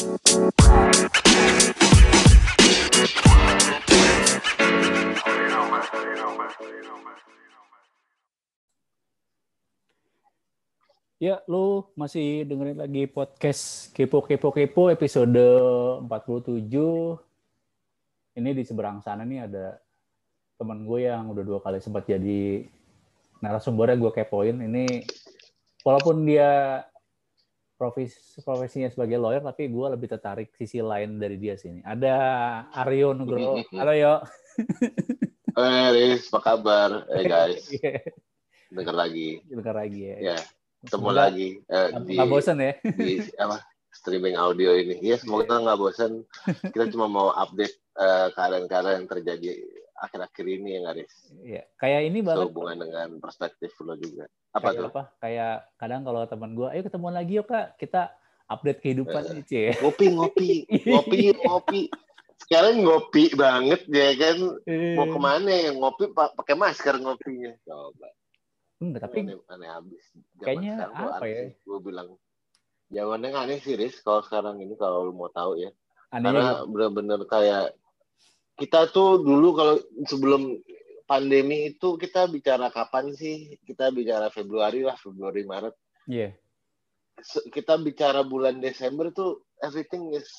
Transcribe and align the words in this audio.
Ya, 0.00 0.08
lu 11.44 11.84
masih 11.92 12.48
dengerin 12.48 12.80
lagi 12.80 13.12
podcast 13.12 13.92
Kepo 13.92 14.24
Kepo 14.24 14.48
Kepo 14.56 14.88
episode 14.88 15.36
47. 16.08 16.64
Ini 18.40 18.56
di 18.56 18.64
seberang 18.64 19.04
sana 19.04 19.28
nih 19.28 19.44
ada 19.44 19.84
teman 20.56 20.88
gue 20.88 21.12
yang 21.12 21.28
udah 21.28 21.44
dua 21.44 21.60
kali 21.60 21.76
sempat 21.84 22.08
jadi 22.08 22.64
narasumbernya 23.44 24.00
gue 24.00 24.12
kepoin. 24.16 24.64
Ini 24.64 25.04
walaupun 25.84 26.24
dia 26.24 26.88
profesi 27.80 28.20
profesinya 28.44 28.92
sebagai 28.92 29.16
lawyer, 29.16 29.40
tapi 29.40 29.72
gue 29.72 29.86
lebih 29.96 30.12
tertarik 30.12 30.52
sisi 30.52 30.84
lain 30.84 31.16
dari 31.16 31.40
dia 31.40 31.56
sini. 31.56 31.80
Ada 31.80 32.12
Aryo 32.76 33.16
Nugroho. 33.16 33.64
Halo 33.80 33.96
Yo. 33.96 34.20
Hey 35.56 35.88
Riz, 35.96 36.28
apa 36.28 36.40
kabar? 36.44 37.08
Hey 37.08 37.24
guys, 37.24 37.64
Iya, 37.80 38.04
denger 38.68 38.92
lagi. 38.92 39.40
Dengar 39.48 39.80
lagi 39.80 40.00
ya. 40.12 40.16
Ya, 40.20 40.38
ketemu 40.84 41.08
Semoga 41.08 41.20
lagi 41.24 41.48
eh, 41.64 41.88
di, 42.04 42.14
Nggak 42.20 42.28
bosan 42.28 42.58
ya? 42.60 42.72
di 43.00 43.14
apa 43.40 43.56
streaming 43.96 44.36
audio 44.36 44.76
ini. 44.76 45.00
Ya, 45.00 45.16
semoga 45.16 45.56
nggak 45.56 45.80
bosan. 45.80 46.20
Kita 46.68 46.84
cuma 46.92 47.08
mau 47.08 47.32
update 47.32 47.80
eh, 47.96 48.28
keadaan-keadaan 48.36 48.96
yang 49.00 49.08
terjadi 49.08 49.56
akhir-akhir 50.04 50.44
ini 50.44 50.68
ya, 50.76 50.92
Riz? 50.92 51.14
Iya. 51.40 51.62
Kayak 51.80 52.00
ini 52.12 52.18
banget. 52.20 52.44
Sehubungan 52.44 52.76
dengan 52.76 53.08
perspektif 53.24 53.72
lo 53.80 53.96
juga. 53.96 54.28
Apa 54.50 54.74
kayak 54.74 54.78
tuh? 54.78 54.86
apa? 54.90 55.02
Kayak 55.22 55.54
kadang 55.78 56.02
kalau 56.02 56.20
teman 56.26 56.50
gue, 56.58 56.68
ayo 56.70 56.82
ketemuan 56.82 57.14
lagi 57.14 57.38
yuk 57.38 57.46
kak, 57.46 57.78
kita 57.78 58.10
update 58.50 58.82
kehidupan 58.82 59.22
Eh. 59.30 59.32
nih 59.38 59.44
cie. 59.46 59.66
Ngopi, 59.78 60.06
ngopi, 60.10 60.50
ngopi, 60.90 61.18
ngopi. 61.46 61.80
Sekarang 62.40 62.82
ngopi 62.82 63.30
banget 63.36 63.86
ya 63.86 64.10
kan. 64.18 64.38
Mau 64.98 65.06
ke 65.06 65.18
mana 65.22 65.50
ya 65.50 65.70
ngopi 65.70 66.10
pa- 66.10 66.34
pakai 66.34 66.58
masker 66.58 66.98
ngopinya. 66.98 67.54
Coba. 67.62 68.08
Enggak, 68.80 69.00
tapi 69.06 69.18
aneh, 69.28 69.36
aneh 69.46 69.68
habis. 69.70 70.04
Zaman 70.40 70.42
kayaknya 70.42 70.74
apa 70.88 71.08
aneh 71.20 71.30
ya? 71.30 71.44
Gue 71.62 71.78
bilang 71.84 72.08
zamannya 72.90 73.28
aneh 73.36 73.58
sih 73.62 73.78
Riz 73.78 74.02
kalau 74.02 74.24
sekarang 74.24 74.58
ini 74.58 74.74
kalau 74.74 75.06
lu 75.06 75.12
mau 75.14 75.30
tahu 75.30 75.62
ya. 75.62 75.70
anehnya 76.10 76.66
Karena 76.66 76.66
bener-bener 76.66 77.20
kayak 77.28 77.76
kita 78.58 78.90
tuh 78.90 79.22
dulu 79.22 79.54
kalau 79.54 79.74
sebelum 80.10 80.58
pandemi 81.10 81.74
itu 81.74 81.98
kita 81.98 82.30
bicara 82.30 82.70
kapan 82.70 83.10
sih? 83.10 83.58
Kita 83.66 83.90
bicara 83.90 84.30
Februari 84.30 84.86
lah, 84.86 84.94
Februari 84.94 85.42
Maret. 85.42 85.74
iya. 86.06 86.30
Se- 87.18 87.50
Kita 87.50 87.74
bicara 87.76 88.22
bulan 88.22 88.62
Desember 88.62 89.10
tuh 89.10 89.42
everything 89.58 90.14
is 90.14 90.30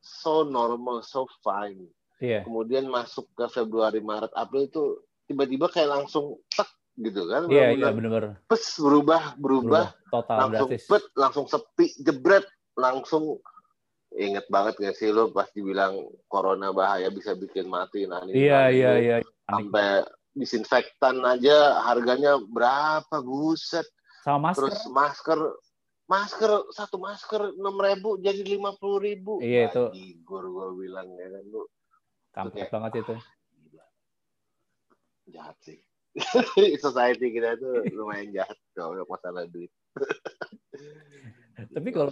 so 0.00 0.42
normal, 0.42 1.04
so 1.04 1.28
fine. 1.44 1.84
Iya. 2.18 2.40
Kemudian 2.40 2.88
masuk 2.88 3.28
ke 3.36 3.44
Februari, 3.52 4.00
Maret, 4.00 4.32
April 4.32 4.64
itu 4.64 4.82
tiba-tiba 5.28 5.68
kayak 5.68 5.92
langsung 5.92 6.40
tek 6.48 6.72
gitu 6.96 7.28
kan. 7.28 7.44
Iya, 7.46 7.76
iya 7.76 7.92
Bener-bener 7.92 8.32
benar-benar. 8.40 8.48
Pes 8.48 8.80
berubah, 8.80 9.22
berubah, 9.36 9.92
total 10.08 10.36
langsung 10.48 10.68
drastis. 10.72 10.88
pet, 10.88 11.04
langsung 11.14 11.46
sepi, 11.46 11.86
jebret, 12.00 12.46
langsung 12.74 13.44
inget 14.14 14.46
banget 14.46 14.78
gak 14.78 14.94
sih 14.94 15.10
lo 15.10 15.34
pasti 15.34 15.58
bilang 15.58 15.98
corona 16.30 16.70
bahaya 16.70 17.10
bisa 17.10 17.34
bikin 17.34 17.66
mati 17.66 18.06
nah 18.06 18.22
ini 18.22 18.46
Iya, 18.46 18.54
nah, 18.54 18.66
iya, 18.70 18.90
iya. 18.94 19.16
Sampai 19.44 20.02
disinfektan 20.32 21.20
aja 21.22 21.78
harganya 21.84 22.40
berapa 22.40 23.20
buset 23.20 23.86
Sama 24.24 24.50
masker. 24.50 24.66
terus 24.66 24.78
masker 24.88 25.38
masker 26.04 26.50
satu 26.68 26.96
masker 26.98 27.54
enam 27.54 27.76
ribu 27.76 28.18
jadi 28.18 28.40
lima 28.42 28.74
puluh 28.74 28.98
ribu 28.98 29.38
Iya, 29.38 29.68
itu. 29.68 29.84
gue 30.20 30.40
gue 30.42 30.68
bilang 30.76 31.06
ya 31.14 31.28
kan 31.28 31.44
lu 31.46 31.62
Kampret 32.34 32.66
banget 32.66 32.92
itu. 32.98 33.14
gila. 33.62 33.84
jahat 35.30 35.56
sih 35.62 35.78
society 36.84 37.30
kita 37.30 37.54
itu 37.54 37.70
lumayan 37.94 38.32
jahat 38.32 38.58
kalau 38.72 39.06
masalah 39.06 39.46
duit 39.46 39.70
Tapi 41.54 41.88
kalau 41.90 42.10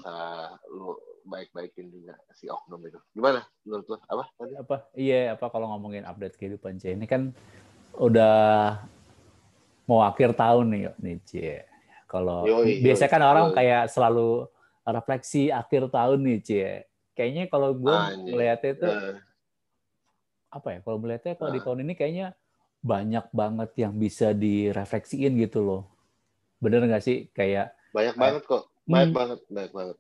lu 0.71 0.95
baik-baikin 1.25 1.89
juga 1.89 2.15
si 2.35 2.47
oknum 2.51 2.83
itu. 2.85 2.99
Gimana 3.13 3.43
menurut 3.67 3.87
lu? 3.89 3.97
Apa 4.07 4.25
tadi? 4.37 4.53
apa? 4.57 4.77
Iya, 4.95 5.35
apa 5.39 5.47
kalau 5.49 5.71
ngomongin 5.75 6.05
update 6.05 6.37
kehidupan 6.39 6.79
cie. 6.79 6.95
Ini 6.95 7.07
kan 7.07 7.31
udah 7.99 8.79
mau 9.87 10.01
akhir 10.07 10.35
tahun 10.39 10.67
nih, 10.73 10.81
yuk, 10.89 10.97
nih 11.03 11.17
cie. 11.27 11.57
Kalau 12.07 12.45
biasanya 12.63 13.11
kan 13.11 13.23
orang 13.25 13.47
yoi. 13.51 13.57
kayak 13.57 13.83
selalu 13.89 14.47
refleksi 14.85 15.49
akhir 15.49 15.89
tahun 15.89 16.19
nih 16.23 16.39
cie. 16.45 16.71
Kayaknya 17.13 17.45
kalau 17.53 17.71
gue 17.77 17.93
Anjing. 17.93 18.33
melihatnya 18.33 18.71
itu 18.73 18.89
Eh, 18.89 19.17
apa 20.53 20.69
ya? 20.77 20.79
Kalau 20.85 20.99
melihatnya 21.01 21.33
kalau 21.37 21.51
di 21.53 21.61
Ah. 21.61 21.65
tahun 21.65 21.81
ini 21.85 21.93
kayaknya 21.97 22.27
banyak 22.83 23.27
banget 23.31 23.71
yang 23.79 23.95
bisa 23.95 24.35
direfleksiin 24.35 25.39
gitu 25.39 25.63
loh. 25.63 25.83
Bener 26.59 26.83
nggak 26.83 27.05
sih? 27.05 27.31
Kayak 27.31 27.73
banyak 27.95 28.17
banget 28.19 28.43
kok. 28.49 28.65
Banyak 28.83 29.11
Hmm. 29.13 29.19
banget, 29.19 29.39
banyak 29.47 29.73
banget. 29.73 29.97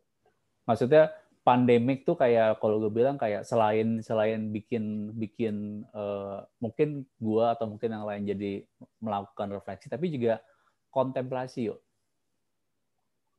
Maksudnya 0.66 1.10
pandemik 1.42 2.06
tuh 2.06 2.14
kayak 2.14 2.62
kalau 2.62 2.78
gue 2.78 2.92
bilang 2.94 3.18
kayak 3.18 3.42
selain 3.42 3.98
selain 3.98 4.54
bikin 4.54 5.10
bikin 5.18 5.82
eh, 5.90 6.38
mungkin 6.62 7.02
gua 7.18 7.58
atau 7.58 7.66
mungkin 7.66 7.90
yang 7.90 8.06
lain 8.06 8.22
jadi 8.30 8.52
melakukan 9.02 9.50
refleksi 9.50 9.90
tapi 9.90 10.06
juga 10.14 10.38
kontemplasi 10.94 11.72
yuk. 11.72 11.82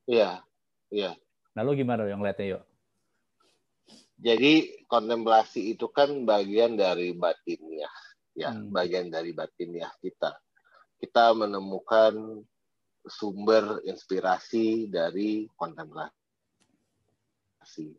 Iya, 0.03 0.43
iya. 0.91 1.15
Nah 1.55 1.61
lu 1.63 1.79
gimana 1.79 2.03
yang 2.03 2.19
ngeliatnya 2.19 2.59
yuk? 2.59 2.63
Jadi 4.19 4.83
kontemplasi 4.87 5.75
itu 5.75 5.87
kan 5.91 6.27
bagian 6.27 6.75
dari 6.75 7.15
batiniah, 7.15 7.91
ya, 8.35 8.51
Hmm. 8.51 8.71
bagian 8.71 9.11
dari 9.11 9.31
batiniah 9.35 9.91
kita. 9.99 10.31
Kita 10.99 11.35
menemukan 11.35 12.39
sumber 13.03 13.83
inspirasi 13.83 14.87
dari 14.87 15.47
kontemplasi 15.59 16.22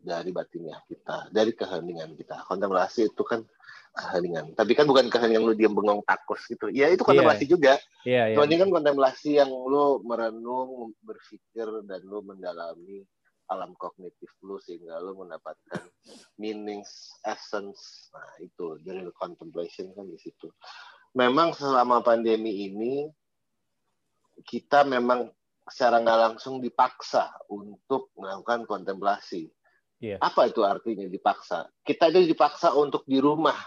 dari 0.01 0.29
batiniah 0.31 0.81
kita, 0.85 1.29
dari 1.33 1.51
keheningan 1.51 2.13
kita. 2.15 2.45
Kontemplasi 2.45 3.09
itu 3.09 3.23
kan 3.25 3.43
keheningan. 3.95 4.53
Tapi 4.53 4.75
kan 4.75 4.85
bukan 4.85 5.07
keheningan 5.07 5.43
lu 5.47 5.55
diam 5.55 5.71
bengong 5.71 6.03
takut 6.03 6.37
gitu. 6.45 6.67
Ya 6.69 6.91
itu 6.91 7.01
kontemplasi 7.01 7.47
juga. 7.47 7.79
Iya 8.03 8.31
iya. 8.31 8.35
Cuma 8.35 8.45
ini 8.45 8.57
kan 8.59 8.69
kontemplasi 8.69 9.39
yang 9.39 9.49
lu 9.49 10.03
merenung, 10.03 10.91
berpikir 11.01 11.67
dan 11.87 12.03
lu 12.03 12.19
mendalami 12.21 13.07
alam 13.45 13.77
kognitif 13.77 14.33
lu 14.41 14.57
sehingga 14.57 14.97
lu 14.99 15.21
mendapatkan 15.21 15.85
meanings, 16.41 17.13
essence. 17.23 18.09
Nah, 18.09 18.41
itu 18.41 18.81
dari 18.81 19.05
contemplation 19.13 19.93
kan 19.93 20.09
di 20.09 20.17
situ. 20.17 20.49
Memang 21.15 21.55
selama 21.55 22.01
pandemi 22.03 22.67
ini 22.67 23.07
kita 24.43 24.83
memang 24.83 25.31
secara 25.65 25.97
nggak 26.01 26.19
langsung 26.29 26.61
dipaksa 26.61 27.33
untuk 27.49 28.13
melakukan 28.15 28.69
kontemplasi. 28.69 29.49
Iya. 29.99 30.21
Apa 30.21 30.51
itu 30.51 30.61
artinya 30.61 31.07
dipaksa? 31.09 31.65
Kita 31.81 32.11
itu 32.13 32.29
dipaksa 32.29 32.75
untuk 32.77 33.03
di 33.09 33.17
rumah 33.17 33.57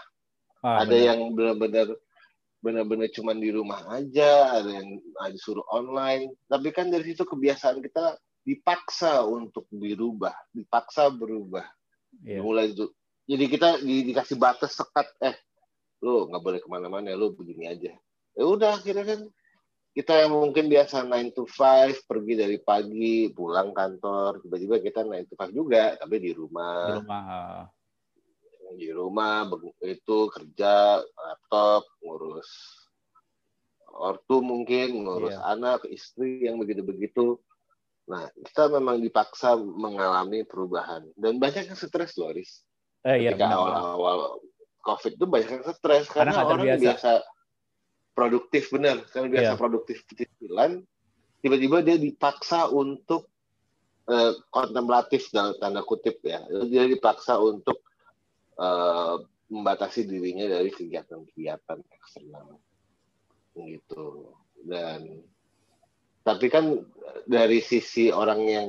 Ah, 0.59 0.83
ada 0.83 0.91
benar. 0.91 1.07
yang 1.07 1.19
benar-benar 1.31 1.87
benar-benar 2.59 3.07
cuma 3.15 3.31
di 3.31 3.47
rumah 3.47 3.79
aja, 3.87 4.59
ada 4.59 4.67
yang 4.67 4.99
disuruh 5.31 5.63
online. 5.71 6.35
Tapi 6.51 6.75
kan 6.75 6.91
dari 6.91 7.07
situ 7.07 7.23
kebiasaan 7.23 7.79
kita 7.79 8.19
dipaksa 8.43 9.23
untuk 9.23 9.63
dirubah, 9.71 10.35
dipaksa 10.51 11.07
berubah. 11.15 11.63
Iya. 12.27 12.43
Mulai 12.43 12.75
itu. 12.75 12.91
Jadi 13.29 13.45
kita 13.47 13.79
di- 13.79 14.11
dikasih 14.11 14.35
batas 14.35 14.75
sekat, 14.75 15.07
eh, 15.23 15.39
lu 16.03 16.27
nggak 16.27 16.43
boleh 16.43 16.59
ke 16.59 16.67
mana-mana, 16.67 17.15
lu 17.15 17.31
begini 17.31 17.69
aja. 17.69 17.95
Ya 18.35 18.43
udah, 18.43 18.75
akhirnya 18.79 19.05
kan 19.07 19.19
kita 19.89 20.13
yang 20.15 20.31
mungkin 20.31 20.67
biasa 20.67 21.03
9 21.03 21.33
to 21.33 21.43
5, 21.43 22.05
pergi 22.05 22.33
dari 22.35 22.57
pagi, 22.57 23.27
pulang 23.29 23.71
kantor, 23.71 24.39
tiba-tiba 24.39 24.75
kita 24.79 25.01
9 25.03 25.25
to 25.25 25.35
5 25.35 25.49
juga, 25.49 25.95
tapi 25.95 26.15
di 26.17 26.31
rumah 26.31 26.87
Di 26.87 26.97
rumah. 26.97 27.21
ah. 27.25 27.63
di 28.69 28.87
rumah 28.87 29.49
itu 29.81 30.17
kerja 30.29 30.73
laptop 31.01 31.89
ngurus 31.99 32.49
ortu 33.89 34.39
mungkin 34.39 35.01
ngurus 35.01 35.33
Iya. 35.33 35.41
anak 35.49 35.89
istri 35.89 36.45
yang 36.45 36.61
begitu-begitu 36.61 37.41
nah 38.05 38.29
kita 38.31 38.69
memang 38.71 39.01
dipaksa 39.01 39.57
mengalami 39.57 40.45
perubahan 40.45 41.01
dan 41.13 41.37
banyak 41.37 41.65
yang 41.65 41.73
stres 41.73 42.13
loh 42.15 42.29
Riz 42.29 42.61
Eh 43.01 43.25
iya. 43.25 43.33
ketika 43.33 43.57
awal-awal 43.57 44.37
covid 44.79 45.13
itu 45.13 45.25
banyak 45.25 45.49
yang 45.49 45.65
stres 45.65 46.05
Karena 46.05 46.29
karena, 46.29 46.45
orang 46.45 46.61
terbiasa. 46.69 46.83
biasa 46.85 47.11
produktif 48.19 48.67
benar 48.75 49.07
karena 49.07 49.27
biasa 49.31 49.53
Iya. 49.55 49.59
produktif 49.59 50.03
kecilan 50.03 50.83
tiba-tiba 51.39 51.79
dia 51.79 51.95
dipaksa 51.95 52.67
untuk 52.67 53.31
eh, 54.11 54.35
kontemplatif 54.51 55.31
dalam 55.31 55.55
tanda 55.55 55.87
kutip 55.87 56.19
ya 56.27 56.43
dia 56.67 56.83
dipaksa 56.83 57.39
untuk 57.39 57.79
eh, 58.59 59.15
membatasi 59.47 60.03
dirinya 60.03 60.45
dari 60.59 60.69
kegiatan-kegiatan 60.69 61.79
eksternal 61.95 62.59
gitu 63.55 64.35
dan 64.67 65.23
tapi 66.27 66.51
kan 66.51 66.77
dari 67.25 67.63
sisi 67.63 68.13
orang 68.13 68.41
yang 68.45 68.67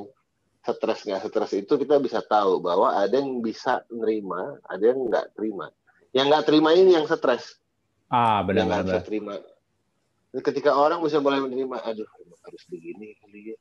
stres 0.64 1.04
nggak 1.04 1.28
stres 1.28 1.52
itu 1.56 1.72
kita 1.76 2.00
bisa 2.00 2.20
tahu 2.24 2.60
bahwa 2.60 2.92
ada 2.96 3.20
yang 3.20 3.40
bisa 3.44 3.84
nerima, 3.92 4.56
ada 4.64 4.92
yang 4.92 5.08
nggak 5.08 5.36
terima. 5.36 5.68
Yang 6.12 6.26
nggak 6.32 6.44
terima 6.48 6.70
ini 6.76 6.90
yang 6.96 7.06
stres. 7.08 7.59
Ah, 8.10 8.42
benar 8.42 8.66
yang 8.66 8.70
benar. 8.74 8.84
bisa 8.84 9.00
terima. 9.06 9.34
Ketika 10.30 10.74
orang 10.74 11.02
bisa 11.02 11.22
mulai 11.22 11.42
menerima, 11.42 11.78
aduh 11.86 12.06
harus 12.46 12.62
begini 12.66 13.14
kali 13.22 13.54
ya. 13.54 13.58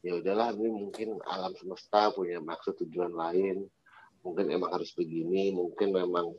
Ya 0.00 0.12
udahlah, 0.16 0.56
ini 0.56 0.72
mungkin 0.72 1.20
alam 1.28 1.52
semesta 1.60 2.08
punya 2.16 2.40
maksud 2.40 2.80
tujuan 2.80 3.12
lain. 3.12 3.68
Mungkin 4.24 4.48
emang 4.48 4.72
harus 4.72 4.92
begini, 4.96 5.52
mungkin 5.52 5.92
memang 5.92 6.32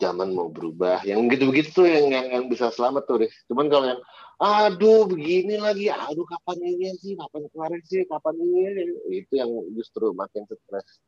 zaman 0.00 0.32
mau 0.32 0.48
berubah. 0.48 1.04
Yang 1.04 1.36
gitu-begitu 1.36 1.68
tuh 1.76 1.86
yang, 1.88 2.08
yang 2.08 2.26
yang 2.32 2.44
bisa 2.48 2.72
selamat 2.72 3.04
tuh, 3.04 3.24
Riz. 3.24 3.36
Cuman 3.52 3.68
kalau 3.68 3.86
yang 3.92 4.00
aduh 4.40 5.04
begini 5.08 5.60
lagi, 5.60 5.92
aduh 5.92 6.24
kapan 6.24 6.58
ini 6.64 6.96
sih, 7.00 7.16
kapan 7.20 7.44
kemarin 7.52 7.80
sih, 7.84 8.04
kapan 8.08 8.34
ini 8.40 8.60
itu 9.12 9.32
yang 9.36 9.50
justru 9.76 10.12
makin 10.16 10.48
stres. 10.48 11.00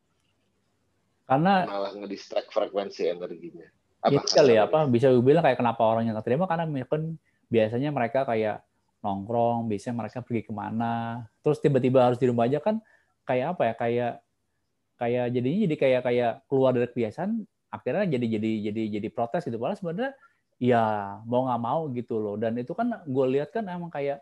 Karena 1.29 1.69
Malah 1.69 1.93
ngedistract 1.97 2.53
frekuensi 2.53 3.05
energinya. 3.09 3.69
Itu 4.07 4.29
kali 4.31 4.55
ya 4.55 4.71
apa 4.71 4.87
bisa 4.87 5.11
gue 5.11 5.25
bilang 5.25 5.43
kayak 5.43 5.59
kenapa 5.59 5.83
orang 5.83 6.07
yang 6.07 6.15
terima 6.23 6.47
karena 6.47 6.71
mungkin 6.71 7.19
biasanya 7.51 7.91
mereka 7.91 8.23
kayak 8.23 8.63
nongkrong, 9.03 9.71
biasanya 9.71 9.95
mereka 9.95 10.19
pergi 10.23 10.43
ke 10.47 10.53
mana, 10.53 11.27
terus 11.43 11.63
tiba-tiba 11.63 12.11
harus 12.11 12.19
di 12.19 12.27
rumah 12.27 12.51
aja 12.51 12.59
kan 12.59 12.83
kayak 13.25 13.57
apa 13.57 13.63
ya? 13.63 13.75
Kayak 13.79 14.13
kayak 14.99 15.27
jadinya 15.31 15.59
jadi 15.71 15.77
kayak 15.79 16.03
kayak 16.03 16.33
keluar 16.51 16.71
dari 16.75 16.91
kebiasaan 16.91 17.31
akhirnya 17.71 18.05
jadi 18.19 18.27
jadi 18.39 18.51
jadi 18.71 18.83
jadi 18.99 19.09
protes 19.15 19.47
gitu. 19.47 19.57
Padahal 19.59 19.79
sebenarnya 19.79 20.13
ya 20.59 20.83
mau 21.23 21.47
nggak 21.47 21.63
mau 21.63 21.81
gitu 21.95 22.19
loh. 22.19 22.35
Dan 22.35 22.59
itu 22.59 22.75
kan 22.75 22.91
gue 23.07 23.27
lihat 23.39 23.55
kan 23.55 23.67
emang 23.71 23.91
kayak 23.91 24.19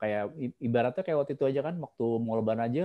kayak 0.00 0.30
ibaratnya 0.62 1.02
kayak 1.04 1.18
waktu 1.20 1.32
itu 1.36 1.44
aja 1.44 1.60
kan 1.60 1.74
waktu 1.76 2.06
mau 2.22 2.38
lebaran 2.38 2.70
aja 2.70 2.84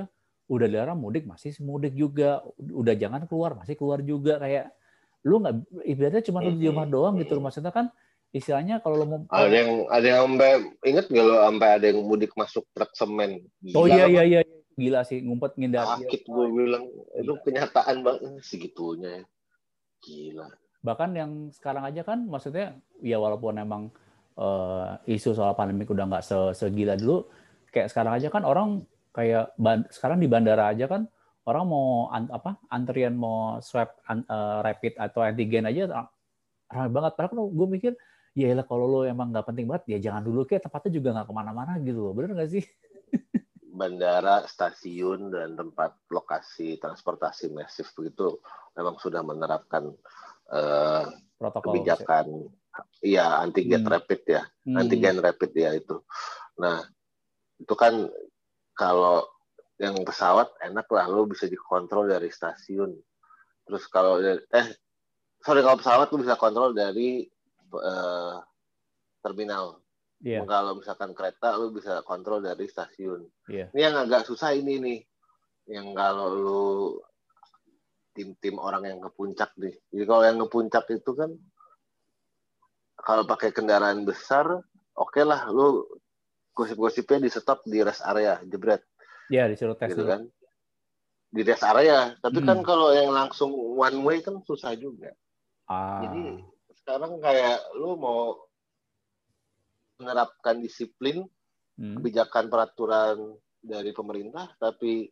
udah 0.51 0.67
dilarang 0.67 0.99
mudik 0.99 1.23
masih 1.23 1.55
mudik 1.63 1.95
juga. 1.95 2.43
Udah 2.59 2.91
jangan 2.99 3.23
keluar 3.23 3.55
masih 3.55 3.79
keluar 3.79 4.03
juga. 4.03 4.35
Kayak 4.43 4.75
lu 5.23 5.39
nggak 5.39 5.55
ibaratnya 5.87 6.23
cuma 6.23 6.43
lu 6.43 6.55
di 6.59 6.67
rumah 6.67 6.87
doang 6.87 7.15
gitu 7.19 7.39
loh 7.39 7.47
maksudnya 7.47 7.71
kan 7.71 7.87
istilahnya 8.33 8.81
kalau 8.81 8.95
lu 8.99 9.05
mau 9.07 9.19
Ada 9.29 9.55
yang 9.55 9.71
ada 9.87 10.05
yang 10.05 10.19
sampai 10.25 10.51
inget 10.83 11.05
gak 11.07 11.23
lo 11.23 11.35
sampai 11.45 11.69
ada 11.79 11.85
yang 11.85 11.99
mudik 12.01 12.33
masuk 12.33 12.65
truk 12.73 12.91
semen. 12.97 13.45
oh 13.77 13.85
Gila 13.85 13.93
iya 13.93 14.03
kan? 14.03 14.11
iya 14.11 14.23
iya. 14.25 14.39
Gila 14.73 14.99
sih 15.05 15.21
ngumpet 15.21 15.53
ngindar 15.53 15.85
sakit 15.85 16.21
gue 16.25 16.45
bilang 16.49 16.83
itu 17.13 17.33
kenyataan 17.45 18.01
banget. 18.01 18.21
Segitunya 18.41 19.21
ya. 19.21 19.23
gila. 20.01 20.47
Bahkan 20.83 21.09
yang 21.13 21.31
sekarang 21.53 21.85
aja 21.85 22.01
kan 22.01 22.25
maksudnya 22.25 22.75
ya 23.05 23.21
walaupun 23.21 23.53
emang 23.61 23.93
eh, 24.35 25.13
isu 25.13 25.37
soal 25.37 25.53
pandemik 25.53 25.93
udah 25.93 26.09
nggak 26.09 26.25
se 26.25 26.37
segila 26.57 26.97
dulu 26.97 27.29
kayak 27.69 27.93
sekarang 27.93 28.17
aja 28.17 28.27
kan 28.33 28.43
orang 28.49 28.81
kayak 29.13 29.53
sekarang 29.93 30.17
di 30.17 30.25
bandara 30.25 30.73
aja 30.73 30.89
kan 30.89 31.05
orang 31.43 31.65
mau 31.67 32.07
an- 32.07 32.31
apa 32.31 32.55
antrian 32.71 33.15
mau 33.15 33.59
swab 33.59 33.91
an- 34.07 34.23
eh, 34.23 34.57
rapid 34.63 34.95
atau 34.95 35.19
antigen 35.19 35.67
aja 35.67 35.83
ra- 35.91 36.11
ramai 36.71 36.91
banget. 36.91 37.11
Padahal 37.19 37.29
kan 37.31 37.39
gue 37.51 37.67
mikir 37.67 37.93
ya 38.33 38.49
elah 38.49 38.65
kalau 38.65 38.89
lo 38.89 38.99
emang 39.05 39.29
nggak 39.29 39.45
penting 39.45 39.69
banget 39.69 39.83
ya 39.93 40.09
jangan 40.09 40.25
dulu 40.25 40.47
kayak 40.47 40.65
tempatnya 40.65 40.91
juga 40.97 41.09
nggak 41.19 41.27
ke 41.29 41.33
mana-mana 41.35 41.73
gitu 41.83 41.99
loh. 41.99 42.13
Bener 42.15 42.31
nggak 42.33 42.51
sih? 42.51 42.63
Bandara 43.73 44.45
stasiun 44.45 45.33
dan 45.33 45.57
tempat 45.57 45.97
lokasi 46.13 46.77
transportasi 46.77 47.49
masif 47.49 47.89
begitu 47.97 48.37
memang 48.77 49.01
sudah 49.01 49.25
menerapkan 49.25 49.89
eh, 50.53 51.03
protokol 51.41 51.81
kebijakan 51.81 52.25
iya 53.01 53.41
antigen 53.41 53.83
Hmm. 53.83 53.91
rapid 53.91 54.21
ya. 54.29 54.41
Hmm. 54.63 54.77
antigen 54.79 55.17
rapid 55.19 55.51
ya 55.57 55.73
itu. 55.73 55.99
Nah 56.61 56.85
itu 57.57 57.73
kan 57.73 58.07
kalau 58.73 59.25
yang 59.81 59.97
pesawat 60.05 60.53
enak 60.61 60.85
lah 60.89 61.05
lo 61.09 61.25
bisa 61.25 61.49
dikontrol 61.49 62.05
dari 62.09 62.29
stasiun 62.29 62.93
terus 63.65 63.89
kalau 63.89 64.21
dari- 64.21 64.45
eh 64.53 64.67
sorry 65.41 65.65
kalau 65.65 65.77
pesawat 65.81 66.07
lo 66.13 66.17
bisa 66.21 66.35
kontrol 66.37 66.71
dari 66.71 67.25
eh, 67.73 68.35
terminal 69.23 69.83
Iya. 70.23 70.39
kalau 70.47 70.79
misalkan 70.79 71.11
kereta 71.11 71.51
lu 71.59 71.75
bisa 71.75 71.99
kontrol 72.07 72.39
dari 72.39 72.63
stasiun. 72.63 73.27
Iya. 73.51 73.67
Ini 73.75 73.79
yang 73.91 73.95
agak 74.07 74.23
susah 74.23 74.55
ini 74.55 74.79
nih. 74.79 74.99
Yang 75.67 75.87
kalau 75.99 76.27
lu 76.31 76.63
tim-tim 78.15 78.55
orang 78.55 78.87
yang 78.87 79.03
ke 79.03 79.11
puncak 79.11 79.51
nih. 79.59 79.75
Jadi 79.91 80.03
kalau 80.07 80.23
yang 80.23 80.39
ke 80.39 80.47
puncak 80.47 80.85
itu 80.95 81.11
kan 81.11 81.27
kalau 83.03 83.27
pakai 83.27 83.51
kendaraan 83.51 84.07
besar, 84.07 84.63
oke 84.95 85.21
lah 85.27 85.51
lu 85.51 85.83
gosip-gosipnya 86.55 87.19
di 87.19 87.27
stop 87.27 87.67
di 87.67 87.83
rest 87.83 87.99
area, 88.07 88.39
jebret 88.47 88.79
ya 89.31 89.47
disuruh 89.47 89.75
tes 89.77 89.91
gitu 89.91 90.03
dulu 90.03 90.11
kan. 90.11 90.21
Di 91.33 91.41
rest 91.41 91.65
area. 91.65 92.13
Tapi 92.19 92.39
Hmm. 92.41 92.47
kan 92.47 92.59
kalau 92.61 92.93
yang 92.93 93.11
langsung 93.11 93.51
one 93.55 93.99
way 94.03 94.17
kan 94.21 94.37
susah 94.43 94.75
juga. 94.77 95.11
ah 95.71 96.03
Jadi 96.03 96.43
sekarang 96.83 97.23
kayak 97.23 97.63
lu 97.79 97.95
mau 97.95 98.35
menerapkan 100.03 100.59
disiplin 100.59 101.23
hmm. 101.79 101.95
kebijakan 101.99 102.51
peraturan 102.51 103.39
dari 103.63 103.95
pemerintah 103.95 104.51
tapi 104.59 105.07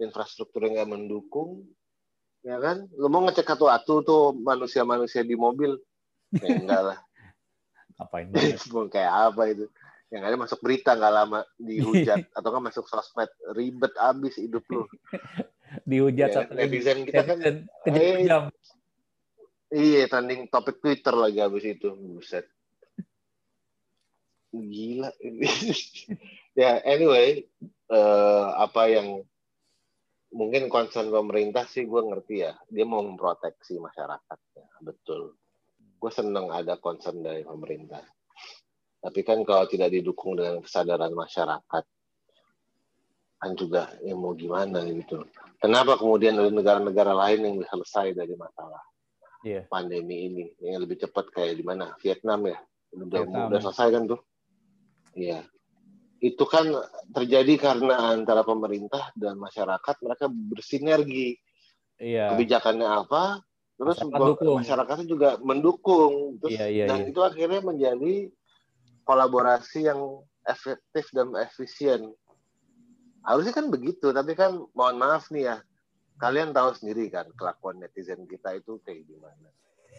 infrastrukturnya 0.00 0.80
nggak 0.80 0.90
mendukung 0.96 1.68
ya 2.40 2.56
kan 2.58 2.88
lu 2.96 3.12
mau 3.12 3.22
ngecek 3.28 3.44
satu-satu 3.44 3.94
tuh 4.02 4.22
manusia-manusia 4.40 5.20
di 5.20 5.36
mobil 5.36 5.76
ya 6.32 6.48
enggak 6.48 6.82
lah 6.82 6.98
banget 8.12 8.58
mau 8.72 8.88
kayak 8.88 9.12
apa 9.12 9.42
itu 9.52 9.64
yang 10.12 10.28
ada 10.28 10.36
masuk 10.36 10.60
berita 10.60 10.92
nggak 10.92 11.14
lama 11.16 11.40
dihujat. 11.56 12.28
Atau 12.36 12.52
nggak 12.52 12.66
masuk 12.68 12.84
sosmed 12.84 13.32
ribet 13.56 13.96
abis 13.96 14.36
hidup 14.36 14.62
lu. 14.68 14.84
Dihujat 15.88 16.28
Ya, 16.28 16.36
satu 16.44 16.52
netizen 16.52 17.08
kita 17.08 17.24
kan 17.24 17.40
netizen 17.40 18.28
Eh, 19.72 19.88
iya 19.88 20.04
trending 20.04 20.52
topik 20.52 20.84
Twitter 20.84 21.16
lagi 21.16 21.40
abis 21.40 21.64
itu. 21.64 21.96
Buset. 21.96 22.44
Gila. 24.52 25.10
Ya 26.52 26.84
anyway 26.84 27.48
eh, 27.88 28.48
apa 28.60 28.92
yang 28.92 29.24
mungkin 30.36 30.68
concern 30.68 31.08
pemerintah 31.08 31.64
sih 31.64 31.88
gue 31.88 32.02
ngerti 32.04 32.44
ya. 32.44 32.52
Dia 32.68 32.84
mau 32.84 33.00
memproteksi 33.00 33.80
masyarakatnya. 33.80 34.84
Betul. 34.84 35.32
Gue 35.96 36.12
seneng 36.12 36.52
ada 36.52 36.76
concern 36.76 37.24
dari 37.24 37.40
pemerintah 37.40 38.04
tapi 39.02 39.20
kan 39.26 39.42
kalau 39.42 39.66
tidak 39.66 39.90
didukung 39.90 40.38
dengan 40.38 40.62
kesadaran 40.62 41.10
masyarakat 41.10 41.84
kan 43.42 43.50
juga 43.58 43.90
ya 44.06 44.14
mau 44.14 44.32
gimana 44.38 44.86
gitu 44.86 45.26
kenapa 45.58 45.98
kemudian 45.98 46.38
ada 46.38 46.48
negara-negara 46.54 47.10
lain 47.10 47.42
yang 47.42 47.54
bisa 47.58 47.74
selesai 47.74 48.14
dari 48.14 48.34
masalah 48.38 48.80
Iya. 49.42 49.66
pandemi 49.66 50.30
ini 50.30 50.44
yang 50.62 50.78
lebih 50.86 51.02
cepat 51.02 51.34
kayak 51.34 51.58
di 51.58 51.66
mana 51.66 51.98
Vietnam 51.98 52.46
ya 52.46 52.62
udah 52.94 53.26
Vietnam, 53.26 53.50
udah 53.50 53.58
ya. 53.58 53.64
selesai 53.66 53.88
kan 53.90 54.02
tuh 54.06 54.20
Iya. 55.16 55.44
Itu 56.22 56.44
kan 56.46 56.70
terjadi 57.12 57.58
karena 57.58 58.14
antara 58.14 58.46
pemerintah 58.46 59.10
dan 59.18 59.36
masyarakat 59.36 59.96
mereka 60.00 60.26
bersinergi. 60.30 61.36
iya 62.00 62.32
Kebijakannya 62.34 62.86
apa, 62.86 63.42
terus 63.76 63.98
Masyarakat 64.00 64.46
masyarakatnya 64.46 65.06
juga 65.06 65.28
mendukung. 65.42 66.38
Terus, 66.38 66.54
Iya, 66.56 66.66
iya, 66.70 66.84
dan 66.88 67.04
iya. 67.04 67.08
itu 67.10 67.20
akhirnya 67.22 67.60
menjadi 67.62 68.14
kolaborasi 69.02 69.86
yang 69.90 70.22
efektif 70.46 71.10
dan 71.14 71.34
efisien. 71.38 72.10
Harusnya 73.22 73.54
kan 73.54 73.70
begitu, 73.70 74.10
tapi 74.10 74.34
kan 74.34 74.58
mohon 74.74 74.98
maaf 74.98 75.30
nih 75.30 75.46
ya, 75.46 75.56
kalian 76.18 76.50
tahu 76.50 76.74
sendiri 76.74 77.06
kan 77.06 77.30
kelakuan 77.38 77.78
netizen 77.78 78.26
kita 78.26 78.58
itu 78.58 78.82
kayak 78.82 79.06
gimana. 79.06 79.48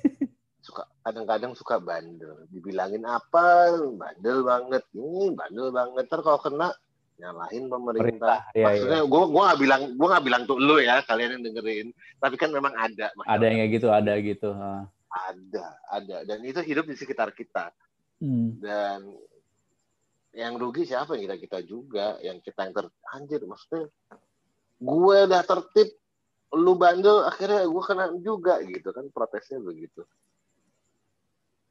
suka 0.66 0.88
kadang-kadang 1.04 1.52
suka 1.56 1.80
bandel. 1.80 2.48
Dibilangin 2.52 3.04
apa? 3.04 3.76
Bandel 3.96 4.44
banget. 4.48 4.84
Ini 4.96 5.36
bandel 5.36 5.72
banget. 5.76 6.04
Ntar 6.08 6.20
kalau 6.24 6.40
kena 6.40 6.72
nyalahin 7.20 7.70
pemerintah, 7.70 8.02
Pemerintah, 8.02 8.58
iya, 8.58 8.66
maksudnya 8.66 9.02
gue 9.06 9.24
gua 9.30 9.42
nggak 9.54 9.60
bilang 9.62 9.82
gue 9.96 10.08
nggak 10.10 10.26
bilang 10.26 10.44
tuh 10.50 10.58
lu 10.58 10.82
ya 10.82 11.04
kalian 11.08 11.40
yang 11.40 11.44
dengerin. 11.52 11.88
Tapi 12.20 12.36
kan 12.36 12.50
memang 12.52 12.74
ada 12.76 13.12
ada 13.28 13.44
yang 13.44 13.60
kayak 13.64 13.72
gitu 13.80 13.88
ada 13.92 14.14
gitu 14.20 14.50
Ah. 14.56 14.84
ada 15.30 15.66
ada. 15.94 16.18
Dan 16.26 16.42
itu 16.42 16.60
hidup 16.66 16.90
di 16.90 16.98
sekitar 16.98 17.32
kita 17.38 17.70
Hmm. 18.24 18.56
dan 18.64 19.04
yang 20.32 20.56
rugi 20.56 20.88
siapa 20.88 21.20
kita 21.20 21.36
kita 21.36 21.60
juga 21.68 22.16
yang 22.24 22.40
kita 22.40 22.72
yang 22.72 22.74
ter 22.74 22.88
anjir 23.12 23.44
maksudnya 23.44 23.92
gue 24.80 25.18
udah 25.28 25.44
tertib 25.44 25.92
lu 26.56 26.80
bandel 26.80 27.28
akhirnya 27.28 27.68
gue 27.68 27.84
kena 27.84 28.06
juga 28.24 28.64
gitu 28.64 28.96
kan 28.96 29.12
protesnya 29.12 29.60
begitu 29.60 30.08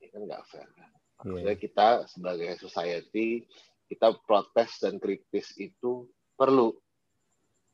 ini 0.04 0.12
kan 0.12 0.20
nggak 0.28 0.44
fair 0.44 0.68
kan 0.76 0.92
Iya. 1.22 1.54
kita 1.54 2.10
sebagai 2.10 2.58
society 2.58 3.46
kita 3.86 4.10
protes 4.26 4.82
dan 4.82 4.98
kritis 4.98 5.54
itu 5.54 6.10
perlu 6.34 6.74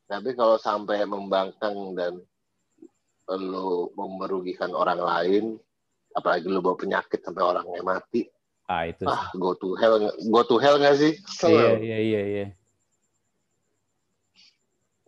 tapi 0.04 0.37
kalau 0.37 0.61
sampai 0.61 1.04
membangkang 1.08 1.97
dan 1.97 2.20
lu 3.28 3.92
merugikan 3.97 4.73
orang 4.73 5.00
lain 5.00 5.44
apalagi 6.12 6.49
lu 6.49 6.61
bawa 6.61 6.76
penyakit 6.76 7.20
sampai 7.25 7.44
orangnya 7.44 7.80
mati 7.85 8.28
ah 8.69 8.85
itu 8.85 9.03
sih. 9.03 9.09
ah 9.09 9.33
go 9.35 9.57
to 9.57 9.73
hell 9.81 9.97
go 10.29 10.41
to 10.45 10.57
hell 10.61 10.77
nggak 10.77 10.97
sih 11.01 11.13
iya 11.49 11.81
iya 11.81 11.99
iya 11.99 12.23
iya 12.25 12.47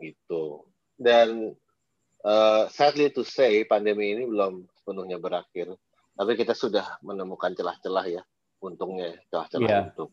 Gitu. 0.01 0.65
Dan 0.97 1.53
uh, 2.25 2.65
sadly 2.73 3.13
to 3.13 3.23
say, 3.23 3.63
pandemi 3.69 4.17
ini 4.17 4.25
belum 4.25 4.65
sepenuhnya 4.81 5.21
berakhir. 5.21 5.77
Tapi 6.17 6.33
kita 6.37 6.57
sudah 6.57 7.01
menemukan 7.05 7.53
celah-celah 7.53 8.07
ya, 8.09 8.23
untungnya 8.61 9.17
celah-celah 9.33 9.71
yeah. 9.71 9.85
untuk 9.93 10.11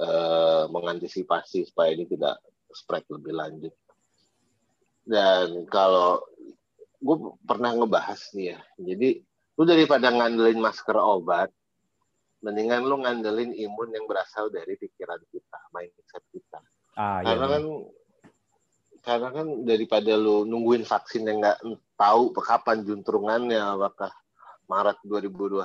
uh, 0.00 0.64
mengantisipasi 0.72 1.68
supaya 1.68 1.92
ini 1.92 2.08
tidak 2.08 2.40
spread 2.72 3.04
lebih 3.12 3.32
lanjut. 3.36 3.74
Dan 5.04 5.68
kalau 5.68 6.24
gue 7.04 7.16
pernah 7.44 7.76
ngebahas 7.76 8.16
nih 8.32 8.56
ya, 8.56 8.60
jadi 8.80 9.20
lu 9.60 9.62
daripada 9.68 10.08
ngandelin 10.08 10.56
masker 10.56 10.96
obat, 10.96 11.52
mendingan 12.44 12.84
lu 12.84 13.00
ngandelin 13.00 13.56
imun 13.56 13.96
yang 13.96 14.04
berasal 14.04 14.52
dari 14.52 14.76
pikiran 14.76 15.16
kita, 15.32 15.58
mindset 15.72 16.24
kita. 16.28 16.60
Ah, 16.94 17.24
iya, 17.24 17.32
karena 17.32 17.46
iya. 17.48 17.54
kan 17.56 17.64
karena 19.04 19.28
kan 19.32 19.46
daripada 19.64 20.12
lu 20.16 20.44
nungguin 20.44 20.84
vaksin 20.84 21.24
yang 21.24 21.40
nggak 21.40 21.64
tahu 21.96 22.36
kapan 22.36 22.84
juntrungannya, 22.84 23.58
apakah 23.58 24.12
Maret 24.68 25.00
2021, 25.08 25.64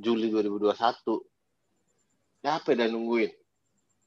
Juli 0.00 0.32
2021, 0.32 1.20
apa 2.48 2.70
dan 2.72 2.96
nungguin? 2.96 3.32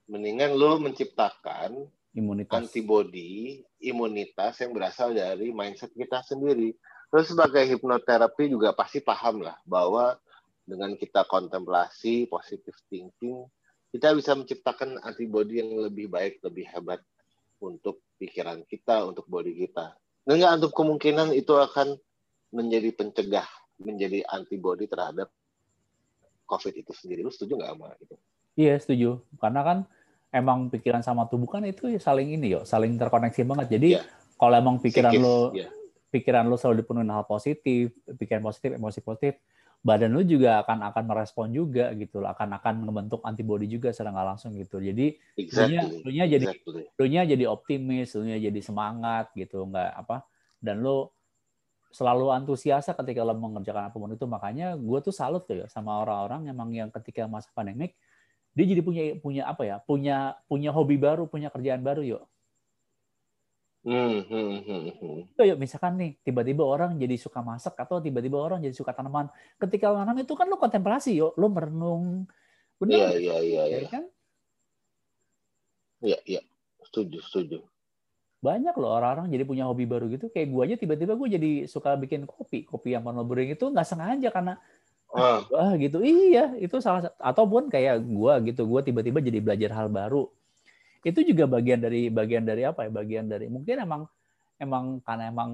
Mendingan 0.09 0.57
lu 0.57 0.81
menciptakan 0.81 1.85
imunitas 2.17 2.57
antibody 2.57 3.61
imunitas 3.77 4.57
yang 4.59 4.73
berasal 4.73 5.13
dari 5.13 5.53
mindset 5.53 5.93
kita 5.93 6.25
sendiri 6.25 6.73
terus 7.09 7.29
sebagai 7.29 7.65
hipnoterapi 7.65 8.49
juga 8.49 8.73
pasti 8.73 9.01
paham 9.01 9.45
lah 9.45 9.57
bahwa 9.65 10.17
dengan 10.69 10.93
kita 10.93 11.25
kontemplasi 11.25 12.29
positive 12.29 12.77
thinking 12.93 13.49
kita 13.89 14.13
bisa 14.13 14.37
menciptakan 14.37 15.01
antibody 15.01 15.65
yang 15.65 15.73
lebih 15.81 16.13
baik 16.13 16.37
lebih 16.45 16.69
hebat 16.69 17.01
untuk 17.57 18.05
pikiran 18.21 18.61
kita 18.69 19.09
untuk 19.09 19.25
body 19.25 19.65
kita 19.65 19.97
dan 20.29 20.33
nggak 20.37 20.61
untuk 20.61 20.73
kemungkinan 20.77 21.33
itu 21.33 21.57
akan 21.57 21.97
menjadi 22.53 22.93
pencegah 22.93 23.49
menjadi 23.79 24.27
antibody 24.29 24.85
terhadap 24.85 25.31
COVID 26.49 26.73
itu 26.75 26.91
sendiri. 26.91 27.21
Lu 27.21 27.31
setuju 27.31 27.61
nggak 27.61 27.71
sama 27.77 27.93
itu? 28.01 28.15
Iya 28.59 28.75
setuju. 28.81 29.09
Karena 29.37 29.61
kan 29.61 29.77
emang 30.33 30.67
pikiran 30.73 31.05
sama 31.05 31.29
tubuh 31.29 31.47
kan 31.47 31.63
itu 31.63 31.87
saling 32.01 32.35
ini 32.35 32.57
yo, 32.57 32.65
saling 32.65 32.97
terkoneksi 32.97 33.45
banget. 33.45 33.67
Jadi 33.79 33.89
yeah. 34.01 34.05
kalau 34.35 34.55
emang 34.57 34.81
pikiran 34.81 35.13
Sikis, 35.13 35.23
lo 35.23 35.53
yeah. 35.55 35.69
pikiran 36.11 36.49
lo 36.49 36.57
selalu 36.57 36.83
dipenuhi 36.83 37.07
hal 37.07 37.25
positif, 37.29 37.93
pikiran 38.17 38.41
positif, 38.43 38.75
emosi 38.75 38.99
positif, 39.05 39.33
badan 39.79 40.11
lo 40.11 40.21
juga 40.27 40.59
akan 40.63 40.91
akan 40.91 41.03
merespon 41.07 41.47
juga 41.55 41.95
gitu 41.95 42.19
loh, 42.19 42.29
akan 42.35 42.59
akan 42.59 42.73
membentuk 42.83 43.23
antibodi 43.23 43.71
juga 43.71 43.95
secara 43.95 44.11
nggak 44.11 44.27
langsung 44.35 44.51
gitu. 44.55 44.83
Jadi 44.83 45.15
exactly. 45.39 46.03
lo 46.03 46.09
nya 46.11 46.25
jadi 46.27 46.45
exactly. 46.51 47.07
nya 47.07 47.21
jadi 47.23 47.43
optimis, 47.47 48.11
lo 48.19 48.23
nya 48.27 48.37
jadi 48.37 48.59
semangat 48.59 49.31
gitu, 49.33 49.63
nggak 49.63 49.91
apa 49.95 50.27
dan 50.59 50.83
lo 50.83 51.15
selalu 51.89 52.29
antusias 52.29 52.85
ketika 52.85 53.25
lo 53.25 53.33
mengerjakan 53.33 53.89
apa 53.89 53.97
pun 53.97 54.13
itu 54.13 54.25
makanya 54.29 54.77
gue 54.77 54.99
tuh 55.01 55.13
salut 55.15 55.41
tuh 55.49 55.65
ya 55.65 55.67
sama 55.71 56.05
orang-orang 56.05 56.53
emang 56.53 56.69
yang 56.69 56.89
ketika 56.93 57.25
masa 57.25 57.49
pandemik 57.57 57.97
dia 58.53 58.65
jadi 58.69 58.81
punya 58.85 59.03
punya 59.17 59.43
apa 59.49 59.65
ya 59.65 59.81
punya 59.81 60.37
punya 60.45 60.69
hobi 60.69 61.01
baru 61.01 61.25
punya 61.25 61.49
kerjaan 61.49 61.81
baru 61.81 62.05
yuk 62.05 62.23
Hmm, 63.79 64.27
hmm, 64.27 64.55
hmm, 64.67 64.81
hmm. 64.99 65.19
Yuk, 65.39 65.57
misalkan 65.57 65.95
nih 65.95 66.19
tiba-tiba 66.19 66.67
orang 66.67 66.99
jadi 66.99 67.15
suka 67.15 67.39
masak 67.39 67.79
atau 67.79 68.03
tiba-tiba 68.03 68.35
orang 68.35 68.59
jadi 68.59 68.75
suka 68.75 68.91
tanaman. 68.91 69.31
Ketika 69.55 69.87
lo 69.87 70.03
nanam 70.03 70.19
itu 70.19 70.35
kan 70.35 70.51
lo 70.51 70.59
kontemplasi 70.59 71.15
yuk, 71.15 71.31
lo 71.39 71.47
merenung. 71.47 72.27
Benar? 72.75 73.15
Iya, 73.15 73.15
iya, 73.15 73.37
iya, 73.39 73.63
iya. 73.71 73.87
Kan? 73.87 74.03
Iya, 76.03 76.19
iya. 76.27 76.41
Setuju, 76.83 77.23
setuju. 77.23 77.59
Banyak 78.39 78.75
loh 78.79 78.95
orang-orang 78.95 79.31
jadi 79.31 79.43
punya 79.47 79.63
hobi 79.67 79.87
baru 79.87 80.11
gitu. 80.11 80.27
Kayak 80.27 80.47
gue 80.51 80.61
aja 80.67 80.75
tiba-tiba 80.79 81.13
gue 81.15 81.27
jadi 81.39 81.51
suka 81.67 81.95
bikin 81.95 82.27
kopi. 82.27 82.67
Kopi 82.67 82.95
yang 82.95 83.07
warna 83.07 83.23
brewing 83.23 83.55
itu 83.55 83.63
nggak 83.63 83.87
sengaja 83.87 84.27
karena 84.31 84.59
ah. 85.15 85.41
ah 85.55 85.73
gitu 85.75 85.99
iya 86.05 86.53
itu 86.61 86.77
salah 86.79 87.09
ataupun 87.17 87.67
kayak 87.67 88.01
gue 88.03 88.33
gitu 88.53 88.61
gue 88.69 88.81
tiba-tiba 88.85 89.19
jadi 89.19 89.39
belajar 89.41 89.71
hal 89.73 89.87
baru 89.89 90.29
itu 91.03 91.19
juga 91.23 91.47
bagian 91.47 91.79
dari 91.79 92.11
bagian 92.11 92.43
dari 92.43 92.67
apa 92.67 92.87
ya 92.87 92.91
bagian 92.91 93.25
dari 93.31 93.47
mungkin 93.47 93.75
emang 93.79 94.01
emang 94.59 94.99
karena 95.03 95.31
emang 95.31 95.49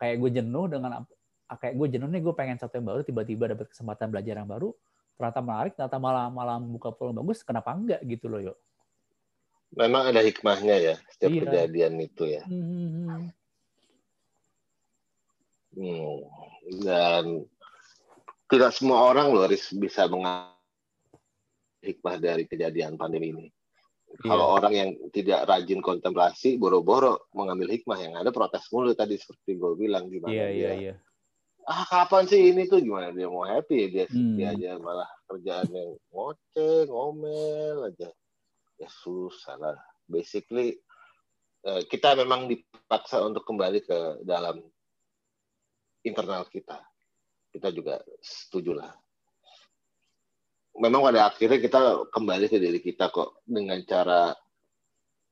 kayak 0.00 0.16
gue 0.20 0.30
jenuh 0.40 0.64
dengan 0.68 1.04
kayak 1.46 1.74
gue 1.76 1.88
jenuh 1.96 2.08
nih 2.08 2.22
gue 2.24 2.34
pengen 2.34 2.56
satu 2.56 2.80
yang 2.80 2.88
baru 2.88 3.00
tiba-tiba 3.04 3.44
dapat 3.52 3.68
kesempatan 3.68 4.08
belajar 4.08 4.34
yang 4.40 4.48
baru 4.48 4.72
ternyata 5.16 5.40
menarik 5.44 5.72
ternyata 5.76 5.98
malah 6.00 6.26
malah 6.32 6.56
buka 6.60 6.92
peluang 6.92 7.20
bagus 7.24 7.44
kenapa 7.44 7.72
enggak 7.76 8.00
gitu 8.08 8.28
loh 8.28 8.40
yuk 8.40 8.56
memang 9.76 10.12
ada 10.12 10.20
hikmahnya 10.24 10.76
ya 10.80 10.94
setiap 11.12 11.30
iya. 11.32 11.42
kejadian 11.44 11.92
itu 12.00 12.24
ya 12.24 12.42
hmm. 12.48 12.64
hmm, 12.64 12.88
hmm. 12.88 13.22
hmm. 15.76 16.16
dan 16.84 17.24
tidak 18.46 18.70
semua 18.72 19.10
orang 19.10 19.34
loh 19.34 19.46
bisa 19.76 20.06
mengambil 20.06 20.54
hikmah 21.82 22.16
dari 22.18 22.44
kejadian 22.50 22.98
pandemi 22.98 23.30
ini. 23.30 23.46
Iya. 24.16 24.32
Kalau 24.32 24.46
orang 24.56 24.72
yang 24.72 24.90
tidak 25.12 25.44
rajin 25.44 25.84
kontemplasi, 25.84 26.56
boro-boro 26.56 27.28
mengambil 27.36 27.76
hikmah 27.76 27.98
yang 28.00 28.14
ada 28.16 28.32
protes 28.32 28.64
mulu 28.72 28.96
tadi 28.96 29.20
seperti 29.20 29.60
gue 29.60 29.72
bilang 29.76 30.08
gimana 30.08 30.32
iya, 30.32 30.48
dia. 30.48 30.56
Iya, 30.56 30.72
iya. 30.80 30.94
Ah 31.66 31.82
kapan 31.82 32.30
sih 32.30 32.54
ini 32.54 32.70
tuh 32.70 32.78
gimana 32.78 33.10
dia 33.10 33.26
mau 33.26 33.42
happy 33.42 33.90
dia 33.90 34.06
hmm. 34.06 34.38
dia 34.38 34.54
aja 34.54 34.78
malah 34.78 35.10
kerjaan 35.26 35.66
yang 35.74 35.98
ngoceh 36.14 36.86
ngomel 36.86 37.90
aja 37.90 38.08
ya 38.78 38.88
susah 38.88 39.58
lah. 39.58 39.76
Basically 40.06 40.78
eh, 41.66 41.82
kita 41.90 42.14
memang 42.14 42.46
dipaksa 42.46 43.18
untuk 43.26 43.42
kembali 43.42 43.82
ke 43.82 44.22
dalam 44.22 44.62
internal 46.06 46.46
kita 46.46 46.78
kita 47.50 47.68
juga 47.74 48.00
setuju 48.22 48.78
lah. 48.78 48.94
Memang 50.76 51.00
pada 51.08 51.32
akhirnya 51.32 51.58
kita 51.60 51.80
kembali 52.12 52.46
ke 52.52 52.58
diri 52.60 52.80
kita 52.84 53.08
kok 53.08 53.40
dengan 53.48 53.80
cara 53.88 54.36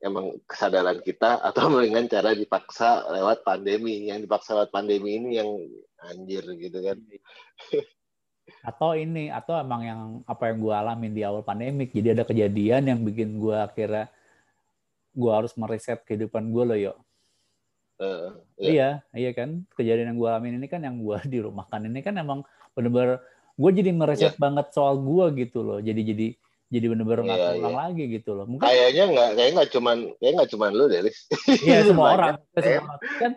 emang 0.00 0.36
kesadaran 0.48 1.00
kita 1.00 1.40
atau 1.48 1.68
dengan 1.80 2.04
cara 2.08 2.32
dipaksa 2.32 3.08
lewat 3.12 3.44
pandemi. 3.44 4.08
Yang 4.08 4.28
dipaksa 4.28 4.56
lewat 4.56 4.70
pandemi 4.72 5.20
ini 5.20 5.40
yang 5.40 5.50
anjir 6.04 6.44
gitu 6.58 6.78
kan. 6.84 6.98
Atau 8.60 8.92
ini, 8.92 9.32
atau 9.32 9.56
emang 9.56 9.80
yang 9.80 10.00
apa 10.28 10.52
yang 10.52 10.60
gue 10.60 10.74
alamin 10.76 11.16
di 11.16 11.24
awal 11.24 11.40
pandemik. 11.40 11.96
Jadi 11.96 12.12
ada 12.12 12.28
kejadian 12.28 12.92
yang 12.92 13.00
bikin 13.00 13.40
gue 13.40 13.56
akhirnya 13.56 14.12
gue 15.16 15.32
harus 15.32 15.56
mereset 15.56 16.04
kehidupan 16.04 16.52
gue 16.52 16.64
loh 16.64 16.76
yuk 16.76 16.96
Uh, 17.94 18.34
iya. 18.58 18.98
iya, 19.14 19.30
iya 19.30 19.30
kan. 19.30 19.62
Kejadian 19.78 20.14
yang 20.14 20.18
gue 20.18 20.28
alamin 20.28 20.58
ini 20.58 20.66
kan 20.66 20.82
yang 20.82 20.98
gue 20.98 21.14
dirumahkan 21.38 21.86
ini 21.86 22.00
kan 22.02 22.18
emang 22.18 22.42
bener-bener 22.74 23.22
gue 23.54 23.70
jadi 23.70 23.90
mereset 23.94 24.34
yeah. 24.34 24.40
banget 24.40 24.66
soal 24.74 24.98
gue 24.98 25.26
gitu 25.46 25.62
loh. 25.62 25.78
Jadi 25.78 26.02
jadi 26.02 26.28
jadi 26.74 26.90
bener-bener 26.90 27.22
nggak 27.22 27.38
yeah, 27.38 27.58
ulang 27.60 27.76
yeah. 27.76 27.82
lagi 27.86 28.04
gitu 28.10 28.30
loh. 28.34 28.46
Mungkin 28.50 28.66
kayaknya 28.66 29.04
nggak 29.14 29.30
kayak 29.38 29.50
nggak 29.54 29.70
cuman 29.70 29.96
kayak 30.18 30.32
nggak 30.34 30.50
cuman 30.50 30.70
lu 30.74 30.84
deh, 30.90 31.00
Iya 31.62 31.80
semua 31.88 32.06
orang. 32.18 32.34
Semua 32.58 32.82
orang. 32.82 33.00
Kan 33.20 33.32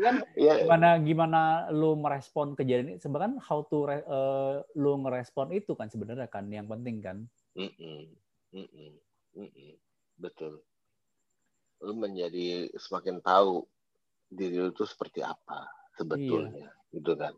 kan 0.00 0.14
yeah. 0.38 0.56
gimana 0.64 0.88
gimana 1.04 1.40
lu 1.74 1.90
merespon 2.00 2.56
kejadian 2.56 2.96
ini 2.96 2.96
sebenarnya 2.96 3.28
kan 3.28 3.34
how 3.44 3.60
to 3.68 3.84
re, 3.84 4.00
uh, 4.08 4.64
lu 4.78 5.04
ngerespon 5.04 5.52
itu 5.52 5.76
kan 5.76 5.92
sebenarnya 5.92 6.30
kan 6.32 6.48
yang 6.48 6.64
penting 6.64 7.04
kan. 7.04 7.28
Mm 7.58 7.68
-mm. 7.76 8.00
Mm 8.56 8.66
-mm. 8.72 8.90
Mm 9.36 9.50
-mm. 9.52 9.72
Betul. 10.16 10.64
Lu 11.84 11.92
menjadi 11.92 12.72
semakin 12.78 13.20
tahu 13.20 13.68
diri 14.32 14.60
lu 14.60 14.70
tuh 14.76 14.84
seperti 14.84 15.24
apa 15.24 15.68
sebetulnya 15.96 16.68
iya. 16.68 16.94
gitu 16.94 17.12
kan 17.16 17.32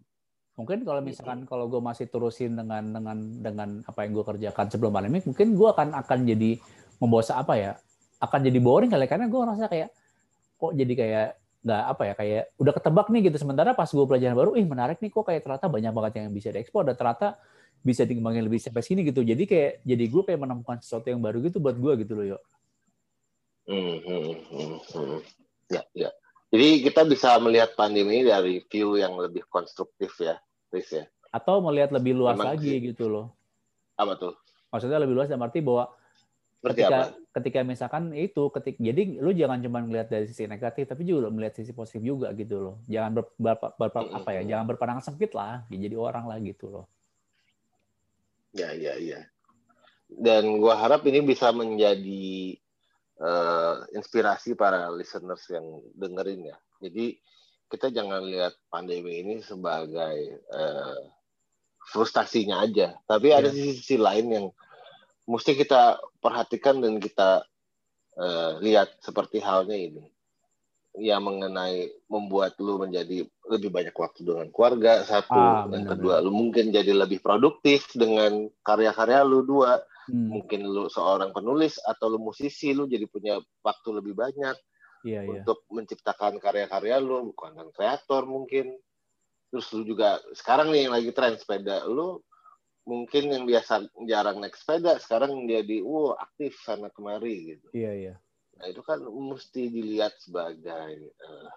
mungkin 0.60 0.84
kalau 0.84 1.00
misalkan 1.00 1.48
kalau 1.48 1.66
gue 1.72 1.80
masih 1.80 2.06
terusin 2.12 2.52
dengan 2.52 2.84
dengan 2.92 3.16
dengan 3.40 3.68
apa 3.88 4.04
yang 4.04 4.12
gue 4.12 4.24
kerjakan 4.28 4.68
sebelum 4.68 4.92
pandemi 4.92 5.24
mungkin 5.24 5.56
gue 5.56 5.68
akan 5.72 5.96
akan 5.96 6.18
jadi 6.28 6.60
membawa 7.00 7.24
apa 7.32 7.54
ya 7.56 7.72
akan 8.20 8.40
jadi 8.44 8.58
boring 8.60 8.92
kali 8.92 9.08
karena 9.08 9.26
gue 9.32 9.40
rasa 9.40 9.64
kayak 9.72 9.88
kok 10.60 10.72
jadi 10.76 10.92
kayak 10.92 11.28
nggak 11.60 11.82
apa 11.92 12.02
ya 12.04 12.14
kayak 12.16 12.42
udah 12.56 12.72
ketebak 12.72 13.06
nih 13.12 13.20
gitu. 13.28 13.36
Sementara 13.40 13.72
pas 13.72 13.88
gue 13.88 14.04
pelajaran 14.04 14.36
baru 14.36 14.50
ih 14.56 14.64
menarik 14.68 15.00
nih 15.00 15.12
kok 15.12 15.24
kayak 15.24 15.40
ternyata 15.44 15.66
banyak 15.68 15.92
banget 15.92 16.12
yang 16.20 16.32
bisa 16.32 16.48
diekspor 16.52 16.84
dan 16.88 16.96
ternyata 16.96 17.40
bisa 17.80 18.04
dikembangin 18.04 18.44
lebih 18.44 18.60
sampai 18.60 18.84
sini 18.84 19.00
gitu. 19.04 19.24
Jadi 19.24 19.44
kayak 19.48 19.72
jadi 19.84 20.04
gue 20.08 20.22
kayak 20.24 20.40
menemukan 20.40 20.80
sesuatu 20.84 21.08
yang 21.08 21.20
baru 21.20 21.40
gitu 21.44 21.60
buat 21.60 21.76
gue 21.76 22.04
gitu 22.04 22.12
loh 22.16 22.36
yuk 22.36 22.42
hmm, 23.70 23.96
hmm, 24.02 24.30
hmm, 24.50 24.76
hmm. 24.82 25.18
ya 25.70 25.82
ya. 25.94 26.10
Jadi 26.50 26.82
kita 26.82 27.06
bisa 27.06 27.38
melihat 27.38 27.78
pandemi 27.78 28.26
dari 28.26 28.58
view 28.66 28.98
yang 28.98 29.14
lebih 29.14 29.46
konstruktif 29.46 30.10
ya, 30.18 30.34
Chris 30.70 30.88
ya. 30.94 31.04
Atau 31.34 31.58
melihat 31.60 31.90
lebih 31.90 32.14
luas 32.14 32.38
Memang 32.38 32.54
lagi 32.54 32.78
sih. 32.78 32.94
gitu 32.94 33.10
loh. 33.10 33.34
Apa 33.98 34.16
tuh? 34.16 34.34
Maksudnya 34.70 35.02
lebih 35.02 35.18
luas 35.18 35.26
dalam 35.26 35.44
arti 35.44 35.60
bahwa 35.60 35.90
Seperti 36.60 36.86
ketika 36.86 36.96
apa? 36.96 37.16
ketika 37.30 37.58
misalkan 37.64 38.04
itu 38.12 38.42
ketik 38.52 38.76
jadi 38.76 39.02
lu 39.22 39.30
jangan 39.32 39.58
cuma 39.64 39.80
melihat 39.80 40.12
dari 40.12 40.26
sisi 40.28 40.44
negatif 40.44 40.84
tapi 40.90 41.06
juga 41.08 41.30
melihat 41.32 41.56
sisi 41.58 41.74
positif 41.74 42.06
juga 42.06 42.30
gitu 42.38 42.56
loh. 42.62 42.76
Jangan 42.86 43.10
ber, 43.18 43.24
ber, 43.34 43.56
ber, 43.58 43.88
ber 43.90 44.02
apa 44.14 44.30
ya? 44.38 44.42
Jangan 44.46 44.64
berpandangan 44.70 45.04
sempit 45.04 45.34
lah, 45.34 45.66
jadi 45.68 45.96
orang 45.98 46.24
lah 46.30 46.38
gitu 46.38 46.70
loh. 46.70 46.86
Ya, 48.50 48.74
ya, 48.74 48.98
ya. 48.98 49.20
Dan 50.10 50.58
gua 50.58 50.74
harap 50.74 51.06
ini 51.06 51.22
bisa 51.22 51.54
menjadi 51.54 52.58
uh, 53.22 53.86
inspirasi 53.94 54.58
para 54.58 54.90
listeners 54.90 55.46
yang 55.48 55.64
dengerin 55.94 56.50
ya. 56.50 56.56
Jadi 56.82 57.14
kita 57.70 57.94
jangan 57.94 58.26
lihat 58.26 58.58
pandemi 58.66 59.22
ini 59.22 59.38
sebagai 59.40 60.42
uh, 60.50 61.00
frustasinya 61.94 62.66
aja, 62.66 62.98
tapi 63.06 63.30
yeah. 63.30 63.38
ada 63.38 63.48
iya. 63.50 63.56
sisi-sisi 63.56 63.96
lain 63.96 64.26
yang 64.28 64.46
mesti 65.30 65.54
kita 65.54 66.02
perhatikan 66.18 66.82
dan 66.82 66.98
kita 66.98 67.46
uh, 68.18 68.58
lihat 68.58 68.98
seperti 68.98 69.38
halnya 69.38 69.78
ini 69.78 70.04
yang 70.98 71.22
mengenai 71.22 71.86
membuat 72.10 72.58
lu 72.58 72.82
menjadi 72.82 73.22
lebih 73.46 73.70
banyak 73.70 73.94
waktu 73.94 74.26
dengan 74.26 74.50
keluarga 74.50 75.06
satu 75.06 75.38
ah, 75.38 75.70
yang 75.70 75.86
kedua 75.86 76.18
lu 76.18 76.34
mungkin 76.34 76.74
jadi 76.74 76.90
lebih 76.90 77.22
produktif 77.22 77.86
dengan 77.94 78.50
karya-karya 78.66 79.22
lu 79.22 79.46
dua 79.46 79.78
hmm. 80.10 80.28
mungkin 80.34 80.66
lu 80.66 80.90
seorang 80.90 81.30
penulis 81.30 81.78
atau 81.78 82.10
lu 82.10 82.18
musisi 82.18 82.74
lu 82.74 82.90
jadi 82.90 83.06
punya 83.06 83.38
waktu 83.62 83.88
lebih 84.02 84.18
banyak 84.18 84.58
yeah, 85.06 85.22
iya. 85.24 85.40
untuk 85.40 85.64
yeah. 85.66 85.72
menciptakan 85.76 86.38
karya-karya 86.38 86.96
lu 87.00 87.32
konten 87.32 87.68
kreator 87.72 88.26
mungkin 88.26 88.76
terus 89.50 89.66
lu 89.74 89.82
juga 89.82 90.22
sekarang 90.36 90.70
nih 90.70 90.86
yang 90.86 90.94
lagi 90.94 91.10
tren 91.10 91.34
sepeda 91.34 91.82
lu 91.86 92.22
mungkin 92.86 93.28
yang 93.30 93.44
biasa 93.44 93.86
jarang 94.08 94.40
naik 94.40 94.56
sepeda 94.56 94.96
sekarang 95.02 95.46
jadi 95.46 95.82
uh 95.82 96.16
aktif 96.16 96.58
sana 96.62 96.88
kemari 96.90 97.56
gitu 97.56 97.68
iya 97.74 97.82
yeah, 97.90 97.94
iya 97.94 98.06
yeah 98.14 98.18
Nah 98.60 98.68
itu 98.68 98.84
kan 98.84 99.00
mesti 99.00 99.72
dilihat 99.72 100.20
sebagai 100.20 101.16
uh, 101.24 101.50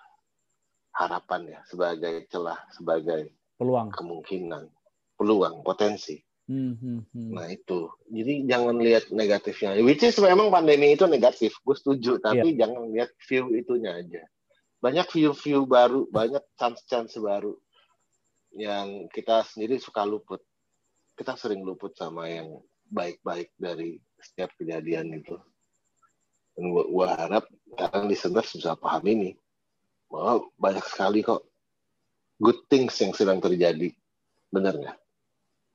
harapan 0.95 1.51
ya, 1.51 1.59
sebagai 1.67 2.23
celah, 2.31 2.55
sebagai 2.71 3.27
peluang, 3.59 3.91
kemungkinan, 3.91 4.71
peluang, 5.19 5.67
potensi. 5.67 6.15
Hmm, 6.43 6.75
hmm, 6.75 7.01
hmm. 7.07 7.31
Nah 7.31 7.47
itu, 7.47 7.87
jadi 8.11 8.43
jangan 8.43 8.75
lihat 8.75 9.07
negatifnya. 9.15 9.79
Which 9.79 10.03
is 10.03 10.19
memang 10.19 10.51
pandemi 10.51 10.91
itu 10.91 11.07
negatif, 11.07 11.55
gue 11.63 11.75
setuju. 11.75 12.19
Tapi 12.19 12.51
yeah. 12.51 12.67
jangan 12.67 12.91
lihat 12.91 13.15
view 13.31 13.47
itunya 13.55 13.95
aja. 13.95 14.27
Banyak 14.83 15.07
view-view 15.07 15.63
baru, 15.63 16.11
banyak 16.11 16.43
chance-chance 16.59 17.15
baru 17.15 17.55
yang 18.51 19.07
kita 19.07 19.47
sendiri 19.47 19.79
suka 19.79 20.03
luput. 20.03 20.43
Kita 21.15 21.39
sering 21.39 21.63
luput 21.63 21.95
sama 21.95 22.27
yang 22.27 22.59
baik-baik 22.91 23.55
dari 23.55 23.95
setiap 24.19 24.51
kejadian 24.59 25.15
itu. 25.15 25.39
Dan 26.59 26.75
gua, 26.75 26.83
gua 26.91 27.07
harap 27.15 27.47
sekarang 27.71 28.11
listeners 28.11 28.51
bisa 28.51 28.75
paham 28.75 29.07
ini. 29.07 29.31
Bahwa 30.11 30.43
banyak 30.59 30.85
sekali 30.91 31.23
kok 31.23 31.47
good 32.43 32.59
things 32.67 32.99
yang 32.99 33.15
sedang 33.15 33.39
terjadi. 33.39 33.95
Benar 34.51 34.75
nggak? 34.75 34.97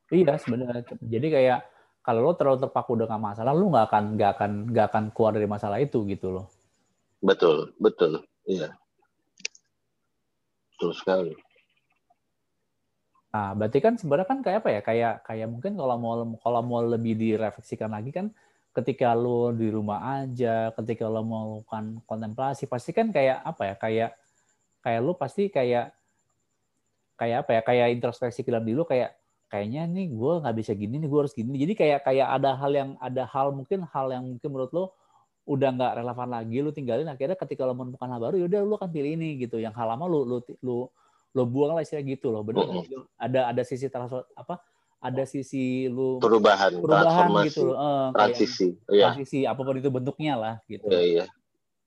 Iya 0.08 0.40
sebenarnya. 0.40 0.82
Jadi 1.04 1.26
kayak 1.28 1.60
kalau 2.00 2.24
lo 2.24 2.32
terlalu 2.32 2.64
terpaku 2.64 2.96
dengan 2.96 3.20
masalah, 3.20 3.52
lo 3.52 3.68
nggak 3.68 3.86
akan 3.92 4.04
nggak 4.16 4.30
akan 4.32 4.50
nggak 4.72 4.86
akan 4.88 5.04
keluar 5.12 5.32
dari 5.36 5.44
masalah 5.44 5.76
itu 5.76 6.08
gitu 6.08 6.32
loh. 6.32 6.46
Betul, 7.20 7.76
betul, 7.76 8.24
iya. 8.48 8.72
Betul 10.72 10.94
sekali. 10.96 11.34
Nah, 13.28 13.52
berarti 13.52 13.78
kan 13.84 14.00
sebenarnya 14.00 14.28
kan 14.30 14.40
kayak 14.40 14.58
apa 14.64 14.70
ya? 14.72 14.80
Kayak 14.80 15.14
kayak 15.28 15.48
mungkin 15.52 15.76
kalau 15.76 15.96
mau 16.00 16.14
kalau 16.40 16.60
mau 16.64 16.80
lebih 16.80 17.12
direfleksikan 17.12 17.92
lagi 17.92 18.08
kan 18.08 18.32
ketika 18.72 19.12
lo 19.12 19.52
di 19.52 19.68
rumah 19.68 20.22
aja, 20.22 20.72
ketika 20.80 21.10
lo 21.10 21.20
melakukan 21.26 22.00
kontemplasi, 22.08 22.64
pasti 22.70 22.96
kan 22.96 23.12
kayak 23.12 23.44
apa 23.44 23.62
ya? 23.68 23.74
Kayak 23.76 24.10
kayak 24.80 25.00
lo 25.04 25.12
pasti 25.18 25.52
kayak 25.52 25.92
kayak 27.20 27.36
apa 27.44 27.50
ya? 27.52 27.60
Kayak 27.66 27.86
introspeksi 28.00 28.40
ke 28.46 28.48
dalam 28.48 28.64
diri 28.64 28.80
lo 28.80 28.88
kayak 28.88 29.17
kayaknya 29.48 29.88
nih 29.88 30.12
gue 30.12 30.32
nggak 30.44 30.56
bisa 30.56 30.72
gini 30.76 31.00
nih 31.00 31.08
gue 31.08 31.20
harus 31.20 31.34
gini. 31.34 31.56
Jadi 31.56 31.72
kayak 31.76 32.04
kayak 32.04 32.28
ada 32.28 32.50
hal 32.56 32.72
yang 32.72 32.90
ada 33.00 33.24
hal 33.24 33.52
mungkin 33.52 33.84
hal 33.88 34.12
yang 34.12 34.24
mungkin 34.24 34.48
menurut 34.48 34.72
lo 34.72 34.84
udah 35.48 35.68
nggak 35.72 35.92
relevan 36.04 36.28
lagi 36.28 36.56
lo 36.60 36.70
tinggalin 36.76 37.08
akhirnya 37.08 37.32
ketika 37.32 37.64
lo 37.64 37.72
menemukan 37.72 38.04
hal 38.12 38.20
baru 38.20 38.36
yaudah 38.44 38.60
lo 38.68 38.76
akan 38.76 38.92
pilih 38.92 39.16
ini 39.16 39.40
gitu 39.40 39.56
yang 39.56 39.72
hal 39.72 39.88
lama 39.88 40.04
lo 40.04 40.20
lo 40.28 40.38
lo 40.60 40.92
lo 41.32 41.42
buang 41.48 41.72
lah 41.72 41.80
istilah 41.80 42.04
gitu 42.04 42.28
loh 42.28 42.44
benar 42.44 42.68
oh. 42.68 42.84
ada 43.16 43.48
ada 43.48 43.62
sisi 43.64 43.88
terasa 43.88 44.28
apa 44.36 44.60
ada 44.98 45.24
sisi 45.24 45.86
lu 45.86 46.18
perubahan, 46.18 46.74
perubahan 46.74 47.30
gitu 47.46 47.70
loh. 47.70 47.76
Uh, 47.78 48.06
transisi, 48.10 48.74
iya. 48.90 49.10
transisi 49.10 49.46
apa 49.46 49.60
pun 49.62 49.78
itu 49.78 49.90
bentuknya 49.94 50.34
lah 50.34 50.54
gitu. 50.66 50.90
Iya, 50.90 51.00
iya. 51.06 51.24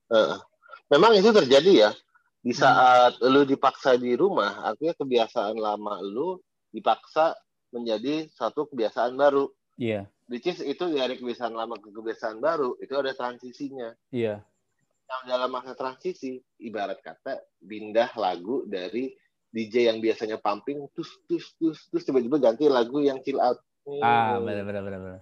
Uh, 0.07 0.39
memang 0.87 1.19
itu 1.19 1.27
terjadi 1.35 1.71
ya. 1.87 1.91
Di 2.39 2.55
hmm. 2.55 2.61
saat 2.63 3.19
hmm. 3.19 3.27
lu 3.27 3.43
dipaksa 3.43 3.99
di 3.99 4.15
rumah, 4.15 4.63
artinya 4.63 4.95
kebiasaan 4.95 5.59
lama 5.59 5.99
lu 5.99 6.39
dipaksa 6.71 7.35
menjadi 7.71 8.27
satu 8.35 8.67
kebiasaan 8.69 9.15
baru. 9.15 9.49
Iya. 9.79 10.05
Yeah. 10.05 10.05
Which 10.31 10.47
is 10.47 10.63
itu 10.63 10.87
dari 10.95 11.19
kebiasaan 11.19 11.51
lama 11.51 11.75
ke 11.75 11.91
kebiasaan 11.91 12.39
baru, 12.39 12.79
itu 12.79 12.93
ada 12.95 13.11
transisinya. 13.11 13.91
Iya. 14.11 14.39
Yeah. 14.39 15.09
Yang 15.11 15.23
dalam 15.27 15.49
masa 15.51 15.75
transisi, 15.75 16.39
ibarat 16.63 17.03
kata 17.03 17.43
pindah 17.59 18.15
lagu 18.15 18.63
dari 18.63 19.11
DJ 19.51 19.91
yang 19.91 19.99
biasanya 19.99 20.39
pumping 20.39 20.87
terus 20.95 21.11
terus 21.27 21.51
terus 21.59 21.79
terus 21.91 22.03
tiba-tiba 22.07 22.39
ganti 22.39 22.71
lagu 22.71 23.03
yang 23.03 23.19
chill 23.19 23.43
out. 23.43 23.59
Ah, 23.99 24.39
benar 24.39 24.63
benar 24.63 24.81
benar 24.87 24.99
benar. 25.03 25.21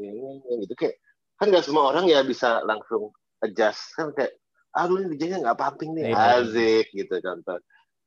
Ya, 0.00 0.54
gitu 0.64 0.74
kayak 0.74 0.96
kan 1.36 1.52
nggak 1.52 1.66
semua 1.68 1.92
orang 1.92 2.08
ya 2.08 2.24
bisa 2.24 2.64
langsung 2.64 3.12
adjust 3.44 3.92
kan 4.00 4.16
kayak 4.16 4.40
aduh 4.74 4.98
ini 4.98 5.14
DJ-nya 5.14 5.38
nggak 5.44 5.58
pumping 5.60 5.94
nih, 5.94 6.10
ya, 6.10 6.40
azik 6.40 6.88
gitu 6.96 7.14
contoh. 7.20 7.60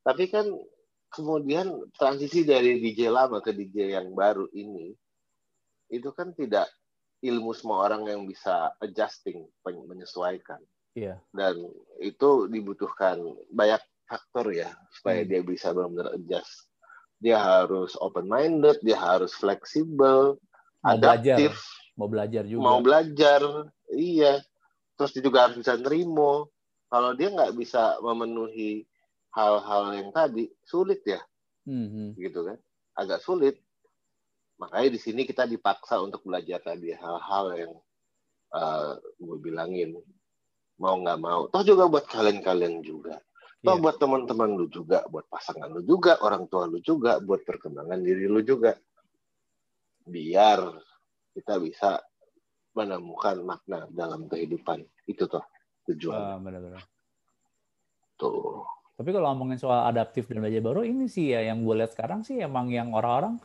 Tapi 0.03 0.23
kan 0.27 0.49
kemudian 1.11 1.87
transisi 1.95 2.43
dari 2.43 2.79
DJ 2.83 3.11
lama 3.11 3.39
ke 3.39 3.55
DJ 3.55 3.97
yang 3.97 4.11
baru 4.11 4.47
ini 4.51 4.93
itu 5.87 6.11
kan 6.11 6.35
tidak 6.35 6.67
ilmu 7.23 7.55
semua 7.55 7.89
orang 7.89 8.05
yang 8.05 8.21
bisa 8.27 8.75
adjusting 8.83 9.47
menyesuaikan. 9.65 10.61
Iya. 10.93 11.21
Dan 11.33 11.65
itu 12.01 12.49
dibutuhkan 12.49 13.21
banyak 13.53 13.81
faktor 14.07 14.49
ya 14.53 14.69
supaya 14.93 15.21
hmm. 15.23 15.29
dia 15.29 15.41
bisa 15.43 15.73
benar-benar 15.73 16.17
adjust. 16.17 16.69
Dia 17.17 17.41
harus 17.41 17.97
open 17.97 18.29
minded, 18.29 18.77
dia 18.85 18.97
harus 18.97 19.33
fleksibel, 19.33 20.37
adaptif, 20.85 21.57
belajar. 21.57 21.97
mau 21.97 22.07
belajar 22.09 22.43
juga. 22.45 22.61
Mau 22.61 22.79
belajar, 22.81 23.41
iya. 23.89 24.37
Terus 24.97 25.11
dia 25.17 25.23
juga 25.25 25.49
harus 25.49 25.57
bisa 25.57 25.73
nerimo. 25.77 26.53
Kalau 26.87 27.17
dia 27.17 27.33
nggak 27.33 27.57
bisa 27.57 27.97
memenuhi 28.05 28.85
hal-hal 29.37 29.93
yang 29.93 30.09
tadi, 30.09 30.49
sulit 30.65 31.05
ya, 31.05 31.21
hmm. 31.69 32.17
gitu 32.17 32.41
kan? 32.49 32.57
Agak 32.97 33.21
sulit. 33.21 33.61
Makanya 34.57 34.89
di 34.89 34.97
sini 34.97 35.21
kita 35.21 35.45
dipaksa 35.45 36.01
untuk 36.01 36.25
belajar 36.25 36.57
tadi 36.65 36.89
hal-hal 36.89 37.45
yang 37.53 37.73
uh, 38.57 38.97
gue 38.97 39.37
bilangin 39.37 39.93
mau 40.81 40.97
nggak 40.97 41.21
mau. 41.21 41.45
Toh 41.53 41.61
juga 41.61 41.85
buat 41.85 42.09
kalian-kalian 42.09 42.81
juga 42.81 43.21
Toh 43.65 43.73
yeah. 43.73 43.81
buat 43.81 43.97
teman-teman 43.97 44.53
lu 44.53 44.69
juga, 44.69 45.01
buat 45.09 45.25
pasangan 45.33 45.73
lu 45.73 45.81
juga, 45.81 46.21
orang 46.21 46.45
tua 46.45 46.69
lu 46.69 46.77
juga, 46.77 47.17
buat 47.17 47.41
perkembangan 47.41 47.97
diri 48.05 48.29
lu 48.29 48.45
juga. 48.45 48.77
Biar 50.05 50.61
kita 51.33 51.57
bisa 51.57 51.97
menemukan 52.77 53.41
makna 53.41 53.89
dalam 53.89 54.29
kehidupan. 54.29 54.85
Itu 55.09 55.25
tuh 55.25 55.41
tujuan. 55.89 56.15
Ah, 56.15 56.37
benar-benar. 56.37 56.85
Tuh. 58.21 58.61
Tapi 58.97 59.09
kalau 59.13 59.29
ngomongin 59.29 59.61
soal 59.61 59.85
adaptif 59.85 60.25
dan 60.25 60.41
belajar 60.41 60.57
baru, 60.65 60.81
ini 60.81 61.05
sih 61.05 61.29
ya 61.29 61.45
yang 61.45 61.61
gue 61.61 61.75
lihat 61.77 61.93
sekarang 61.93 62.25
sih 62.25 62.41
emang 62.41 62.73
yang 62.73 62.97
orang-orang 62.97 63.37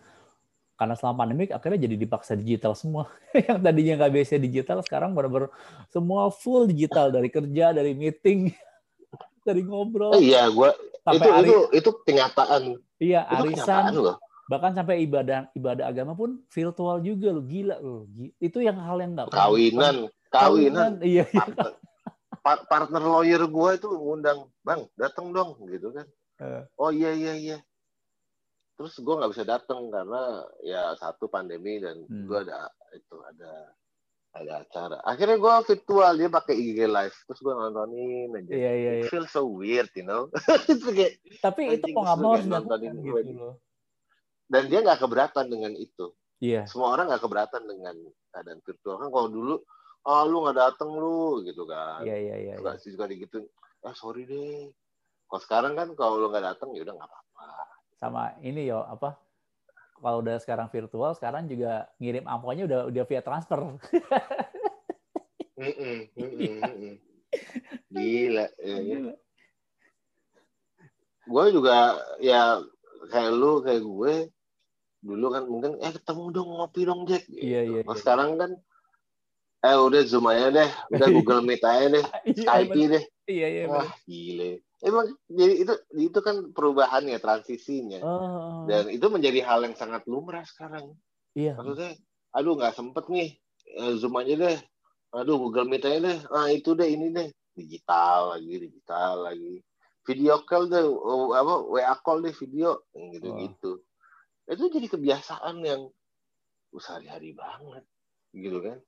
karena 0.81 0.97
selama 0.97 1.23
pandemi 1.23 1.45
akhirnya 1.53 1.85
jadi 1.85 1.97
dipaksa 2.01 2.33
digital 2.41 2.73
semua. 2.73 3.13
yang 3.37 3.61
tadinya 3.61 4.01
nggak 4.01 4.13
biasa 4.17 4.41
digital 4.41 4.81
sekarang 4.81 5.13
benar-benar 5.13 5.53
semua 5.93 6.33
full 6.33 6.65
digital 6.65 7.13
dari 7.13 7.29
kerja, 7.29 7.77
dari 7.77 7.93
meeting 7.93 8.49
dari 9.47 9.61
ngobrol. 9.61 10.17
Iya, 10.17 10.49
gua 10.49 10.73
itu 11.13 11.29
ari, 11.29 11.49
itu 11.53 11.59
itu 11.77 11.91
kenyataan. 12.09 12.63
Iya, 12.97 13.21
itu 13.29 13.53
arisan. 13.53 13.93
loh. 13.93 14.17
Bahkan 14.49 14.73
sampai 14.73 15.05
ibadah 15.05 15.53
ibadah 15.53 15.85
agama 15.85 16.17
pun 16.17 16.41
virtual 16.49 17.05
juga 17.05 17.29
lo 17.29 17.45
gila 17.45 17.77
lo. 17.77 18.09
Itu 18.41 18.65
yang 18.65 18.81
hal 18.81 19.05
yang 19.05 19.13
enggak 19.13 19.29
kawinan, 19.37 20.09
kawinan. 20.33 20.93
Iya, 21.05 21.29
iya. 21.29 21.45
Partner, 22.43 22.67
partner 22.67 23.03
lawyer 23.07 23.43
gua 23.47 23.79
itu 23.79 23.87
ngundang, 23.87 24.51
"Bang, 24.67 24.91
datang 24.99 25.31
dong." 25.31 25.55
gitu 25.71 25.95
kan. 25.95 26.07
Uh. 26.43 26.63
Oh 26.75 26.91
iya 26.91 27.15
iya 27.15 27.35
iya. 27.39 27.59
Terus 28.75 28.99
gue 28.99 29.15
nggak 29.15 29.31
bisa 29.31 29.45
datang 29.47 29.93
karena 29.95 30.43
ya 30.67 30.97
satu 30.99 31.31
pandemi 31.31 31.79
dan 31.79 32.03
hmm. 32.03 32.27
gue 32.27 32.39
ada 32.43 32.67
itu 32.91 33.15
ada 33.23 33.53
ada 34.33 34.53
acara. 34.65 34.99
Akhirnya 35.05 35.37
gue 35.37 35.55
virtual 35.69 36.13
dia 36.17 36.29
pakai 36.33 36.55
IG 36.57 36.79
live 36.89 37.17
terus 37.29 37.41
gue 37.45 37.53
nontonin 37.53 38.33
aja. 38.33 38.51
Iya 38.51 38.73
iya. 38.75 38.93
iya. 39.05 39.07
Feel 39.07 39.29
so 39.29 39.45
weird, 39.47 39.93
you 39.93 40.03
know. 40.03 40.33
kayak, 40.97 41.21
Tapi 41.39 41.79
itu 41.79 41.87
kok 41.93 42.03
nggak 42.03 42.19
mau 42.19 42.35
harus 42.35 42.49
nontonin 42.49 42.97
gitu 43.05 43.33
loh. 43.37 43.55
Dan 44.49 44.67
dia 44.73 44.81
nggak 44.81 45.01
keberatan 45.05 45.47
dengan 45.53 45.73
itu. 45.77 46.17
Iya. 46.43 46.67
Semua 46.67 46.97
orang 46.97 47.13
nggak 47.13 47.23
keberatan 47.23 47.63
dengan 47.69 47.95
keadaan 48.33 48.61
virtual 48.65 48.97
kan 48.99 49.09
kalau 49.13 49.29
dulu 49.29 49.55
oh 50.07 50.23
lu 50.27 50.37
nggak 50.47 50.59
dateng 50.59 50.91
lu 50.95 51.43
gitu 51.47 51.63
kan. 51.67 52.03
Iya 52.03 52.17
iya 52.19 52.37
iya. 52.39 52.55
Suka 52.59 52.75
iya. 52.79 52.83
juga 52.91 53.05
gitu. 53.11 53.39
Ah 53.83 53.95
sorry 53.95 54.27
deh. 54.27 54.71
Kalau 55.27 55.43
sekarang 55.43 55.73
kan 55.79 55.89
kalau 55.95 56.19
lu 56.19 56.27
nggak 56.31 56.47
dateng 56.55 56.75
ya 56.75 56.83
udah 56.87 56.95
nggak 56.99 57.11
apa-apa. 57.11 57.47
Sama 58.03 58.35
ini 58.43 58.67
yo 58.67 58.83
apa 58.83 59.19
kalau 60.03 60.19
udah 60.19 60.37
sekarang 60.43 60.67
virtual, 60.67 61.15
sekarang 61.15 61.47
juga 61.47 61.87
ngirim 62.03 62.27
amplopnya 62.27 62.67
udah 62.67 62.81
udah 62.91 63.05
via 63.07 63.23
transfer. 63.23 63.61
Mm-mm, 65.63 65.97
mm-mm, 66.19 66.55
mm-mm. 66.59 66.95
Gila. 67.87 68.47
Ya, 68.59 68.77
ya. 68.83 68.99
Gue 71.23 71.45
juga 71.55 72.03
ya 72.19 72.59
kayak 73.15 73.31
lu 73.31 73.63
kayak 73.63 73.83
gue 73.87 74.15
dulu 75.03 75.27
kan 75.35 75.45
mungkin 75.47 75.73
eh 75.83 75.95
ketemu 75.95 76.25
dong 76.35 76.51
ngopi 76.51 76.83
dong 76.83 77.07
Jack. 77.07 77.23
Gitu. 77.31 77.43
Iya, 77.43 77.61
iya, 77.63 77.81
iya. 77.87 77.95
sekarang 77.95 78.39
kan 78.43 78.51
eh 79.63 79.77
udah 79.79 80.03
zoom 80.03 80.27
aja 80.27 80.51
deh, 80.51 80.71
udah 80.91 81.09
Google 81.15 81.43
Meet 81.47 81.63
aja 81.63 81.87
deh, 81.87 82.05
Iya, 82.27 82.35
Skype 82.35 82.71
bener. 82.71 82.91
deh. 82.99 83.05
Iya, 83.31 83.47
iya. 83.47 83.65
Wah 83.71 83.91
gile. 84.05 84.67
Emang 84.83 85.07
jadi 85.31 85.55
itu 85.63 85.75
itu 85.95 86.19
kan 86.19 86.51
perubahan 86.51 87.07
ya 87.07 87.23
transisinya 87.23 88.03
Oh, 88.03 88.67
dan 88.67 88.91
itu 88.91 89.07
menjadi 89.07 89.47
hal 89.47 89.63
yang 89.63 89.79
sangat 89.79 90.03
lumrah 90.11 90.43
sekarang. 90.43 90.99
iya. 91.39 91.55
Maksudnya, 91.55 91.95
aduh 92.35 92.59
nggak 92.59 92.75
sempet 92.75 93.07
nih 93.07 93.31
Eh, 93.73 93.95
zoom 93.97 94.19
aja 94.21 94.35
deh. 94.37 94.59
Aduh 95.15 95.39
Google 95.39 95.71
Meet 95.71 95.87
aja 95.87 95.99
deh. 96.03 96.19
Ah 96.35 96.51
itu 96.51 96.75
deh 96.75 96.89
ini 96.91 97.15
deh 97.15 97.31
digital 97.55 98.37
lagi 98.37 98.59
digital 98.69 99.31
lagi. 99.31 99.63
Video 100.03 100.43
call 100.43 100.67
deh, 100.67 100.83
oh, 100.83 101.31
apa 101.31 101.63
WA 101.71 101.95
call 102.03 102.27
deh 102.27 102.35
video 102.35 102.83
gitu 102.91 103.29
gitu. 103.39 103.71
Itu 104.51 104.67
jadi 104.67 104.91
kebiasaan 104.91 105.63
yang 105.63 105.87
sehari-hari 106.75 107.33
banget 107.39 107.85
gitu 108.35 108.59
kan. 108.61 108.83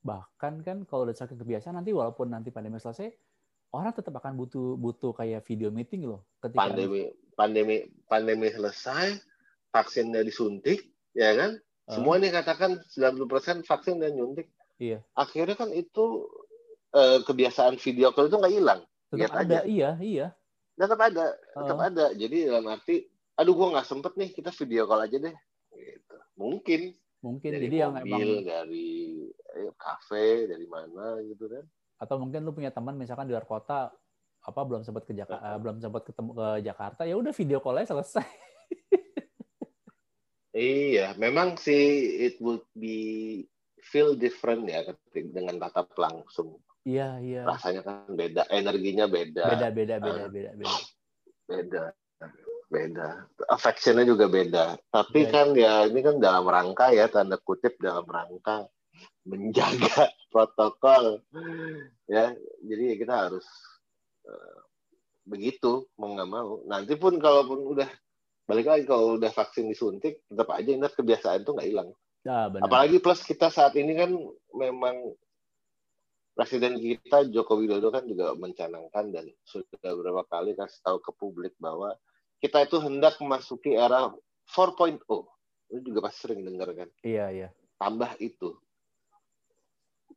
Bahkan 0.00 0.64
kan 0.64 0.76
kalau 0.88 1.04
udah 1.04 1.16
saking 1.16 1.36
kebiasaan 1.36 1.76
nanti 1.76 1.92
walaupun 1.92 2.32
nanti 2.32 2.48
pandemi 2.48 2.80
selesai, 2.80 3.12
orang 3.72 3.92
tetap 3.92 4.16
akan 4.16 4.34
butuh 4.34 4.74
butuh 4.80 5.12
kayak 5.12 5.44
video 5.44 5.68
meeting 5.68 6.08
loh. 6.08 6.24
Ketika 6.40 6.68
Pandemi 6.68 7.12
pandemi 7.36 7.76
pandemi 8.08 8.48
selesai, 8.48 9.20
vaksinnya 9.70 10.24
disuntik, 10.24 10.88
ya 11.12 11.36
kan? 11.36 11.60
Eh, 11.60 11.92
Semua 11.94 12.16
nih 12.16 12.32
katakan 12.32 12.80
90% 12.92 13.62
vaksin 13.66 14.00
dan 14.00 14.16
nyuntik. 14.16 14.48
Iya. 14.80 15.04
Akhirnya 15.12 15.56
kan 15.56 15.70
itu 15.70 16.26
eh, 16.90 17.20
kebiasaan 17.22 17.76
video 17.78 18.10
call 18.10 18.26
itu 18.28 18.36
nggak 18.40 18.54
hilang. 18.54 18.80
tetap 19.10 19.42
ada, 19.42 19.58
aja. 19.62 19.66
iya, 19.66 19.90
iya. 19.98 20.26
Tetap 20.78 21.00
ada, 21.02 21.34
tetap 21.34 21.76
Oh. 21.76 21.82
ada. 21.82 22.14
Jadi 22.14 22.46
dalam 22.46 22.62
arti, 22.70 23.02
aduh 23.34 23.58
gua 23.58 23.74
nggak 23.74 23.88
sempet 23.90 24.12
nih, 24.14 24.30
kita 24.30 24.54
video 24.54 24.86
call 24.86 25.02
aja 25.02 25.18
deh. 25.18 25.34
Gitu. 25.74 26.16
Mungkin 26.38 26.94
Mungkin 27.20 27.50
dari 27.52 27.64
jadi 27.68 27.76
yang 27.84 27.92
emang 27.96 28.06
mobil, 28.16 28.30
dari 28.42 28.88
eh, 29.30 29.72
kafe, 29.76 30.48
dari 30.48 30.64
mana 30.64 31.20
gitu 31.22 31.44
kan. 31.46 31.64
atau 32.00 32.16
mungkin 32.16 32.40
lu 32.40 32.56
punya 32.56 32.72
teman 32.72 32.96
misalkan 32.96 33.28
di 33.28 33.36
luar 33.36 33.44
kota 33.44 33.92
apa 34.40 34.60
belum 34.64 34.80
sempat 34.80 35.04
ke 35.04 35.12
Jakarta 35.12 35.52
belum 35.60 35.76
sempat 35.78 36.00
ketemu 36.08 36.30
ke 36.32 36.46
Jakarta 36.64 37.02
ya 37.04 37.12
udah 37.12 37.28
video 37.28 37.60
call 37.60 37.76
aja 37.76 37.92
selesai 37.92 38.24
Iya, 40.50 41.14
memang 41.14 41.54
sih 41.54 41.78
it 42.18 42.40
would 42.42 42.64
be 42.74 43.44
feel 43.80 44.18
different 44.18 44.66
ya 44.66 44.82
dengan 45.12 45.60
tatap 45.60 45.94
langsung. 45.94 46.58
iya 46.82 47.20
iya 47.20 47.44
Rasanya 47.46 47.84
kan 47.84 48.10
beda, 48.10 48.48
energinya 48.50 49.04
beda. 49.06 49.44
beda 49.46 49.68
beda 49.70 49.94
beda 50.00 50.24
beda 50.26 50.50
beda 50.56 50.74
beda 51.46 51.82
beda. 52.70 53.26
Affectionnya 53.50 54.06
juga 54.06 54.30
beda. 54.30 54.78
Tapi 54.88 55.26
Iya. 55.26 55.30
kan 55.34 55.46
ya 55.58 55.74
ini 55.90 56.00
kan 56.00 56.16
dalam 56.22 56.46
rangka 56.46 56.94
ya 56.94 57.10
tanda 57.10 57.36
kutip 57.36 57.76
dalam 57.82 58.06
rangka 58.06 58.70
menjaga 59.26 60.08
protokol. 60.32 61.18
Ya 62.06 62.32
jadi 62.62 62.94
kita 62.96 63.28
harus 63.28 63.44
eh, 64.24 64.58
begitu 65.26 65.90
mau 65.98 66.14
nggak 66.14 66.30
mau. 66.30 66.62
Nanti 66.70 66.94
pun 66.94 67.18
kalaupun 67.18 67.74
udah 67.74 67.90
balik 68.46 68.66
lagi 68.66 68.84
kalau 68.86 69.18
udah 69.18 69.30
vaksin 69.30 69.66
disuntik 69.70 70.22
tetap 70.26 70.50
aja 70.54 70.70
ingat 70.70 70.94
kebiasaan 70.94 71.42
itu 71.42 71.50
nggak 71.54 71.68
hilang. 71.68 71.90
Ah, 72.24 72.46
benar. 72.52 72.70
Apalagi 72.70 73.02
plus 73.02 73.24
kita 73.26 73.50
saat 73.50 73.74
ini 73.74 73.98
kan 73.98 74.10
memang 74.54 75.14
Presiden 76.30 76.78
kita 76.80 77.28
Joko 77.28 77.58
Widodo 77.58 77.92
kan 77.92 78.06
juga 78.08 78.32
mencanangkan 78.32 79.12
dan 79.12 79.28
sudah 79.44 79.92
beberapa 79.92 80.24
kali 80.24 80.56
kasih 80.56 80.80
tahu 80.80 80.96
ke 81.02 81.12
publik 81.18 81.52
bahwa 81.60 81.92
kita 82.40 82.64
itu 82.64 82.80
hendak 82.80 83.20
memasuki 83.20 83.76
era 83.76 84.08
4.0. 84.48 85.04
Lu 85.70 85.78
juga 85.84 86.08
pasti 86.08 86.26
sering 86.26 86.42
dengar 86.42 86.72
kan. 86.74 86.88
iya 87.04 87.30
iya 87.30 87.48
Tambah 87.76 88.16
itu. 88.18 88.56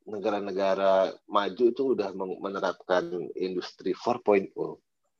Negara-negara 0.04 1.16
maju 1.28 1.64
itu 1.64 1.82
udah 1.96 2.12
menerapkan 2.16 3.08
industri 3.36 3.94
4.0. 3.94 4.50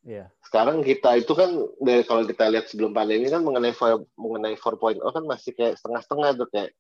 iya 0.05 0.33
Sekarang 0.45 0.81
kita 0.81 1.21
itu 1.21 1.33
kan 1.37 1.55
dari 1.81 2.03
kalau 2.05 2.25
kita 2.25 2.51
lihat 2.51 2.69
sebelum 2.69 2.97
pandemi 2.97 3.29
kan 3.29 3.45
mengenai 3.45 3.73
mengenai 4.17 4.57
4.0 4.57 5.01
kan 5.01 5.25
masih 5.25 5.53
kayak 5.55 5.77
setengah-setengah 5.81 6.31
tuh 6.41 6.49
kayak 6.53 6.73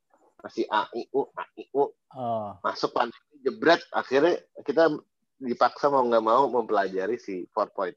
masih 0.44 0.68
AIU, 0.68 1.32
AIU, 1.32 1.84
oh 2.12 2.52
masuk 2.60 2.92
pandemi 2.92 3.40
jebret 3.40 3.80
akhirnya 3.96 4.36
kita 4.60 4.92
dipaksa 5.40 5.88
mau 5.88 6.04
nggak 6.04 6.24
mau 6.24 6.52
mempelajari 6.52 7.16
si 7.16 7.48
4.0 7.52 7.96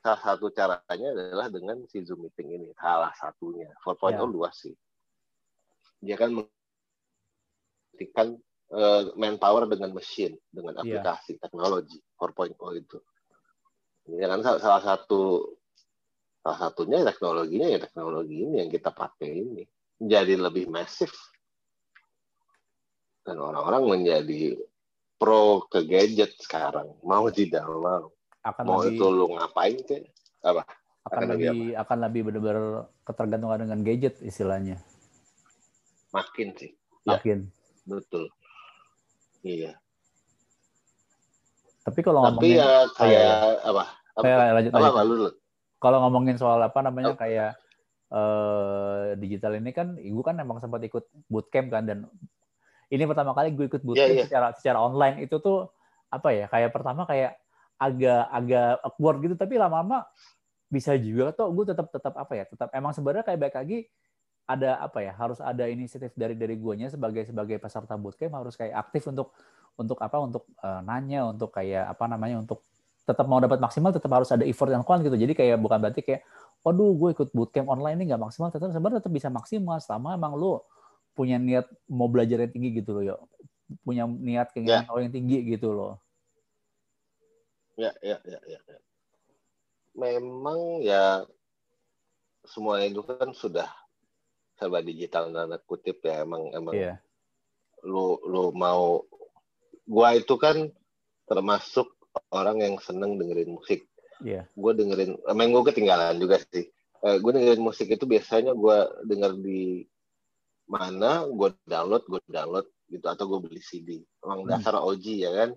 salah 0.00 0.20
satu 0.20 0.48
caranya 0.50 1.08
adalah 1.12 1.52
dengan 1.52 1.84
si 1.86 2.00
Zoom 2.00 2.24
meeting 2.24 2.56
ini. 2.56 2.68
Salah 2.74 3.12
satunya. 3.12 3.68
4.0 3.84 4.16
Ya. 4.16 4.24
luas 4.24 4.56
sih. 4.56 4.72
Dia 6.00 6.16
kan 6.16 6.32
menghentikan 7.92 8.40
eh, 8.70 9.02
manpower 9.18 9.66
dengan 9.66 9.90
mesin 9.92 10.38
dengan 10.48 10.78
Ya. 10.80 11.02
aplikasi 11.02 11.36
teknologi 11.36 11.98
4.0 12.16 12.54
itu. 12.78 12.98
Ini 14.08 14.24
kan 14.24 14.40
salah 14.58 14.80
satu 14.80 15.52
salah 16.40 16.58
satunya 16.70 17.04
teknologinya 17.04 17.68
ya 17.68 17.76
teknologi 17.76 18.46
ini 18.46 18.64
yang 18.64 18.70
kita 18.72 18.94
pakai 18.94 19.30
ini. 19.42 19.62
Menjadi 20.00 20.34
lebih 20.40 20.70
masif. 20.72 21.12
Dan 23.20 23.36
orang-orang 23.36 24.00
menjadi 24.00 24.56
pro 25.20 25.68
ke 25.68 25.84
gadget 25.84 26.32
sekarang. 26.40 26.96
Mau 27.04 27.28
tidak 27.28 27.68
mau 27.68 28.08
akan 28.40 28.62
mau 28.64 28.80
lebih 28.80 28.96
itu 28.96 29.06
lu 29.06 29.26
ngapain 29.36 29.76
ke? 29.84 29.96
Akan, 30.40 30.64
akan 31.06 31.22
lebih 31.36 31.46
lebih 31.52 31.68
akan 31.76 31.98
lebih 32.08 32.20
benar-benar 32.28 32.66
ketergantungan 33.04 33.58
dengan 33.68 33.78
gadget 33.84 34.14
istilahnya. 34.24 34.76
Makin 36.12 36.48
sih. 36.56 36.70
Ya. 37.04 37.16
makin. 37.16 37.48
Betul. 37.88 38.28
Iya. 39.40 39.80
Tapi 41.80 42.00
kalau 42.04 42.20
tapi 42.28 42.52
ngomongin 42.52 42.60
ya 42.60 42.70
kayak 42.92 43.32
apa 43.64 43.82
apa, 44.20 44.20
kayak 44.20 44.38
lanjut 44.52 44.72
apa, 44.76 44.80
lanjut. 45.00 45.32
apa 45.32 45.38
kalau 45.80 45.98
ngomongin 46.04 46.36
soal 46.36 46.60
apa 46.60 46.78
namanya 46.84 47.16
Oh. 47.16 47.18
kayak 47.18 47.56
eh, 48.12 49.16
digital 49.16 49.56
ini 49.56 49.72
kan 49.72 49.96
gue 49.96 50.24
kan 50.24 50.36
emang 50.36 50.60
sempat 50.60 50.84
ikut 50.84 51.08
bootcamp 51.32 51.72
kan 51.72 51.88
dan 51.88 52.04
ini 52.92 53.06
pertama 53.08 53.32
kali 53.32 53.54
gue 53.56 53.64
ikut 53.70 53.80
bootcamp 53.80 54.12
Iya, 54.12 54.16
iya. 54.20 54.24
secara 54.28 54.48
secara 54.60 54.78
online. 54.84 55.24
Itu 55.24 55.40
tuh 55.40 55.72
apa 56.12 56.34
ya 56.36 56.50
kayak 56.52 56.74
pertama 56.74 57.08
kayak 57.08 57.38
agak 57.80 58.28
agak 58.28 58.70
awkward 58.84 59.18
gitu. 59.24 59.34
Tapi 59.34 59.56
lama-lama 59.56 60.04
bisa 60.70 60.94
juga 61.00 61.32
tuh 61.34 61.50
gue 61.50 61.72
tetap 61.72 61.90
tetap 61.90 62.14
apa 62.14 62.32
ya 62.38 62.44
tetap 62.46 62.70
emang 62.70 62.94
sebenarnya 62.94 63.26
kayak 63.26 63.40
baik 63.42 63.56
lagi 63.58 63.78
ada 64.46 64.78
apa 64.78 65.02
ya 65.02 65.12
harus 65.18 65.42
ada 65.42 65.66
inisiatif 65.66 66.14
dari 66.14 66.38
dari 66.38 66.54
guanya 66.54 66.86
sebagai 66.86 67.26
sebagai 67.26 67.58
peserta 67.58 67.98
bootcamp 67.98 68.38
harus 68.38 68.54
kayak 68.54 68.78
aktif 68.78 69.10
untuk 69.10 69.34
untuk 69.74 69.98
apa 69.98 70.14
untuk 70.22 70.46
eh, 70.62 70.80
nanya 70.86 71.26
untuk 71.26 71.50
kayak 71.50 71.90
apa 71.90 72.06
namanya 72.06 72.38
untuk 72.38 72.62
tetap 73.02 73.26
mau 73.26 73.42
dapat 73.42 73.58
maksimal 73.58 73.90
tetap 73.90 74.14
harus 74.14 74.30
ada 74.30 74.46
effort 74.46 74.70
yang 74.70 74.86
kuat 74.86 75.02
gitu. 75.02 75.18
Jadi 75.18 75.34
kayak 75.34 75.58
bukan 75.58 75.82
berarti 75.82 76.06
kayak 76.06 76.22
waduh 76.62 76.94
gue 76.94 77.18
ikut 77.18 77.28
bootcamp 77.34 77.66
online 77.66 77.98
ini 77.98 78.14
nggak 78.14 78.22
maksimal. 78.22 78.54
Tetap 78.54 78.70
sebenarnya 78.70 79.02
tetap 79.02 79.10
bisa 79.10 79.26
maksimal. 79.26 79.82
Selama 79.82 80.14
emang 80.14 80.38
lu 80.38 80.62
punya 81.14 81.36
niat 81.36 81.66
mau 81.90 82.06
belajar 82.06 82.40
yang 82.40 82.52
tinggi 82.52 82.80
gitu 82.80 82.96
loh 82.96 83.02
ya 83.02 83.14
punya 83.86 84.06
niat 84.06 84.50
keinginan 84.50 84.86
tahu 84.86 84.98
yang 85.04 85.12
tinggi 85.14 85.38
gitu 85.46 85.74
loh 85.74 86.00
ya 87.80 87.92
ya 88.04 88.18
ya 88.28 88.40
ya 88.44 88.60
ya. 88.60 88.78
memang 89.96 90.84
ya 90.84 91.24
semua 92.44 92.84
itu 92.84 93.00
kan 93.00 93.32
sudah 93.32 93.68
serba 94.60 94.84
digital 94.84 95.32
tanda 95.32 95.56
kutip 95.64 96.04
ya 96.04 96.20
emang 96.28 96.52
emang 96.52 96.76
iya. 96.76 96.94
lu 97.88 98.20
lu 98.28 98.52
mau 98.52 99.00
gua 99.88 100.12
itu 100.12 100.36
kan 100.36 100.68
termasuk 101.24 101.88
orang 102.34 102.58
yang 102.58 102.76
seneng 102.82 103.16
dengerin 103.16 103.54
musik. 103.54 103.86
Iya. 104.20 104.44
Gue 104.52 104.74
dengerin 104.74 105.14
emang 105.30 105.54
gue 105.54 105.64
ketinggalan 105.70 106.18
juga 106.18 106.42
sih. 106.42 106.66
Eh 107.00 107.16
gue 107.22 107.30
dengerin 107.32 107.62
musik 107.62 107.86
itu 107.88 108.04
biasanya 108.04 108.52
gue 108.52 108.78
denger 109.06 109.32
di 109.38 109.86
mana 110.70 111.26
gue 111.26 111.50
download 111.66 112.04
gue 112.06 112.20
download 112.30 112.66
gitu 112.90 113.06
atau 113.06 113.24
gue 113.26 113.38
beli 113.46 113.62
CD 113.62 114.02
emang 114.22 114.46
Hmm. 114.46 114.50
dasar 114.50 114.74
OG 114.78 115.06
ya 115.22 115.30
kan 115.30 115.50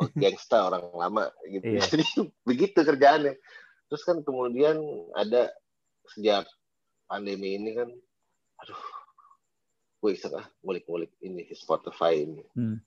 Oh, 0.00 0.08
gangsta 0.16 0.72
orang 0.72 0.88
lama 0.96 1.24
gitu. 1.46 1.76
Iya. 1.76 1.80
jadi 1.84 2.04
begitu 2.48 2.78
kerjaannya. 2.80 3.36
Terus 3.86 4.02
kan 4.02 4.24
kemudian 4.24 4.80
ada 5.14 5.52
sejak 6.16 6.48
pandemi 7.06 7.60
ini 7.60 7.76
kan 7.76 7.88
aduh 8.56 8.82
gue 10.00 10.10
iseng 10.16 10.34
ah 10.38 10.46
ngulik-ngulik 10.64 11.12
ini 11.20 11.44
Spotify 11.52 12.24
ini. 12.24 12.42
Hmm. 12.56 12.80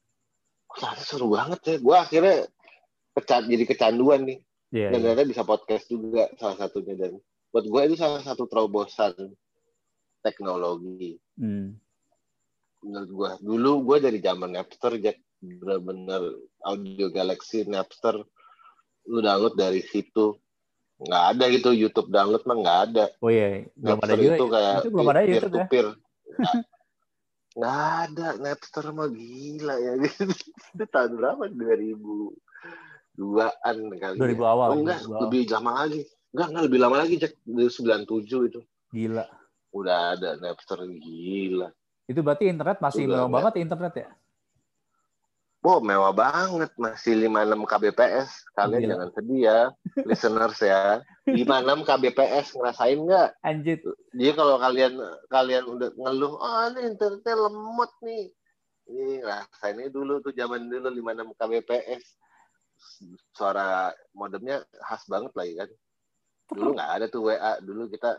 Ternyata 0.70 1.04
seru 1.06 1.30
banget 1.34 1.60
ya. 1.66 1.76
Gue 1.78 1.96
akhirnya 1.96 2.38
kecan 3.14 3.48
jadi 3.48 3.64
kecanduan 3.70 4.26
nih. 4.26 4.40
Iya 4.70 4.94
dan 4.94 5.00
iya. 5.02 5.06
ternyata 5.14 5.30
bisa 5.30 5.44
podcast 5.46 5.86
juga 5.90 6.30
salah 6.42 6.58
satunya. 6.58 6.94
Dan 6.98 7.22
buat 7.54 7.66
gue 7.66 7.82
itu 7.90 7.96
salah 7.98 8.22
satu 8.26 8.50
terobosan 8.50 9.14
teknologi. 10.26 11.16
Hmm. 11.40 11.80
menurut 12.80 13.12
gue 13.12 13.30
dulu 13.44 13.72
gue 13.92 13.98
dari 14.08 14.20
zaman 14.24 14.56
Napster 14.56 14.96
Jack 15.04 15.20
bener-bener 15.40 16.22
audio 16.62 17.08
Galaxy 17.10 17.64
Napster 17.64 18.20
lu 19.08 19.20
download 19.20 19.56
dari 19.56 19.80
situ 19.82 20.36
nggak 21.00 21.24
ada 21.32 21.48
gitu 21.48 21.72
YouTube 21.72 22.12
download 22.12 22.44
mah 22.44 22.58
nggak 22.60 22.80
ada 22.92 23.06
Oh 23.24 23.32
iya, 23.32 23.64
belum 23.74 24.00
ada 24.04 24.14
juga. 24.14 24.36
itu 24.36 24.46
kayak 24.46 24.76
Itu 24.76 24.90
belum 24.92 25.08
ada 25.08 25.22
YouTube 25.24 25.56
ya. 25.56 25.66
peer. 25.72 25.88
Nggak, 26.36 26.56
nggak 27.56 27.80
ada 28.04 28.28
Napster 28.38 28.86
mah 28.92 29.08
gila 29.08 29.76
ya. 29.76 29.92
itu 30.76 30.86
tahun 30.86 31.12
berapa? 31.16 31.44
2002-an 33.16 33.78
kali 33.96 34.16
2000 34.20 34.28
ya. 34.36 34.44
awal. 34.46 34.68
Oh, 34.70 34.78
enggak, 34.78 35.00
2000 35.02 35.08
awal. 35.08 35.22
lebih 35.24 35.42
lama 35.50 35.72
lagi. 35.80 36.02
Enggak, 36.30 36.48
enggak 36.52 36.64
lebih 36.68 36.80
lama 36.80 36.96
lagi, 37.00 37.14
Jack. 37.18 37.34
Dari 37.42 37.70
97 37.72 38.50
itu. 38.52 38.60
Gila. 38.92 39.26
Udah 39.72 40.00
ada 40.16 40.30
Napster 40.38 40.80
gila. 40.86 41.68
Itu 42.06 42.20
berarti 42.20 42.46
internet 42.48 42.78
masih 42.80 43.08
ada. 43.08 43.26
banget 43.26 43.54
ya 43.56 43.62
internet 43.62 43.94
ya? 43.96 44.08
Wow, 45.60 45.84
mewah 45.84 46.16
banget. 46.16 46.72
Masih 46.80 47.20
56 47.28 47.68
kbps. 47.68 48.48
Kalian 48.56 48.80
Gila. 48.80 48.92
jangan 48.96 49.10
sedih 49.12 49.42
ya, 49.44 49.60
listeners 50.08 50.58
ya. 50.64 51.04
56 51.28 51.84
kbps 51.84 52.48
ngerasain 52.56 53.00
nggak? 53.04 53.30
Anjir. 53.44 53.80
Jadi 54.16 54.32
kalau 54.40 54.56
kalian 54.56 54.94
kalian 55.28 55.66
udah 55.68 55.90
ngeluh, 56.00 56.34
oh 56.40 56.64
ini 56.72 56.96
internetnya 56.96 57.36
lemot 57.36 57.92
nih. 58.00 58.26
Ini 58.90 59.22
rasainnya 59.22 59.92
dulu 59.92 60.24
tuh 60.24 60.32
zaman 60.32 60.72
dulu 60.72 60.88
56 60.88 61.36
kbps. 61.36 62.04
Suara 63.36 63.92
modemnya 64.16 64.64
khas 64.80 65.04
banget 65.12 65.36
lagi 65.36 65.54
kan. 65.60 65.70
Dulu 66.56 66.70
nggak 66.80 66.92
ada 66.96 67.06
tuh 67.12 67.28
WA, 67.28 67.60
dulu 67.60 67.92
kita 67.92 68.16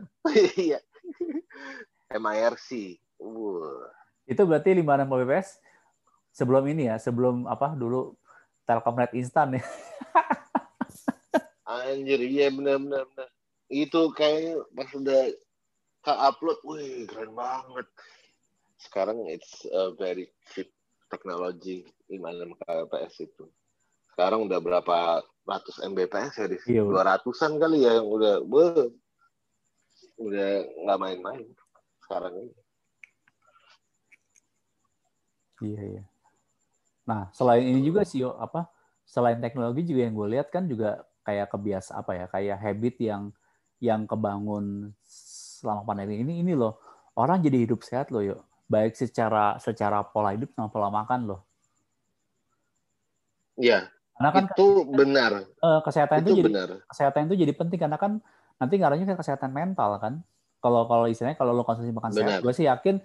iya. 0.60 0.78
MIRC. 2.12 3.00
Wah. 3.16 3.88
Itu 4.28 4.44
berarti 4.44 4.76
56 4.76 5.08
Mbps 5.08 5.48
sebelum 6.30 6.64
ini 6.70 6.90
ya, 6.90 6.96
sebelum 6.96 7.46
apa 7.46 7.74
dulu 7.74 8.14
Telkomnet 8.64 9.10
instan 9.18 9.58
ya. 9.58 9.64
Anjir, 11.70 12.22
iya 12.22 12.50
benar 12.50 12.78
benar 12.78 13.02
benar. 13.10 13.28
Itu 13.70 14.10
kayaknya 14.14 14.62
pas 14.74 14.90
udah 14.94 15.22
ke 16.00 16.12
upload, 16.14 16.58
wih 16.66 17.06
keren 17.06 17.34
banget. 17.34 17.86
Sekarang 18.78 19.26
it's 19.26 19.66
a 19.70 19.94
very 19.94 20.30
cheap 20.50 20.70
technology 21.10 21.86
56 22.06 22.58
kbps 22.62 23.14
itu. 23.26 23.44
Sekarang 24.14 24.46
udah 24.46 24.58
berapa 24.62 25.22
ratus 25.46 25.82
mbps 25.82 26.38
ya 26.38 26.46
di 26.46 26.56
Iya, 26.70 26.86
dua 26.86 27.02
ratusan 27.02 27.58
kali 27.58 27.82
ya 27.82 27.98
yang 27.98 28.06
udah, 28.06 28.42
beuh, 28.46 28.94
udah 30.18 30.50
nggak 30.86 31.00
main-main 31.00 31.46
sekarang 32.06 32.34
ini. 32.38 32.54
Iya 35.60 35.82
iya. 35.98 36.02
Nah 37.10 37.26
selain 37.34 37.66
ini 37.66 37.82
juga 37.82 38.06
sih 38.06 38.22
apa 38.22 38.70
selain 39.02 39.42
teknologi 39.42 39.82
juga 39.82 40.06
yang 40.06 40.14
gue 40.14 40.28
lihat 40.38 40.54
kan 40.54 40.70
juga 40.70 41.02
kayak 41.26 41.50
kebiasa 41.50 41.98
apa 41.98 42.14
ya 42.14 42.24
kayak 42.30 42.58
habit 42.62 42.94
yang 43.02 43.22
yang 43.82 44.06
kebangun 44.06 44.94
selama 45.02 45.82
pandemi 45.82 46.22
ini 46.22 46.46
ini 46.46 46.54
loh. 46.54 46.78
Orang 47.18 47.42
jadi 47.42 47.66
hidup 47.66 47.82
sehat 47.82 48.14
loh 48.14 48.22
yuk 48.22 48.38
baik 48.70 48.94
secara 48.94 49.58
secara 49.58 50.06
pola 50.06 50.30
hidup 50.30 50.54
sama 50.54 50.70
pola 50.70 50.88
makan 50.94 51.26
loh. 51.26 51.42
Iya, 53.58 53.90
karena 54.16 54.30
kan 54.30 54.44
itu 54.46 54.68
benar, 54.88 55.32
eh, 55.44 55.80
kesehatan 55.84 56.22
itu, 56.22 56.30
itu 56.32 56.38
jadi 56.40 56.52
benar. 56.54 56.70
kesehatan 56.86 57.20
itu 57.28 57.34
jadi 57.44 57.52
penting 57.52 57.78
karena 57.82 57.98
kan 57.98 58.22
nanti 58.56 58.74
ngaruhnya 58.78 59.04
ke 59.10 59.18
kesehatan 59.18 59.50
mental 59.50 59.98
kan. 59.98 60.22
Kalau 60.62 60.86
kalau 60.86 61.10
istilahnya 61.10 61.36
kalau 61.36 61.52
lo 61.56 61.66
konsumsi 61.66 61.90
makan 61.90 62.12
sehat 62.14 62.40
Benar. 62.40 62.40
gue 62.46 62.52
sih 62.52 62.68
yakin 62.68 63.00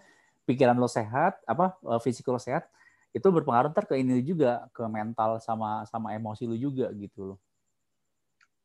pikiran 0.45 0.77
lo 0.77 0.85
sehat 0.85 1.41
apa 1.49 1.75
eh, 1.81 1.99
fisik 2.03 2.29
lo 2.29 2.37
sehat 2.37 2.69
itu 3.15 3.27
berpengaruh 3.31 3.71
ntar 3.71 3.87
ke 3.87 3.95
ini 3.95 4.19
juga 4.19 4.67
ke 4.75 4.83
mental 4.91 5.39
sama 5.39 5.87
sama 5.87 6.11
emosi 6.11 6.43
lo 6.43 6.59
juga 6.59 6.91
gitu 6.91 7.33
loh 7.33 7.39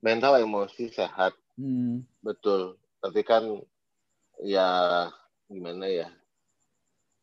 Mental 0.01 0.41
emosi 0.41 0.89
sehat, 0.89 1.37
hmm, 1.61 2.01
betul. 2.25 2.81
Tapi 3.05 3.21
kan 3.21 3.45
ya 4.41 5.09
gimana 5.45 5.85
ya? 5.85 6.09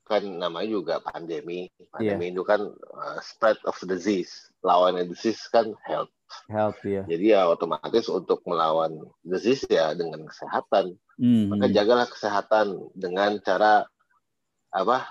Kan 0.05 0.37
namanya 0.37 0.69
juga 0.69 0.95
pandemi. 1.01 1.73
Pandemi 1.89 2.29
itu 2.29 2.45
kan 2.45 2.61
uh, 2.69 3.19
spread 3.25 3.57
of 3.65 3.73
disease. 3.89 4.53
Lawannya 4.61 5.09
disease 5.09 5.41
kan 5.49 5.73
health. 5.89 6.13
health 6.53 6.77
ya 6.85 7.01
Jadi 7.09 7.33
ya 7.33 7.49
otomatis 7.49 8.05
untuk 8.13 8.45
melawan 8.45 9.09
disease 9.25 9.65
ya 9.65 9.97
dengan 9.97 10.29
kesehatan. 10.29 10.93
Hmm, 11.17 11.49
Maka 11.49 11.73
jagalah 11.73 12.05
kesehatan 12.05 12.93
dengan 12.93 13.41
cara 13.41 13.89
apa? 14.69 15.01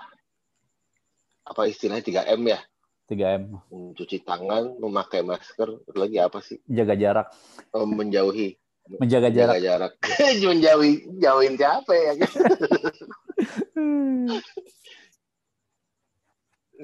Apa 1.47 1.71
istilahnya 1.71 2.03
3M 2.03 2.41
ya? 2.43 2.59
3M 3.07 3.55
Mencuci 3.71 4.19
tangan, 4.27 4.75
memakai 4.83 5.23
masker, 5.23 5.79
lagi 5.95 6.19
apa 6.19 6.43
sih? 6.43 6.59
jaga 6.67 6.99
jarak 6.99 7.31
Oh, 7.71 7.87
menjauhi 7.87 8.59
menjaga 8.87 9.27
jarak 9.31 9.59
jaga 9.59 9.67
jarak. 9.67 9.91
menjauhi 10.47 10.91
jauhin 11.19 11.59
siapa 11.59 11.91
ya? 11.91 12.13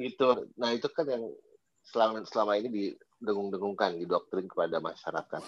gitu. 0.04 0.30
Nah 0.60 0.70
itu 0.76 0.88
kan 0.92 1.06
yang 1.08 1.24
selama 1.88 2.26
selama 2.28 2.60
ini 2.60 2.70
didengung-dengungkan, 2.70 3.96
didoktrin 4.00 4.52
kepada 4.52 4.84
masyarakat. 4.84 5.44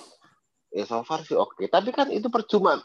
Ya 0.75 0.83
so 0.87 1.03
far 1.07 1.23
sih 1.23 1.35
oke, 1.35 1.67
tapi 1.71 1.91
kan 1.95 2.11
itu 2.11 2.27
percuma 2.27 2.83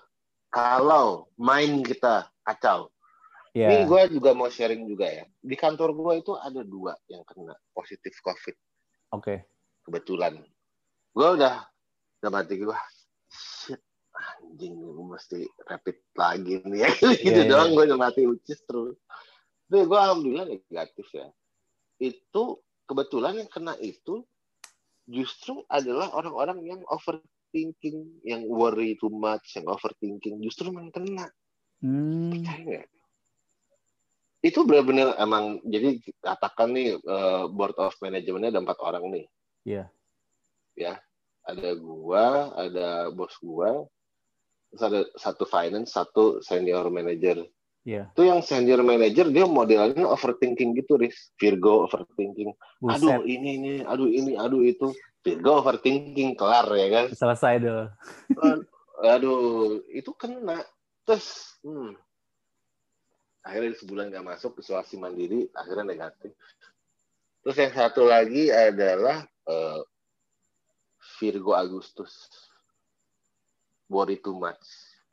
kalau 0.50 1.30
main 1.38 1.82
kita 1.82 2.30
kacau. 2.46 2.90
Ini 3.50 3.82
ya 3.82 3.86
gue 3.86 4.02
juga 4.14 4.30
mau 4.30 4.46
sharing 4.46 4.86
juga 4.86 5.10
ya. 5.10 5.24
Di 5.42 5.58
kantor 5.58 5.90
gue 5.94 6.12
itu 6.22 6.32
ada 6.38 6.62
dua 6.62 6.94
yang 7.10 7.26
kena 7.26 7.54
positif 7.74 8.14
COVID 8.22 8.56
oke 9.10 9.34
kebetulan. 9.84 10.38
Gue 11.10 11.28
udah 11.34 11.66
udah 12.22 12.30
mati 12.30 12.62
gue. 12.62 12.78
Shit, 13.30 13.82
anjing 14.14 14.78
gue 14.78 15.06
mesti 15.06 15.40
rapid 15.66 15.96
lagi 16.14 16.62
nih 16.62 16.80
ya. 16.86 16.90
gitu 17.26 17.40
iya. 17.42 17.50
doang 17.50 17.74
gue 17.74 17.84
udah 17.90 17.98
mati 17.98 18.22
ucis 18.26 18.62
terus. 18.62 18.94
Tapi 19.66 19.82
gue 19.86 19.98
alhamdulillah 19.98 20.46
negatif 20.46 21.06
ya. 21.10 21.26
Itu 21.98 22.62
kebetulan 22.86 23.42
yang 23.42 23.50
kena 23.50 23.74
itu 23.82 24.22
justru 25.10 25.66
adalah 25.66 26.14
orang-orang 26.14 26.62
yang 26.62 26.80
overthinking, 26.86 28.22
yang 28.22 28.46
worry 28.46 28.94
too 28.98 29.10
much, 29.10 29.58
yang 29.58 29.66
overthinking, 29.66 30.38
justru 30.42 30.70
yang 30.70 30.94
kena. 30.94 31.26
hmm, 31.82 32.30
Percaya 32.30 32.62
nggak? 32.62 32.86
Itu 34.40 34.64
benar-benar 34.64 35.20
emang 35.20 35.60
jadi 35.68 36.00
katakan 36.24 36.72
nih 36.72 36.96
eh, 36.96 37.44
board 37.52 37.76
of 37.76 37.96
manajemennya 38.00 38.56
ada 38.56 38.60
empat 38.64 38.78
orang 38.80 39.04
nih. 39.12 39.26
Iya. 39.68 39.84
Ya, 40.78 40.96
ada 41.44 41.70
gua, 41.76 42.56
ada 42.56 43.12
bos 43.12 43.36
gua, 43.44 43.84
terus 44.72 44.82
ada 44.86 45.00
satu 45.20 45.44
finance, 45.44 45.92
satu 45.92 46.40
senior 46.40 46.88
manager. 46.88 47.44
Iya. 47.84 48.12
Itu 48.12 48.22
yang 48.24 48.40
senior 48.40 48.80
manager 48.80 49.28
dia 49.28 49.44
modelnya 49.44 50.04
overthinking 50.08 50.76
gitu, 50.76 51.00
Riz. 51.00 51.32
Virgo 51.36 51.84
overthinking. 51.88 52.52
Aduh 52.84 53.12
buset 53.12 53.24
ini 53.28 53.48
ini, 53.60 53.72
aduh 53.84 54.08
ini, 54.08 54.36
aduh 54.36 54.64
itu. 54.64 54.92
Virgo 55.20 55.60
overthinking 55.60 56.32
kelar 56.32 56.64
ya 56.72 56.88
kan. 56.88 57.04
selesai 57.12 57.60
deh 57.60 57.92
Aduh, 59.00 59.80
itu 59.88 60.12
kena. 60.12 60.60
Terus, 61.08 61.56
hmm, 61.64 61.96
akhirnya 63.40 63.76
sebulan 63.76 64.12
nggak 64.12 64.26
masuk 64.26 64.60
isolasi 64.60 65.00
mandiri, 65.00 65.48
akhirnya 65.56 65.96
negatif. 65.96 66.32
Terus 67.40 67.56
yang 67.56 67.72
satu 67.72 68.04
lagi 68.04 68.52
adalah 68.52 69.24
eh, 69.48 69.80
Virgo 71.16 71.56
Agustus, 71.56 72.28
worry 73.88 74.20
too 74.20 74.36
much, 74.36 74.64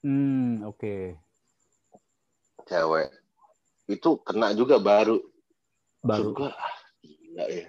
hmm, 0.03 0.67
oke 0.67 1.15
cewek. 2.67 3.09
Itu 3.87 4.19
kena 4.21 4.51
juga 4.51 4.77
baru. 4.77 5.23
baru 6.03 6.35
gua, 6.35 6.51
ah, 6.51 6.75
gila 6.99 7.47
ya. 7.47 7.67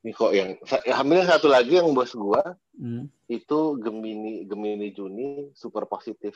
Ini 0.00 0.10
kok 0.16 0.32
yang, 0.32 0.56
hamilnya 0.96 1.36
satu 1.36 1.52
lagi 1.52 1.76
yang 1.76 1.92
bos 1.92 2.16
gua, 2.16 2.56
Hmm, 2.80 3.12
itu 3.28 3.76
Gemini 3.84 4.48
Gemini 4.48 4.88
Juni 4.96 5.52
super 5.52 5.84
positif 5.84 6.32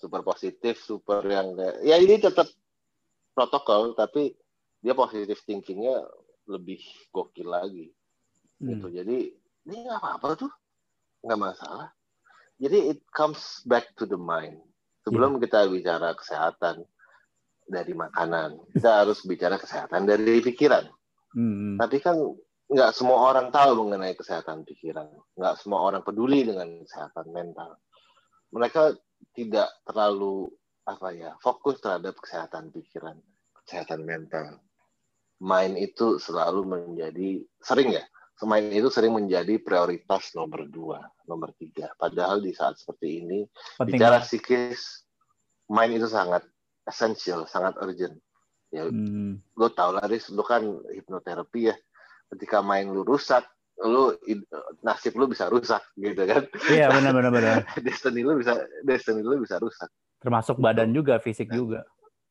super 0.00 0.24
positif 0.24 0.80
super 0.80 1.20
yang 1.28 1.52
ya 1.84 2.00
ini 2.00 2.16
tetap 2.16 2.48
protokol 3.36 3.92
tapi 3.92 4.32
dia 4.80 4.96
positif 4.96 5.44
thinkingnya 5.44 6.08
lebih 6.48 6.80
gokil 7.12 7.46
lagi. 7.52 7.92
Gitu. 8.60 8.86
Hmm. 8.88 8.96
jadi 8.96 9.18
ini 9.68 9.76
nggak 9.84 10.00
apa-apa 10.00 10.28
tuh. 10.40 10.52
Nggak 11.24 11.40
masalah. 11.40 11.88
Jadi 12.60 12.96
it 12.96 13.00
comes 13.12 13.64
back 13.68 13.92
to 13.96 14.04
the 14.08 14.16
mind. 14.16 14.60
Sebelum 15.04 15.40
kita 15.40 15.64
bicara 15.68 16.12
kesehatan 16.12 16.84
dari 17.64 17.94
makanan 17.96 18.60
kita 18.76 18.90
harus 19.04 19.24
bicara 19.24 19.56
kesehatan 19.56 20.04
dari 20.04 20.44
pikiran. 20.44 20.84
Hmm, 21.30 21.78
tapi 21.78 22.02
kan 22.02 22.18
nggak 22.70 22.90
semua 22.90 23.30
orang 23.30 23.54
tahu 23.54 23.86
mengenai 23.86 24.18
kesehatan 24.18 24.66
pikiran, 24.66 25.06
nggak 25.38 25.54
semua 25.62 25.86
orang 25.86 26.02
peduli 26.02 26.42
dengan 26.42 26.66
kesehatan 26.82 27.30
mental. 27.30 27.78
Mereka 28.50 28.98
tidak 29.36 29.68
terlalu 29.86 30.48
apa 30.88 31.12
ya 31.14 31.30
fokus 31.38 31.78
terhadap 31.78 32.18
kesehatan 32.18 32.72
pikiran, 32.72 33.16
kesehatan 33.64 34.02
mental. 34.04 34.58
main 35.40 35.72
itu 35.72 36.20
selalu 36.20 36.68
menjadi 36.68 37.40
sering 37.64 37.96
ya 37.96 38.04
main 38.44 38.72
itu 38.72 38.88
sering 38.88 39.12
menjadi 39.12 39.60
prioritas 39.60 40.32
nomor 40.32 40.64
dua 40.68 41.00
nomor 41.28 41.52
tiga. 41.56 41.92
Padahal 41.96 42.40
di 42.40 42.56
saat 42.56 42.80
seperti 42.80 43.20
ini 43.24 43.44
Penting 43.76 44.00
bicara 44.00 44.24
psikis 44.24 45.04
main 45.68 45.92
itu 45.92 46.08
sangat 46.08 46.44
essential 46.88 47.44
sangat 47.44 47.76
urgent. 47.80 48.16
Ya 48.70 48.86
Hmm, 48.86 49.42
lu 49.58 49.66
tau 49.74 49.90
lah 49.90 50.06
Riz, 50.06 50.30
lu 50.30 50.46
kan 50.46 50.62
hipnoterapi 50.94 51.74
ya. 51.74 51.76
Ketika 52.30 52.62
main 52.62 52.86
lu 52.86 53.02
rusak 53.02 53.42
lu 53.80 54.12
nasib 54.82 55.16
lu 55.16 55.24
bisa 55.24 55.48
rusak 55.48 55.80
gitu 55.96 56.22
kan 56.28 56.44
Iya 56.68 56.92
benar 56.92 57.12
benar 57.16 57.32
benar. 57.32 57.56
destiny 57.86 58.20
lu 58.20 58.36
bisa 58.36 58.52
destiny 58.84 59.24
lu 59.24 59.40
bisa 59.40 59.56
rusak 59.56 59.88
Termasuk 60.20 60.60
badan 60.60 60.92
juga, 60.92 61.16
fisik 61.16 61.48
juga. 61.48 61.80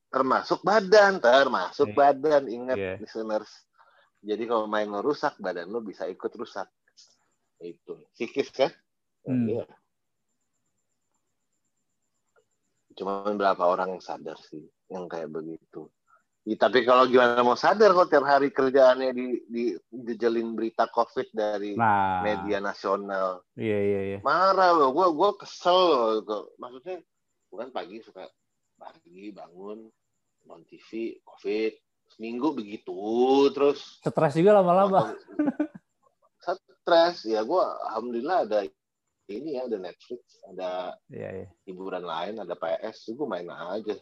termasuk 0.10 0.62
badan 0.62 1.18
termasuk 1.18 1.90
Iya. 1.90 1.98
badan 1.98 2.44
ingat 2.46 2.78
Iya. 2.78 2.94
listeners 3.02 3.50
jadi 4.22 4.44
kalau 4.46 4.66
main 4.66 4.86
lo 4.86 5.02
rusak 5.02 5.38
badan 5.38 5.70
lo 5.70 5.82
bisa 5.82 6.06
ikut 6.06 6.30
rusak 6.34 6.70
itu 7.60 7.94
psikis 8.14 8.50
kan 8.50 8.70
Hmm. 9.26 9.46
Iya. 9.46 9.66
cuman 12.96 13.38
berapa 13.38 13.64
orang 13.64 13.96
yang 13.96 14.04
sadar 14.04 14.36
sih 14.38 14.66
yang 14.90 15.08
kayak 15.08 15.30
begitu 15.30 15.88
Ya, 16.50 16.58
tapi 16.58 16.82
kalau 16.82 17.06
gimana 17.06 17.46
mau 17.46 17.54
sadar 17.54 17.94
kok 17.94 18.10
tiap 18.10 18.26
hari 18.26 18.50
kerjaannya 18.50 19.14
di 19.14 19.28
di 19.46 19.64
dijelin 19.86 20.58
berita 20.58 20.90
covid 20.90 21.30
dari 21.30 21.78
Nah, 21.78 22.26
media 22.26 22.58
nasional. 22.58 23.46
Iya 23.54 23.78
iya 23.80 24.00
iya. 24.02 24.18
marah 24.20 24.74
loh 24.74 24.90
gue 24.90 25.08
gue 25.14 25.30
kesel 25.38 25.78
loh 25.78 26.14
Gua- 26.26 26.50
maksudnya 26.58 27.06
bukan 27.48 27.70
pagi 27.70 28.02
suka 28.02 28.26
pagi 28.76 29.30
bangun 29.30 29.94
non 30.44 30.66
TV 30.66 31.22
covid. 31.22 31.78
Seminggu 32.10 32.58
begitu 32.58 32.98
terus 33.54 34.02
Stres 34.02 34.34
juga 34.34 34.58
lama-lama. 34.58 35.14
stres. 36.42 37.30
Ya 37.30 37.46
gue 37.46 37.64
alhamdulillah 37.86 38.50
ada 38.50 38.60
ini 39.30 39.62
ya 39.62 39.70
ada 39.70 39.78
Netflix 39.78 40.42
ada 40.50 40.98
Iya 41.06 41.30
iya. 41.46 41.48
hiburan 41.70 42.02
lain 42.02 42.42
ada 42.42 42.58
PS 42.58 43.14
gue 43.14 43.28
main 43.30 43.46
aja 43.46 43.94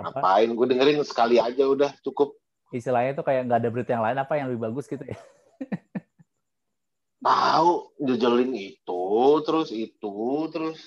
Apa? 0.00 0.08
ngapain 0.16 0.48
gue 0.48 0.66
dengerin 0.66 1.00
sekali 1.02 1.36
aja 1.36 1.64
udah 1.64 1.92
cukup 2.00 2.34
Istilahnya 2.70 3.12
tuh 3.12 3.26
kayak 3.26 3.50
nggak 3.50 3.60
ada 3.60 3.70
berita 3.70 3.90
yang 3.90 4.04
lain 4.04 4.16
apa 4.16 4.32
yang 4.34 4.46
lebih 4.46 4.62
bagus 4.64 4.86
gitu 4.86 5.02
ya. 5.02 5.18
tahu 7.20 7.70
jejelin 8.00 8.52
itu 8.54 9.02
terus 9.42 9.68
itu 9.68 10.14
terus 10.48 10.78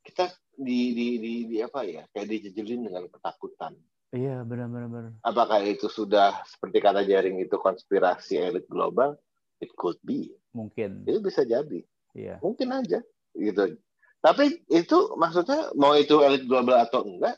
kita 0.00 0.30
di 0.54 0.94
di 0.94 1.06
di, 1.18 1.32
di 1.48 1.56
apa 1.58 1.82
ya 1.82 2.06
kayak 2.08 2.28
dijejelin 2.28 2.86
dengan 2.86 3.04
ketakutan 3.08 3.74
Iya 4.14 4.46
benar 4.46 4.70
benar 4.70 4.86
benar. 4.86 5.12
apakah 5.20 5.58
itu 5.58 5.90
sudah 5.90 6.38
seperti 6.46 6.78
kata 6.78 7.02
jaring 7.02 7.42
itu 7.42 7.58
konspirasi 7.58 8.38
elit 8.38 8.62
global 8.70 9.18
it 9.58 9.74
could 9.74 9.98
be 10.00 10.30
Mungkin. 10.54 11.02
itu 11.02 11.18
bisa 11.18 11.42
jadi 11.42 11.82
Iya. 12.14 12.38
mungkin 12.38 12.70
aja 12.70 13.02
gitu 13.34 13.74
tapi 14.22 14.62
itu 14.70 14.98
maksudnya 15.18 15.74
mau 15.74 15.98
itu 15.98 16.22
elit 16.22 16.46
global 16.46 16.78
atau 16.78 17.02
enggak 17.02 17.34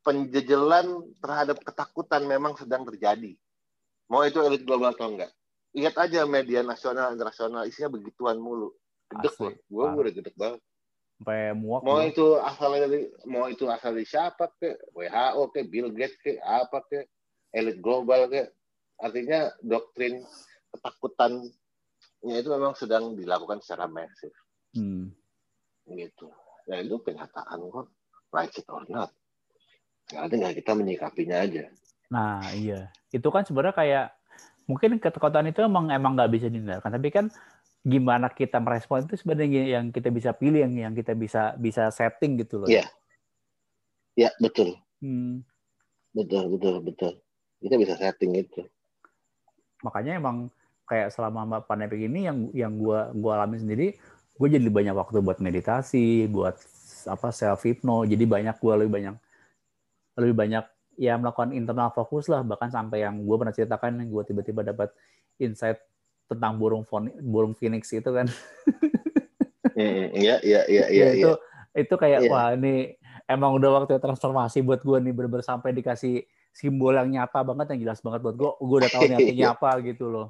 penjejelan 0.00 1.04
terhadap 1.20 1.60
ketakutan 1.60 2.24
memang 2.24 2.56
sedang 2.56 2.88
terjadi. 2.88 3.36
Mau 4.08 4.24
itu 4.26 4.40
elit 4.42 4.64
global 4.64 4.96
atau 4.96 5.12
enggak? 5.12 5.30
Lihat 5.76 5.94
aja 5.94 6.26
media 6.26 6.66
nasional 6.66 7.14
internasional 7.14 7.62
isinya 7.68 7.92
begituan 7.92 8.40
mulu. 8.40 8.74
Gedek 9.06 9.34
loh. 9.38 9.54
Gue 9.70 9.86
udah 9.86 10.14
gedek 10.14 10.34
banget. 10.34 10.60
Sampai 11.20 11.52
muak. 11.52 11.84
mau 11.84 12.00
itu 12.00 12.40
asal 12.40 12.72
dari 12.80 13.04
mau 13.28 13.44
itu 13.46 13.68
asal 13.68 13.92
dari 13.92 14.08
siapa 14.08 14.50
ke? 14.56 14.96
WHO 14.96 15.42
ke? 15.52 15.60
Bill 15.68 15.92
Gates 15.92 16.16
ke? 16.18 16.40
Apa 16.40 16.80
ke? 16.88 17.04
Elit 17.52 17.78
global 17.78 18.26
ke? 18.32 18.50
Artinya 18.98 19.52
doktrin 19.60 20.24
ketakutannya 20.72 22.34
itu 22.40 22.48
memang 22.48 22.72
sedang 22.72 23.14
dilakukan 23.14 23.60
secara 23.60 23.84
masif. 23.84 24.32
Hmm. 24.74 25.12
gitu. 25.90 26.32
Ya 26.66 26.80
itu 26.82 26.98
kenyataan 26.98 27.68
kok. 27.68 27.90
Like 28.30 28.54
it 28.56 28.66
or 28.70 28.86
not 28.86 29.10
Sekarang 30.10 30.26
tinggal 30.26 30.50
kita 30.50 30.74
menyikapinya 30.74 31.38
aja. 31.38 31.70
Nah, 32.10 32.42
iya. 32.58 32.90
Itu 33.14 33.30
kan 33.30 33.46
sebenarnya 33.46 33.78
kayak 33.78 34.06
mungkin 34.66 34.98
ketakutan 34.98 35.46
itu 35.46 35.62
emang 35.62 35.86
emang 35.94 36.18
nggak 36.18 36.30
bisa 36.34 36.50
dihindarkan, 36.50 36.90
tapi 36.90 37.14
kan 37.14 37.30
gimana 37.86 38.26
kita 38.26 38.58
merespon 38.58 39.06
itu 39.06 39.14
sebenarnya 39.22 39.78
yang 39.78 39.94
kita 39.94 40.10
bisa 40.10 40.34
pilih 40.34 40.66
yang 40.66 40.74
yang 40.90 40.94
kita 40.98 41.14
bisa 41.14 41.54
bisa 41.54 41.94
setting 41.94 42.42
gitu 42.42 42.66
loh. 42.66 42.68
Iya. 42.68 42.90
ya 44.18 44.30
betul. 44.42 44.74
Hmm, 44.98 45.46
betul 46.10 46.58
betul 46.58 46.74
betul. 46.82 47.12
Kita 47.62 47.74
bisa 47.78 47.94
setting 47.94 48.34
itu. 48.34 48.66
Makanya 49.86 50.18
emang 50.18 50.50
kayak 50.90 51.14
selama 51.14 51.62
pandemi 51.62 52.10
ini 52.10 52.26
yang 52.26 52.38
yang 52.50 52.72
gua 52.74 53.14
gua 53.14 53.38
alami 53.40 53.62
sendiri, 53.62 53.94
gue 54.34 54.48
jadi 54.50 54.66
banyak 54.66 54.92
waktu 54.92 55.22
buat 55.22 55.38
meditasi, 55.38 56.26
buat 56.26 56.58
apa 57.06 57.30
self 57.30 57.62
hypno, 57.62 58.02
jadi 58.04 58.26
banyak 58.26 58.58
gua 58.58 58.74
lebih 58.76 58.98
banyak 58.98 59.14
lebih 60.20 60.36
banyak 60.36 60.64
ya 61.00 61.16
melakukan 61.16 61.56
internal 61.56 61.88
fokus 61.96 62.28
lah 62.28 62.44
bahkan 62.44 62.68
sampai 62.68 63.02
yang 63.08 63.24
gue 63.24 63.36
pernah 63.40 63.54
ceritakan 63.56 64.04
gue 64.04 64.22
tiba-tiba 64.28 64.60
dapat 64.60 64.92
insight 65.40 65.80
tentang 66.28 66.60
burung 66.60 66.84
burung 67.24 67.56
phoenix 67.56 67.88
itu 67.90 68.10
kan 68.12 68.28
Mm, 69.70 70.12
iya 70.18 70.36
iya 70.42 70.60
iya 70.66 70.84
iya 70.90 71.06
ya, 71.08 71.14
iya 71.14 71.24
itu 71.24 71.30
itu 71.78 71.94
kayak 71.94 72.26
Iya. 72.26 72.30
wah 72.30 72.52
ini 72.52 72.98
emang 73.24 73.54
udah 73.56 73.80
waktu 73.80 73.96
transformasi 74.02 74.60
buat 74.60 74.82
gue 74.82 74.98
nih 74.98 75.14
bener-bener 75.14 75.46
sampai 75.46 75.70
dikasih 75.70 76.26
simbol 76.50 76.92
yang 76.92 77.06
nyata 77.08 77.40
banget 77.46 77.72
yang 77.72 77.88
jelas 77.88 78.02
banget 78.02 78.20
buat 78.20 78.36
gue 78.36 78.50
gue 78.50 78.76
udah 78.82 78.90
tahu 78.90 79.02
nih 79.08 79.16
artinya 79.16 79.46
apa 79.56 79.70
gitu 79.86 80.10
loh 80.10 80.28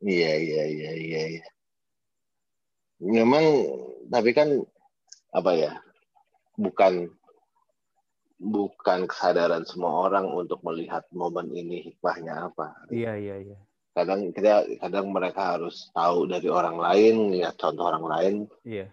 Iya 0.00 0.32
iya 0.32 0.62
iya 0.64 0.90
iya. 0.96 1.22
iya. 1.36 1.44
Memang 3.04 3.44
tapi 4.08 4.32
kan 4.32 4.48
apa 5.28 5.50
ya? 5.52 5.76
Bukan 6.56 7.12
bukan 8.40 9.04
kesadaran 9.04 9.68
semua 9.68 10.08
orang 10.08 10.24
untuk 10.32 10.64
melihat 10.64 11.04
momen 11.12 11.52
ini 11.52 11.92
hikmahnya 11.92 12.48
apa. 12.48 12.88
iya 12.88 13.12
iya 13.20 13.36
iya 13.36 13.58
Kadang 13.90 14.30
kita 14.32 14.64
kadang 14.80 15.10
mereka 15.12 15.58
harus 15.58 15.90
tahu 15.92 16.24
dari 16.24 16.46
orang 16.48 16.78
lain, 16.78 17.36
lihat 17.36 17.58
contoh 17.60 17.84
orang 17.90 18.06
lain, 18.06 18.34
iya 18.64 18.88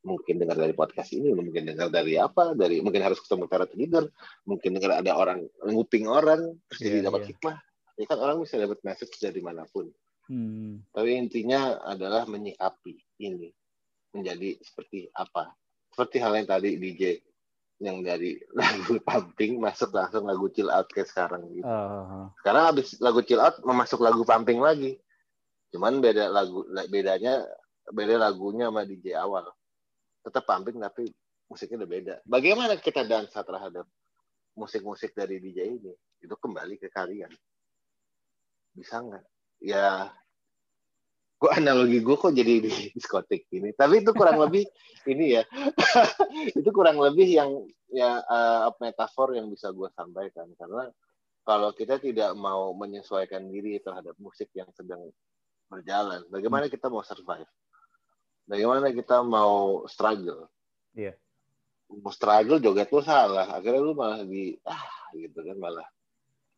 mungkin 0.00 0.40
dengar 0.40 0.56
dari 0.56 0.72
podcast 0.72 1.12
ini, 1.12 1.32
mungkin 1.36 1.68
dengar 1.68 1.92
dari 1.92 2.16
apa, 2.16 2.56
dari 2.56 2.80
mungkin 2.80 3.04
harus 3.04 3.20
ketemu 3.20 3.44
parent 3.52 3.72
leader, 3.76 4.04
mungkin 4.48 4.70
dengar 4.80 5.00
ada 5.04 5.12
orang 5.12 5.44
nguping 5.68 6.08
orang 6.08 6.56
terus 6.72 6.80
jadi 6.80 6.98
Iya, 7.04 7.06
dapat 7.12 7.20
iya. 7.24 7.28
hikmah. 7.36 7.56
Ya 8.00 8.04
kan 8.08 8.18
orang 8.24 8.36
bisa 8.40 8.56
dapat 8.56 8.80
message 8.80 9.12
dari 9.20 9.40
mana 9.44 9.68
pun. 9.68 9.92
hmm. 10.32 10.88
Tapi 10.96 11.10
intinya 11.20 11.84
adalah 11.84 12.24
menyikapi 12.24 12.96
ini 13.20 13.52
menjadi 14.16 14.56
seperti 14.64 15.12
apa. 15.12 15.52
Seperti 15.92 16.16
hal 16.22 16.32
yang 16.40 16.48
tadi 16.48 16.80
DJ 16.80 17.20
yang 17.80 18.04
dari 18.04 18.36
lagu 18.60 19.00
pumping 19.00 19.56
masuk 19.58 19.90
langsung 19.96 20.28
lagu 20.28 20.46
chill 20.52 20.68
out 20.68 20.86
kayak 20.92 21.08
sekarang 21.08 21.48
gitu. 21.56 21.64
Eh, 21.64 22.24
Sekarang 22.44 22.62
habis 22.68 22.94
lagu 23.00 23.24
chill 23.24 23.40
out 23.40 23.56
memasuk 23.64 23.98
lagu 24.04 24.22
pumping 24.22 24.60
lagi. 24.60 25.00
Cuman 25.72 25.98
beda 26.04 26.28
lagu 26.28 26.68
bedanya 26.92 27.42
beda 27.88 28.20
lagunya 28.20 28.68
sama 28.68 28.84
DJ 28.84 29.16
awal. 29.16 29.48
Tetap 30.20 30.44
pumping 30.44 30.76
tapi 30.76 31.08
musiknya 31.48 31.82
udah 31.82 31.90
beda. 31.90 32.14
Bagaimana 32.28 32.76
kita 32.76 33.02
dansa 33.08 33.40
terhadap 33.40 33.88
musik-musik 34.54 35.16
dari 35.16 35.40
DJ 35.40 35.80
ini? 35.80 35.92
Itu 36.20 36.36
kembali 36.36 36.76
ke 36.76 36.92
kalian. 36.92 37.32
Bisa 38.76 39.00
nggak? 39.00 39.24
Ya 39.64 40.12
gue 41.40 41.50
analogi 41.56 42.04
gue 42.04 42.16
kok 42.20 42.36
jadi 42.36 42.54
di 42.60 42.92
diskotik 42.92 43.48
ini. 43.56 43.72
Tapi 43.72 44.04
itu 44.04 44.12
kurang 44.12 44.36
lebih 44.44 44.68
ini 45.08 45.40
ya. 45.40 45.42
Itu 46.60 46.68
kurang 46.68 47.00
lebih 47.00 47.24
yang 47.32 47.64
ya 47.88 48.20
eh, 48.20 48.68
metafor 48.76 49.32
yang 49.32 49.48
bisa 49.48 49.72
gue 49.72 49.88
sampaikan. 49.96 50.52
Karena 50.60 50.84
kalau 51.48 51.72
kita 51.72 51.96
tidak 51.96 52.36
mau 52.36 52.76
menyesuaikan 52.76 53.48
diri 53.48 53.80
terhadap 53.80 54.12
musik 54.20 54.52
yang 54.52 54.68
sedang 54.76 55.00
berjalan 55.72 56.20
bagaimana 56.28 56.68
kita 56.68 56.92
mau 56.92 57.00
survive? 57.00 57.48
Bagaimana 58.44 58.92
kita 58.92 59.24
mau 59.24 59.88
struggle? 59.88 60.50
Iya. 60.92 61.16
mau 61.90 62.12
struggle 62.12 62.60
joget 62.60 62.92
lu 62.92 63.00
salah. 63.00 63.48
Akhirnya 63.48 63.80
lu 63.80 63.96
malah 63.96 64.22
di 64.28 64.60
ah 64.68 65.10
gitu 65.16 65.40
kan 65.40 65.56
malah 65.56 65.88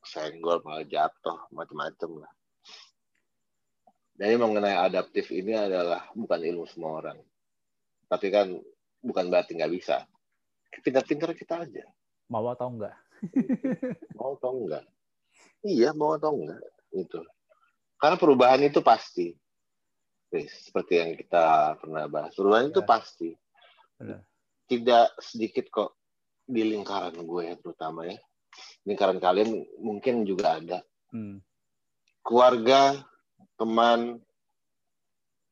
senggol 0.03 0.59
malah 0.67 0.83
jatuh 0.83 1.39
macem-macem 1.55 2.11
lah 2.19 2.33
jadi 4.13 4.37
mengenai 4.37 4.77
adaptif 4.77 5.31
ini 5.31 5.57
adalah 5.57 6.09
bukan 6.13 6.41
ilmu 6.41 6.65
semua 6.67 7.01
orang. 7.01 7.19
Tapi 8.07 8.27
kan 8.29 8.53
bukan 9.01 9.25
berarti 9.27 9.57
nggak 9.57 9.73
bisa. 9.73 10.05
Pintar-pintar 10.81 11.33
kita 11.33 11.65
aja. 11.65 11.85
mau 12.27 12.49
atau 12.49 12.73
enggak 12.73 12.97
Mau 14.17 14.41
atau 14.41 14.57
enggak. 14.57 14.85
Iya, 15.61 15.93
mau 15.93 16.17
atau 16.17 16.33
enggak. 16.33 16.61
Itu. 16.91 17.21
Karena 17.97 18.17
perubahan 18.17 18.63
itu 18.65 18.81
pasti. 18.81 19.37
Seperti 20.33 20.97
yang 20.97 21.13
kita 21.13 21.77
pernah 21.77 22.09
bahas. 22.09 22.33
Perubahan 22.33 22.73
itu 22.73 22.81
Ya. 22.81 22.89
pasti. 22.89 23.31
Benar. 24.01 24.21
Tidak 24.65 25.07
sedikit 25.21 25.69
kok 25.69 25.91
di 26.43 26.65
lingkaran 26.65 27.15
gue 27.21 27.43
ya 27.47 27.55
terutama 27.57 28.09
ya. 28.09 28.17
lingkaran 28.85 29.17
kalian 29.17 29.61
mungkin 29.79 30.25
juga 30.25 30.57
ada 30.59 30.81
Hmm. 31.09 31.41
keluarga, 32.21 33.01
teman, 33.57 34.19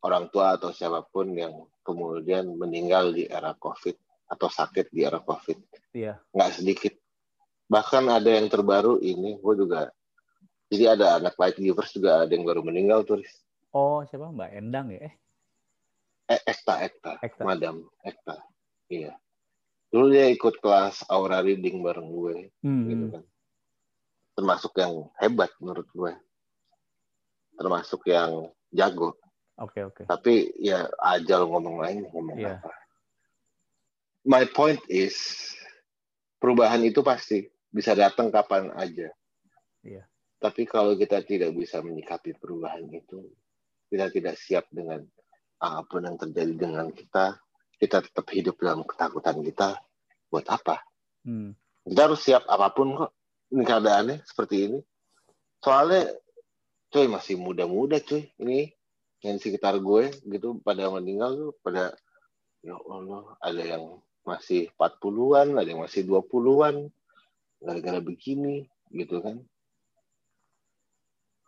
orang 0.01 0.29
tua 0.33 0.57
atau 0.57 0.73
siapa 0.73 1.05
pun 1.05 1.31
yang 1.35 1.53
kemudian 1.85 2.57
meninggal 2.57 3.13
di 3.13 3.29
era 3.29 3.53
COVID 3.57 3.97
atau 4.31 4.49
sakit 4.49 4.89
di 4.95 5.05
era 5.05 5.21
COVID. 5.21 5.59
Iya. 5.93 6.19
Nggak 6.33 6.53
sedikit. 6.57 6.95
Bahkan 7.71 8.05
ada 8.11 8.31
yang 8.31 8.51
terbaru 8.51 8.99
ini, 8.99 9.39
gue 9.39 9.55
juga. 9.55 9.91
Jadi 10.71 10.85
ada 10.87 11.19
anak 11.19 11.35
Light 11.35 11.59
Givers 11.59 11.91
juga 11.95 12.23
ada 12.23 12.31
yang 12.31 12.47
baru 12.47 12.63
meninggal 12.63 13.03
tuh. 13.03 13.23
Riz. 13.23 13.43
Oh, 13.71 14.03
siapa? 14.07 14.31
Mbak 14.31 14.51
Endang 14.55 14.91
ya? 14.91 15.07
Eh, 15.07 15.15
Eh, 16.31 16.41
Ekta, 16.47 16.75
Ekta, 16.87 17.13
Ekta. 17.19 17.43
Madam 17.43 17.83
Ekta. 18.07 18.39
Iya. 18.87 19.19
Dulu 19.91 20.15
dia 20.15 20.31
ikut 20.31 20.63
kelas 20.63 21.03
Aura 21.11 21.43
Reading 21.43 21.83
bareng 21.83 22.07
gue, 22.07 22.55
Hmm. 22.63 22.87
gitu 22.87 23.05
kan. 23.11 23.25
Termasuk 24.39 24.73
yang 24.79 25.11
hebat 25.19 25.51
menurut 25.59 25.91
gue. 25.91 26.15
Termasuk 27.61 28.09
yang 28.09 28.49
jago. 28.73 29.13
Oke, 29.61 29.85
oke. 29.85 30.09
tapi 30.09 30.49
ya 30.57 30.89
ajal 30.97 31.45
ngomong 31.45 31.85
lain 31.85 32.09
ngomong 32.09 32.41
Iya. 32.41 32.57
apa 32.65 32.73
my 34.25 34.49
point 34.49 34.81
is 34.89 35.53
perubahan 36.41 36.81
itu 36.81 37.05
pasti 37.05 37.45
bisa 37.69 37.93
datang 37.93 38.33
kapan 38.33 38.73
aja 38.73 39.13
Iya. 39.85 40.09
tapi 40.41 40.65
kalau 40.65 40.97
kita 40.97 41.21
tidak 41.21 41.53
bisa 41.53 41.85
menyikapi 41.85 42.41
perubahan 42.41 42.89
itu 42.89 43.29
kita 43.93 44.09
tidak 44.09 44.41
siap 44.41 44.65
dengan 44.73 45.05
apa 45.61 45.85
pun 45.85 46.09
yang 46.09 46.17
terjadi 46.17 46.57
dengan 46.57 46.89
kita 46.89 47.37
kita 47.77 48.01
tetap 48.01 48.25
hidup 48.33 48.57
dalam 48.57 48.81
ketakutan 48.85 49.45
kita 49.45 49.77
buat 50.29 50.49
apa 50.49 50.81
Hmm. 51.21 51.53
kita 51.85 52.09
harus 52.09 52.25
siap 52.25 52.49
apa 52.49 52.73
pun 52.73 52.97
kok 52.97 53.13
ini 53.53 53.61
keadaannya 53.61 54.25
seperti 54.25 54.73
ini 54.73 54.81
soalnya 55.61 56.17
cuy 56.91 57.07
masih 57.07 57.39
muda-muda 57.39 58.03
cuy 58.03 58.29
ini 58.43 58.75
yang 59.23 59.39
sekitar 59.39 59.79
gue 59.79 60.11
gitu 60.27 60.59
pada 60.61 60.91
meninggal 60.91 61.37
tuh 61.37 61.53
pada 61.63 61.95
ya 62.61 62.77
Allah 62.77 63.37
ada 63.41 63.63
yang 63.63 63.85
masih 64.25 64.69
40-an 64.77 65.57
ada 65.57 65.69
yang 65.69 65.83
masih 65.83 66.05
20-an 66.05 66.91
gara-gara 67.61 68.01
begini 68.01 68.69
gitu 68.91 69.21
kan. 69.21 69.37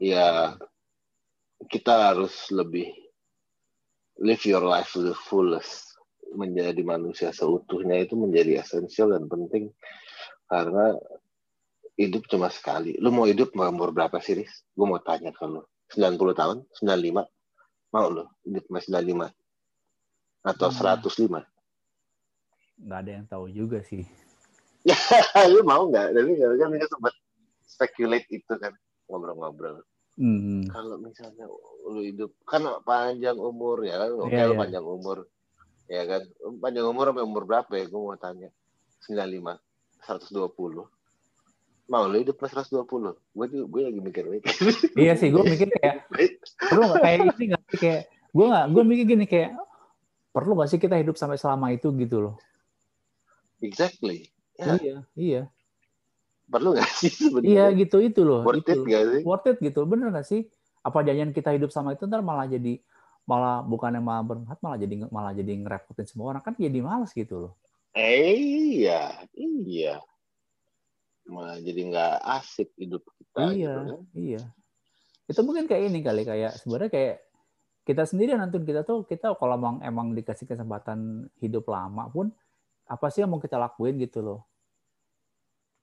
Ya 0.02 0.56
kita 1.70 2.12
harus 2.12 2.50
lebih 2.50 2.90
live 4.20 4.44
your 4.44 4.66
life 4.66 4.92
to 4.92 5.02
the 5.02 5.16
fullest 5.16 5.94
menjadi 6.32 6.80
manusia 6.84 7.30
seutuhnya 7.30 8.02
itu 8.02 8.16
menjadi 8.16 8.64
esensial 8.64 9.12
dan 9.12 9.28
penting 9.28 9.72
karena 10.48 10.96
hidup 12.08 12.26
cuma 12.30 12.48
sekali. 12.50 12.96
Lu 12.98 13.14
mau 13.14 13.26
hidup 13.28 13.54
mau 13.54 13.68
umur 13.70 13.94
berapa 13.94 14.18
sih, 14.18 14.42
Riz? 14.42 14.66
Gue 14.74 14.86
mau 14.86 14.98
tanya 15.02 15.30
ke 15.30 15.44
lu. 15.46 15.62
90 15.94 16.32
tahun? 16.34 16.56
95? 16.80 17.26
Mau 17.92 18.06
lu 18.08 18.24
hidup 18.48 18.64
masih 18.72 18.90
95? 18.96 19.28
Atau 20.42 20.68
Hmm. 20.72 20.78
105? 20.78 21.44
Nggak 22.82 22.98
ada 22.98 23.10
yang 23.10 23.26
tahu 23.28 23.46
juga 23.52 23.78
sih. 23.86 24.02
lu 25.52 25.62
mau 25.62 25.86
nggak? 25.86 26.16
Tapi 26.16 26.30
kan 26.40 26.70
kita 26.74 26.86
sempat 26.90 27.14
speculate 27.62 28.26
itu 28.30 28.52
kan 28.58 28.74
ngobrol-ngobrol. 29.06 29.84
Hmm. 30.18 30.66
Kalau 30.68 31.00
misalnya 31.00 31.46
lu 31.88 32.00
hidup 32.04 32.32
kan 32.44 32.66
panjang 32.84 33.38
umur 33.38 33.80
ya 33.86 33.96
kan, 33.96 34.10
oke 34.18 34.34
lu 34.34 34.54
iya. 34.54 34.60
panjang 34.60 34.84
umur 34.84 35.18
ya 35.88 36.02
kan, 36.04 36.22
panjang 36.60 36.86
umur 36.88 37.04
sampai 37.12 37.24
umur 37.24 37.42
berapa 37.48 37.72
ya? 37.76 37.84
Gue 37.88 38.00
mau 38.00 38.18
tanya. 38.18 38.48
95, 39.02 39.58
120. 40.06 40.86
Mau 41.90 42.06
lu 42.06 42.22
hidup 42.22 42.38
mas 42.38 42.54
120? 42.54 42.86
Gue 43.34 43.46
tuh 43.50 43.66
gue 43.66 43.80
lagi 43.82 44.00
mikir 44.00 44.24
mikir. 44.30 44.54
Iya 44.94 45.18
sih, 45.18 45.28
gue 45.34 45.42
mikir 45.42 45.68
kayak 45.74 46.06
perlu 46.70 46.82
nggak 46.88 47.02
kayak 47.02 47.18
ini 47.36 47.44
nggak 47.52 47.62
sih 47.68 47.78
kayak 47.78 48.02
gue 48.32 48.46
nggak 48.48 48.66
gue 48.70 48.82
mikir 48.86 49.04
gini 49.04 49.24
kayak 49.26 49.50
perlu 50.32 50.52
nggak 50.56 50.70
sih 50.70 50.80
kita 50.80 50.96
hidup 50.96 51.18
sampai 51.18 51.36
selama 51.36 51.74
itu 51.74 51.90
gitu 51.98 52.18
loh. 52.22 52.34
exactly. 53.62 54.30
Ya, 54.58 54.76
Iya, 54.78 54.96
iya, 55.16 55.42
perlu 56.46 56.76
nggak 56.76 56.90
sih 57.00 57.08
iya 57.08 57.72
sebenarnya? 57.72 57.80
gitu 57.82 57.96
itu 58.04 58.20
loh. 58.22 58.40
Worth 58.44 58.62
itu. 58.62 58.72
it 58.72 58.78
nggak 58.84 59.02
sih? 59.08 59.20
Worth 59.26 59.48
it 59.48 59.56
gitu, 59.58 59.80
bener 59.88 60.06
nggak 60.12 60.26
sih? 60.28 60.40
Apa 60.84 61.02
jangan 61.02 61.30
kita 61.34 61.50
hidup 61.56 61.70
sama 61.72 61.94
itu 61.96 62.04
ntar 62.06 62.20
malah 62.20 62.46
jadi 62.46 62.78
malah 63.22 63.62
bukannya 63.62 64.02
malah 64.02 64.22
bermanfaat 64.26 64.58
malah 64.60 64.78
jadi 64.82 64.94
malah 65.08 65.30
jadi 65.30 65.52
ngerepotin 65.62 66.06
semua 66.10 66.34
orang 66.34 66.42
kan 66.42 66.54
jadi 66.58 66.78
males 66.82 67.14
gitu 67.14 67.48
loh. 67.48 67.52
Eh, 67.94 68.34
iya, 68.80 69.14
iya. 69.36 70.00
Malah 71.32 71.58
jadi 71.64 71.80
nggak 71.88 72.14
asik 72.40 72.68
hidup 72.76 73.02
kita. 73.16 73.40
iya, 73.56 73.72
gitu 73.72 73.80
kan. 73.80 74.00
iya. 74.12 74.42
Itu 75.24 75.40
mungkin 75.48 75.64
kayak 75.64 75.82
ini 75.88 76.04
kali 76.04 76.22
kayak 76.28 76.60
sebenarnya 76.60 76.90
kayak 76.92 77.16
kita 77.82 78.02
sendiri 78.06 78.36
nantun 78.38 78.62
kita 78.62 78.86
tuh 78.86 79.02
kita 79.08 79.34
kalau 79.34 79.58
emang 79.58 79.76
emang 79.82 80.14
dikasih 80.14 80.46
kesempatan 80.46 81.26
hidup 81.42 81.66
lama 81.66 82.06
pun 82.12 82.30
apa 82.86 83.10
sih 83.10 83.24
yang 83.24 83.32
mau 83.32 83.40
kita 83.40 83.56
lakuin 83.58 83.96
gitu 83.98 84.20
loh. 84.20 84.40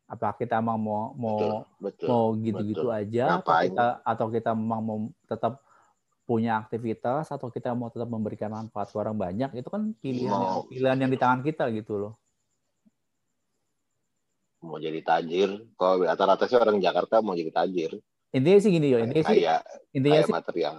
Apa 0.09 0.37
kita 0.37 0.61
emang 0.61 0.77
mau 0.77 1.11
mau 1.17 1.37
Betul, 1.37 1.57
betul. 1.81 2.07
mau 2.07 2.25
gitu-gitu 2.37 2.87
betul. 2.87 2.99
aja 3.01 3.23
atau 3.41 3.53
kita 3.65 3.87
atau 4.05 4.27
kita 4.29 4.49
memang 4.53 4.81
mau 4.85 4.97
tetap 5.25 5.53
punya 6.29 6.61
aktivitas 6.61 7.33
atau 7.33 7.49
kita 7.49 7.73
mau 7.73 7.89
tetap 7.89 8.05
memberikan 8.05 8.53
manfaat 8.53 8.93
ke 8.93 8.97
orang 9.01 9.17
banyak 9.17 9.49
itu 9.57 9.65
kan 9.65 9.97
pilihan 9.97 10.29
Mau. 10.29 10.69
pilihan 10.69 10.97
yang 11.01 11.09
di 11.09 11.17
tangan 11.17 11.41
kita 11.41 11.73
gitu 11.73 11.97
loh. 11.97 12.13
Mau 14.59 14.75
jadi 14.77 14.99
tajir. 14.99 15.49
Kalau 15.73 16.03
rata-rata 16.03 16.43
sih 16.45 16.59
orang 16.59 16.79
Jakarta 16.79 17.19
mau 17.19 17.31
jadi 17.33 17.51
tajir. 17.51 17.95
Intinya 18.29 18.59
sih 18.61 18.69
gini 18.69 18.93
yo, 18.93 19.01
intinya 19.01 19.25
sih 19.25 19.41
Kaya, 19.41 19.57
intinya 19.89 20.21
kaya 20.21 20.27
sih 20.29 20.35
material. 20.37 20.75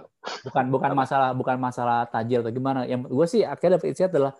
bukan 0.47 0.65
bukan 0.71 0.91
masalah 0.95 1.29
bukan 1.35 1.57
masalah 1.59 2.07
tajir 2.07 2.39
atau 2.39 2.47
gimana 2.47 2.87
yang 2.87 3.03
gue 3.03 3.27
sih 3.27 3.43
akhirnya 3.43 3.75
dapat 3.75 3.91
insight 3.91 4.07
adalah 4.07 4.31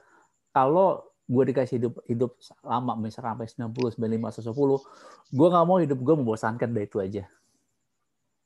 kalau 0.55 1.03
gue 1.27 1.43
dikasih 1.51 1.75
hidup 1.75 1.93
hidup 2.07 2.31
lama 2.63 2.95
misalkan 2.95 3.35
sampai 3.35 3.51
90 3.51 3.99
95 3.99 4.47
110 4.47 5.35
gue 5.35 5.47
nggak 5.51 5.65
mau 5.67 5.77
hidup 5.83 5.99
gue 5.99 6.15
membosankan 6.23 6.69
dari 6.71 6.87
itu 6.87 7.03
aja 7.03 7.23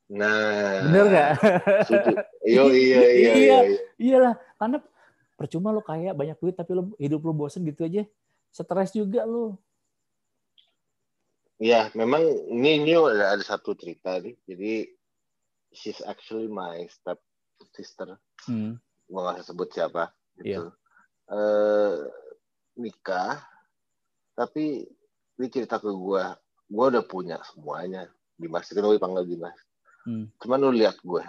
Nah, 0.05 0.85
bener 0.85 1.03
nggak 1.09 1.29
iya, 2.45 2.61
iya, 2.65 2.99
Iya. 3.01 3.01
iya, 3.09 3.33
iya. 3.37 3.57
iyalah 3.97 4.33
karena 4.57 4.77
percuma 5.33 5.69
lo 5.69 5.81
kaya 5.81 6.13
banyak 6.13 6.37
duit 6.37 6.53
tapi 6.53 6.73
lo 6.73 6.93
hidup 6.97 7.21
lo 7.21 7.33
bosen 7.33 7.65
gitu 7.65 7.85
aja 7.85 8.05
stres 8.49 8.93
juga 8.93 9.25
lo 9.25 9.57
Iya, 11.55 11.87
memang 11.95 12.23
ini 12.51 12.83
ini 12.83 12.91
ada, 12.99 13.39
ada 13.39 13.43
satu 13.43 13.75
cerita 13.79 14.19
nih. 14.19 14.35
Jadi 14.43 14.73
she's 15.71 16.03
actually 16.03 16.51
my 16.51 16.83
step 16.91 17.19
sister. 17.71 18.19
hmm. 18.47 18.75
Gue 19.07 19.19
nggak 19.21 19.47
sebut 19.47 19.71
siapa. 19.71 20.11
Iya. 20.43 20.67
Gitu. 20.67 20.69
Eh, 21.25 21.95
nikah, 22.75 23.39
tapi 24.35 24.83
dia 25.39 25.47
cerita 25.47 25.79
ke 25.79 25.89
gue, 25.89 26.23
gue 26.67 26.85
udah 26.91 27.03
punya 27.07 27.39
semuanya. 27.47 28.11
Dimas 28.35 28.67
itu 28.67 28.79
gue 28.83 28.99
panggil 28.99 29.23
Dimas. 29.23 29.55
Hmm. 30.03 30.27
Cuman 30.43 30.59
lu 30.59 30.75
lihat 30.75 30.99
gue, 30.99 31.23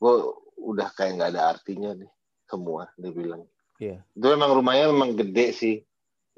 gue 0.00 0.14
udah 0.56 0.88
kayak 0.96 1.20
nggak 1.20 1.30
ada 1.36 1.52
artinya 1.52 1.92
nih 1.92 2.08
semua. 2.48 2.88
Dia 2.96 3.12
bilang. 3.12 3.44
Iya. 3.76 4.00
Itu 4.16 4.26
memang 4.32 4.56
rumahnya 4.56 4.88
memang 4.88 5.20
gede 5.20 5.52
sih 5.52 5.76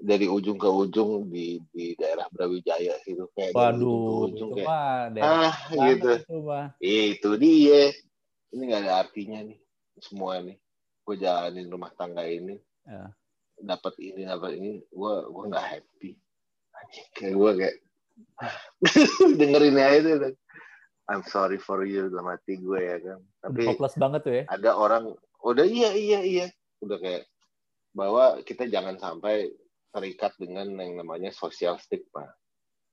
dari 0.04 0.28
ujung 0.28 0.60
ke 0.60 0.68
ujung 0.68 1.32
di 1.32 1.56
di 1.72 1.96
daerah 1.96 2.28
Brawijaya 2.28 3.00
gitu 3.08 3.24
kayak 3.32 3.56
ke 3.56 3.58
waduh 3.58 4.28
ujung 4.28 4.52
itu 4.52 4.60
kayak 4.60 5.24
ah 5.24 5.56
gitu. 5.72 6.12
itu 6.12 6.12
itu 6.84 7.30
dia. 7.40 7.82
Ini 8.52 8.62
nggak 8.68 8.80
ada 8.84 8.92
artinya 9.00 9.40
nih 9.40 9.58
semua 9.98 10.44
nih. 10.44 10.60
Gue 11.08 11.16
jalanin 11.16 11.72
rumah 11.72 11.90
tangga 11.96 12.28
ini. 12.28 12.60
Ya. 12.84 13.08
dapat 13.64 13.96
ini 13.96 14.28
dapat 14.28 14.60
ini. 14.60 14.84
Gue 14.92 15.24
gue 15.24 15.44
nggak 15.48 15.66
happy. 15.72 16.10
Kayak 17.16 17.34
gue 17.40 17.50
kayak 17.64 17.76
dengerin 19.40 19.80
aja 19.80 20.10
itu 20.20 20.30
I'm 21.04 21.24
sorry 21.28 21.60
for 21.60 21.84
you 21.84 22.12
dalam 22.12 22.28
hati 22.28 22.60
gue 22.60 22.80
ya 22.80 22.96
kan. 23.00 23.20
Tapi 23.40 23.60
hopeless 23.72 23.96
banget 23.96 24.20
tuh 24.24 24.34
ya. 24.36 24.44
ada 24.52 24.70
orang 24.76 25.16
udah 25.40 25.64
iya 25.64 25.96
iya 25.96 26.20
iya. 26.20 26.46
Udah 26.84 27.00
kayak 27.00 27.24
bahwa 27.96 28.40
kita 28.44 28.68
jangan 28.68 29.00
sampai 29.00 29.52
terikat 29.94 30.34
dengan 30.36 30.66
yang 30.74 30.98
namanya 30.98 31.30
sosial 31.30 31.78
stigma. 31.78 32.26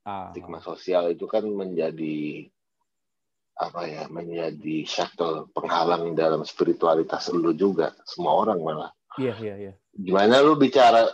Ah. 0.01 0.33
stigma 0.33 0.57
sosial 0.61 1.13
itu 1.13 1.29
kan 1.29 1.45
menjadi 1.45 2.49
apa 3.61 3.85
ya 3.85 4.09
menjadi 4.09 4.81
shuttle 4.81 5.45
penghalang 5.53 6.17
dalam 6.17 6.41
spiritualitas 6.41 7.29
lu 7.29 7.53
juga 7.53 7.93
semua 8.05 8.45
orang 8.45 8.59
malah. 8.61 8.91
Iya 9.21 9.33
iya 9.41 9.55
iya. 9.57 9.73
Gimana 9.93 10.41
lu 10.41 10.57
bicara 10.57 11.05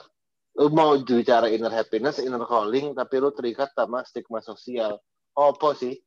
lu 0.56 0.72
mau 0.72 0.96
bicara 0.96 1.52
inner 1.52 1.72
happiness 1.72 2.24
inner 2.24 2.44
calling 2.48 2.96
tapi 2.96 3.16
lu 3.20 3.32
terikat 3.36 3.76
sama 3.76 4.08
stigma 4.08 4.40
sosial. 4.40 5.00
Apa 5.36 5.76
sih? 5.76 6.00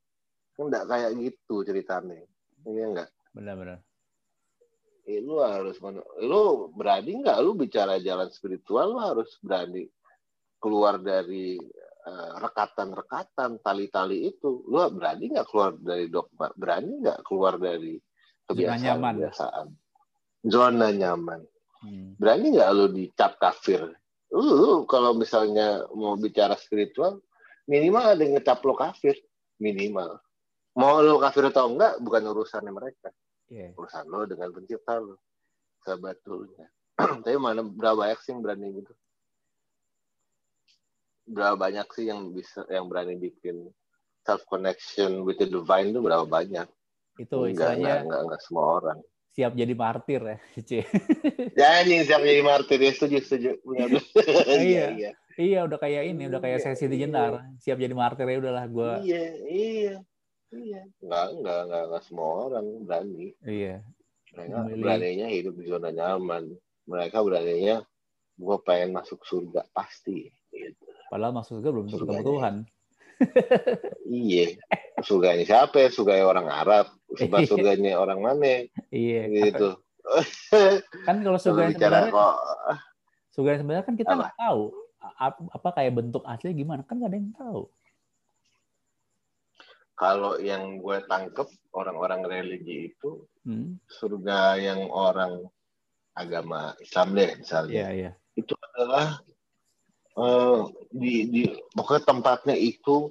Enggak 0.56 0.88
kayak 0.88 1.12
gitu 1.20 1.64
ceritanya. 1.64 2.24
Iya 2.64 2.84
enggak 2.96 3.10
benar-benar 3.34 3.78
Eh, 5.10 5.18
lu 5.18 5.42
harus 5.42 5.74
lu 6.22 6.70
berani 6.70 7.18
nggak? 7.18 7.38
Lu 7.42 7.58
bicara 7.58 7.98
jalan 7.98 8.30
spiritual 8.30 8.94
lu 8.94 8.98
harus 9.02 9.34
berani 9.42 9.90
keluar 10.62 11.02
dari 11.02 11.58
eh, 12.06 12.32
rekatan-rekatan 12.38 13.58
tali-tali 13.58 14.30
itu. 14.30 14.62
Lu 14.70 14.78
berani 14.94 15.34
nggak 15.34 15.46
keluar 15.50 15.74
dari 15.74 16.06
dogma? 16.06 16.54
Berani 16.54 17.02
nggak 17.02 17.26
keluar 17.26 17.58
dari 17.58 17.98
kebiasaan 18.46 18.86
nyaman. 18.86 19.14
kebiasaan 19.18 19.66
zona 20.46 20.88
nyaman. 20.94 21.42
Hmm. 21.80 22.12
berani 22.20 22.54
nggak 22.54 22.70
lu 22.76 22.86
dicap 22.92 23.40
kafir? 23.40 23.82
Lu, 24.30 24.46
lu 24.46 24.72
kalau 24.86 25.16
misalnya 25.16 25.88
mau 25.96 26.12
bicara 26.14 26.52
spiritual 26.54 27.24
minimal 27.64 28.14
ada 28.14 28.20
yang 28.22 28.38
ngecap 28.38 28.62
lo 28.62 28.78
kafir. 28.78 29.18
Minimal. 29.58 30.22
Mau 30.78 31.02
lo 31.02 31.18
kafir 31.18 31.50
atau 31.50 31.72
enggak 31.72 31.98
bukan 31.98 32.22
urusannya 32.30 32.70
mereka 32.70 33.10
Iya. 33.50 33.74
urusan 33.74 34.06
lo 34.06 34.22
dengan 34.24 34.48
pencipta 34.54 34.94
lo 34.96 35.18
sebetulnya 35.82 36.70
tapi 37.26 37.34
mana 37.34 37.66
berapa 37.66 37.98
banyak 37.98 38.18
sih 38.22 38.30
yang 38.30 38.40
berani 38.40 38.68
gitu 38.78 38.92
berapa 41.26 41.56
banyak 41.56 41.86
sih 41.94 42.04
yang 42.10 42.30
bisa 42.30 42.62
yang 42.70 42.86
berani 42.86 43.14
bikin 43.14 43.70
self 44.22 44.42
connection 44.46 45.22
with 45.22 45.38
the 45.38 45.46
divine 45.46 45.90
itu 45.90 46.00
berapa 46.02 46.26
banyak 46.26 46.66
Itu 47.18 47.44
enggak, 47.44 47.46
enggak, 47.46 47.50
istilahnya 47.50 47.94
enggak, 48.06 48.20
enggak 48.26 48.40
semua 48.46 48.64
orang 48.78 48.98
siap 49.30 49.52
jadi 49.54 49.74
martir 49.78 50.20
ya, 50.26 50.36
Ci. 50.68 50.78
ya 51.54 51.70
ini 51.86 52.02
siapa 52.02 52.24
jadi 52.26 52.42
martir 52.42 52.78
ya 52.82 52.90
setuju 52.90 53.18
setuju 53.22 53.50
Benar. 53.62 53.88
Iya. 54.58 54.86
iya 54.94 55.10
iya, 55.40 55.64
udah 55.64 55.78
kayak 55.80 56.02
ini, 56.04 56.28
udah 56.28 56.36
kayak 56.42 56.60
Iya, 56.60 56.64
sesi 56.76 56.84
di 56.84 57.00
iya. 57.00 57.08
jenar. 57.08 57.32
Siap 57.64 57.80
jadi 57.80 57.94
martir 57.96 58.28
ya 58.28 58.36
udahlah 58.44 58.66
gua. 58.68 59.00
iya 59.00 59.24
iya 59.48 59.94
iya 60.52 60.82
enggak 61.00 61.26
enggak 61.32 61.58
enggak, 61.62 61.82
enggak 61.86 62.02
semua 62.04 62.28
orang 62.44 62.66
berani 62.82 63.26
Iya. 63.40 63.76
mereka 64.30 64.56
Memilih. 64.60 64.80
beraninya 64.80 65.26
hidup 65.26 65.54
di 65.54 65.64
zona 65.64 65.90
nyaman 65.90 66.44
mereka 66.84 67.18
beraninya 67.20 67.76
gue 68.34 68.56
pengen 68.60 68.90
masuk 68.92 69.20
surga 69.22 69.62
pasti 69.70 70.26
gitu. 70.50 70.86
Padahal 71.06 71.32
maksud 71.32 71.58
gue 71.58 71.68
belum 71.68 71.86
tentu 71.86 71.98
ketemu 72.00 72.14
Surganya. 72.16 72.30
Tuhan. 72.30 72.54
iya 74.06 74.46
surganya 75.00 75.44
siapa 75.44 75.76
ya 75.78 75.88
surganya 75.88 76.24
orang 76.24 76.46
Arab 76.48 76.86
surga 77.10 77.38
surganya 77.44 77.92
orang 77.94 78.18
mana 78.18 78.64
Iya. 78.88 79.22
gitu 79.28 79.76
Kan 81.06 81.20
kalau 81.20 81.36
surga 81.36 81.60
yang 81.62 81.72
bicara 81.76 81.96
sebenarnya, 82.00 82.10
kok 82.10 82.34
surga 83.30 83.48
yang 83.48 83.60
sebenarnya 83.60 83.84
kan 83.84 83.94
kita 83.94 84.12
nggak 84.16 84.34
tahu 84.34 84.62
apa 85.28 85.68
kayak 85.70 85.92
bentuk 85.94 86.22
asli 86.24 86.50
gimana 86.52 86.80
kan 86.82 86.96
nggak 86.96 87.08
ada 87.08 87.18
yang 87.18 87.32
tahu. 87.32 87.62
Kalau 90.00 90.40
yang 90.40 90.80
gue 90.80 90.96
tangkep 91.04 91.44
orang-orang 91.70 92.24
religi 92.24 92.88
itu 92.90 93.28
Hmm. 93.40 93.76
surga 93.86 94.56
yang 94.56 94.88
orang 94.88 95.44
agama 96.12 96.76
Islam 96.78 97.12
deh 97.14 97.30
misalnya 97.36 97.72
Iya 97.74 97.88
iya. 97.90 98.10
itu 98.34 98.52
adalah 98.52 99.20
eh, 100.14 100.60
di 100.90 101.14
di 101.26 101.42
pokoknya 101.70 102.04
tempatnya 102.06 102.52
itu 102.52 103.08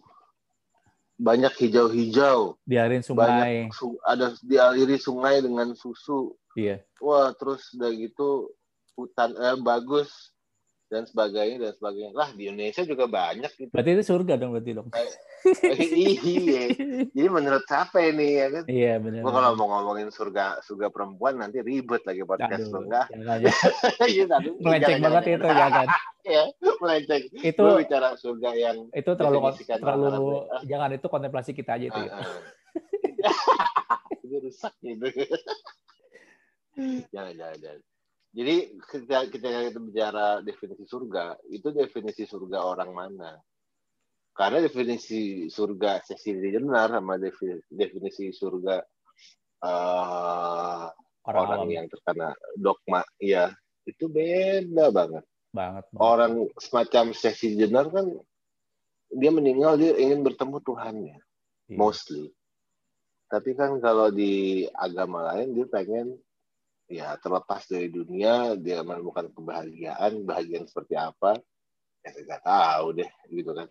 banyak 1.16 1.52
hijau-hijau 1.52 2.56
Biarin 2.64 3.02
sungai. 3.02 3.26
banyak 3.68 3.74
su- 3.74 4.00
ada 4.02 4.38
dialiri 4.40 4.96
sungai 4.96 5.42
dengan 5.42 5.74
susu 5.74 6.34
Iya. 6.54 6.82
wah 6.98 7.34
terus 7.34 7.74
udah 7.74 7.92
gitu 7.92 8.54
hutan 8.94 9.34
eh, 9.34 9.58
bagus 9.60 10.30
dan 10.90 11.06
sebagainya 11.06 11.58
dan 11.60 11.72
sebagainya 11.72 12.12
lah 12.12 12.30
di 12.34 12.50
Indonesia 12.50 12.82
juga 12.82 13.06
banyak 13.06 13.52
gitu 13.56 13.70
Berarti 13.70 13.90
itu 13.94 14.04
surga 14.04 14.34
dong 14.36 14.52
berarti 14.52 14.72
dong. 14.74 14.90
iya 16.26 16.64
jadi 17.08 17.28
menurut 17.30 17.64
siapa 17.64 18.02
ini 18.04 18.28
ya 18.36 18.48
kan 18.52 18.64
Iya 18.66 18.94
benar. 18.98 19.22
gua 19.22 19.32
kalau 19.32 19.52
mau 19.56 19.68
ngomongin 19.72 20.10
surga 20.10 20.60
surga 20.60 20.90
perempuan 20.90 21.38
nanti 21.38 21.62
ribet 21.62 22.02
lagi 22.04 22.22
podcast 22.22 22.68
Aduh, 22.68 22.82
enggak. 22.84 23.06
Iya, 24.10 24.26
tadi. 24.28 24.50
melenceng 24.66 24.90
Jangan, 24.92 25.06
banget 25.06 25.24
itu 25.24 25.38
jangan. 25.40 25.56
jangan. 25.56 25.88
ya 26.26 26.44
melenceng 26.82 27.24
Itu 27.40 27.64
bicara 27.78 28.08
surga 28.16 28.50
yang 28.52 28.78
itu 28.92 29.12
terlalu 29.14 29.38
terlalu 29.62 30.28
jangan 30.66 30.90
itu 30.92 31.08
kontemplasi 31.08 31.52
kita 31.54 31.78
aja 31.78 31.86
itu. 31.88 32.02
ya. 32.02 32.14
Itu 34.20 34.36
rusak 34.42 34.74
gitu 34.80 35.06
jangan 37.10 37.34
jangan 37.36 37.58
jangan 37.60 37.82
jadi 38.30 38.56
ketika 38.86 39.26
kita 39.28 39.48
kita 39.74 39.80
bicara 39.82 40.28
definisi 40.42 40.86
surga 40.86 41.38
itu 41.50 41.74
definisi 41.74 42.24
surga 42.24 42.62
orang 42.62 42.92
mana 42.94 43.32
karena 44.34 44.62
definisi 44.62 45.50
surga 45.50 46.00
Cecilia 46.06 46.62
Jenar 46.62 46.94
sama 46.94 47.18
defi- 47.18 47.66
definisi 47.68 48.30
surga 48.32 48.78
eh, 49.66 50.88
Orang, 51.30 51.46
orang, 51.46 51.70
yang 51.70 51.86
terkena 51.92 52.34
dogma 52.58 53.06
ya 53.22 53.54
itu 53.86 54.10
beda 54.10 54.90
banget 54.90 55.22
banget. 55.54 55.84
banget. 55.92 56.00
orang 56.00 56.34
semacam 56.58 57.06
Cecilia 57.14 57.68
Jenar 57.68 57.92
kan 57.92 58.06
dia 59.10 59.32
meninggal 59.34 59.78
dia 59.78 59.94
ingin 59.98 60.22
bertemu 60.22 60.58
Tuhannya 60.62 61.18
Iya. 61.70 61.78
mostly. 61.78 62.34
Tapi 63.30 63.54
kan 63.54 63.78
kalau 63.78 64.10
di 64.10 64.66
agama 64.74 65.30
lain 65.30 65.54
dia 65.54 65.70
pengen 65.70 66.18
ya 66.90 67.14
terlepas 67.22 67.70
dari 67.70 67.88
dunia, 67.94 68.58
dia 68.58 68.82
menemukan 68.82 69.30
kebahagiaan, 69.30 70.26
bahagian 70.26 70.66
seperti 70.66 70.98
apa, 70.98 71.38
ya 72.02 72.10
saya 72.10 72.24
nggak 72.26 72.44
tahu 72.44 72.86
deh, 72.98 73.10
gitu 73.30 73.52
kan. 73.54 73.68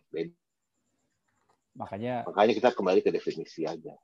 Makanya 1.79 2.27
Makanya 2.27 2.53
kita 2.55 2.71
kembali 2.75 3.01
ke 3.03 3.11
definisi 3.11 3.67
aja. 3.67 3.95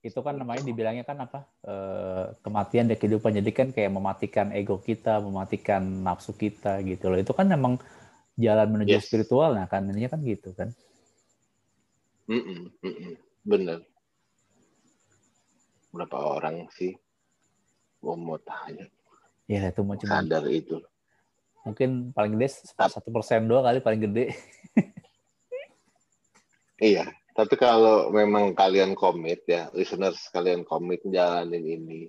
itu 0.00 0.16
kan 0.24 0.32
namanya 0.32 0.64
dibilangnya 0.64 1.04
kan 1.04 1.20
apa 1.20 1.44
Eh, 1.60 2.26
kematian 2.40 2.88
dan 2.88 2.96
kehidupan 2.96 3.36
jadi 3.36 3.50
kan 3.52 3.68
kayak 3.68 3.92
mematikan 3.92 4.48
ego 4.56 4.80
kita 4.80 5.20
mematikan 5.20 5.84
nafsu 6.00 6.32
kita 6.32 6.80
gitu 6.88 7.12
loh 7.12 7.20
itu 7.20 7.36
kan 7.36 7.44
memang 7.44 7.76
jalan 8.40 8.64
menuju 8.72 8.96
Yes. 8.96 9.04
spiritual 9.04 9.52
nah 9.52 9.68
kan 9.68 9.84
ininya 9.84 10.08
kan 10.16 10.24
gitu 10.24 10.56
kan 10.56 10.72
Mm-mm, 12.32 12.72
mm-mm. 12.80 13.12
Bener. 13.44 13.84
Berapa 15.92 16.16
orang 16.40 16.70
sih? 16.72 16.96
Mau 18.00 18.40
tanya, 18.40 18.88
ya 19.44 19.68
itu 19.68 19.80
mau 19.84 19.94
cuma 20.00 20.24
sadar 20.24 20.48
itu. 20.48 20.80
mungkin 21.60 22.16
paling 22.16 22.40
gede 22.40 22.64
satu 22.72 23.12
persen 23.12 23.44
doang 23.44 23.60
kali 23.68 23.84
paling 23.84 24.00
gede 24.08 24.32
Iya, 26.80 27.04
tapi 27.36 27.60
kalau 27.60 28.08
memang 28.08 28.56
kalian 28.56 28.96
komit 28.96 29.44
ya, 29.44 29.68
listeners 29.76 30.32
kalian 30.32 30.64
komit 30.64 31.04
jalanin 31.04 31.60
ini, 31.60 32.08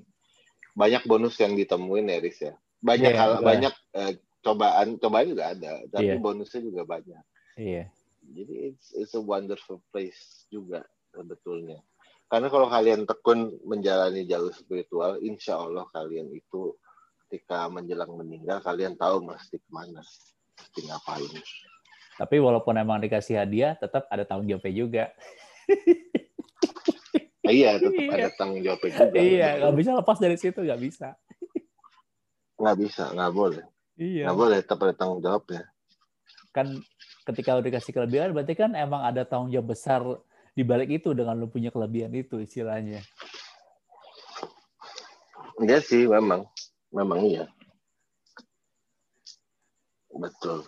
banyak 0.71 1.03
bonus 1.03 1.35
yang 1.43 1.59
ditemuin 1.59 2.07
ya, 2.07 2.17
Riz 2.23 2.39
ya. 2.39 2.55
Banyak 2.79 3.11
Iya, 3.11 3.19
hal, 3.19 3.31
banyak 3.43 3.73
eh, 3.99 4.13
cobaan, 4.39 4.95
cobaan 4.95 5.27
juga 5.27 5.51
ada, 5.51 5.83
tapi 5.91 6.15
Iya. 6.15 6.23
bonusnya 6.23 6.61
juga 6.63 6.87
banyak. 6.87 7.23
iya 7.59 7.91
Jadi 8.31 8.53
it's, 8.71 8.95
it's 8.95 9.11
a 9.11 9.19
wonderful 9.19 9.83
place 9.91 10.47
juga 10.47 10.87
sebetulnya. 11.11 11.83
Karena 12.31 12.47
kalau 12.47 12.65
kalian 12.65 13.03
tekun 13.03 13.39
menjalani 13.61 14.23
jalur 14.23 14.49
spiritual, 14.51 15.19
insya 15.19 15.59
Allah 15.59 15.83
kalian 15.89 16.31
itu 16.31 16.79
ketika 17.27 17.67
menjelang 17.67 18.07
meninggal, 18.13 18.59
kalian 18.59 18.95
tahu 18.95 19.19
mesti 19.21 19.55
ke 19.55 19.67
mana, 19.67 19.99
mesti 19.99 20.79
ngapain. 20.81 21.31
tapi 22.13 22.37
walaupun 22.37 22.75
emang 22.77 23.01
dikasih 23.01 23.33
hadiah 23.35 23.73
tetap 23.73 24.05
ada 24.05 24.21
tanggung 24.21 24.45
jawabnya 24.45 24.73
juga 24.73 25.03
Nah, 27.41 27.49
iya, 27.55 27.75
tetap 27.75 27.97
Iya. 27.99 28.13
ada 28.13 28.29
tanggung 28.31 28.61
jawabnya 28.61 28.89
juga. 28.93 29.17
iya 29.17 29.47
nggak 29.57 29.75
bisa 29.75 29.91
lepas 29.95 30.17
dari 30.19 30.37
situ 30.37 30.59
nggak 30.61 30.81
bisa 30.81 31.07
Nggak 32.55 32.77
bisa, 32.77 33.03
nggak 33.09 33.31
boleh. 33.31 33.65
iya 33.97 34.23
Nggak 34.23 34.37
boleh, 34.37 34.57
tetap 34.61 34.79
ada 34.81 34.93
tanggung 34.93 35.19
jawabnya. 35.19 35.63
kan 36.51 36.67
ketika 37.25 37.49
lo 37.51 37.61
dikasih 37.61 37.91
kelebihan 37.91 38.29
berarti 38.31 38.53
kan 38.53 38.71
emang 38.71 39.01
ada 39.01 39.23
tanggung 39.23 39.49
jawab 39.49 39.71
besar 39.71 40.03
di 40.51 40.63
balik 40.67 40.91
itu 40.91 41.15
dengan 41.15 41.39
lo 41.39 41.47
punya 41.47 41.71
kelebihan 41.71 42.11
itu 42.15 42.39
istilahnya 42.39 43.01
Iya 45.61 45.77
sih, 45.77 46.09
memang. 46.09 46.41
Memang 46.89 47.21
iya. 47.21 47.45
Betul. 50.11 50.65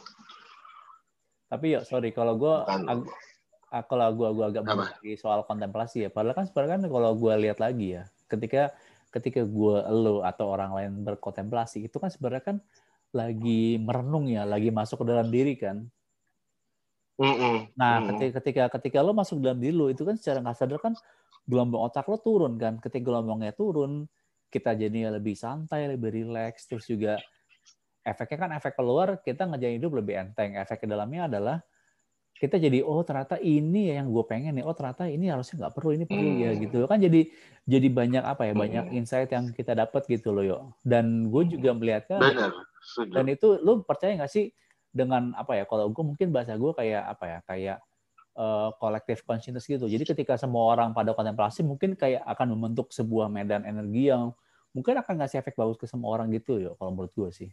tapi 1.53 1.77
ya 1.77 1.85
sorry 1.85 2.09
kalau 2.09 2.33
gue 2.33 2.55
Bukan. 2.65 3.05
kalau 3.85 4.09
gue 4.17 4.29
gua 4.33 4.45
agak 4.49 4.65
di 5.05 5.13
soal 5.13 5.45
kontemplasi 5.45 6.05
ya 6.05 6.09
padahal 6.09 6.33
kan 6.41 6.45
sebenarnya 6.49 6.81
kan 6.81 6.83
kalau 6.89 7.11
gue 7.13 7.33
lihat 7.45 7.61
lagi 7.61 8.01
ya 8.01 8.09
ketika 8.25 8.73
ketika 9.13 9.45
gue 9.45 9.77
lo 9.93 10.25
atau 10.25 10.49
orang 10.49 10.73
lain 10.73 10.91
berkontemplasi 11.05 11.85
itu 11.85 12.01
kan 12.01 12.09
sebenarnya 12.09 12.41
kan 12.41 12.57
lagi 13.13 13.77
merenung 13.77 14.25
ya 14.25 14.49
lagi 14.49 14.73
masuk 14.73 15.05
ke 15.05 15.13
dalam 15.13 15.29
diri 15.29 15.53
kan 15.53 15.85
Mm-mm. 17.13 17.69
Nah, 17.77 18.01
ketika 18.09 18.41
ketika 18.41 18.63
ketika 18.79 18.97
lo 19.05 19.13
masuk 19.13 19.37
dalam 19.37 19.61
diri 19.61 19.73
lo 19.73 19.89
itu 19.89 20.01
kan 20.01 20.17
secara 20.17 20.41
nggak 20.41 20.57
sadar 20.57 20.79
kan 20.81 20.93
gelombang 21.45 21.85
otak 21.85 22.09
lo 22.09 22.17
turun 22.17 22.57
kan. 22.57 22.81
Ketika 22.81 23.05
gelombangnya 23.05 23.53
turun, 23.53 24.09
kita 24.49 24.73
jadi 24.73 25.13
lebih 25.13 25.37
santai, 25.37 25.89
lebih 25.89 26.09
rileks, 26.09 26.65
terus 26.65 26.89
juga 26.89 27.21
efeknya 28.03 28.37
kan 28.37 28.51
efek 28.57 28.73
keluar 28.75 29.21
kita 29.21 29.45
ngejalan 29.45 29.75
hidup 29.77 29.91
lebih 29.93 30.13
enteng. 30.25 30.57
Efek 30.57 30.83
ke 30.83 30.87
dalamnya 30.89 31.29
adalah 31.29 31.57
kita 32.33 32.59
jadi 32.59 32.83
oh 32.83 32.99
ternyata 33.05 33.39
ini 33.39 33.93
ya 33.93 34.03
yang 34.03 34.09
gue 34.09 34.25
pengen 34.25 34.57
nih. 34.57 34.65
Oh 34.65 34.73
ternyata 34.73 35.07
ini 35.07 35.29
harusnya 35.29 35.63
nggak 35.63 35.73
perlu, 35.77 35.89
ini 35.95 36.05
perlu 36.09 36.29
ya 36.41 36.51
Hmm. 36.51 36.61
gitu. 36.65 36.77
Kan 36.89 36.99
jadi 36.99 37.21
jadi 37.63 37.87
banyak 37.93 38.23
apa 38.25 38.41
ya, 38.49 38.53
banyak 38.57 38.85
insight 38.97 39.29
yang 39.31 39.53
kita 39.53 39.77
dapat 39.77 40.03
gitu 40.09 40.33
loh 40.33 40.43
yo. 40.43 40.57
Dan 40.81 41.29
gue 41.29 41.43
juga 41.45 41.71
melihatnya 41.77 42.19
Benar. 42.19 42.51
Dan 43.13 43.25
itu 43.31 43.61
lu 43.63 43.85
percaya 43.85 44.17
nggak 44.17 44.33
sih 44.33 44.51
dengan 44.93 45.33
apa 45.33 45.57
ya 45.57 45.65
kalau 45.65 45.89
gue 45.89 46.03
mungkin 46.05 46.29
bahasa 46.29 46.53
gue 46.53 46.71
kayak 46.77 47.03
apa 47.03 47.25
ya 47.25 47.39
kayak 47.49 47.77
uh, 48.37 48.69
collective 48.77 49.25
consciousness 49.25 49.65
gitu 49.65 49.89
jadi 49.89 50.05
ketika 50.05 50.37
semua 50.37 50.77
orang 50.77 50.93
pada 50.93 51.17
kontemplasi 51.17 51.65
mungkin 51.65 51.97
kayak 51.97 52.21
akan 52.29 52.53
membentuk 52.53 52.93
sebuah 52.93 53.27
medan 53.27 53.65
energi 53.65 54.13
yang 54.13 54.31
mungkin 54.71 55.01
akan 55.01 55.25
ngasih 55.25 55.41
efek 55.41 55.57
bagus 55.57 55.81
ke 55.81 55.89
semua 55.89 56.13
orang 56.13 56.29
gitu 56.29 56.61
ya 56.61 56.71
kalau 56.77 56.93
menurut 56.93 57.13
gue 57.17 57.29
sih 57.33 57.49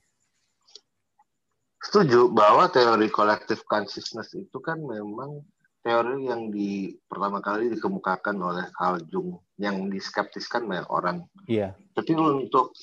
setuju 1.80 2.28
bahwa 2.28 2.68
teori 2.68 3.08
collective 3.08 3.64
consciousness 3.64 4.36
itu 4.36 4.58
kan 4.60 4.76
memang 4.76 5.40
teori 5.80 6.28
yang 6.28 6.52
di 6.52 6.92
pertama 7.08 7.40
kali 7.40 7.72
dikemukakan 7.72 8.36
oleh 8.36 8.68
Carl 8.76 9.00
Jung 9.08 9.40
yang 9.56 9.88
diskeptiskan 9.88 10.68
banyak 10.68 10.88
orang. 10.92 11.24
Iya. 11.48 11.72
Tapi 11.96 12.12
untuk 12.20 12.76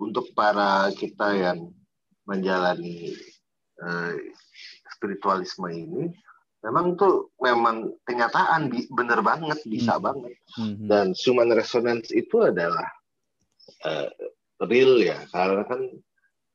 untuk 0.00 0.32
para 0.32 0.88
kita 0.96 1.36
yang 1.36 1.68
menjalani 2.24 3.12
uh, 3.82 4.14
spiritualisme 4.94 5.68
ini 5.72 6.12
memang 6.64 6.96
tuh 6.96 7.34
memang 7.42 7.92
kenyataan 8.08 8.72
bener 8.72 9.20
banget 9.20 9.60
bisa 9.68 10.00
hmm. 10.00 10.02
banget 10.02 10.34
hmm. 10.56 10.86
dan 10.88 11.06
human 11.12 11.52
resonance 11.52 12.08
itu 12.14 12.40
adalah 12.40 12.88
uh, 13.84 14.08
real 14.64 14.96
ya 15.02 15.20
karena 15.28 15.62
kan 15.68 15.80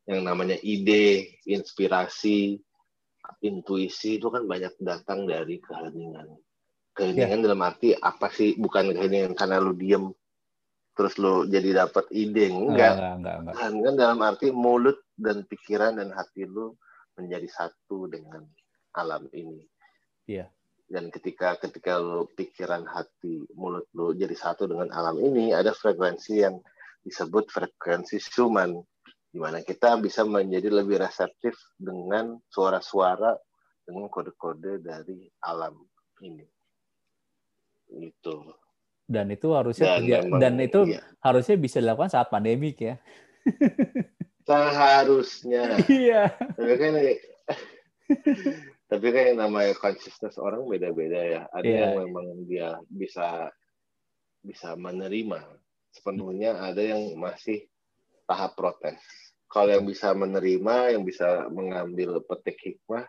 yang 0.09 0.25
namanya 0.25 0.57
ide 0.65 1.37
inspirasi 1.45 2.57
intuisi 3.45 4.17
itu 4.17 4.33
kan 4.33 4.49
banyak 4.49 4.73
datang 4.81 5.29
dari 5.29 5.61
keheningan 5.61 6.33
keheningan 6.97 7.39
yeah. 7.39 7.45
dalam 7.45 7.61
arti 7.61 7.93
apa 7.93 8.33
sih 8.33 8.57
bukan 8.57 8.89
keheningan 8.89 9.37
karena 9.37 9.61
lu 9.61 9.77
diem 9.77 10.09
terus 10.97 11.15
lo 11.21 11.45
jadi 11.45 11.85
dapat 11.85 12.09
ide 12.09 12.49
enggak 12.49 12.97
enggak, 12.97 13.13
enggak, 13.21 13.35
enggak. 13.45 13.55
kan 13.85 13.95
dalam 13.95 14.19
arti 14.25 14.47
mulut 14.49 14.97
dan 15.15 15.45
pikiran 15.45 16.01
dan 16.01 16.09
hati 16.11 16.49
lo 16.49 16.81
menjadi 17.19 17.47
satu 17.51 18.07
dengan 18.07 18.47
alam 18.95 19.27
ini. 19.35 19.63
Iya. 20.25 20.47
Dan 20.89 21.13
ketika 21.13 21.59
ketika 21.61 22.01
lo 22.01 22.25
pikiran 22.33 22.87
hati 22.89 23.45
mulut 23.53 23.85
lo 23.93 24.09
jadi 24.15 24.33
satu 24.33 24.65
dengan 24.65 24.89
alam 24.89 25.21
ini 25.21 25.53
ada 25.53 25.69
frekuensi 25.69 26.41
yang 26.41 26.57
disebut 27.05 27.53
frekuensi 27.53 28.17
Schumann 28.17 28.73
di 29.29 29.37
mana 29.37 29.61
kita 29.61 30.01
bisa 30.01 30.25
menjadi 30.25 30.73
lebih 30.73 30.97
reseptif 30.97 31.53
dengan 31.77 32.41
suara-suara 32.49 33.37
dengan 33.85 34.09
kode-kode 34.09 34.81
dari 34.81 35.29
alam 35.45 35.77
ini. 36.25 36.47
Itu 37.93 38.49
dan 39.09 39.25
itu 39.33 39.49
harusnya 39.57 39.97
dan, 39.97 39.97
kerja, 40.05 40.17
memang, 40.21 40.39
dan 40.39 40.53
itu 40.61 40.79
iya. 40.85 41.01
harusnya 41.25 41.57
bisa 41.57 41.81
dilakukan 41.81 42.13
saat 42.13 42.29
pandemik 42.29 42.77
ya 42.77 43.01
seharusnya 44.49 45.77
iya. 45.85 46.33
Tapi 46.57 46.73
kan 46.81 46.93
tapi 48.89 49.07
kan 49.13 49.23
yang 49.29 49.39
namanya 49.45 49.77
consciousness 49.77 50.41
orang 50.41 50.65
beda-beda 50.65 51.21
ya. 51.21 51.41
Ada 51.53 51.69
yeah. 51.69 51.79
yang 51.85 52.09
memang 52.09 52.25
dia 52.49 52.81
bisa 52.89 53.53
bisa 54.41 54.73
menerima. 54.73 55.45
Sepenuhnya 55.93 56.57
ada 56.57 56.81
yang 56.81 57.13
masih 57.21 57.69
tahap 58.25 58.57
protes. 58.57 58.97
Kalau 59.45 59.69
yang 59.69 59.85
bisa 59.85 60.09
menerima 60.17 60.97
yang 60.97 61.05
bisa 61.05 61.45
mengambil 61.53 62.21
petik 62.25 62.57
hikmah 62.65 63.05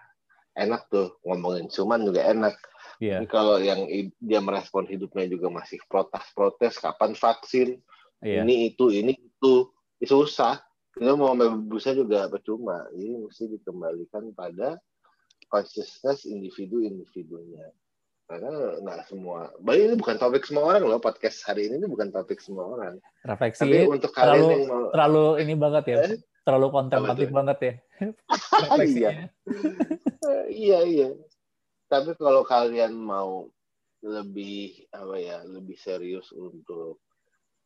enak 0.61 0.84
tuh 0.93 1.16
ngomongin. 1.24 1.72
Cuman 1.72 2.05
juga 2.05 2.28
enak. 2.28 2.57
Yeah. 3.01 3.24
Kalau 3.24 3.57
yang 3.57 3.88
dia 4.20 4.41
merespon 4.45 4.84
hidupnya 4.84 5.24
juga 5.32 5.49
masih 5.49 5.80
protes-protes, 5.88 6.76
kapan 6.76 7.16
vaksin, 7.16 7.80
yeah. 8.20 8.45
ini 8.45 8.68
itu, 8.72 8.93
ini 8.93 9.16
itu, 9.16 9.72
itu 10.01 10.14
susah. 10.28 10.61
Kita 11.01 11.16
mau 11.16 11.32
berusaha 11.32 11.96
juga 11.96 12.28
percuma. 12.28 12.84
Ini 12.92 13.24
mesti 13.24 13.48
dikembalikan 13.48 14.36
pada 14.36 14.76
consciousness 15.48 16.28
individu-individunya. 16.28 17.72
Karena 18.28 18.76
nggak 18.84 19.09
semua. 19.09 19.48
Baik 19.64 19.80
ini 19.90 19.94
bukan 19.96 20.16
topik 20.20 20.44
semua 20.44 20.76
orang 20.76 20.84
loh. 20.84 21.01
Podcast 21.01 21.40
hari 21.48 21.72
ini, 21.72 21.80
ini 21.80 21.88
bukan 21.88 22.12
topik 22.12 22.38
semua 22.44 22.68
orang. 22.68 23.01
Refleksi 23.24 23.64
Tapi 23.64 23.88
untuk 23.88 24.12
kalian 24.12 24.28
terlalu, 24.36 24.53
yang 24.53 24.62
mau, 24.68 24.84
terlalu 24.92 25.24
ini 25.40 25.55
banget 25.57 25.84
ya. 25.88 25.96
Eh? 26.05 26.18
Terlalu 26.44 26.66
kontemplatif 26.68 27.28
banget 27.32 27.59
ya. 27.59 27.72
iya. 28.84 29.11
iya, 30.53 30.78
iya 30.84 31.09
tapi 31.90 32.14
kalau 32.14 32.46
kalian 32.46 32.94
mau 32.94 33.51
lebih 34.01 34.86
apa 34.94 35.18
ya 35.18 35.42
lebih 35.42 35.74
serius 35.74 36.30
untuk 36.30 37.03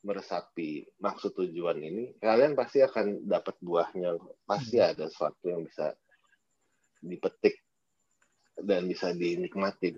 meresapi 0.05 0.84
maksud 1.00 1.32
tujuan 1.32 1.80
ini 1.80 2.12
kalian 2.20 2.52
pasti 2.52 2.84
akan 2.84 3.24
dapat 3.24 3.57
buahnya. 3.64 4.20
Pasti 4.44 4.76
hmm. 4.78 4.90
ada 4.92 5.05
sesuatu 5.09 5.48
yang 5.48 5.64
bisa 5.64 5.96
dipetik 7.00 7.57
dan 8.61 8.84
bisa 8.86 9.16
dinikmati. 9.16 9.96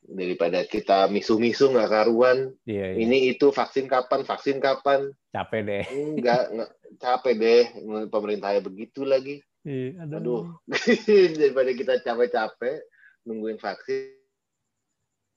Daripada 0.00 0.64
kita 0.64 1.12
misu-misu 1.12 1.70
nggak 1.76 1.92
karuan 1.92 2.56
iya, 2.64 2.96
iya. 2.96 3.04
ini 3.04 3.36
itu 3.36 3.52
vaksin 3.52 3.86
kapan 3.86 4.24
vaksin 4.24 4.58
kapan? 4.58 5.12
Capek 5.30 5.60
deh. 5.62 5.84
Enggak, 5.92 6.42
enggak 6.50 6.70
capek 6.98 7.34
deh 7.36 7.62
pemerintahnya 8.08 8.64
begitu 8.64 9.04
lagi. 9.04 9.44
Iya, 9.60 10.08
aduh, 10.08 10.16
aduh. 10.18 10.42
daripada 11.38 11.70
kita 11.76 11.94
capek-capek 12.00 12.80
nungguin 13.28 13.60
vaksin 13.60 14.16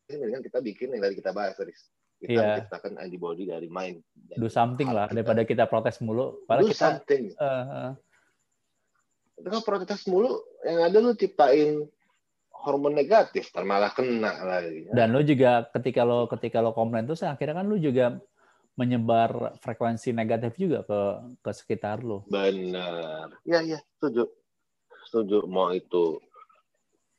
dengan 0.08 0.40
kita 0.40 0.64
bikin 0.64 0.96
yang 0.96 1.04
tadi 1.04 1.16
kita 1.20 1.36
bahas 1.36 1.60
tadi 1.60 1.76
kita 2.24 2.40
yeah. 2.40 2.48
menciptakan 2.56 2.94
antibody 3.04 3.44
dari 3.44 3.68
main 3.68 4.00
do 4.40 4.48
something 4.48 4.88
lah 4.88 5.12
kita. 5.12 5.16
daripada 5.20 5.42
kita. 5.44 5.64
protes 5.68 6.00
mulu. 6.00 6.40
Do 6.48 6.72
kita, 6.72 7.04
something. 7.04 7.36
uh, 7.36 7.44
uh. 7.44 7.92
kalau 9.44 9.62
protes 9.68 10.08
mulu 10.08 10.40
yang 10.64 10.88
ada 10.88 10.98
lu 11.04 11.12
ciptain 11.20 11.84
hormon 12.64 12.96
negatif 12.96 13.52
malah 13.60 13.92
kena 13.92 14.40
lagi. 14.40 14.88
Dan 14.96 15.12
lu 15.12 15.20
juga 15.28 15.68
ketika 15.76 16.08
lo 16.08 16.32
ketika 16.32 16.64
lo 16.64 16.72
komplain 16.72 17.04
tuh 17.04 17.20
akhirnya 17.28 17.60
kan 17.60 17.68
lu 17.68 17.76
juga 17.76 18.16
menyebar 18.74 19.60
frekuensi 19.62 20.16
negatif 20.16 20.58
juga 20.58 20.82
ke 20.88 21.00
ke 21.44 21.52
sekitar 21.52 22.00
lo 22.02 22.24
benar. 22.32 23.36
Ya 23.44 23.60
ya 23.60 23.84
setuju. 24.00 24.32
Setuju 25.12 25.44
mau 25.52 25.76
itu 25.76 26.24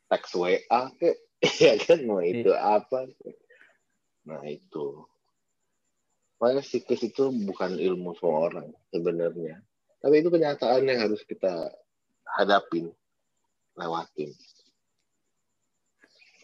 teks 0.08 0.32
WA 0.32 0.82
ke? 0.96 1.12
Ya 1.60 1.76
kan 1.76 2.08
mau 2.08 2.24
iya. 2.24 2.40
itu 2.40 2.50
apa 2.56 3.04
nah 4.24 4.40
itu. 4.44 5.04
Makanya 6.40 6.62
psikis 6.64 7.00
itu 7.08 7.30
bukan 7.30 7.78
ilmu 7.78 8.12
semua 8.18 8.52
orang 8.52 8.68
sebenarnya. 8.92 9.64
Tapi 10.04 10.20
itu 10.20 10.28
kenyataan 10.28 10.84
yang 10.84 11.00
harus 11.08 11.24
kita 11.24 11.72
hadapin 12.36 12.92
lewatin. 13.78 14.28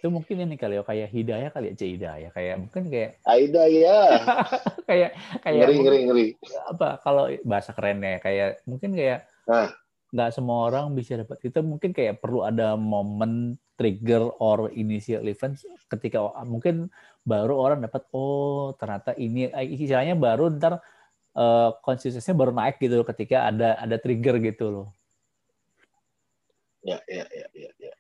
Itu 0.01 0.09
mungkin 0.09 0.49
ini 0.49 0.57
kali 0.57 0.81
ya 0.81 0.85
kayak 0.87 1.09
hidayah 1.13 1.51
kali 1.53 1.67
ya 1.69 1.75
cek 1.77 1.91
hidayah. 1.93 2.31
Kayak 2.33 2.57
mungkin 2.65 2.83
kayak 2.89 3.11
Aida 3.29 3.65
ya 3.69 4.01
kayak 4.89 5.11
kayak 5.45 5.61
ngeri 5.61 5.77
ngeri 5.85 6.01
ngeri. 6.09 6.27
apa 6.73 6.89
kalau 7.05 7.29
bahasa 7.45 7.77
kerennya 7.77 8.17
kayak 8.25 8.65
mungkin 8.65 8.97
kayak 8.97 9.29
nah. 9.45 9.69
nggak 10.09 10.31
semua 10.33 10.73
orang 10.73 10.97
bisa 10.97 11.21
dapat. 11.21 11.37
Kita 11.45 11.61
mungkin 11.61 11.93
kayak 11.93 12.25
perlu 12.25 12.49
ada 12.49 12.81
momen 12.81 13.61
trigger 13.81 14.29
or 14.37 14.69
initial 14.77 15.25
event 15.25 15.57
ketika 15.89 16.21
mungkin 16.45 16.93
baru 17.25 17.57
orang 17.57 17.81
dapat 17.81 18.05
oh 18.13 18.77
ternyata 18.77 19.17
ini 19.17 19.49
eh, 19.49 19.73
istilahnya 19.73 20.21
baru 20.21 20.53
ntar 20.61 20.85
uh, 21.33 21.73
konsistensinya 21.81 22.37
baru 22.37 22.53
naik 22.53 22.77
gitu 22.77 23.01
ketika 23.09 23.49
ada 23.49 23.81
ada 23.81 23.97
trigger 23.97 24.37
gitu 24.45 24.65
loh 24.69 24.89
ya 26.85 27.01
ya 27.09 27.25
ya 27.25 27.47
ya 27.57 27.71
ya, 27.81 27.93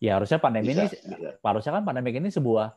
ya 0.00 0.10
harusnya 0.16 0.40
pandemi 0.40 0.72
bisa, 0.72 0.88
ini 0.88 0.88
bisa. 0.88 1.30
harusnya 1.44 1.72
kan 1.76 1.84
pandemi 1.84 2.16
ini 2.16 2.32
sebuah 2.32 2.72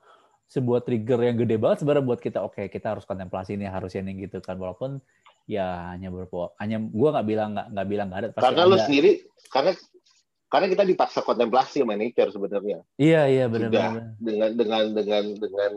sebuah 0.52 0.84
trigger 0.84 1.20
yang 1.32 1.36
gede 1.40 1.56
banget 1.56 1.88
sebenarnya 1.88 2.04
buat 2.04 2.20
kita 2.20 2.44
oke 2.44 2.60
okay, 2.60 2.66
kita 2.68 2.98
harus 2.98 3.08
kontemplasi 3.08 3.56
ini 3.56 3.72
harusnya 3.72 4.04
ini 4.04 4.28
gitu 4.28 4.44
kan 4.44 4.60
walaupun 4.60 5.00
ya 5.48 5.96
hanya 5.96 6.12
berpo 6.12 6.54
hanya 6.60 6.84
gue 6.84 7.10
nggak 7.10 7.28
bilang 7.28 7.50
nggak 7.56 7.68
nggak 7.74 7.88
bilang 7.88 8.08
nggak 8.12 8.20
ada 8.20 8.30
pasti 8.36 8.44
karena 8.44 8.62
ada. 8.66 8.72
lu 8.72 8.78
sendiri 8.84 9.12
karena 9.50 9.72
karena 10.50 10.66
kita 10.66 10.84
dipaksa 10.84 11.22
kontemplasi 11.22 11.86
sama 11.86 11.94
nature 11.94 12.34
sebenarnya. 12.34 12.82
Iya 12.98 13.22
iya 13.30 13.46
benar 13.46 13.70
benar 13.70 13.94
dengan 14.18 14.52
dengan 14.58 14.84
dengan 14.98 15.26
dengan 15.38 15.72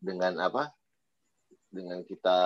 dengan 0.00 0.32
apa? 0.40 0.72
Dengan 1.68 2.00
kita 2.04 2.38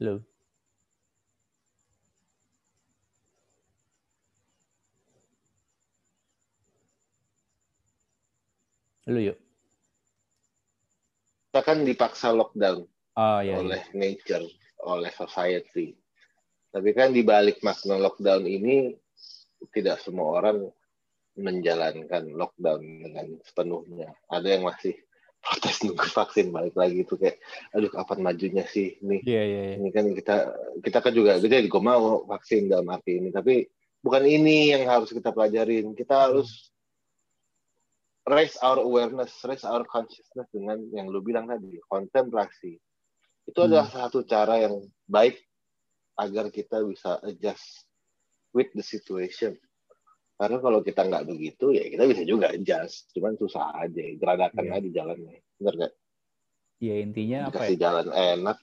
Halo. 0.00 0.24
Halo 9.04 9.20
yuk. 9.20 9.36
Kita 11.52 11.60
kan 11.60 11.84
dipaksa 11.84 12.32
lockdown 12.32 12.88
oh, 13.20 13.38
iya, 13.44 13.60
oleh 13.60 13.82
iya. 13.92 13.92
nature, 13.92 14.46
oleh 14.86 15.12
society. 15.12 15.92
Tapi 16.70 16.90
kan 16.94 17.10
di 17.10 17.26
balik 17.26 17.60
makna 17.66 17.98
lockdown 17.98 18.46
ini 18.46 18.94
tidak 19.74 20.00
semua 20.00 20.38
orang 20.40 20.70
menjalankan 21.34 22.30
lockdown 22.30 22.80
dengan 22.80 23.26
sepenuhnya. 23.42 24.14
Ada 24.30 24.58
yang 24.58 24.64
masih 24.70 24.94
protes 25.40 25.80
nunggu 25.82 26.04
vaksin 26.12 26.52
balik 26.52 26.76
lagi 26.76 27.02
itu 27.02 27.16
kayak 27.16 27.40
aduh 27.72 27.88
kapan 27.88 28.20
majunya 28.20 28.64
sih 28.68 29.00
nih 29.00 29.24
Iya, 29.24 29.42
iya, 29.42 29.60
iya. 29.72 29.74
ini 29.80 29.88
kan 29.88 30.04
kita 30.12 30.36
kita 30.84 30.98
kan 31.00 31.12
juga 31.16 31.40
kita 31.40 31.64
juga 31.64 31.80
mau 31.80 32.28
vaksin 32.28 32.68
dalam 32.68 32.86
arti 32.92 33.16
ini 33.18 33.32
tapi 33.32 33.64
bukan 34.04 34.28
ini 34.28 34.76
yang 34.76 34.84
harus 34.84 35.08
kita 35.08 35.32
pelajarin 35.32 35.96
kita 35.96 36.28
harus 36.28 36.68
raise 38.28 38.54
our 38.60 38.84
awareness 38.84 39.32
raise 39.48 39.64
our 39.64 39.80
consciousness 39.88 40.48
dengan 40.52 40.76
yang 40.92 41.08
lu 41.08 41.24
bilang 41.24 41.48
tadi 41.48 41.80
kontemplasi 41.88 42.76
itu 43.50 43.58
Hmm. 43.58 43.68
adalah 43.68 43.88
satu 43.88 44.22
cara 44.22 44.54
yang 44.56 44.78
baik 45.04 45.42
agar 46.14 46.48
kita 46.48 46.80
bisa 46.82 47.18
adjust 47.20 47.84
with 48.52 48.70
the 48.72 48.82
situation 48.82 49.58
karena 50.36 50.56
kalau 50.56 50.80
kita 50.80 51.02
nggak 51.02 51.26
begitu 51.26 51.68
ya 51.70 51.84
kita 51.84 52.06
bisa 52.06 52.22
juga 52.22 52.48
adjust 52.48 53.10
cuman 53.12 53.34
susah 53.34 53.74
aja 53.76 54.04
geradakan 54.16 54.64
Iya. 54.64 54.72
aja 54.72 54.88
jalannya 54.94 55.36
bener 55.58 55.74
nggak 55.76 55.94
Ya 56.80 56.96
intinya 56.96 57.38
apa 57.44 57.44
ya? 57.44 57.52
dikasih 57.52 57.76
jalan 57.76 58.06
enak 58.08 58.56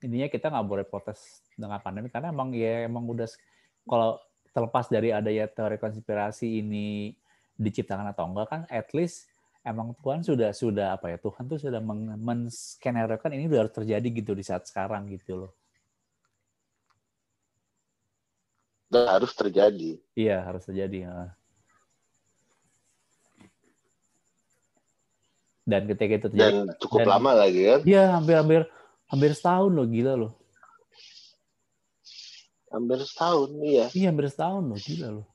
intinya 0.00 0.28
kita 0.28 0.46
nggak 0.50 0.66
boleh 0.66 0.84
protes 0.84 1.40
dengan 1.54 1.78
pandemi 1.78 2.10
karena 2.10 2.28
emang 2.28 2.52
ya 2.52 2.84
emang 2.84 3.06
udah 3.06 3.28
kalau 3.86 4.20
terlepas 4.50 4.90
dari 4.90 5.08
adanya 5.08 5.46
teori 5.46 5.78
konspirasi 5.78 6.60
ini 6.60 7.14
diciptakan 7.54 8.10
atau 8.10 8.26
enggak 8.26 8.48
kan 8.50 8.60
at 8.66 8.90
least 8.92 9.29
emang 9.60 9.92
Tuhan 10.00 10.24
sudah 10.24 10.50
sudah 10.56 10.96
apa 10.96 11.12
ya 11.12 11.18
Tuhan 11.20 11.44
tuh 11.44 11.60
sudah 11.60 11.80
menskenario-kan 12.16 13.30
ini 13.36 13.44
udah 13.46 13.68
harus 13.68 13.74
terjadi 13.76 14.08
gitu 14.08 14.32
di 14.32 14.40
saat 14.40 14.64
sekarang 14.64 15.04
gitu 15.12 15.46
loh 15.46 15.52
dan 18.90 19.06
harus 19.06 19.30
terjadi 19.36 20.00
iya 20.16 20.42
harus 20.42 20.64
terjadi 20.66 21.06
ya. 21.06 21.14
dan 25.62 25.86
ketika 25.86 26.12
itu 26.18 26.28
terjadi 26.34 26.56
dan 26.66 26.74
cukup 26.82 26.98
Dan- 27.04 27.10
lama 27.14 27.30
lagi 27.46 27.60
kan 27.62 27.80
Iya, 27.86 28.04
hampir 28.16 28.34
hampir 28.40 28.60
hampir 29.06 29.30
setahun 29.36 29.70
loh, 29.70 29.86
gila 29.86 30.14
loh. 30.18 30.32
hampir 32.70 32.98
setahun 33.06 33.50
iya 33.62 33.86
Iya, 33.94 34.06
hampir 34.10 34.26
setahun 34.30 34.62
loh, 34.66 34.78
gila 34.78 35.08
loh. 35.20 35.26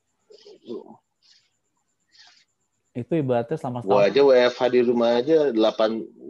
Itu 2.96 3.12
ibaratnya 3.14 3.60
selama 3.60 3.84
gua 3.84 4.08
setahun. 4.08 4.08
aja 4.08 4.22
WFH 4.24 4.62
di 4.72 4.80
rumah 4.82 5.10
aja 5.20 5.38
8 5.52 5.60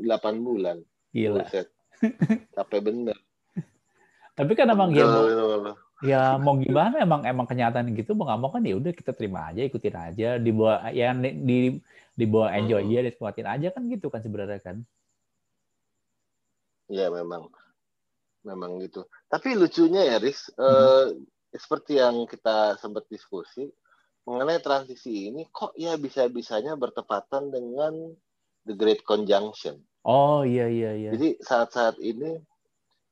8 0.03 0.45
bulan 0.45 0.77
Gila. 1.13 1.45
Buset. 1.45 1.67
capek 2.51 2.81
bener 2.83 3.17
Tapi 4.35 4.51
kan 4.51 4.67
emang 4.67 4.91
ya 4.91 5.07
ya 6.03 6.35
mau 6.35 6.59
gimana 6.59 6.99
emang 6.99 7.23
emang 7.23 7.47
kenyataan 7.47 7.87
gitu 7.95 8.11
mau 8.11 8.27
nggak 8.27 8.39
mau 8.43 8.51
kan 8.51 8.59
ya 8.67 8.75
udah 8.75 8.91
kita 8.91 9.15
terima 9.15 9.47
aja, 9.47 9.63
ikutin 9.63 9.95
aja, 9.95 10.29
dibawa 10.35 10.91
ya 10.91 11.15
di, 11.15 11.29
di 11.39 11.57
dibawa 12.19 12.51
enjoy 12.51 12.83
Hmm. 12.83 12.91
aja, 12.91 12.99
nikmatin 13.07 13.47
aja 13.47 13.67
kan 13.71 13.87
gitu 13.87 14.11
kan 14.11 14.19
sebenarnya 14.19 14.59
kan. 14.59 14.83
Iya 16.85 17.07
memang, 17.09 17.47
memang 18.43 18.77
gitu. 18.83 19.07
Tapi 19.25 19.55
lucunya 19.55 20.03
ya, 20.03 20.17
Riz, 20.19 20.51
Hmm. 20.53 20.67
eh, 20.67 21.05
seperti 21.55 21.97
yang 21.97 22.27
kita 22.27 22.75
sempat 22.77 23.07
diskusi 23.07 23.71
mengenai 24.25 24.59
transisi 24.59 25.29
ini, 25.29 25.45
kok 25.47 25.77
ya 25.77 25.95
bisa-bisanya 25.95 26.73
bertepatan 26.73 27.49
dengan 27.49 27.93
the 28.65 28.73
Great 28.73 29.05
Conjunction. 29.05 29.77
Oh 30.01 30.41
iya 30.41 30.65
iya 30.65 30.91
iya. 30.93 31.09
Jadi 31.13 31.37
saat-saat 31.39 31.97
ini 31.97 32.37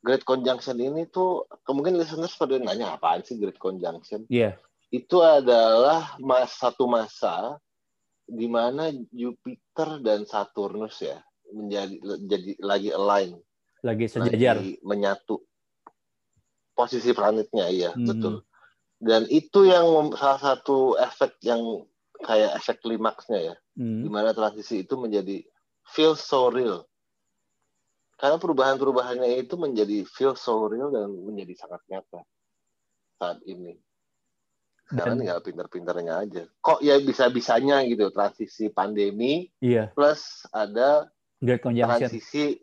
Great 0.01 0.25
Conjunction 0.25 0.77
ini 0.77 1.05
tuh 1.07 1.45
kemungkinan 1.63 2.01
listeners 2.01 2.33
pada 2.35 2.57
nanya 2.57 2.97
apaan 2.97 3.21
sih 3.21 3.37
Great 3.37 3.57
Conjunction? 3.57 4.25
Iya. 4.27 4.57
Itu 4.89 5.21
adalah 5.21 6.17
mas, 6.19 6.53
satu 6.57 6.85
masa 6.85 7.57
di 8.23 8.45
mana 8.45 8.89
Jupiter 9.09 10.01
dan 10.01 10.25
Saturnus 10.25 11.01
ya 11.01 11.17
menjadi 11.49 11.93
jadi 12.23 12.51
lagi 12.61 12.89
align 12.89 13.35
Lagi 13.83 14.05
sejajar. 14.07 14.57
lagi 14.57 14.79
menyatu 14.81 15.43
posisi 16.73 17.11
planetnya 17.11 17.67
iya 17.69 17.91
Hmm. 17.93 18.07
betul 18.07 18.35
dan 19.03 19.27
itu 19.27 19.67
yang 19.67 20.15
salah 20.15 20.39
satu 20.39 20.95
efek 20.95 21.35
yang 21.43 21.59
kayak 22.23 22.55
efek 22.55 22.79
klimaksnya 22.79 23.53
ya. 23.53 23.55
Hmm. 23.73 24.05
di 24.05 24.09
mana 24.09 24.37
transisi 24.37 24.85
itu 24.85 24.93
menjadi 24.93 25.41
feel 25.89 26.13
so 26.13 26.53
real. 26.53 26.85
Karena 28.21 28.37
perubahan-perubahannya 28.37 29.41
itu 29.41 29.57
menjadi 29.57 30.05
feel 30.05 30.37
so 30.37 30.69
real 30.69 30.93
dan 30.93 31.09
menjadi 31.09 31.57
sangat 31.57 31.81
nyata 31.89 32.21
saat 33.17 33.41
ini. 33.49 33.75
Sekarang 34.85 35.17
tinggal 35.17 35.41
pinter-pinternya 35.41 36.13
aja. 36.21 36.43
Kok 36.61 36.85
ya 36.85 37.01
bisa-bisanya 37.01 37.81
gitu 37.89 38.13
transisi 38.13 38.69
pandemi 38.69 39.49
Iya, 39.57 39.89
plus 39.97 40.45
ada 40.53 41.09
transisi 41.41 42.61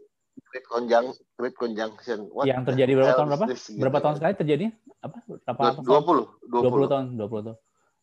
Great 0.48 0.66
Conjunction, 0.66 1.24
Great 1.36 1.56
Conjunction. 1.56 2.18
What 2.32 2.44
Yang 2.48 2.62
terjadi 2.72 2.92
berapa 2.96 3.14
tahun 3.16 3.28
berapa? 3.28 3.46
Berapa 3.76 3.98
tahun 4.00 4.14
sekali 4.16 4.34
terjadi? 4.38 4.64
Apa? 5.00 5.18
Berapa 5.26 5.60
tahun? 5.76 5.84
20, 5.84 6.48
20 6.48 6.86
20, 6.86 6.92
tahun, 6.92 7.04
20 7.16 7.46
tahun. 7.46 7.58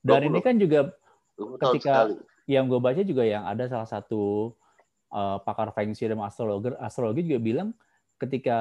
Dan 0.06 0.20
20. 0.24 0.30
ini 0.30 0.40
kan 0.40 0.56
juga 0.62 0.80
20 1.36 1.58
tahun 1.58 1.74
ketika- 1.78 2.06
yang 2.48 2.64
gue 2.72 2.80
baca 2.80 3.02
juga 3.04 3.24
yang 3.28 3.44
ada 3.44 3.68
salah 3.68 3.90
satu 3.90 4.56
uh, 5.12 5.38
pakar 5.44 5.76
feng 5.76 5.92
shui 5.92 6.08
dan 6.08 6.16
astrologer 6.24 6.80
astrologi 6.80 7.28
juga 7.28 7.44
bilang 7.44 7.70
ketika 8.16 8.58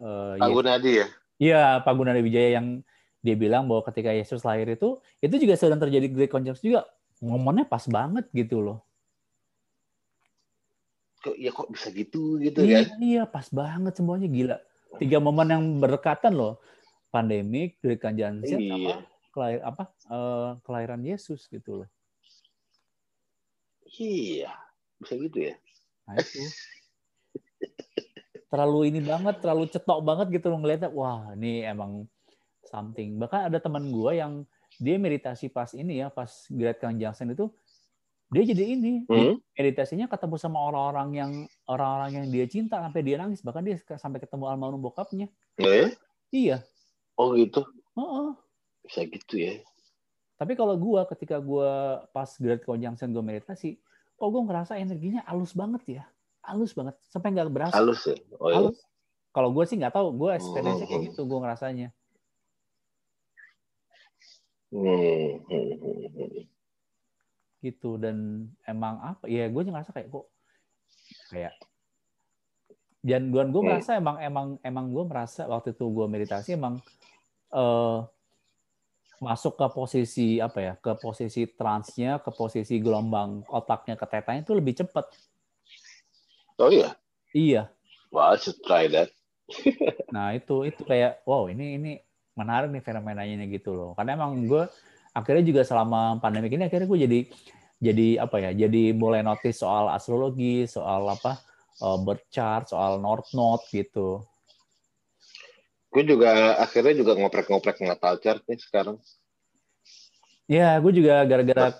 uh, 0.00 0.34
Pak 0.40 0.48
Gunadi 0.48 0.90
ya. 1.04 1.06
Iya, 1.38 1.62
Pak 1.84 1.94
Gunadi 1.94 2.18
Wijaya 2.24 2.58
yang 2.58 2.82
dia 3.22 3.36
bilang 3.38 3.68
bahwa 3.70 3.86
ketika 3.86 4.10
Yesus 4.10 4.42
lahir 4.42 4.66
itu, 4.66 4.98
itu 5.22 5.34
juga 5.38 5.54
sedang 5.54 5.78
terjadi 5.78 6.10
Great 6.10 6.32
Conjunction 6.32 6.64
juga. 6.64 6.82
Momennya 7.22 7.66
pas 7.66 7.82
banget 7.86 8.26
gitu 8.30 8.58
loh. 8.62 8.82
Kok 11.18 11.34
ya 11.34 11.50
kok 11.50 11.68
bisa 11.74 11.90
gitu 11.90 12.38
gitu 12.38 12.62
Iya, 12.62 12.86
kan? 12.86 13.02
iya, 13.02 13.22
pas 13.26 13.46
banget 13.50 13.98
semuanya 13.98 14.28
gila. 14.30 14.56
Tiga 15.02 15.18
momen 15.18 15.48
yang 15.50 15.64
berdekatan 15.82 16.32
loh. 16.34 16.62
Pandemik, 17.08 17.80
Great 17.80 17.98
Conjunction, 18.04 18.60
Iya. 18.60 18.76
apa, 18.76 18.92
kelahir, 19.32 19.60
apa 19.64 19.82
eh, 20.12 20.48
kelahiran 20.62 21.02
Yesus 21.02 21.48
gitu 21.48 21.82
loh. 21.82 21.88
Iya. 23.98 24.52
Bisa 25.00 25.14
gitu 25.16 25.38
ya. 25.52 25.54
Nah 26.06 26.16
itu. 26.20 26.42
terlalu 28.48 28.88
ini 28.88 29.00
banget, 29.04 29.44
terlalu 29.44 29.68
cetok 29.68 30.00
banget 30.00 30.40
gitu 30.40 30.48
loh 30.48 30.58
ngeliatnya. 30.64 30.88
Wah, 30.88 31.36
ini 31.36 31.64
emang 31.68 32.08
something. 32.64 33.20
Bahkan 33.20 33.52
ada 33.52 33.58
teman 33.60 33.92
gua 33.92 34.16
yang 34.16 34.44
dia 34.80 34.96
meditasi 34.96 35.52
pas 35.52 35.68
ini 35.76 36.00
ya, 36.00 36.08
pas 36.08 36.48
Great 36.48 36.80
Conjunction 36.80 37.34
itu 37.34 37.52
dia 38.28 38.42
jadi 38.44 38.64
ini 38.76 38.92
Hmm? 39.04 39.40
meditasinya 39.52 40.04
ketemu 40.04 40.36
sama 40.36 40.60
orang-orang 40.62 41.08
yang 41.12 41.32
orang-orang 41.64 42.10
yang 42.14 42.26
dia 42.28 42.44
cinta 42.44 42.76
sampai 42.78 43.00
dia 43.00 43.16
nangis 43.16 43.40
bahkan 43.40 43.62
dia 43.62 43.76
sampai 43.90 44.18
ketemu 44.18 44.44
almarhum 44.46 44.80
bokapnya 44.80 45.28
Eh? 45.56 45.92
iya 46.30 46.60
Oh 47.14 47.34
gitu. 47.34 47.66
Heeh. 47.94 48.28
Bisa 48.84 49.00
gitu 49.04 49.34
ya. 49.36 49.58
tapi 50.34 50.54
kalau 50.54 50.76
gua 50.76 51.02
ketika 51.04 51.36
gua 51.38 51.70
pas 52.08 52.30
Great 52.36 52.62
Conjunction 52.62 53.10
gua 53.10 53.22
meditasi 53.22 53.80
oh 54.16 54.28
gua 54.28 54.44
ngerasa 54.44 54.76
energinya 54.76 55.24
halus 55.24 55.50
banget 55.50 55.82
ya 55.98 56.04
halus 56.40 56.72
banget 56.72 56.94
sampai 57.04 57.32
nggak 57.32 57.48
berasa 57.48 57.74
Halus 57.74 58.04
ya. 58.04 58.14
Oh 58.36 58.48
ya. 58.48 58.56
halus 58.60 58.78
kalau 59.28 59.50
gue 59.50 59.64
sih 59.64 59.76
nggak 59.76 59.92
tahu 59.92 60.08
gue 60.14 60.30
experience 60.32 60.80
kayak 60.80 60.94
Hmm. 60.94 61.06
gitu 61.06 61.20
gue 61.22 61.38
ngerasanya 61.38 61.88
Hmm. 64.68 65.40
Gitu. 67.60 68.00
Dan 68.00 68.48
emang 68.64 69.00
apa 69.02 69.24
ya 69.26 69.46
gue 69.46 69.62
ngerasa 69.62 69.90
kayak 69.94 70.08
kok 70.10 70.26
kayak 71.32 71.54
dan 72.98 73.30
gue 73.30 73.42
gue 73.48 73.62
merasa 73.62 73.94
emang 73.94 74.16
emang 74.18 74.46
emang 74.60 74.86
gue 74.90 75.04
merasa 75.06 75.46
waktu 75.46 75.70
itu 75.72 75.86
gue 75.86 76.06
meditasi 76.10 76.58
emang 76.58 76.82
eh 77.54 77.98
masuk 79.18 79.58
ke 79.58 79.66
posisi 79.74 80.28
apa 80.38 80.58
ya 80.62 80.72
ke 80.78 80.94
posisi 80.98 81.42
transnya 81.50 82.22
ke 82.22 82.30
posisi 82.30 82.78
gelombang 82.78 83.42
otaknya 83.50 83.98
ke 83.98 84.06
tetanya 84.06 84.46
itu 84.46 84.54
lebih 84.54 84.78
cepat 84.78 85.10
Oh 86.58 86.70
iya. 86.74 86.90
iya. 87.30 87.62
Well, 88.10 88.34
I 88.34 88.36
should 88.42 88.58
try 88.66 88.90
that. 88.90 89.14
nah 90.14 90.34
itu 90.34 90.66
itu 90.66 90.82
kayak 90.84 91.22
wow 91.24 91.46
ini 91.46 91.78
ini 91.78 91.92
menarik 92.34 92.74
nih 92.74 92.82
fenomenanya 92.82 93.46
gitu 93.46 93.78
loh. 93.78 93.90
Karena 93.94 94.18
emang 94.18 94.42
gue 94.42 94.66
akhirnya 95.18 95.44
juga 95.44 95.62
selama 95.66 96.22
pandemi 96.22 96.46
ini 96.48 96.70
akhirnya 96.70 96.86
gue 96.86 97.00
jadi 97.02 97.20
jadi 97.78 98.08
apa 98.22 98.36
ya 98.42 98.50
jadi 98.66 98.94
mulai 98.94 99.22
notice 99.22 99.62
soal 99.62 99.90
astrologi 99.90 100.66
soal 100.66 101.06
apa 101.10 101.38
uh, 101.82 101.98
birth 101.98 102.26
chart 102.30 102.70
soal 102.70 102.98
north 102.98 103.30
node 103.34 103.62
gitu. 103.70 104.22
Gue 105.88 106.04
juga 106.04 106.58
akhirnya 106.60 106.94
juga 107.00 107.16
ngoprek-ngoprek 107.16 107.80
natal 107.80 108.20
chart 108.20 108.42
nih 108.46 108.60
sekarang. 108.60 108.98
ya 110.48 110.80
gue 110.80 110.92
juga 110.96 111.28
gara-gara 111.28 111.76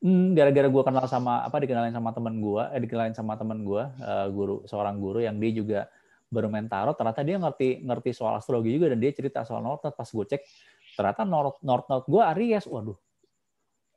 hmm, 0.00 0.32
gara-gara 0.32 0.64
gue 0.64 0.82
kenal 0.82 1.04
sama 1.04 1.44
apa 1.44 1.60
dikenalin 1.60 1.92
sama 1.92 2.08
teman 2.16 2.40
gue 2.40 2.62
eh 2.72 2.80
dikenalin 2.80 3.12
sama 3.12 3.36
teman 3.36 3.60
gue 3.60 3.84
uh, 3.84 4.28
guru 4.32 4.64
seorang 4.64 4.96
guru 4.96 5.20
yang 5.20 5.36
dia 5.36 5.52
juga 5.52 5.80
baru 6.32 6.48
main 6.48 6.64
tarot. 6.66 6.96
Ternyata 6.96 7.20
dia 7.20 7.36
ngerti 7.36 7.84
ngerti 7.84 8.10
soal 8.16 8.40
astrologi 8.40 8.72
juga 8.72 8.96
dan 8.96 8.98
dia 8.98 9.12
cerita 9.12 9.44
soal 9.44 9.60
north 9.60 9.84
node. 9.84 9.92
Pas 9.94 10.08
gue 10.08 10.24
cek 10.24 10.42
ternyata 10.94 11.22
north 11.24 11.58
north 11.64 11.86
node 11.88 12.06
gue 12.08 12.22
Aries 12.22 12.64
waduh 12.68 12.98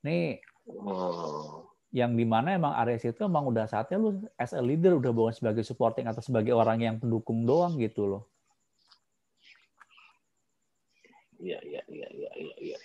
nih 0.05 0.39
Oh. 0.65 1.69
yang 1.93 2.17
di 2.17 2.25
mana 2.25 2.57
emang 2.57 2.73
Aries 2.81 3.05
itu 3.05 3.21
emang 3.21 3.45
udah 3.45 3.69
saatnya 3.69 4.01
lu 4.01 4.17
as 4.35 4.51
a 4.51 4.59
leader 4.59 4.97
udah 4.97 5.13
bukan 5.13 5.33
sebagai 5.37 5.61
supporting 5.61 6.09
atau 6.09 6.19
sebagai 6.19 6.57
orang 6.57 6.81
yang 6.81 6.95
pendukung 6.97 7.45
doang 7.45 7.77
gitu 7.77 8.09
loh. 8.09 8.23
Iya 11.37 11.61
iya 11.61 11.81
iya 11.85 12.07
iya 12.09 12.31
iya. 12.33 12.51
Ya. 12.75 12.79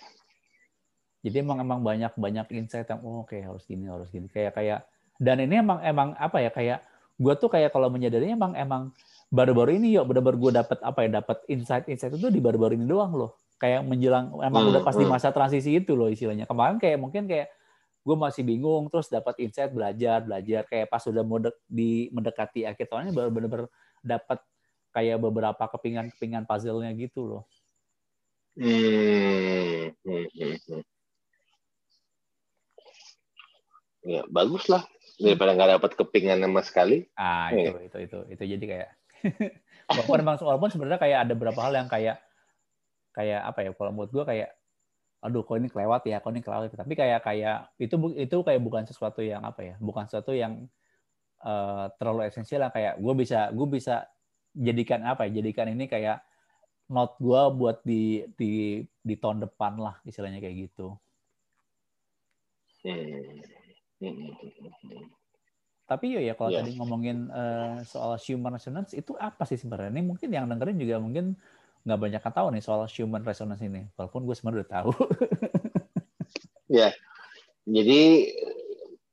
Jadi 1.25 1.35
emang 1.41 1.59
emang 1.59 1.81
banyak 1.81 2.13
banyak 2.15 2.47
insight 2.53 2.87
yang 2.87 3.01
oh, 3.01 3.25
oke 3.25 3.33
okay, 3.33 3.41
harus 3.41 3.65
gini 3.65 3.89
harus 3.89 4.07
gini 4.13 4.29
kayak 4.29 4.53
kayak 4.53 4.85
dan 5.17 5.41
ini 5.41 5.59
emang 5.59 5.81
emang 5.81 6.13
apa 6.21 6.37
ya 6.37 6.53
kayak 6.53 6.79
gue 7.17 7.33
tuh 7.35 7.49
kayak 7.49 7.73
kalau 7.73 7.89
menyadarinya 7.89 8.37
emang 8.37 8.53
emang 8.53 8.83
baru-baru 9.33 9.81
ini 9.81 9.97
yuk 9.97 10.05
benar-benar 10.05 10.37
gue 10.37 10.51
dapat 10.63 10.77
apa 10.85 10.99
ya 11.01 11.09
dapat 11.21 11.37
insight-insight 11.49 12.13
itu 12.15 12.29
di 12.29 12.41
baru-baru 12.41 12.77
ini 12.77 12.85
doang 12.85 13.17
loh 13.17 13.40
kayak 13.61 13.85
menjelang 13.85 14.33
emang 14.41 14.65
hmm, 14.65 14.71
udah 14.73 14.81
pasti 14.81 15.05
hmm. 15.05 15.13
masa 15.13 15.29
transisi 15.29 15.77
itu 15.77 15.93
loh 15.93 16.09
istilahnya 16.09 16.49
kemarin 16.49 16.81
kayak 16.81 16.97
mungkin 16.97 17.29
kayak 17.29 17.53
gue 18.01 18.17
masih 18.17 18.41
bingung 18.41 18.89
terus 18.89 19.05
dapat 19.13 19.37
insight 19.37 19.69
belajar 19.69 20.25
belajar 20.25 20.65
kayak 20.65 20.89
pas 20.89 21.05
udah 21.05 21.21
mau 21.21 21.37
di 21.69 22.09
mendekati 22.09 22.65
akhir 22.65 22.89
tahunnya 22.89 23.13
baru 23.13 23.29
benar-benar 23.29 23.69
dapat 24.01 24.41
kayak 24.89 25.21
beberapa 25.21 25.63
kepingan-kepingan 25.69 26.49
puzzle-nya 26.49 26.91
gitu 26.97 27.21
loh. 27.29 27.43
Hmm, 28.57 29.93
hmm, 30.03 30.27
hmm, 30.33 30.57
hmm. 30.67 30.83
Ya 34.01 34.25
bagus 34.27 34.65
lah 34.67 34.83
daripada 35.21 35.53
nggak 35.53 35.71
dapat 35.77 35.91
kepingan 35.93 36.41
sama 36.41 36.61
sekali. 36.65 37.05
Ah 37.13 37.53
itu, 37.53 37.69
ya. 37.69 37.85
itu 37.85 37.97
itu 38.09 38.17
itu 38.33 38.43
jadi 38.57 38.65
kayak 38.65 38.89
walaupun 39.93 40.17
memang 40.25 40.35
walaupun 40.41 40.69
sebenarnya 40.73 40.99
kayak 40.99 41.19
ada 41.29 41.33
beberapa 41.37 41.61
hal 41.61 41.77
yang 41.77 41.85
kayak 41.85 42.17
kayak 43.11 43.41
apa 43.43 43.59
ya 43.67 43.69
kalau 43.75 43.91
menurut 43.91 44.11
gue 44.11 44.23
kayak 44.23 44.49
aduh 45.21 45.45
kok 45.45 45.59
ini 45.59 45.69
kelewat 45.69 46.01
ya 46.09 46.17
kok 46.17 46.31
ini 46.33 46.41
kelewat 46.41 46.73
tapi 46.73 46.93
kayak 46.97 47.21
kayak 47.21 47.69
itu 47.77 47.95
itu 48.17 48.37
kayak 48.41 48.61
bukan 48.63 48.83
sesuatu 48.89 49.21
yang 49.21 49.45
apa 49.45 49.61
ya 49.61 49.75
bukan 49.77 50.09
sesuatu 50.09 50.33
yang 50.33 50.65
uh, 51.45 51.85
terlalu 51.97 52.29
esensial 52.29 52.67
lah. 52.67 52.71
Kayak 52.73 53.01
gue 53.01 53.13
bisa 53.17 53.49
gue 53.51 53.67
bisa 53.67 54.05
jadikan 54.53 55.01
apa 55.07 55.27
ya 55.27 55.41
jadikan 55.41 55.71
ini 55.71 55.87
kayak 55.87 56.21
not 56.91 57.15
gue 57.17 57.41
buat 57.55 57.81
di 57.87 58.27
di 58.35 58.83
di 58.83 59.15
tahun 59.15 59.47
depan 59.47 59.79
lah 59.79 59.95
istilahnya 60.05 60.43
kayak 60.43 60.69
gitu. 60.69 60.95
Tapi 65.85 66.05
ya, 66.07 66.21
ya 66.23 66.33
kalau 66.39 66.49
yeah. 66.55 66.63
tadi 66.63 66.71
ngomongin 66.79 67.27
uh, 67.29 67.83
soal 67.83 68.15
human 68.15 68.55
resonance 68.55 68.95
itu 68.95 69.11
apa 69.19 69.43
sih 69.43 69.59
sebenarnya? 69.59 69.91
Ini 69.91 70.03
mungkin 70.07 70.29
yang 70.31 70.47
dengerin 70.47 70.77
juga 70.79 70.95
mungkin 71.03 71.35
nggak 71.81 71.99
banyak 71.99 72.21
yang 72.21 72.35
tahu 72.35 72.47
nih 72.53 72.63
soal 72.63 72.85
human 72.89 73.23
resonance 73.25 73.63
ini, 73.63 73.87
walaupun 73.97 74.25
gue 74.25 74.35
sebenarnya 74.37 74.59
udah 74.61 74.71
tahu. 74.71 74.91
ya, 76.81 76.89
jadi 77.65 78.01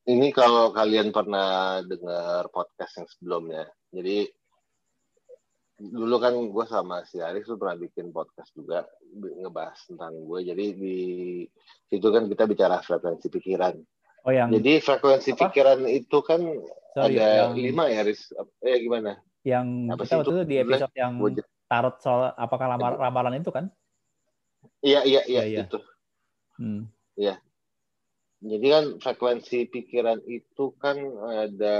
ini 0.09 0.29
kalau 0.33 0.73
kalian 0.73 1.13
pernah 1.13 1.81
dengar 1.85 2.49
podcast 2.49 3.01
yang 3.01 3.09
sebelumnya, 3.09 3.65
jadi 3.93 4.29
dulu 5.79 6.19
kan 6.19 6.35
gue 6.35 6.65
sama 6.67 7.07
si 7.07 7.23
Aris 7.23 7.47
tuh 7.47 7.55
pernah 7.55 7.79
bikin 7.79 8.11
podcast 8.11 8.51
juga 8.51 8.83
ngebahas 9.15 9.79
tentang 9.87 10.11
gue. 10.27 10.41
Jadi 10.43 10.67
di 10.75 10.99
situ 11.87 12.07
kan 12.11 12.27
kita 12.27 12.45
bicara 12.51 12.83
frekuensi 12.83 13.31
pikiran. 13.31 13.79
Oh 14.27 14.35
yang 14.35 14.51
jadi 14.51 14.83
frekuensi 14.83 15.39
apa? 15.39 15.41
pikiran 15.49 15.87
itu 15.87 16.19
kan 16.27 16.43
Sorry, 16.99 17.15
ada 17.15 17.27
yang... 17.47 17.53
lima 17.55 17.87
ya 17.87 18.03
Aris. 18.03 18.35
Eh 18.59 18.77
gimana? 18.83 19.23
Yang 19.47 19.67
apa 19.95 20.03
kita 20.03 20.15
waktu 20.19 20.31
itu 20.35 20.45
di 20.51 20.57
episode 20.59 20.95
yang 20.99 21.15
tarot 21.69 22.01
soal 22.01 22.33
apakah 22.35 22.67
lamar, 22.67 22.97
ramalan 22.97 23.39
itu 23.39 23.53
kan? 23.53 23.69
Iya 24.83 25.05
iya 25.05 25.23
iya, 25.29 25.43
iya, 25.45 25.63
iya. 25.63 25.63
itu. 25.69 25.79
Hmm. 26.59 26.83
Iya. 27.15 27.37
Jadi 28.39 28.67
kan 28.71 28.85
frekuensi 29.03 29.69
pikiran 29.69 30.23
itu 30.27 30.75
kan 30.81 30.97
ada 31.27 31.79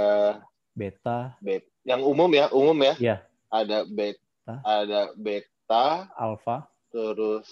beta. 0.75 1.35
Bet, 1.39 1.67
yang 1.87 2.03
umum 2.05 2.29
ya, 2.31 2.51
umum 2.53 2.77
ya. 2.83 2.93
Iya. 2.99 3.17
Ada 3.49 3.87
beta, 3.89 4.53
ada 4.61 5.01
beta, 5.17 6.05
alfa, 6.13 6.69
terus 6.93 7.49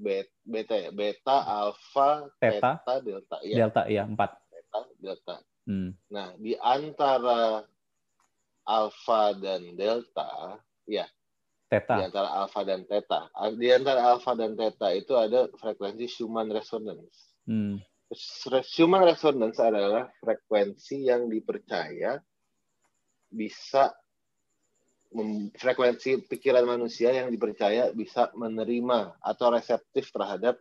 bet, 0.00 0.30
beta 0.46 0.72
ya, 0.78 0.90
beta, 0.94 1.36
alfa, 1.44 2.30
theta, 2.40 2.80
theta, 2.80 2.94
delta. 3.04 3.36
Ya. 3.44 3.56
Delta 3.66 3.82
ya, 3.90 4.02
empat. 4.08 4.30
Beta, 4.48 4.80
delta. 5.02 5.36
Hmm. 5.68 5.92
Nah, 6.08 6.32
di 6.38 6.54
antara 6.56 7.66
alfa 8.64 9.36
dan 9.36 9.74
delta, 9.76 10.56
ya 10.88 11.04
Theta. 11.74 11.94
Di 11.98 12.04
antara 12.06 12.28
alfa 12.30 12.60
dan 12.62 12.80
theta. 12.86 13.20
Di 13.58 13.68
antara 13.74 14.00
alfa 14.14 14.32
dan 14.38 14.52
theta 14.54 14.88
itu 14.94 15.12
ada 15.18 15.50
frekuensi 15.58 16.06
human 16.22 16.48
resonance. 16.54 17.34
Hmm. 17.50 17.82
Human 18.78 19.02
resonance 19.02 19.58
adalah 19.58 20.06
frekuensi 20.22 21.10
yang 21.10 21.26
dipercaya 21.26 22.22
bisa 23.26 23.90
frekuensi 25.54 26.26
pikiran 26.26 26.66
manusia 26.66 27.14
yang 27.14 27.30
dipercaya 27.30 27.94
bisa 27.94 28.34
menerima 28.34 29.14
atau 29.22 29.46
reseptif 29.54 30.10
terhadap 30.10 30.58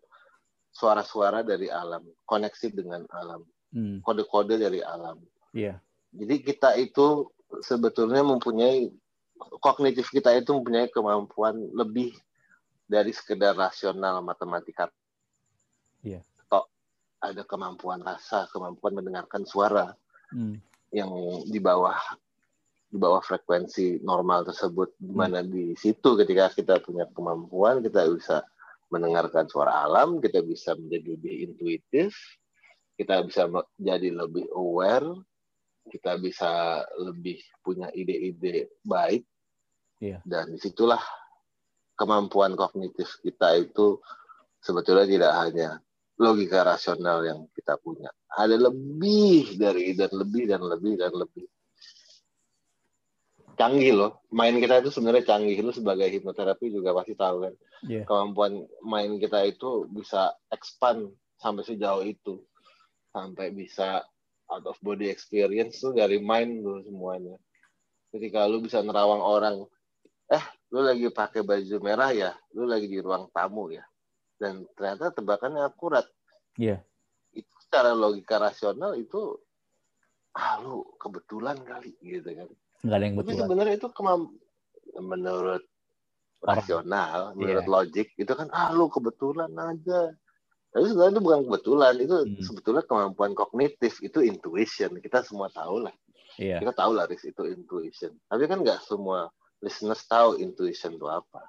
suara-suara 0.74 1.46
dari 1.46 1.70
alam, 1.70 2.06
koneksi 2.26 2.68
dengan 2.74 3.06
alam, 3.14 3.46
hmm. 3.74 4.02
kode-kode 4.02 4.58
dari 4.58 4.82
alam. 4.82 5.22
Yeah. 5.54 5.82
Jadi 6.14 6.36
kita 6.46 6.78
itu 6.78 7.30
sebetulnya 7.62 8.26
mempunyai 8.26 8.90
kognitif 9.60 10.10
kita 10.12 10.34
itu 10.36 10.54
mempunyai 10.54 10.90
kemampuan 10.92 11.56
lebih 11.74 12.14
dari 12.88 13.12
sekedar 13.16 13.56
rasional 13.56 14.22
matematika. 14.22 14.92
Iya. 16.04 16.22
Atau 16.46 16.68
ada 17.24 17.42
kemampuan 17.48 18.04
rasa, 18.04 18.46
kemampuan 18.52 19.00
mendengarkan 19.00 19.48
suara 19.48 19.96
hmm. 20.32 20.60
yang 20.92 21.12
di 21.48 21.58
bawah 21.58 21.98
di 22.94 23.02
bawah 23.02 23.26
frekuensi 23.26 24.06
normal 24.06 24.46
tersebut, 24.46 24.94
di 25.02 25.10
mana 25.10 25.42
hmm. 25.42 25.50
di 25.50 25.66
situ 25.74 26.14
ketika 26.14 26.54
kita 26.54 26.78
punya 26.78 27.10
kemampuan 27.10 27.82
kita 27.82 28.06
bisa 28.14 28.46
mendengarkan 28.94 29.50
suara 29.50 29.90
alam, 29.90 30.22
kita 30.22 30.46
bisa 30.46 30.78
menjadi 30.78 31.18
lebih 31.18 31.34
intuitif, 31.50 32.14
kita 32.94 33.26
bisa 33.26 33.50
menjadi 33.50 34.14
lebih 34.14 34.46
aware, 34.54 35.10
kita 35.88 36.16
bisa 36.20 36.84
lebih 37.00 37.44
punya 37.64 37.92
ide-ide 37.92 38.72
baik 38.84 39.28
Iya. 40.04 40.20
Dan 40.28 40.52
di 40.52 40.60
situlah 40.60 41.00
kemampuan 41.96 42.60
kognitif 42.60 43.24
kita 43.24 43.56
itu 43.56 44.04
sebetulnya 44.60 45.08
tidak 45.08 45.34
hanya 45.40 45.70
logika 46.20 46.68
rasional 46.68 47.24
yang 47.24 47.48
kita 47.56 47.80
punya. 47.80 48.12
Ada 48.36 48.60
lebih 48.60 49.56
dari 49.56 49.96
dan 49.96 50.12
lebih 50.12 50.44
dan 50.52 50.62
lebih 50.68 50.94
dan 51.00 51.14
lebih. 51.16 51.48
Canggih 53.56 53.94
loh. 53.96 54.12
Main 54.34 54.60
kita 54.60 54.84
itu 54.84 54.92
sebenarnya 54.92 55.24
canggih. 55.24 55.62
Lu 55.64 55.72
sebagai 55.72 56.10
hipnoterapi 56.12 56.68
juga 56.74 56.92
pasti 56.92 57.16
tahu 57.16 57.48
kan. 57.48 57.54
Yeah. 57.88 58.04
Kemampuan 58.04 58.68
main 58.84 59.16
kita 59.22 59.46
itu 59.48 59.88
bisa 59.88 60.36
expand 60.52 61.16
sampai 61.40 61.64
sejauh 61.64 62.04
itu. 62.04 62.44
Sampai 63.14 63.54
bisa 63.54 64.02
out 64.54 64.66
of 64.70 64.78
body 64.86 65.10
experience 65.10 65.82
tuh 65.82 65.98
dari 65.98 66.22
mind 66.22 66.62
lu 66.62 66.86
semuanya. 66.86 67.36
Ketika 68.14 68.46
lu 68.46 68.62
bisa 68.62 68.86
nerawang 68.86 69.20
orang 69.26 69.56
eh 70.30 70.44
lu 70.70 70.86
lagi 70.86 71.10
pakai 71.10 71.42
baju 71.42 71.76
merah 71.82 72.14
ya? 72.14 72.32
Lu 72.54 72.70
lagi 72.70 72.86
di 72.86 73.02
ruang 73.02 73.34
tamu 73.34 73.74
ya? 73.74 73.82
Dan 74.38 74.70
ternyata 74.78 75.10
tebakannya 75.10 75.66
akurat. 75.66 76.06
Iya. 76.62 76.78
Yeah. 76.78 76.82
itu 77.34 77.50
secara 77.66 77.98
logika 77.98 78.38
rasional 78.38 78.94
itu 78.94 79.42
ah 80.38 80.62
lu 80.62 80.86
kebetulan 81.02 81.58
kali 81.66 81.98
gitu 82.06 82.30
kan. 82.30 82.50
Nggak 82.86 82.98
ada 82.98 83.06
yang 83.10 83.16
betul 83.18 83.26
tapi 83.26 83.42
sebenarnya 83.42 83.74
itu 83.82 83.90
menurut 85.02 85.64
rasional 86.44 87.34
menurut 87.34 87.66
yeah. 87.66 87.74
logik 87.74 88.08
itu 88.20 88.34
kan 88.36 88.52
ah 88.54 88.70
lu 88.76 88.92
kebetulan 88.92 89.50
aja 89.56 90.14
tapi 90.74 90.90
sebenarnya 90.90 91.14
itu 91.14 91.22
bukan 91.22 91.40
kebetulan 91.46 91.96
itu 92.02 92.16
hmm. 92.18 92.42
sebetulnya 92.42 92.84
kemampuan 92.90 93.32
kognitif 93.38 94.02
itu 94.02 94.20
intuition 94.26 94.98
kita 95.00 95.22
semua 95.22 95.48
tahu 95.54 95.86
lah 95.86 95.94
yeah. 96.42 96.58
kita 96.58 96.74
tahu 96.74 96.98
lah 96.98 97.06
itu 97.08 97.44
intuition 97.46 98.12
tapi 98.28 98.50
kan 98.50 98.66
nggak 98.66 98.82
semua 98.82 99.30
listeners 99.64 100.04
tahu 100.04 100.36
intuition 100.44 101.00
itu 101.00 101.08
apa. 101.08 101.48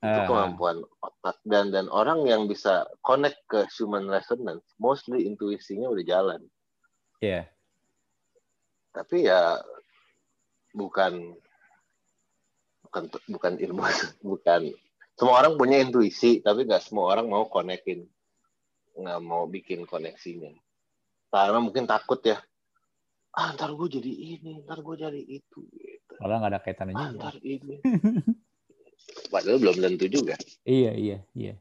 Itu 0.00 0.20
uh. 0.20 0.26
kemampuan 0.28 0.84
otak 1.00 1.40
dan 1.48 1.72
dan 1.72 1.88
orang 1.88 2.28
yang 2.28 2.44
bisa 2.44 2.84
connect 3.00 3.40
ke 3.48 3.64
human 3.80 4.06
resonance, 4.12 4.64
mostly 4.76 5.24
intuisinya 5.24 5.88
udah 5.88 6.04
jalan. 6.04 6.40
Iya. 7.24 7.32
Yeah. 7.32 7.44
Tapi 8.92 9.16
ya 9.24 9.60
bukan 10.76 11.36
bukan 12.84 13.02
bukan 13.32 13.52
ilmu, 13.56 13.82
bukan 14.36 14.76
semua 15.16 15.34
orang 15.44 15.56
punya 15.56 15.80
intuisi, 15.80 16.40
tapi 16.44 16.64
nggak 16.64 16.84
semua 16.84 17.12
orang 17.16 17.28
mau 17.28 17.44
konekin, 17.48 18.08
nggak 19.00 19.20
mau 19.24 19.48
bikin 19.48 19.88
koneksinya. 19.88 20.52
Karena 21.30 21.58
mungkin 21.62 21.86
takut 21.86 22.18
ya, 22.26 22.42
ah 23.34 23.54
ntar 23.54 23.70
gue 23.74 23.88
jadi 24.00 24.12
ini, 24.36 24.66
ntar 24.66 24.82
gue 24.82 24.96
jadi 24.98 25.22
itu. 25.22 25.62
Malah 26.18 26.36
nggak 26.42 26.52
ada 26.52 26.60
kaitannya 26.60 26.94
juga. 26.94 27.10
Antar 27.14 27.34
ini. 27.40 27.76
Padahal 29.32 29.58
belum 29.58 29.76
tentu 29.80 30.06
juga. 30.10 30.34
Iya, 30.66 30.92
iya, 30.94 31.18
iya. 31.32 31.54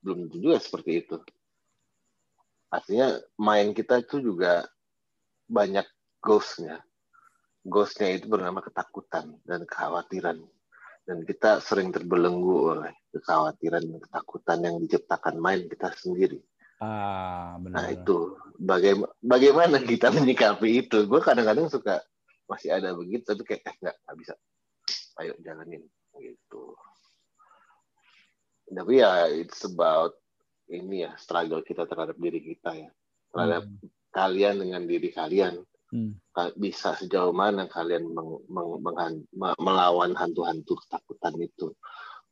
Belum 0.00 0.26
tentu 0.26 0.36
juga 0.40 0.56
seperti 0.62 1.04
itu. 1.04 1.16
Artinya 2.72 3.18
main 3.38 3.70
kita 3.76 4.02
itu 4.02 4.18
juga 4.18 4.66
banyak 5.46 5.86
ghostnya. 6.18 6.82
Ghostnya 7.62 8.14
itu 8.14 8.26
bernama 8.26 8.64
ketakutan 8.64 9.38
dan 9.46 9.62
kekhawatiran. 9.68 10.42
Dan 11.04 11.20
kita 11.28 11.60
sering 11.60 11.92
terbelenggu 11.92 12.74
oleh 12.74 12.92
kekhawatiran 13.12 13.84
dan 13.84 13.98
ketakutan 14.00 14.58
yang 14.64 14.76
diciptakan 14.80 15.36
main 15.36 15.68
kita 15.68 15.92
sendiri. 15.92 16.40
Ah, 16.84 17.56
benar. 17.56 17.76
Nah 17.80 17.86
itu 17.96 18.36
bagaimana, 18.60 19.12
bagaimana 19.24 19.76
kita 19.80 20.12
menyikapi 20.12 20.84
itu? 20.84 21.08
Gue 21.08 21.24
kadang-kadang 21.24 21.72
suka 21.72 22.04
masih 22.44 22.76
ada 22.76 22.92
begitu, 22.92 23.24
tapi 23.24 23.42
kayak 23.48 23.62
eh 23.64 23.74
nggak 23.80 23.96
nggak 24.04 24.16
bisa. 24.20 24.34
Ayo 25.16 25.32
jalanin 25.40 25.80
gitu. 26.20 26.76
Tapi 28.68 28.92
ya 29.00 29.32
it's 29.32 29.64
about 29.64 30.12
ini 30.72 31.04
ya 31.04 31.12
struggle 31.20 31.60
kita 31.60 31.84
terhadap 31.84 32.16
diri 32.16 32.40
kita 32.40 32.70
ya 32.72 32.90
terhadap 33.34 33.64
hmm. 33.68 33.88
kalian 34.14 34.56
dengan 34.64 34.82
diri 34.88 35.10
kalian 35.12 35.60
hmm. 35.92 36.12
bisa 36.56 36.96
sejauh 36.96 37.34
mana 37.34 37.68
kalian 37.68 38.08
meng, 38.08 38.40
meng, 38.48 38.80
meng, 38.80 39.16
melawan 39.60 40.16
hantu-hantu 40.16 40.78
ketakutan 40.86 41.34
itu 41.42 41.74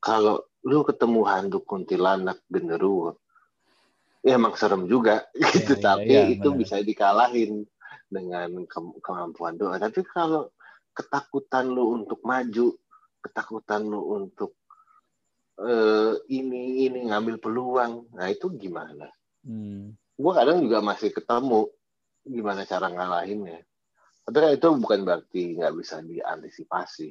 kalau 0.02 0.42
lu 0.62 0.86
ketemu 0.86 1.20
hantu 1.26 1.58
kuntilanak 1.66 2.38
genderuwo 2.48 3.18
ya 4.22 4.38
emang 4.38 4.54
serem 4.54 4.86
juga 4.86 5.26
ya, 5.34 5.48
gitu. 5.50 5.74
ya, 5.76 5.82
tapi 5.82 6.14
ya, 6.14 6.30
itu 6.30 6.48
bener. 6.54 6.60
bisa 6.62 6.76
dikalahin 6.80 7.66
dengan 8.06 8.48
ke 8.70 8.78
kemampuan 9.02 9.58
doa. 9.58 9.76
Tapi 9.82 10.06
kalau 10.06 10.48
ketakutan 10.94 11.66
lu 11.72 11.98
untuk 11.98 12.22
maju 12.22 12.76
ketakutan 13.22 13.82
lu 13.86 14.02
untuk 14.14 14.58
uh, 15.58 16.14
ini 16.30 16.86
ini 16.86 17.10
ngambil 17.10 17.42
peluang 17.42 18.06
nah 18.14 18.30
itu 18.30 18.50
gimana? 18.54 19.10
Hmm. 19.42 19.98
gue 20.12 20.32
kadang 20.38 20.62
juga 20.62 20.78
masih 20.78 21.10
ketemu 21.10 21.66
gimana 22.22 22.62
cara 22.62 22.86
ngalahinnya. 22.86 23.58
Tapi 24.22 24.36
kan 24.38 24.50
itu 24.54 24.68
bukan 24.78 25.02
berarti 25.02 25.58
nggak 25.58 25.74
bisa 25.74 25.98
diantisipasi. 25.98 27.10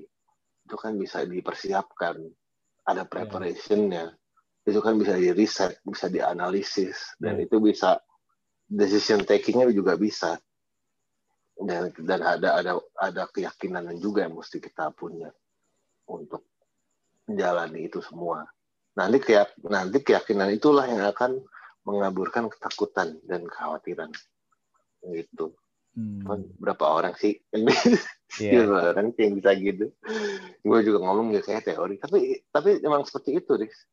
Itu 0.63 0.75
kan 0.79 0.95
bisa 0.95 1.27
dipersiapkan. 1.27 2.23
Ada 2.87 3.03
preparationnya. 3.03 4.15
yeah. 4.15 4.20
Itu 4.61 4.79
kan 4.79 4.93
bisa 4.97 5.17
di 5.17 5.33
riset 5.33 5.81
bisa 5.81 6.05
dianalisis 6.05 7.17
dan 7.17 7.37
yeah. 7.41 7.45
itu 7.49 7.57
bisa 7.57 7.97
decision 8.69 9.25
takingnya 9.25 9.67
juga 9.73 9.97
bisa 9.97 10.37
dan 11.61 11.93
dan 11.93 12.19
ada 12.21 12.49
ada 12.57 12.71
ada 12.97 13.23
keyakinan 13.29 13.93
juga 14.01 14.25
yang 14.25 14.37
mesti 14.37 14.57
kita 14.57 14.93
punya 14.93 15.29
untuk 16.09 16.45
menjalani 17.31 17.87
itu 17.87 18.03
semua. 18.03 18.43
Nanti 18.97 19.23
keyak, 19.23 19.55
nanti 19.63 20.03
keyakinan 20.03 20.51
itulah 20.51 20.83
yang 20.83 21.05
akan 21.07 21.39
mengaburkan 21.87 22.51
ketakutan 22.51 23.17
dan 23.23 23.47
kekhawatiran. 23.47 24.11
Gitu. 25.07 25.55
Hmm. 25.95 26.23
Kan 26.23 26.39
berapa 26.55 26.85
orang 26.87 27.15
sih 27.19 27.39
yeah. 28.39 28.67
orang 28.67 29.15
yang 29.15 29.39
bisa 29.39 29.51
gitu. 29.55 29.85
Gue 30.63 30.79
juga 30.83 31.07
ngomong 31.07 31.31
ya 31.35 31.41
kayak 31.43 31.71
teori, 31.71 31.95
tapi 31.99 32.43
tapi 32.51 32.83
emang 32.83 33.07
seperti 33.07 33.39
itu, 33.39 33.55
Riz. 33.55 33.87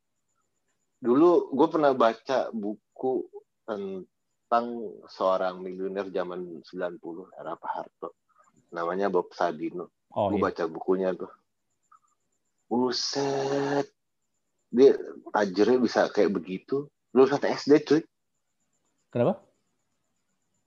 Dulu 0.99 1.55
gue 1.55 1.69
pernah 1.71 1.95
baca 1.95 2.51
buku 2.51 3.27
tentang 3.63 4.67
seorang 5.07 5.63
miliuner 5.63 6.11
zaman 6.11 6.63
90 6.67 7.39
era 7.39 7.55
Pak 7.55 7.71
Harto. 7.71 8.19
Namanya 8.75 9.09
Bob 9.09 9.31
Sadino. 9.33 9.95
Oh, 10.13 10.33
gue 10.33 10.41
iya. 10.41 10.47
baca 10.51 10.65
bukunya 10.67 11.13
tuh 11.15 11.31
Buset. 12.69 13.89
Dia 14.69 14.93
tajirnya 15.33 15.81
bisa 15.81 16.13
kayak 16.13 16.37
begitu. 16.37 16.85
Lulusan 17.17 17.41
SD, 17.41 17.73
cuy. 17.89 18.03
Kenapa? 19.09 19.41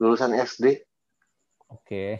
Lulusan 0.02 0.34
SD. 0.34 0.82
Oke. 1.70 1.78
Okay. 1.86 2.10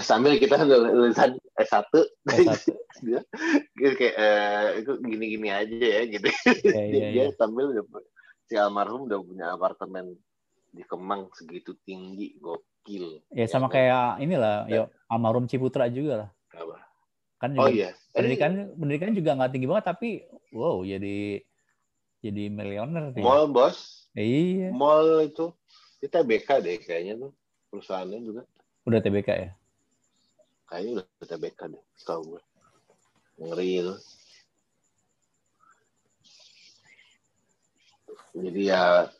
Sambil 0.00 0.38
kita 0.38 0.60
lulusan 0.62 1.36
S1, 1.58 1.92
S1. 2.30 2.56
dia 3.76 3.90
kayak 3.98 4.14
eh, 4.14 4.66
itu 4.84 4.92
gini-gini 5.02 5.48
aja 5.50 5.76
ya 5.76 6.02
gitu. 6.06 6.28
Yeah, 6.64 6.86
yeah, 6.88 7.10
dia 7.12 7.22
yeah. 7.28 7.30
sambil 7.36 7.72
si 8.46 8.54
almarhum 8.54 9.08
udah 9.08 9.18
punya 9.20 9.46
apartemen 9.52 10.16
di 10.72 10.82
Kemang 10.88 11.28
segitu 11.36 11.76
tinggi, 11.84 12.36
gokil. 12.40 13.20
Ya 13.32 13.44
sama 13.48 13.68
ya, 13.68 13.72
kayak 13.72 14.08
inilah, 14.24 14.56
ya 14.68 14.82
almarhum 15.08 15.44
Ciputra 15.44 15.88
juga 15.92 16.26
lah. 16.26 16.30
Apa? 16.56 16.76
Kan 17.42 17.58
juga, 17.58 17.64
oh 17.64 17.68
iya. 17.68 17.90
Pendidikan 18.14 18.70
pendidikan 18.78 19.12
juga 19.16 19.30
nggak 19.34 19.50
tinggi 19.50 19.66
banget 19.66 19.84
tapi 19.90 20.08
wow 20.54 20.84
jadi 20.86 21.42
jadi 22.22 22.42
miliuner 22.54 23.10
Mall 23.18 23.50
bos. 23.50 24.06
Iya. 24.14 24.70
Mall 24.70 25.26
itu 25.26 25.50
kita 25.98 26.22
TBK 26.22 26.48
deh 26.62 26.76
kayaknya 26.78 27.14
tuh 27.18 27.32
perusahaannya 27.74 28.18
juga. 28.22 28.42
Udah 28.82 28.98
TBK 28.98 29.28
ya? 29.30 29.50
Kayaknya 30.66 30.90
udah 30.98 31.26
TBK 31.28 31.60
deh, 31.70 31.82
setahu 31.94 32.34
gue. 32.34 32.42
Ngeri 33.38 33.68
itu. 33.78 33.94
Jadi 38.32 38.62
ya 38.64 39.12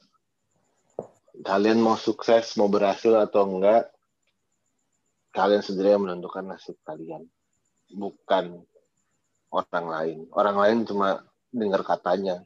kalian 1.44 1.78
mau 1.84 2.00
sukses, 2.00 2.56
mau 2.56 2.72
berhasil 2.72 3.12
atau 3.12 3.44
enggak, 3.44 3.92
kalian 5.36 5.60
sendiri 5.60 5.92
yang 5.92 6.04
menentukan 6.08 6.44
nasib 6.48 6.76
kalian 6.88 7.28
bukan 7.92 8.64
orang 9.52 9.86
lain. 9.86 10.18
Orang 10.32 10.56
lain 10.56 10.78
cuma 10.88 11.20
dengar 11.52 11.84
katanya, 11.84 12.40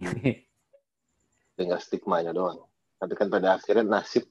dengar 1.60 1.78
stigmanya 1.84 2.32
doang. 2.32 2.64
Tapi 2.96 3.12
kan 3.12 3.28
pada 3.28 3.60
akhirnya 3.60 3.84
nasib 3.84 4.24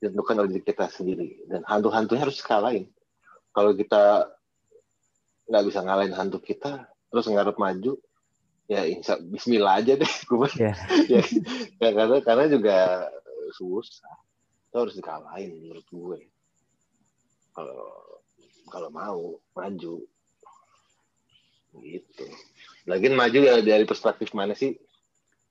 ditentukan 0.00 0.36
oleh 0.44 0.50
diri 0.56 0.64
kita 0.64 0.86
sendiri. 0.92 1.46
Dan 1.48 1.64
hantu-hantunya 1.64 2.26
harus 2.26 2.40
kalahin. 2.44 2.88
Kalau 3.52 3.72
kita 3.72 4.28
nggak 5.46 5.64
bisa 5.64 5.80
ngalahin 5.80 6.14
hantu 6.14 6.38
kita, 6.42 6.84
terus 7.08 7.26
ngarep 7.30 7.56
maju, 7.56 7.96
ya 8.68 8.84
insya 8.84 9.16
Bismillah 9.20 9.80
aja 9.80 9.96
deh. 9.96 10.12
Yeah. 10.56 10.76
ya, 11.08 11.22
ya, 11.80 11.90
karena 11.94 12.16
karena 12.20 12.44
juga 12.50 12.78
susah. 13.56 14.14
Itu 14.68 14.76
harus 14.76 14.94
dikalahin 14.98 15.56
menurut 15.56 15.86
gue. 15.88 16.20
Kalau 17.56 18.06
kalau 18.68 18.90
mau 18.90 19.38
maju 19.54 20.02
gitu 21.76 22.24
lagi 22.88 23.06
maju 23.12 23.38
ya 23.42 23.60
dari 23.60 23.84
perspektif 23.84 24.32
mana 24.32 24.56
sih 24.56 24.74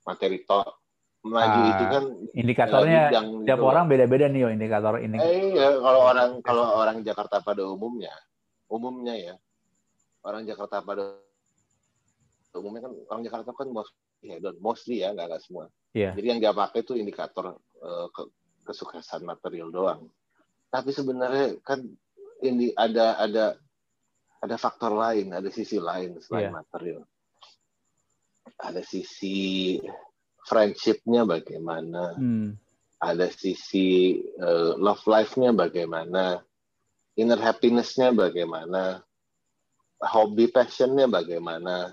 materi 0.02 0.42
to 0.42 0.62
maju 1.26 1.60
uh, 1.60 1.70
itu 1.74 1.84
kan 1.90 2.04
indikatornya 2.32 3.00
tiap 3.44 3.58
gitu. 3.60 3.66
orang 3.66 3.84
beda-beda 3.90 4.26
nih 4.30 4.40
yo 4.46 4.48
indikator 4.48 5.02
ini 5.02 5.18
eh, 5.18 5.54
ya, 5.54 5.76
kalau 5.82 6.00
orang 6.06 6.30
kalau 6.40 6.64
orang 6.78 7.02
Jakarta 7.02 7.42
pada 7.42 7.62
umumnya 7.66 8.14
umumnya 8.70 9.14
ya 9.14 9.34
orang 10.22 10.46
Jakarta 10.46 10.80
pada 10.80 11.18
umumnya 12.56 12.88
kan 12.88 12.92
orang 13.10 13.22
Jakarta 13.26 13.50
kan 13.52 13.68
mostly 13.68 13.98
mostly 14.62 14.96
ya 15.04 15.12
nggak 15.12 15.42
semua 15.44 15.68
yeah. 15.92 16.14
jadi 16.14 16.36
yang 16.36 16.40
dia 16.40 16.52
pakai 16.56 16.82
itu 16.82 16.96
indikator 16.96 17.58
uh, 17.82 18.06
ke, 18.10 18.22
kesuksesan 18.64 19.26
material 19.26 19.68
doang 19.68 20.08
tapi 20.70 20.90
sebenarnya 20.90 21.60
kan 21.62 21.84
ini 22.42 22.72
ada 22.76 23.16
ada 23.16 23.56
ada 24.42 24.56
faktor 24.60 24.92
lain, 24.92 25.32
ada 25.32 25.48
sisi 25.48 25.80
lain 25.80 26.20
selain 26.20 26.52
yeah. 26.52 26.54
material. 26.54 27.02
Ada 28.56 28.80
sisi 28.84 29.76
friendshipnya 30.46 31.26
bagaimana, 31.26 32.14
hmm. 32.16 32.54
ada 33.02 33.26
sisi 33.28 34.22
uh, 34.38 34.78
love 34.78 35.02
life-nya 35.04 35.50
bagaimana, 35.52 36.40
inner 37.18 37.40
happiness-nya 37.42 38.14
bagaimana, 38.14 39.02
hobi 40.00 40.48
passion-nya 40.48 41.10
bagaimana. 41.10 41.92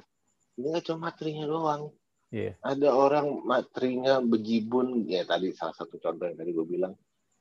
Ini 0.56 0.70
nggak 0.70 0.86
cuma 0.86 1.12
materinya 1.12 1.50
doang. 1.50 1.90
Yeah. 2.30 2.58
Ada 2.62 2.90
orang 2.90 3.46
materinya 3.46 4.22
bejibun, 4.22 5.06
ya 5.10 5.26
tadi 5.26 5.54
salah 5.54 5.74
satu 5.74 5.98
contoh 5.98 6.30
yang 6.30 6.38
tadi 6.38 6.54
gue 6.54 6.66
bilang, 6.66 6.94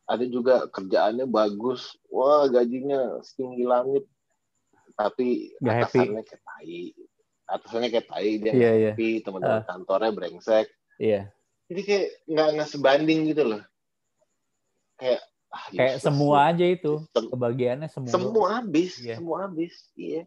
ada 0.08 0.24
juga 0.26 0.66
kerjaannya 0.68 1.26
bagus 1.30 1.94
wah 2.10 2.44
gajinya 2.50 3.22
setinggi 3.22 3.64
langit 3.64 4.04
tapi 4.98 5.56
gak 5.62 5.88
atasannya 5.88 6.20
happy. 6.20 6.28
kayak 6.28 6.42
tai 6.44 6.80
atasannya 7.48 7.88
kayak 7.88 8.08
tai 8.10 8.30
dia 8.42 8.52
yeah, 8.52 8.74
yeah. 8.76 8.92
happy 8.92 9.22
teman-teman 9.22 9.62
uh. 9.62 9.66
kantornya 9.66 10.12
brengsek 10.12 10.66
iya 10.99 11.30
jadi 11.70 11.80
kayak 11.84 12.07
nggak 12.28 12.49
nggak 12.57 12.68
sebanding 12.68 13.20
gitu 13.30 13.43
loh 13.47 13.62
kayak 14.99 15.20
ah, 15.53 15.66
kayak 15.72 15.97
semua 16.01 16.36
aja 16.53 16.64
itu 16.66 16.93
kebagiannya 17.14 17.88
semua 17.88 18.12
semua 18.12 18.47
habis 18.61 18.93
yeah. 19.01 19.16
semua 19.16 19.36
habis 19.49 19.74
iya 19.97 20.22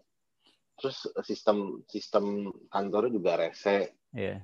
terus 0.75 1.07
sistem 1.23 1.81
sistem 1.87 2.51
kantornya 2.67 3.11
juga 3.13 3.31
rese 3.39 3.93
yeah. 4.11 4.43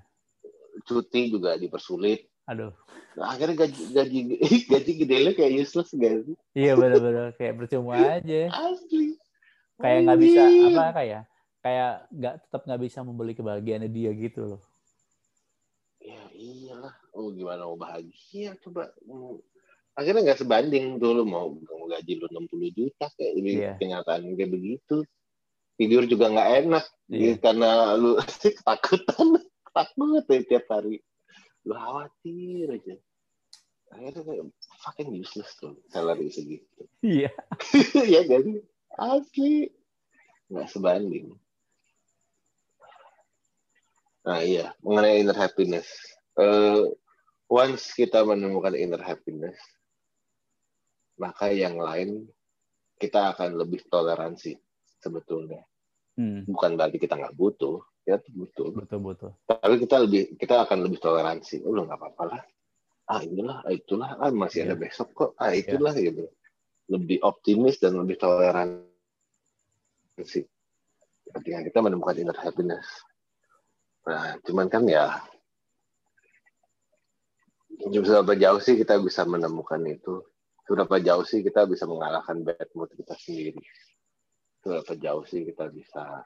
cuti 0.87 1.33
juga 1.33 1.59
dipersulit 1.59 2.31
Aduh. 2.49 2.73
Nah, 3.15 3.35
akhirnya 3.35 3.67
gaji 3.67 3.83
gaji 3.95 4.19
gaji 4.71 4.91
gede 5.03 5.15
lo 5.23 5.31
kayak 5.35 5.51
useless 5.61 5.93
gak 5.95 6.25
sih? 6.27 6.37
Iya 6.57 6.73
benar-benar 6.75 7.35
kayak 7.39 7.53
percuma 7.59 7.95
aja. 8.19 8.41
Asli. 8.49 9.15
Kayak 9.79 9.99
nggak 10.05 10.19
bisa 10.19 10.41
apa 10.45 10.85
kayak 10.93 11.21
kayak 11.61 11.91
nggak 12.13 12.33
tetap 12.45 12.61
nggak 12.65 12.81
bisa 12.81 12.99
membeli 13.01 13.33
kebahagiaannya 13.33 13.89
dia 13.89 14.11
gitu 14.13 14.41
loh. 14.55 14.61
Oh 17.11 17.27
gimana 17.29 17.67
mau 17.67 17.75
bahagia 17.75 18.55
coba 18.63 18.87
akhirnya 19.91 20.31
nggak 20.31 20.39
sebanding 20.39 20.95
dulu 20.95 21.27
mau 21.27 21.51
gaji 21.91 22.15
lu 22.15 22.27
60 22.31 22.71
juta 22.71 23.11
kayak 23.19 23.31
jadi 23.35 23.49
Iya. 23.51 23.71
kenyataan 23.75 24.23
kayak 24.33 24.51
begitu. 24.51 25.03
Tidur 25.75 26.07
juga 26.07 26.31
nggak 26.31 26.49
enak 26.63 26.85
Iya. 27.11 27.35
gitu, 27.35 27.37
karena 27.43 27.69
lu 27.99 28.15
ketakutan 28.55 29.27
takut 29.75 30.23
ya 30.23 30.39
tiap 30.47 30.65
hari. 30.71 31.03
Lu 31.67 31.75
khawatir 31.75 32.67
aja. 32.71 32.95
Akhirnya 33.91 34.21
kayak 34.23 34.43
fucking 34.79 35.09
useless 35.19 35.51
tuh 35.59 35.75
salary 35.91 36.31
segitu. 36.31 36.87
Iya. 37.03 37.33
ya 38.07 38.21
kan 38.23 38.43
asli. 38.95 39.67
Nggak 40.47 40.67
sebanding. 40.71 41.35
Nah 44.21 44.39
iya 44.39 44.71
mengenai 44.85 45.19
inner 45.25 45.35
happiness. 45.35 45.87
Eh, 46.39 46.85
once 47.51 47.91
kita 47.91 48.23
menemukan 48.23 48.71
inner 48.79 49.03
happiness 49.03 49.59
maka 51.19 51.51
yang 51.51 51.75
lain 51.77 52.25
kita 52.97 53.35
akan 53.35 53.57
lebih 53.57 53.81
toleransi 53.89 54.57
sebetulnya. 55.01 55.61
Hmm, 56.17 56.45
bukan 56.49 56.77
berarti 56.77 56.97
kita 57.01 57.17
nggak 57.17 57.33
butuh 57.37 57.81
kita 58.01 58.17
tuh 58.25 58.33
butuh. 58.33 58.67
Betul 58.73 58.99
betul. 59.05 59.31
tapi 59.45 59.75
kita 59.77 59.95
lebih 60.01 60.33
kita 60.37 60.65
akan 60.65 60.79
lebih 60.85 60.97
toleransi. 60.97 61.61
Oh, 61.61 61.73
nggak 61.77 61.97
apa-apa 61.97 62.23
lah. 62.25 62.41
Ah 63.05 63.21
inilah 63.21 63.61
ah, 63.61 63.73
itulah. 63.73 64.17
Ah 64.17 64.33
masih 64.33 64.65
ada 64.65 64.73
Iya. 64.77 64.81
besok 64.81 65.09
kok. 65.13 65.31
Ah 65.37 65.53
itulah 65.53 65.93
gitu 65.93 66.25
lebih 66.91 67.21
optimis 67.23 67.77
dan 67.79 67.95
lebih 67.95 68.17
toleransi. 68.19 68.81
Ketika 71.31 71.59
kita 71.63 71.79
menemukan 71.79 72.17
inner 72.17 72.35
happiness. 72.41 72.85
Nah 74.09 74.35
cuman 74.43 74.67
kan 74.67 74.83
ya 74.89 75.21
seberapa 77.89 78.33
jauh 78.37 78.61
sih 78.61 78.77
kita 78.77 79.01
bisa 79.01 79.25
menemukan 79.25 79.81
itu 79.89 80.21
seberapa 80.67 81.01
jauh 81.01 81.25
sih 81.25 81.41
kita 81.41 81.65
bisa 81.65 81.89
mengalahkan 81.89 82.45
bad 82.45 82.69
mood 82.77 82.93
kita 82.93 83.17
sendiri 83.17 83.61
seberapa 84.61 84.93
jauh 84.93 85.25
sih 85.25 85.41
kita 85.47 85.67
bisa 85.73 86.21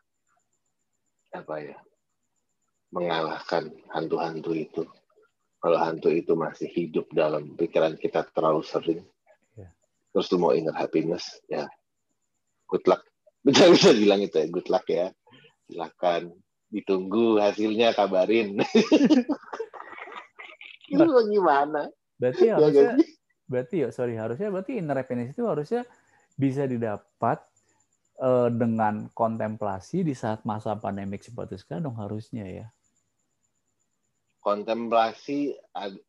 apa 1.36 1.56
ya 1.60 1.78
mengalahkan 2.96 3.76
hantu-hantu 3.92 4.56
itu. 4.56 4.84
Kalau 5.60 5.78
hantu 5.82 6.14
itu 6.14 6.38
masih 6.38 6.70
hidup 6.72 7.12
dalam 7.12 7.58
pikiran 7.60 8.00
kita 8.00 8.24
terlalu 8.32 8.64
sering, 8.64 9.02
Ya. 9.58 9.72
terus 10.14 10.30
lu 10.32 10.38
mau 10.40 10.54
inner 10.56 10.76
happiness, 10.76 11.42
ya 11.52 11.68
good 12.72 12.86
luck. 12.88 13.04
Bisa 13.46 13.70
bisa 13.70 13.94
bilang 13.94 14.26
itu 14.26 14.42
ya, 14.42 14.48
good 14.50 14.66
luck 14.74 14.86
ya. 14.90 15.14
Silakan 15.70 16.34
ditunggu 16.74 17.38
hasilnya 17.38 17.94
kabarin. 17.94 18.58
Itu 20.90 21.06
gimana? 21.30 21.90
Berarti 22.18 22.44
Ya, 22.50 22.56
harusnya 22.58 22.86
kan? 22.94 23.00
berarti 23.46 23.76
ya 23.86 23.90
sorry 23.94 24.18
harusnya 24.18 24.50
berarti 24.50 24.82
inner 24.82 24.98
happiness 24.98 25.38
itu 25.38 25.46
harusnya 25.46 25.86
bisa 26.34 26.66
didapat 26.66 27.46
eh, 28.18 28.50
dengan 28.50 29.06
kontemplasi 29.14 30.02
di 30.02 30.18
saat 30.18 30.42
masa 30.50 30.74
pandemik 30.74 31.22
seperti 31.22 31.62
sekarang 31.62 31.90
dong 31.94 31.98
harusnya 32.02 32.46
ya. 32.50 32.68
Kontemplasi 34.42 35.58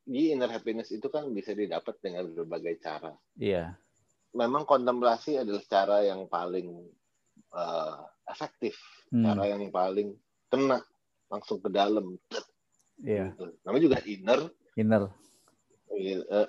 di 0.05 0.23
inner 0.33 0.53
happiness 0.53 0.93
itu 0.93 1.09
kan 1.09 1.29
bisa 1.33 1.57
didapat 1.57 1.97
dengan 2.05 2.29
berbagai 2.33 2.77
cara. 2.81 3.13
Iya. 3.37 3.77
memang 4.37 4.69
kontemplasi 4.69 5.41
adalah 5.41 5.65
cara 5.65 6.05
yang 6.05 6.29
paling 6.29 6.85
eh, 7.57 7.99
efektif, 8.29 8.77
Hmm, 9.09 9.23
cara 9.23 9.55
yang 9.55 9.73
paling 9.73 10.13
kena 10.53 10.83
langsung 11.31 11.63
ke 11.63 11.71
dalam. 11.73 12.19
Iya. 13.01 13.33
Gitu. 13.33 13.45
Namanya 13.65 13.83
juga 13.83 13.99
inner. 14.05 14.41
Inner. 14.77 15.09
Eh, 15.97 16.21
eh. 16.21 16.47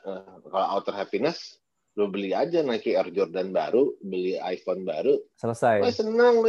Kalau 0.52 0.68
outer 0.76 0.96
happiness, 0.96 1.56
lu 1.96 2.12
beli 2.12 2.36
aja 2.36 2.62
Nike 2.62 2.94
Air 2.94 3.10
Jordan 3.16 3.56
baru, 3.56 3.96
beli 4.04 4.36
iPhone 4.38 4.84
baru, 4.84 5.18
Selesai. 5.40 5.82
oh, 5.82 5.94
senang, 5.96 6.46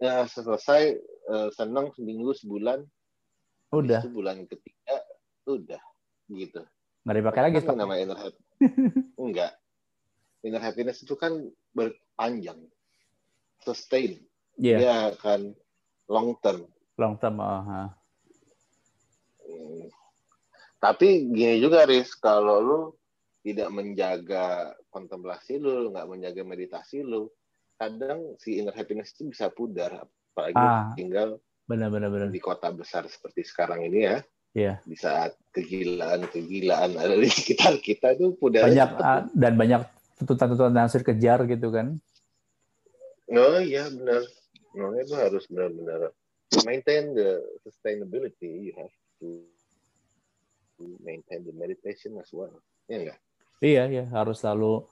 ya, 0.00 0.24
selesai, 0.30 0.96
eh, 1.02 1.48
senang 1.52 1.90
seminggu 1.92 2.32
sebulan, 2.38 2.86
Udah. 3.74 4.00
itu 4.00 4.10
bulan 4.14 4.46
ketiga, 4.46 4.96
udah 5.44 5.82
gitu. 6.32 6.62
Nggak 7.02 7.16
dipakai 7.18 7.42
lagi 7.42 7.58
Kan 7.66 7.76
namanya 7.76 8.00
inner 8.06 8.18
happiness. 8.22 8.50
Enggak. 9.26 9.52
Inner 10.46 10.62
happiness 10.62 10.98
itu 11.02 11.14
kan 11.18 11.50
berpanjang, 11.74 12.62
sustain. 13.66 14.22
Iya. 14.56 14.76
Dia 14.78 14.94
akan 15.12 15.40
long 16.06 16.38
term. 16.38 16.70
Long 16.96 17.18
term. 17.18 17.36
ah, 17.42 17.62
ah. 17.66 17.88
Tapi 20.82 21.30
gini 21.30 21.62
juga, 21.62 21.86
Riz, 21.86 22.18
kalau 22.18 22.58
lu 22.58 22.80
tidak 23.46 23.70
menjaga 23.70 24.74
kontemplasi 24.90 25.62
lu, 25.62 25.94
nggak 25.94 26.10
menjaga 26.10 26.42
meditasi 26.42 27.06
lu, 27.06 27.30
kadang 27.78 28.34
si 28.42 28.58
inner 28.58 28.74
happiness 28.74 29.14
itu 29.14 29.30
bisa 29.30 29.46
pudar. 29.46 30.02
Apalagi 30.34 30.58
Ah. 30.58 30.90
tinggal 30.98 31.38
Benar-benar 31.70 32.10
benar. 32.10 32.28
di 32.34 32.42
kota 32.42 32.74
besar 32.74 33.06
seperti 33.06 33.46
sekarang 33.46 33.86
ini 33.86 34.10
ya. 34.10 34.16
Iya. 34.52 34.74
Di 34.82 34.96
saat 34.98 35.38
kegilaan-kegilaan 35.54 36.98
ada 36.98 37.14
di 37.14 37.30
sekitar 37.30 37.78
kita 37.78 38.18
itu 38.18 38.34
pudar. 38.34 38.66
Banyak 38.66 38.90
ah, 38.98 39.22
dan 39.32 39.54
banyak 39.54 39.86
tuntutan-tuntutan 40.18 40.74
yang 40.74 40.86
harus 40.90 40.98
dikejar 40.98 41.38
gitu 41.46 41.68
kan. 41.70 41.86
Oh 43.32 43.62
iya 43.62 43.86
benar. 43.88 44.26
No, 44.74 44.92
itu 44.98 45.14
harus 45.14 45.46
benar-benar 45.46 46.10
maintain 46.68 47.16
the 47.16 47.40
sustainability. 47.64 48.68
You 48.68 48.72
have 48.76 48.92
to 49.24 49.46
to 50.82 50.98
maintain 51.00 51.46
the 51.46 51.54
meditation 51.54 52.18
as 52.18 52.28
well. 52.34 52.50
Ya 52.90 52.98
enggak? 52.98 53.18
Iya, 53.62 53.82
iya, 53.86 54.04
harus 54.10 54.42
selalu 54.42 54.82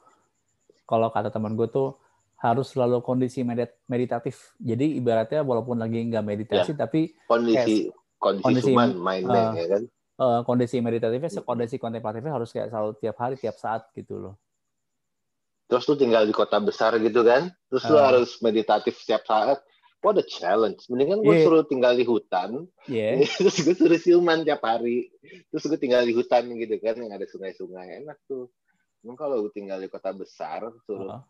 kalau 0.86 1.10
kata 1.10 1.34
teman 1.34 1.58
gue 1.58 1.66
tuh 1.66 1.98
harus 2.38 2.70
selalu 2.70 3.02
kondisi 3.02 3.42
medit- 3.42 3.74
meditatif. 3.84 4.54
Jadi 4.56 4.94
ibaratnya 4.96 5.42
walaupun 5.42 5.76
lagi 5.76 6.06
nggak 6.06 6.22
meditasi 6.24 6.72
tapi 6.72 7.10
Kondisi 7.26 7.90
kondisi, 8.16 8.44
kondisi, 8.46 8.70
human 8.70 8.94
mindnya 8.94 9.44
uh, 9.50 9.52
ya 9.56 9.66
kan. 9.66 9.82
eh, 10.20 10.40
kondisi 10.46 10.76
meditatifnya, 10.78 11.30
Hmm. 11.34 11.44
kondisi 11.44 11.76
kontemplatifnya 11.76 12.32
harus 12.32 12.48
kayak 12.48 12.68
selalu 12.70 12.90
tiap 12.96 13.16
hari, 13.18 13.34
tiap 13.36 13.56
saat 13.58 13.90
gitu 13.92 14.14
loh. 14.16 14.34
Terus 15.66 15.86
lu 15.86 15.94
tinggal 15.96 16.26
di 16.26 16.34
kota 16.34 16.58
besar 16.58 16.94
gitu 16.98 17.22
kan. 17.22 17.50
Terus 17.70 17.82
lu 17.86 17.96
Ah. 17.96 18.06
harus 18.10 18.38
meditatif 18.40 18.98
setiap 18.98 19.22
saat. 19.24 19.58
What 20.00 20.16
a 20.16 20.24
challenge. 20.24 20.88
Mendingan 20.88 21.20
gue 21.20 21.34
Iya. 21.34 21.44
suruh 21.44 21.64
tinggal 21.64 21.92
di 21.92 22.02
hutan. 22.02 22.64
Iya, 22.86 23.20
Terus 23.36 23.56
gue 23.60 23.74
suruh 23.74 23.96
siuman 23.96 24.40
tiap 24.40 24.60
hari. 24.60 25.12
Terus 25.48 25.64
gue 25.66 25.76
tinggal 25.76 26.02
di 26.02 26.12
hutan 26.12 26.48
gitu 26.50 26.76
kan. 26.76 26.96
Yang 26.96 27.12
ada 27.14 27.26
sungai-sungai. 27.28 28.00
Enak 28.00 28.16
tuh. 28.24 28.48
Emang 29.00 29.14
kalau 29.14 29.40
gue 29.40 29.52
tinggal 29.52 29.76
di 29.76 29.86
kota 29.86 30.10
besar. 30.10 30.64
Suruh 30.82 31.04
Heeh. 31.06 31.22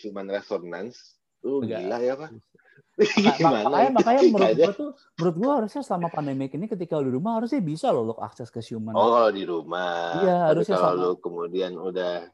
human 0.00 0.26
resonance. 0.28 1.14
Lu 1.40 1.62
Enggak. 1.62 1.80
gila 1.80 1.98
ya 2.00 2.14
Pak. 2.16 2.30
Mak- 3.00 3.38
Gimana? 3.38 3.64
makanya 3.64 3.90
makanya 3.94 4.20
menurut 4.26 4.52
gue 4.52 4.72
tuh 4.74 4.90
menurut 5.16 5.36
gue 5.38 5.50
harusnya 5.54 5.80
selama 5.80 6.08
pandemik 6.10 6.52
ini 6.52 6.66
ketika 6.66 6.98
lu 6.98 7.08
di 7.08 7.14
rumah 7.14 7.40
harusnya 7.40 7.62
bisa 7.62 7.88
loh 7.88 8.04
lo 8.04 8.14
akses 8.18 8.50
ke 8.50 8.60
human. 8.60 8.92
Oh 8.92 9.14
kalau 9.14 9.30
di 9.30 9.44
rumah. 9.44 10.20
Iya, 10.20 10.36
harusnya 10.50 10.76
kalau 10.76 10.90
sama. 10.90 11.00
lu 11.00 11.10
kemudian 11.16 11.72
udah 11.74 12.28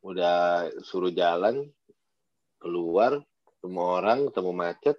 udah 0.00 0.36
suruh 0.82 1.12
jalan 1.12 1.68
keluar 2.58 3.20
ketemu 3.52 3.80
orang 3.82 4.18
ketemu 4.32 4.50
macet 4.52 4.96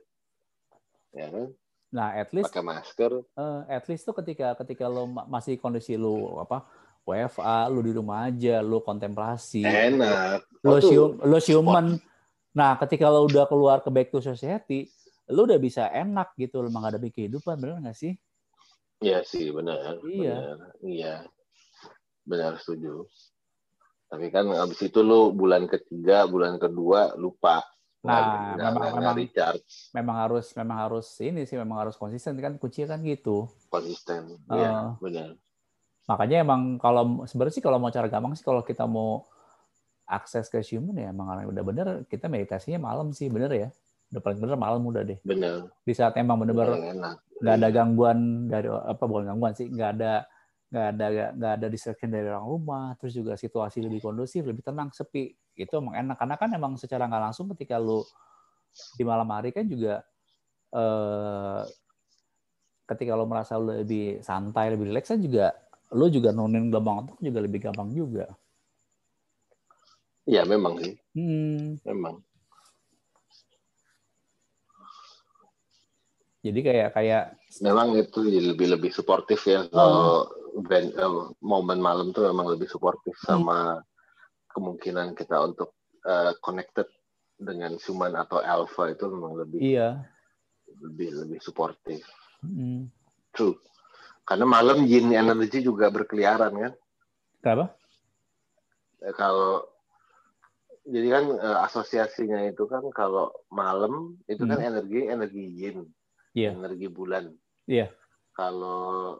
ya 1.11 1.27
kan? 1.29 1.47
Nah, 1.91 2.15
at 2.15 2.31
least 2.31 2.47
pakai 2.51 2.63
masker. 2.63 3.11
Eh, 3.35 3.61
at 3.67 3.83
least 3.91 4.07
tuh 4.07 4.15
ketika 4.15 4.55
ketika 4.63 4.87
lo 4.87 5.03
ma- 5.05 5.27
masih 5.27 5.59
kondisi 5.59 5.99
lu 5.99 6.39
apa 6.39 6.63
WFA, 7.03 7.67
lu 7.67 7.83
di 7.83 7.91
rumah 7.91 8.31
aja, 8.31 8.63
lu 8.63 8.79
kontemplasi, 8.79 9.65
enak. 9.67 10.45
Lo 10.63 10.77
Oh, 10.77 10.79
sium, 10.79 11.19
lo 11.19 11.37
siuman. 11.41 11.97
Nah, 12.53 12.75
ketika 12.79 13.11
lo 13.11 13.27
udah 13.27 13.43
keluar 13.43 13.83
ke 13.83 13.89
back 13.89 14.07
to 14.07 14.21
society, 14.21 14.87
lo 15.27 15.43
udah 15.43 15.59
bisa 15.59 15.89
enak 15.89 16.31
gitu 16.35 16.63
lo 16.63 16.71
menghadapi 16.71 17.11
kehidupan, 17.11 17.59
bener 17.59 17.81
nggak 17.81 17.97
sih? 17.97 18.13
Iya 19.01 19.25
sih 19.25 19.49
benar 19.49 19.97
Iya. 20.05 20.37
benar 20.37 20.57
iya. 20.85 21.13
Benar 22.21 22.61
setuju. 22.61 23.09
Tapi 24.05 24.29
kan 24.29 24.45
abis 24.53 24.79
itu 24.85 24.99
lu 25.01 25.33
bulan 25.33 25.65
ketiga 25.65 26.23
bulan 26.23 26.61
kedua 26.61 27.17
lupa 27.17 27.65
Nah, 28.01 28.57
Nggak- 28.57 28.73
memang- 28.73 28.93
memang- 28.97 29.17
Memang 29.93 30.15
harus 30.17 30.45
memang 30.51 30.77
harus 30.79 31.07
ini 31.19 31.45
sih 31.45 31.53
memang 31.53 31.77
harus 31.79 31.93
konsisten 31.93 32.33
kan 32.35 32.57
kuncinya 32.57 32.93
kan 32.93 32.99
gitu. 33.01 33.45
konsisten 33.69 34.41
Oh. 34.45 34.57
Iya 34.57 34.71
benar 34.97 35.29
Makanya 36.03 36.37
emang 36.41 36.61
kalau 36.75 37.23
sebenarnya 37.23 37.53
sih 37.53 37.63
kalau 37.63 37.77
mau 37.77 37.87
cara 37.87 38.09
gampang 38.09 38.33
sih 38.33 38.41
kalau 38.41 38.65
kita 38.65 38.83
mau 38.83 39.29
akses 40.03 40.49
ke 40.49 40.59
human 40.65 40.91
ya 40.93 41.07
emang 41.07 41.29
udah 41.45 41.63
bener 41.63 41.87
kita 42.05 42.25
meditasinya 42.25 42.81
malam 42.81 43.13
sih 43.13 43.29
bener 43.29 43.47
ya. 43.49 43.69
Udah 44.09 44.19
paling 44.19 44.39
bener 44.39 44.57
malam 44.57 44.81
udah 44.83 45.05
deh. 45.05 45.21
benar 45.21 45.69
Di 45.85 45.93
saat 45.93 46.17
emang 46.17 46.35
bener-bener 46.35 46.97
nggak 47.37 47.55
ada 47.55 47.63
Iya. 47.63 47.71
gangguan 47.71 48.17
dari 48.45 48.67
apa 48.67 49.03
bukan 49.03 49.29
gangguan 49.29 49.53
sih 49.53 49.69
nggak 49.69 49.91
ada 49.95 50.25
nggak 50.71 50.85
ada 50.95 51.05
nggak 51.35 51.53
ada 51.59 51.67
distraction 51.67 52.07
dari 52.07 52.31
orang 52.31 52.47
rumah 52.47 52.95
terus 52.95 53.11
juga 53.11 53.35
situasi 53.35 53.83
lebih 53.83 53.99
kondusif 53.99 54.47
lebih 54.47 54.63
tenang 54.63 54.87
sepi 54.95 55.35
itu 55.59 55.73
emang 55.75 55.99
enak 55.99 56.15
karena 56.15 56.35
kan 56.39 56.49
emang 56.55 56.79
secara 56.79 57.11
nggak 57.11 57.23
langsung 57.27 57.51
ketika 57.51 57.75
lu 57.75 57.99
di 58.95 59.03
malam 59.03 59.27
hari 59.27 59.51
kan 59.51 59.67
juga 59.67 59.99
eh, 60.71 61.63
ketika 62.87 63.19
lo 63.19 63.27
merasa 63.27 63.59
lu 63.59 63.83
lebih 63.83 64.23
santai 64.23 64.71
lebih 64.71 64.87
rileks 64.95 65.11
kan 65.11 65.19
juga 65.19 65.51
lu 65.91 66.07
juga 66.07 66.31
nurunin 66.31 66.71
gelombang 66.71 67.03
otak 67.03 67.19
juga 67.19 67.39
lebih 67.43 67.59
gampang 67.67 67.91
juga 67.91 68.31
Iya 70.21 70.45
memang 70.45 70.77
sih, 70.77 70.95
Hmm. 71.17 71.81
memang. 71.81 72.21
Jadi 76.41 76.59
kayak 76.65 76.89
kayak 76.97 77.23
Memang 77.61 77.93
itu 77.93 78.25
lebih 78.25 78.73
lebih 78.73 78.89
suportif 78.89 79.45
ya. 79.45 79.69
Kalau 79.69 80.25
brand, 80.65 80.89
eh, 80.89 81.13
momen 81.45 81.77
malam 81.77 82.09
tuh 82.15 82.25
memang 82.27 82.49
lebih 82.49 82.65
suportif 82.65 83.13
sama 83.21 83.83
kemungkinan 84.51 85.13
kita 85.13 85.37
untuk 85.37 85.77
eh, 86.01 86.33
connected 86.41 86.89
dengan 87.37 87.77
Suman 87.77 88.13
atau 88.17 88.41
Alpha 88.41 88.89
itu 88.89 89.05
memang 89.09 89.37
lebih 89.37 89.59
iya. 89.61 90.01
lebih 90.81 91.13
lebih 91.25 91.39
suportif. 91.41 92.01
Hmm. 92.41 92.89
True. 93.33 93.57
Karena 94.25 94.45
malam 94.45 94.85
yin 94.85 95.13
energy 95.13 95.61
juga 95.61 95.89
berkeliaran 95.93 96.53
kan. 96.57 96.73
Kenapa? 97.41 97.65
Eh, 99.05 99.13
kalau 99.13 99.65
jadi 100.89 101.07
kan 101.21 101.25
eh, 101.37 101.57
asosiasinya 101.69 102.49
itu 102.49 102.65
kan 102.65 102.81
kalau 102.93 103.29
malam 103.53 104.17
itu 104.25 104.41
kan 104.49 104.57
Hmm. 104.57 104.69
energi 104.73 105.05
energi 105.05 105.43
yin, 105.53 105.85
Iya. 106.31 106.55
energi 106.55 106.87
bulan. 106.87 107.25
Iya. 107.67 107.91
Kalau 108.31 109.19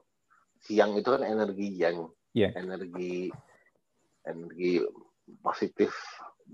siang 0.58 0.96
itu 0.96 1.08
kan 1.08 1.24
energi 1.24 1.68
yang, 1.76 2.08
Iya. 2.32 2.56
energi 2.56 3.28
energi 4.22 4.80
positif, 5.42 5.92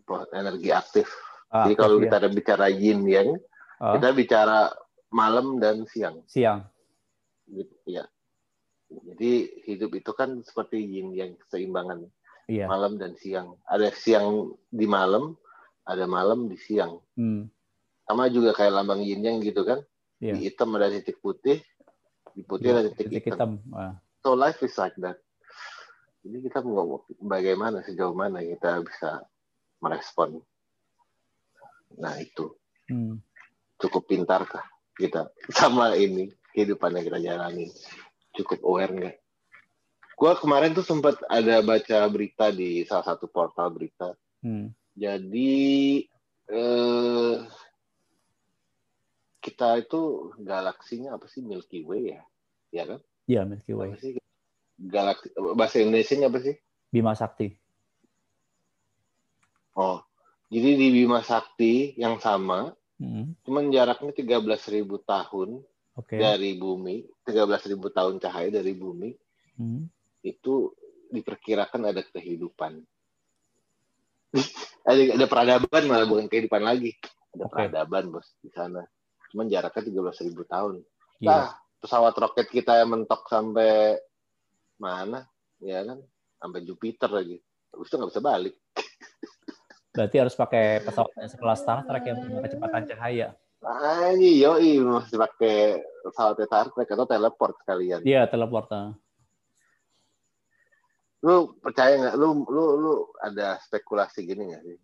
po- 0.03 0.29
energi 0.31 0.71
aktif. 0.71 1.07
Ah, 1.47 1.67
Jadi 1.67 1.75
kalau 1.75 1.97
kita 1.99 2.17
bicara 2.27 2.67
yin 2.67 3.03
yang, 3.05 3.35
Ah, 3.77 3.93
kita 3.95 4.09
bicara 4.11 4.71
malam 5.09 5.59
dan 5.59 5.85
siang. 5.85 6.23
siang. 6.25 6.65
Gitu, 7.45 7.71
ya. 7.85 8.03
Jadi 8.87 9.31
hidup 9.67 9.91
itu 9.93 10.11
kan 10.11 10.41
seperti 10.41 10.79
yin 10.79 11.11
yang 11.11 11.35
keseimbangan 11.37 12.07
Iya. 12.47 12.65
malam 12.65 12.95
dan 12.95 13.13
siang. 13.15 13.59
Ada 13.67 13.91
siang 13.91 14.55
di 14.67 14.87
malam, 14.87 15.35
ada 15.83 16.07
malam 16.07 16.47
di 16.47 16.55
siang. 16.55 16.99
Hmm. 17.13 17.51
Sama 18.03 18.31
juga 18.31 18.55
kayak 18.55 18.71
lambang 18.73 19.03
yin 19.03 19.19
yang 19.19 19.43
gitu 19.43 19.61
kan. 19.61 19.83
Iya. 20.17 20.33
Di 20.33 20.49
hitam 20.49 20.73
ada 20.73 20.89
titik 20.89 21.21
putih, 21.21 21.61
di 22.33 22.41
putih 22.41 22.73
ada 22.73 22.89
titik, 22.89 23.09
Titik 23.13 23.25
hitam. 23.33 23.61
hitam. 23.61 23.77
Ah. 23.77 23.93
So 24.21 24.33
life 24.33 24.59
is 24.61 24.73
like 24.75 24.97
that. 24.99 25.21
Jadi 26.25 26.37
kita 26.43 26.59
mau 26.65 26.99
bagaimana 27.21 27.85
sejauh 27.85 28.11
mana 28.11 28.41
kita 28.41 28.81
bisa 28.81 29.23
merespon. 29.79 30.41
Nah 31.97 32.17
itu 32.19 32.51
Hmm. 32.87 33.19
cukup 33.77 34.07
pintarkah 34.07 34.63
kita 34.95 35.27
sama 35.51 35.93
ini 35.93 36.31
kehidupan 36.55 36.95
yang 36.95 37.05
kita 37.05 37.19
jalani 37.21 37.67
cukup 38.33 38.59
aware 38.63 38.93
nggak? 38.95 39.15
Gua 40.17 40.33
kemarin 40.33 40.73
tuh 40.73 40.81
sempat 40.81 41.19
ada 41.29 41.61
baca 41.61 41.99
berita 42.09 42.49
di 42.49 42.81
salah 42.89 43.05
satu 43.05 43.29
portal 43.29 43.69
berita. 43.69 44.17
Hmm. 44.41 44.73
Jadi 44.97 46.01
eh, 46.47 47.33
kita 49.47 49.79
itu 49.79 50.35
galaksinya 50.43 51.15
apa 51.15 51.31
sih 51.31 51.39
Milky 51.39 51.87
Way 51.87 52.19
ya? 52.19 52.21
Ya 52.75 52.83
kan? 52.83 52.99
Iya, 53.23 53.41
Milky 53.47 53.71
Way. 53.71 53.95
Apa 53.95 53.97
sih? 54.03 54.11
Galaksi 54.77 55.27
bahasa 55.55 55.79
Indonesia 55.79 56.15
apa 56.27 56.39
sih? 56.43 56.55
Bima 56.91 57.15
Sakti. 57.15 57.55
Oh, 59.77 60.03
jadi 60.51 60.75
di 60.75 60.87
Bima 60.91 61.23
Sakti 61.23 61.95
yang 61.95 62.19
sama, 62.19 62.75
Hmm. 62.97 63.37
cuman 63.45 63.69
jaraknya 63.69 64.09
13.000 64.09 64.97
tahun 65.05 65.61
Oke. 65.93 66.17
dari 66.17 66.57
bumi, 66.57 67.05
13.000 67.21 67.93
tahun 67.93 68.17
cahaya 68.17 68.49
dari 68.49 68.73
bumi, 68.73 69.13
Hmm. 69.53 69.85
itu 70.25 70.73
diperkirakan 71.13 71.93
ada 71.93 72.01
kehidupan. 72.01 72.81
ada, 74.89 75.01
ada 75.13 75.25
peradaban 75.29 75.83
malah 75.85 76.09
bukan 76.09 76.25
kehidupan 76.25 76.65
lagi. 76.65 76.97
Ada 77.37 77.45
Oke. 77.45 77.53
peradaban 77.53 78.09
bos 78.09 78.33
di 78.41 78.49
sana. 78.49 78.81
Cuman 79.37 79.53
jaraknya 79.53 79.85
13.000 79.85 80.33
tahun. 80.49 80.81
Gila. 81.21 81.29
Nah, 81.29 81.53
pesawat 81.77 82.17
roket 82.17 82.49
kita 82.49 82.73
yang 82.81 82.89
mentok 82.89 83.29
sampai 83.29 84.01
mana? 84.81 85.29
Ya 85.61 85.85
kan? 85.85 86.01
Sampai 86.41 86.65
Jupiter 86.65 87.05
lagi. 87.05 87.37
Habis 87.69 87.85
itu 87.85 87.95
nggak 88.01 88.09
bisa 88.17 88.23
balik. 88.25 88.57
Berarti 89.93 90.15
harus 90.17 90.33
pakai 90.33 90.81
pesawat 90.81 91.13
yang 91.21 91.29
sekelas 91.29 91.59
Star 91.61 91.85
Trek 91.85 92.03
yang 92.09 92.17
punya 92.17 92.41
kecepatan 92.49 92.83
cahaya. 92.89 93.27
Ah, 93.61 94.09
ini 94.09 94.41
yoi 94.41 94.81
masih 94.81 95.21
pakai 95.21 95.85
pesawat 96.01 96.41
Star 96.41 96.73
Trek 96.73 96.89
atau 96.97 97.05
teleport 97.05 97.53
sekalian. 97.61 98.01
Iya, 98.01 98.25
teleport. 98.25 98.73
ah. 98.73 98.97
Lu 101.21 101.61
percaya 101.61 101.93
nggak? 101.93 102.15
Lu 102.17 102.41
lu 102.49 102.65
lu 102.81 102.93
ada 103.21 103.61
spekulasi 103.61 104.25
gini 104.25 104.49
nggak 104.49 104.65
sih? 104.65 104.77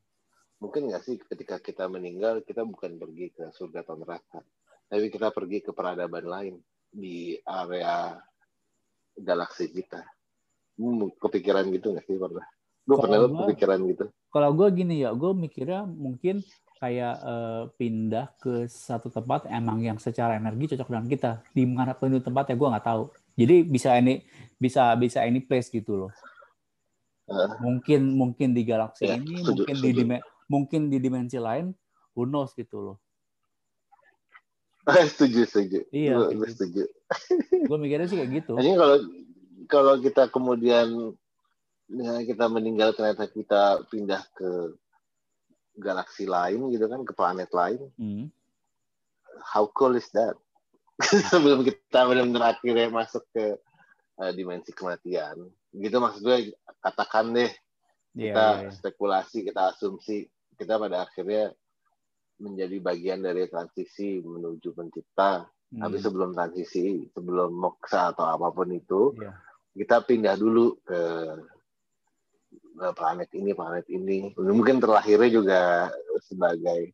Mungkin 0.63 0.87
nggak 0.87 1.03
sih 1.03 1.19
ketika 1.19 1.59
kita 1.59 1.91
meninggal 1.91 2.39
kita 2.39 2.63
bukan 2.63 2.95
pergi 2.95 3.35
ke 3.35 3.51
surga 3.51 3.83
atau 3.83 3.99
neraka, 3.99 4.39
tapi 4.87 5.11
kita 5.11 5.27
pergi 5.35 5.59
ke 5.59 5.75
peradaban 5.75 6.23
lain 6.23 6.55
di 6.87 7.35
area 7.43 8.15
galaksi 9.19 9.67
kita. 9.67 10.07
Kepikiran 11.19 11.67
gitu 11.67 11.91
nggak 11.91 12.07
sih 12.07 12.15
pernah? 12.15 12.47
Lu 12.87 12.95
Kalau 12.95 13.03
pernah 13.03 13.17
lu 13.19 13.27
gua- 13.27 13.39
kepikiran 13.43 13.79
gitu? 13.91 14.05
Kalau 14.33 14.49
gue 14.49 14.67
gini 14.73 15.03
ya, 15.03 15.13
gue 15.13 15.29
mikirnya 15.29 15.85
mungkin 15.85 16.41
kayak 16.79 17.15
eh, 17.21 17.63
pindah 17.77 18.33
ke 18.41 18.65
satu 18.65 19.11
tempat 19.11 19.45
emang 19.45 19.77
yang 19.77 20.01
secara 20.01 20.39
energi 20.39 20.73
cocok 20.73 20.89
dengan 20.89 21.05
kita. 21.05 21.31
Di 21.53 21.67
mana 21.69 21.93
pun 21.93 22.09
itu 22.09 22.23
tempat 22.23 22.49
ya 22.49 22.55
gue 22.57 22.71
nggak 22.71 22.87
tahu. 22.87 23.03
Jadi 23.37 23.55
bisa 23.61 23.93
ini 23.93 24.25
bisa 24.57 24.95
bisa 24.97 25.21
ini 25.27 25.37
place 25.37 25.69
gitu 25.69 26.07
loh. 26.07 26.11
Heeh. 27.29 27.51
Mungkin 27.61 28.01
mungkin 28.17 28.49
di 28.57 28.65
galaksi 28.65 29.05
Ya, 29.05 29.21
ini, 29.21 29.43
setuju, 29.43 29.47
mungkin 29.53 29.75
di 29.77 29.89
setuju. 29.91 29.99
dime- 30.01 30.23
mungkin 30.53 30.93
di 30.93 31.01
dimensi 31.01 31.41
lain, 31.41 31.73
who 32.13 32.29
knows 32.29 32.53
gitu 32.53 32.77
loh. 32.93 32.97
setuju 35.17 35.49
setuju. 35.49 35.79
Iya, 35.89 36.29
gua 36.29 36.29
gitu. 36.29 36.45
setuju. 36.53 36.83
Gue 37.69 37.77
mikirnya 37.79 38.05
sih 38.05 38.19
kayak 38.19 38.31
gitu. 38.43 38.53
Hanya 38.59 38.75
kalau 38.77 38.97
kalau 39.65 39.93
kita 39.97 40.27
kemudian 40.29 41.15
dengan 41.87 42.21
kita 42.25 42.45
meninggal 42.51 42.91
ternyata 42.95 43.25
kita 43.31 43.85
pindah 43.87 44.23
ke 44.35 44.75
galaksi 45.77 46.29
lain 46.29 46.69
gitu 46.69 46.85
kan 46.85 47.01
ke 47.05 47.13
planet 47.13 47.49
lain 47.53 47.81
Hmm. 47.97 48.29
how 49.53 49.65
cool 49.73 49.97
is 49.97 50.07
that 50.13 50.37
sebelum 51.33 51.65
kita 51.65 52.05
benar-benar 52.05 52.57
akhirnya 52.57 52.89
masuk 52.93 53.25
ke 53.33 53.57
uh, 54.21 54.31
dimensi 54.33 54.69
kematian 54.69 55.49
gitu 55.73 55.95
maksud 55.97 56.21
gue 56.21 56.53
katakan 56.81 57.33
deh 57.33 57.49
kita 58.13 58.47
iya, 58.61 58.69
iya. 58.69 58.69
spekulasi 58.69 59.41
kita 59.49 59.73
asumsi 59.73 60.29
kita 60.53 60.77
pada 60.77 61.03
akhirnya 61.03 61.51
menjadi 62.35 62.77
bagian 62.79 63.19
dari 63.19 63.45
transisi 63.45 64.19
menuju 64.19 64.71
pencipta 64.71 65.45
Hmm. 65.69 65.81
tapi 65.81 65.97
sebelum 65.97 66.37
transisi 66.37 66.85
sebelum 67.09 67.49
moksa 67.49 68.13
atau 68.13 68.29
apa 68.29 68.53
pun 68.53 68.69
itu 68.69 69.17
Iya. 69.17 69.33
kita 69.73 70.05
pindah 70.05 70.37
dulu 70.37 70.77
ke 70.79 70.99
planet 72.93 73.29
ini 73.33 73.51
planet 73.53 73.85
ini 73.87 74.17
mungkin 74.37 74.77
terlahirnya 74.77 75.29
juga 75.31 75.61
sebagai 76.21 76.93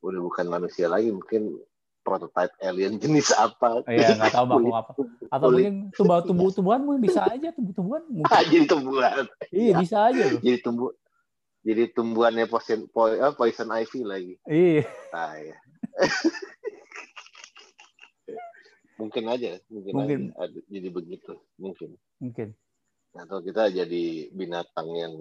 udah 0.00 0.18
bukan 0.20 0.46
manusia 0.48 0.90
lagi 0.90 1.14
mungkin 1.14 1.62
prototype 2.02 2.50
alien 2.58 2.98
jenis 2.98 3.30
apa 3.32 3.86
Iya, 3.86 4.18
nggak 4.18 4.34
tahu 4.34 4.46
makhluk 4.50 4.74
apa. 4.74 4.92
Atau 5.30 5.46
Kulit. 5.46 5.62
mungkin 5.62 5.74
tumbuh 5.94 6.18
tumbuh 6.26 6.48
tumbuhan 6.50 6.80
mungkin 6.82 7.02
bisa 7.06 7.22
aja 7.22 7.48
tumbuh-tumbuhan 7.54 8.02
mungkin. 8.10 8.34
Ah, 8.34 8.42
jadi 8.42 8.66
tumbuhan 8.66 9.26
Iya, 9.54 9.74
bisa 9.78 9.96
aja 10.10 10.22
loh. 10.26 10.40
jadi 10.42 10.58
tumbuh 10.58 10.90
jadi 11.62 11.90
tumbuhannya 11.90 12.46
poison 12.46 12.90
po, 12.90 13.06
poison 13.34 13.70
ivy 13.72 14.00
lagi 14.02 14.34
Iya. 14.44 14.82
ah, 15.10 15.34
ya. 15.36 15.56
mungkin 18.98 19.24
aja 19.26 19.58
mungkin, 19.66 19.92
Mungkin. 19.94 20.20
aja 20.38 20.58
jadi 20.68 20.88
begitu 20.88 21.32
mungkin 21.56 21.98
Mungkin. 22.18 22.54
atau 23.12 23.42
kita 23.42 23.68
jadi 23.68 24.04
binatang 24.30 24.88
yang 24.94 25.14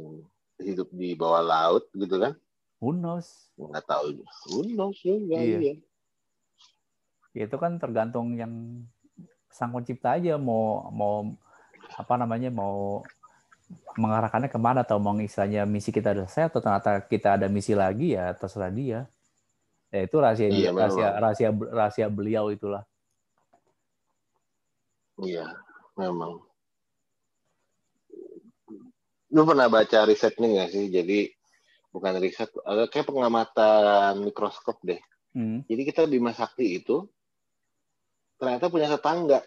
hidup 0.62 0.86
di 0.94 1.18
bawah 1.18 1.42
laut 1.42 1.84
gitu 1.92 2.18
kan 2.18 2.38
Who 2.78 2.94
knows? 2.94 3.54
nggak 3.58 3.86
tahu 3.86 4.22
who 4.50 4.60
knows 4.68 4.98
juga 5.02 5.38
Iya. 5.38 5.60
iya. 5.62 5.74
Ya, 7.32 7.48
itu 7.48 7.56
kan 7.56 7.80
tergantung 7.80 8.36
yang 8.36 8.84
sang 9.48 9.72
pencipta 9.72 10.20
aja 10.20 10.36
mau 10.36 10.92
mau 10.92 11.32
apa 11.96 12.14
namanya 12.20 12.52
mau 12.52 13.00
mengarahkannya 14.00 14.48
ke 14.48 14.60
mana 14.60 14.88
atau 14.88 14.98
mau 14.98 15.16
istilahnya 15.20 15.68
misi 15.68 15.92
kita 15.92 16.16
udah 16.16 16.26
selesai 16.28 16.52
atau 16.52 16.60
ternyata 16.64 16.92
kita 17.04 17.36
ada 17.36 17.48
misi 17.52 17.76
lagi 17.76 18.16
ya 18.16 18.32
terserah 18.36 18.72
dia. 18.72 19.00
Ya 19.92 20.08
itu 20.08 20.16
rahasia 20.24 20.48
Iya, 20.48 20.72
rahasia 20.72 21.08
rahasia 21.20 21.50
rahasia 21.52 22.08
beliau 22.08 22.48
itulah. 22.52 22.88
Iya, 25.20 25.46
memang. 26.00 26.40
Lu 29.32 29.42
pernah 29.44 29.68
baca 29.68 30.00
risetnya 30.08 30.48
nggak 30.48 30.70
sih? 30.72 30.86
Jadi 30.88 31.20
bukan 31.92 32.20
riset, 32.24 32.50
ada 32.64 32.88
kayak 32.88 33.12
pengamatan 33.12 34.24
mikroskop 34.24 34.80
deh. 34.84 35.00
Hmm, 35.32 35.64
Jadi 35.68 35.82
kita 35.88 36.08
Bima 36.08 36.36
Sakti 36.36 36.80
itu 36.80 37.08
ternyata 38.36 38.68
punya 38.68 38.92
tetangga. 38.92 39.44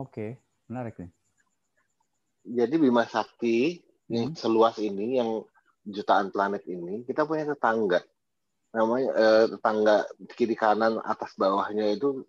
Oke, 0.00 0.40
menarik 0.68 0.96
nih. 0.96 1.12
Jadi 2.42 2.74
Bima 2.78 3.06
Sakti 3.06 3.78
yang 4.12 4.34
Hmm. 4.34 4.36
seluas 4.36 4.76
ini 4.76 5.16
yang 5.16 5.40
jutaan 5.82 6.28
planet 6.30 6.62
ini 6.68 7.02
kita 7.02 7.26
punya 7.26 7.48
tetangga 7.48 8.04
namanya 8.72 9.08
eh, 9.12 9.44
tetangga 9.56 9.96
kiri 10.36 10.54
kanan 10.54 11.00
atas 11.02 11.34
bawahnya 11.34 11.96
itu 11.96 12.22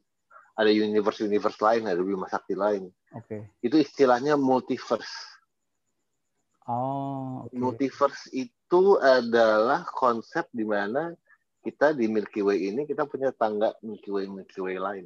ada 0.57 0.71
universe 0.71 1.21
universe 1.23 1.59
lain 1.61 1.85
ada 1.85 2.01
bima 2.01 2.25
sakti 2.31 2.57
lain 2.57 2.89
oke 3.13 3.25
okay. 3.25 3.41
itu 3.61 3.77
istilahnya 3.77 4.39
multiverse 4.39 5.37
oh 6.65 7.45
okay. 7.45 7.59
multiverse 7.59 8.31
itu 8.33 8.97
adalah 8.97 9.85
konsep 9.85 10.49
di 10.49 10.65
mana 10.65 11.13
kita 11.63 11.95
di 11.95 12.11
Milky 12.11 12.43
Way 12.43 12.73
ini 12.73 12.81
kita 12.83 13.07
punya 13.07 13.31
tangga 13.31 13.71
Milky 13.85 14.11
Way 14.11 14.27
Milky 14.27 14.59
Way 14.59 14.77
lain 14.81 15.05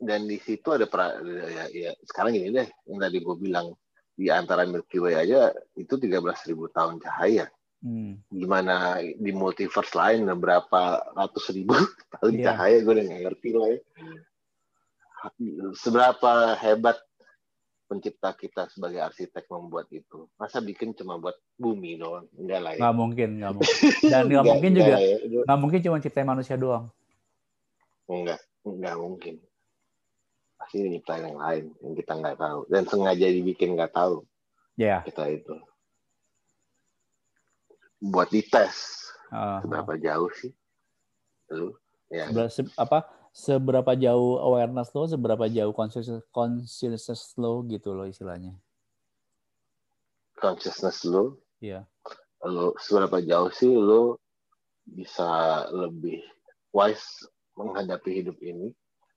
dan 0.00 0.24
di 0.24 0.40
situ 0.40 0.72
ada 0.72 0.88
pra, 0.88 1.20
ya, 1.20 1.68
ya 1.68 1.92
sekarang 2.08 2.32
ini 2.32 2.48
deh 2.48 2.68
yang 2.88 2.98
tadi 3.04 3.20
gue 3.20 3.36
bilang 3.36 3.76
di 4.16 4.32
antara 4.32 4.64
Milky 4.64 4.96
Way 4.96 5.28
aja 5.28 5.52
itu 5.76 5.96
13.000 5.96 6.56
tahun 6.72 6.96
cahaya. 7.04 7.46
Hmm. 7.80 8.20
Gimana 8.28 9.00
di 9.00 9.32
multiverse 9.32 9.96
lain 9.96 10.28
berapa 10.36 11.00
ratus 11.16 11.52
ribu 11.56 11.72
tahun 12.16 12.32
yeah. 12.36 12.44
cahaya 12.52 12.76
gue 12.84 12.92
udah 12.96 13.04
gak 13.08 13.22
ngerti 13.28 13.48
lah 13.56 13.68
ya. 13.68 13.80
Seberapa 15.76 16.56
hebat 16.60 16.96
pencipta 17.88 18.32
kita 18.36 18.68
sebagai 18.72 19.00
arsitek 19.04 19.48
membuat 19.52 19.88
itu. 19.92 20.28
Masa 20.40 20.64
bikin 20.64 20.96
cuma 20.96 21.20
buat 21.20 21.36
bumi 21.60 22.00
doang? 22.00 22.28
Enggak 22.36 22.60
lah 22.60 22.72
ya. 22.76 22.80
Nggak 22.80 22.96
mungkin, 22.96 23.28
nggak 23.40 23.52
mungkin. 23.56 23.76
Dan 24.12 24.22
nggak 24.28 24.44
mungkin 24.48 24.72
juga, 24.76 24.96
ya. 24.96 25.16
nggak 25.44 25.60
mungkin 25.60 25.80
cuma 25.84 25.96
ciptain 26.00 26.28
manusia 26.28 26.56
doang. 26.56 26.84
Enggak, 28.08 28.40
enggak 28.64 28.96
mungkin 28.96 29.34
pasti 30.70 30.86
nyiptain 30.86 31.26
yang 31.26 31.34
lain 31.42 31.64
yang 31.82 31.94
kita 31.98 32.12
nggak 32.14 32.38
tahu 32.38 32.62
dan 32.70 32.86
sengaja 32.86 33.26
dibikin 33.26 33.74
nggak 33.74 33.90
tahu. 33.90 34.22
Yeah. 34.78 35.02
kita 35.02 35.26
itu. 35.26 35.58
Buat 37.98 38.30
dites. 38.30 39.02
Uh, 39.34 39.58
seberapa 39.66 39.98
jauh 39.98 40.30
sih? 40.38 40.54
Lu 41.50 41.74
ya. 42.06 42.30
Se 42.46 42.62
apa 42.78 43.02
seberapa 43.34 43.98
jauh 43.98 44.38
awareness 44.38 44.94
lo 44.94 45.10
seberapa 45.10 45.50
jauh 45.50 45.74
consciousness 45.74 46.22
consciousness 46.30 47.34
lo 47.34 47.66
gitu 47.66 47.90
lo 47.90 48.06
istilahnya. 48.06 48.54
Consciousness 50.38 51.02
lo? 51.02 51.42
Iya. 51.58 51.82
Yeah. 51.82 52.46
lo 52.46 52.78
seberapa 52.78 53.18
jauh 53.26 53.50
sih 53.50 53.74
lo 53.74 54.22
bisa 54.86 55.66
lebih 55.74 56.22
wise 56.70 57.26
menghadapi 57.58 58.22
hidup 58.22 58.38
ini 58.38 58.70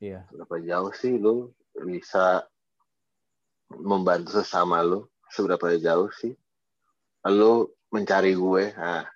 Iya. 0.03 0.27
Seberapa 0.27 0.59
jauh 0.59 0.91
sih 0.91 1.15
lu 1.15 1.55
bisa 1.87 2.43
membantu 3.71 4.35
sesama 4.35 4.83
lu? 4.83 5.07
Seberapa 5.31 5.79
jauh 5.79 6.11
sih 6.11 6.35
lu 7.31 7.71
mencari 7.87 8.35
gue? 8.35 8.75
Nah. 8.75 9.07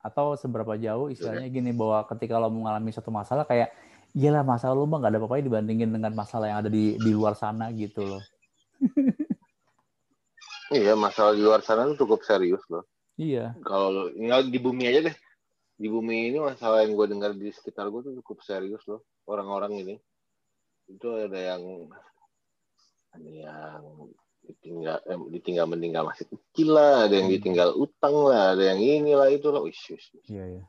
Atau 0.00 0.32
seberapa 0.40 0.80
jauh 0.80 1.12
istilahnya 1.12 1.52
gini 1.52 1.76
bahwa 1.76 2.08
ketika 2.08 2.40
lo 2.40 2.48
mengalami 2.48 2.88
satu 2.88 3.12
masalah 3.12 3.44
kayak 3.44 3.76
iyalah 4.16 4.40
masalah 4.40 4.72
lu 4.72 4.88
mah 4.88 5.04
gak 5.04 5.12
ada 5.12 5.20
apa-apa 5.20 5.44
dibandingin 5.44 5.92
dengan 5.92 6.16
masalah 6.16 6.48
yang 6.48 6.58
ada 6.64 6.72
di 6.72 6.96
di 6.96 7.10
luar 7.12 7.36
sana 7.36 7.68
gitu 7.76 8.00
loh. 8.00 8.22
iya, 10.80 10.96
masalah 10.96 11.36
di 11.36 11.44
luar 11.44 11.60
sana 11.60 11.84
tuh 11.92 12.04
cukup 12.08 12.24
serius 12.24 12.64
loh. 12.72 12.88
Iya. 13.20 13.52
Kalau 13.60 14.08
di 14.40 14.56
bumi 14.56 14.88
aja 14.88 15.12
deh. 15.12 15.16
Di 15.74 15.90
bumi 15.90 16.32
ini 16.32 16.38
masalah 16.40 16.86
yang 16.86 16.96
gue 16.96 17.06
dengar 17.12 17.36
di 17.36 17.50
sekitar 17.52 17.92
gue 17.92 18.00
tuh 18.00 18.14
cukup 18.24 18.40
serius 18.40 18.80
loh. 18.88 19.04
Orang-orang 19.26 19.84
ini 19.84 19.96
itu 20.88 21.08
ada 21.16 21.38
yang 21.38 21.62
ada 23.14 23.30
yang 23.30 23.82
ditinggal 24.44 24.98
eh, 25.08 25.20
ditinggal 25.32 25.66
meninggal 25.70 26.02
masih 26.04 26.28
kecil 26.28 26.76
lah, 26.76 27.08
ada 27.08 27.14
yang 27.16 27.28
hmm. 27.32 27.36
ditinggal 27.40 27.70
utang 27.78 28.16
lah, 28.28 28.52
ada 28.52 28.64
yang 28.74 28.80
inilah 28.80 29.28
itu 29.32 29.48
lah. 29.48 29.64
Wih, 29.64 29.72
Iya, 30.28 30.44
iya. 30.60 30.64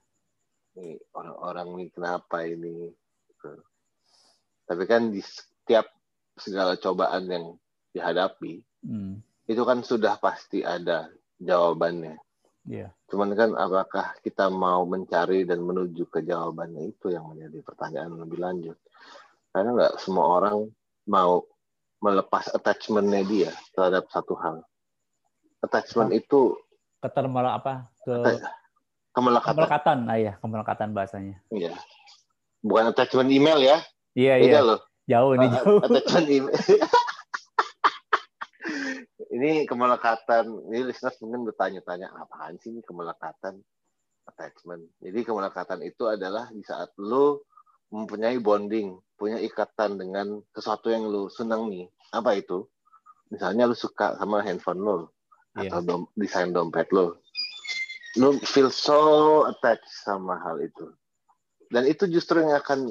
Ini 0.75 0.99
orang-orang 1.15 1.67
ini 1.75 1.85
kenapa 1.91 2.43
ini? 2.47 2.91
Gitu. 3.27 3.51
Tapi 4.65 4.83
kan 4.87 5.11
di 5.11 5.19
setiap 5.19 5.91
segala 6.35 6.79
cobaan 6.79 7.27
yang 7.27 7.45
dihadapi, 7.91 8.63
hmm. 8.87 9.19
itu 9.47 9.61
kan 9.67 9.83
sudah 9.83 10.19
pasti 10.19 10.63
ada 10.63 11.11
jawabannya. 11.39 12.15
Iya. 12.65 12.89
Cuman 13.11 13.37
kan 13.37 13.53
apakah 13.53 14.17
kita 14.25 14.49
mau 14.49 14.87
mencari 14.89 15.45
dan 15.45 15.61
menuju 15.61 16.09
ke 16.09 16.25
jawabannya 16.25 16.95
itu 16.95 17.13
yang 17.13 17.29
menjadi 17.29 17.61
pertanyaan 17.61 18.17
lebih 18.25 18.41
lanjut 18.41 18.77
karena 19.55 19.71
nggak 19.71 20.03
semua 20.03 20.27
orang 20.35 20.67
mau 21.07 21.47
melepas 22.03 22.51
attachmentnya 22.51 23.23
dia 23.23 23.51
terhadap 23.71 24.03
satu 24.11 24.35
hal. 24.35 24.67
Attachment 25.63 26.11
itu 26.11 26.59
ketermala 26.99 27.55
apa 27.55 27.87
ke 28.03 28.35
kemelekatan. 29.15 29.55
Kemelekatan, 29.55 29.97
ah 30.11 30.19
ya, 30.19 30.33
kemelekatan 30.43 30.89
bahasanya. 30.91 31.39
Iya. 31.55 31.71
Bukan 32.59 32.91
attachment 32.91 33.31
email 33.31 33.63
ya. 33.63 33.79
Iya, 34.11 34.43
Beda 34.43 34.59
iya. 34.59 34.59
loh. 34.59 34.79
Jauh 35.07 35.31
ini 35.39 35.47
jauh. 35.47 35.79
Attachment 35.79 36.27
email. 36.27 36.55
ini 39.39 39.51
kemelekatan. 39.63 40.45
Ini 40.67 40.79
listeners 40.83 41.15
mungkin 41.23 41.47
bertanya-tanya, 41.47 42.11
apaan 42.11 42.59
sih 42.59 42.75
ini 42.75 42.83
kemelekatan? 42.83 43.55
Attachment. 44.27 44.83
Jadi 44.99 45.19
kemelekatan 45.23 45.79
itu 45.87 46.11
adalah 46.11 46.51
di 46.51 46.59
saat 46.65 46.91
lo 46.99 47.47
mempunyai 47.93 48.35
bonding, 48.41 48.97
punya 49.15 49.39
ikatan 49.39 49.99
dengan 49.99 50.43
sesuatu 50.51 50.91
yang 50.91 51.07
lu 51.07 51.31
senang 51.31 51.71
nih. 51.71 51.87
Apa 52.11 52.35
itu? 52.35 52.67
Misalnya 53.31 53.65
lu 53.65 53.75
suka 53.75 54.15
sama 54.19 54.43
handphone 54.45 54.81
lo 54.83 54.97
yeah. 55.57 55.71
atau 55.71 55.79
dom 55.81 56.01
desain 56.15 56.51
dompet 56.51 56.91
lo. 56.91 57.19
Lu 58.15 58.39
feel 58.43 58.71
so 58.71 59.43
attached 59.49 59.91
sama 59.91 60.39
hal 60.39 60.61
itu. 60.63 60.87
Dan 61.67 61.89
itu 61.89 62.07
justru 62.07 62.39
yang 62.39 62.55
akan 62.55 62.87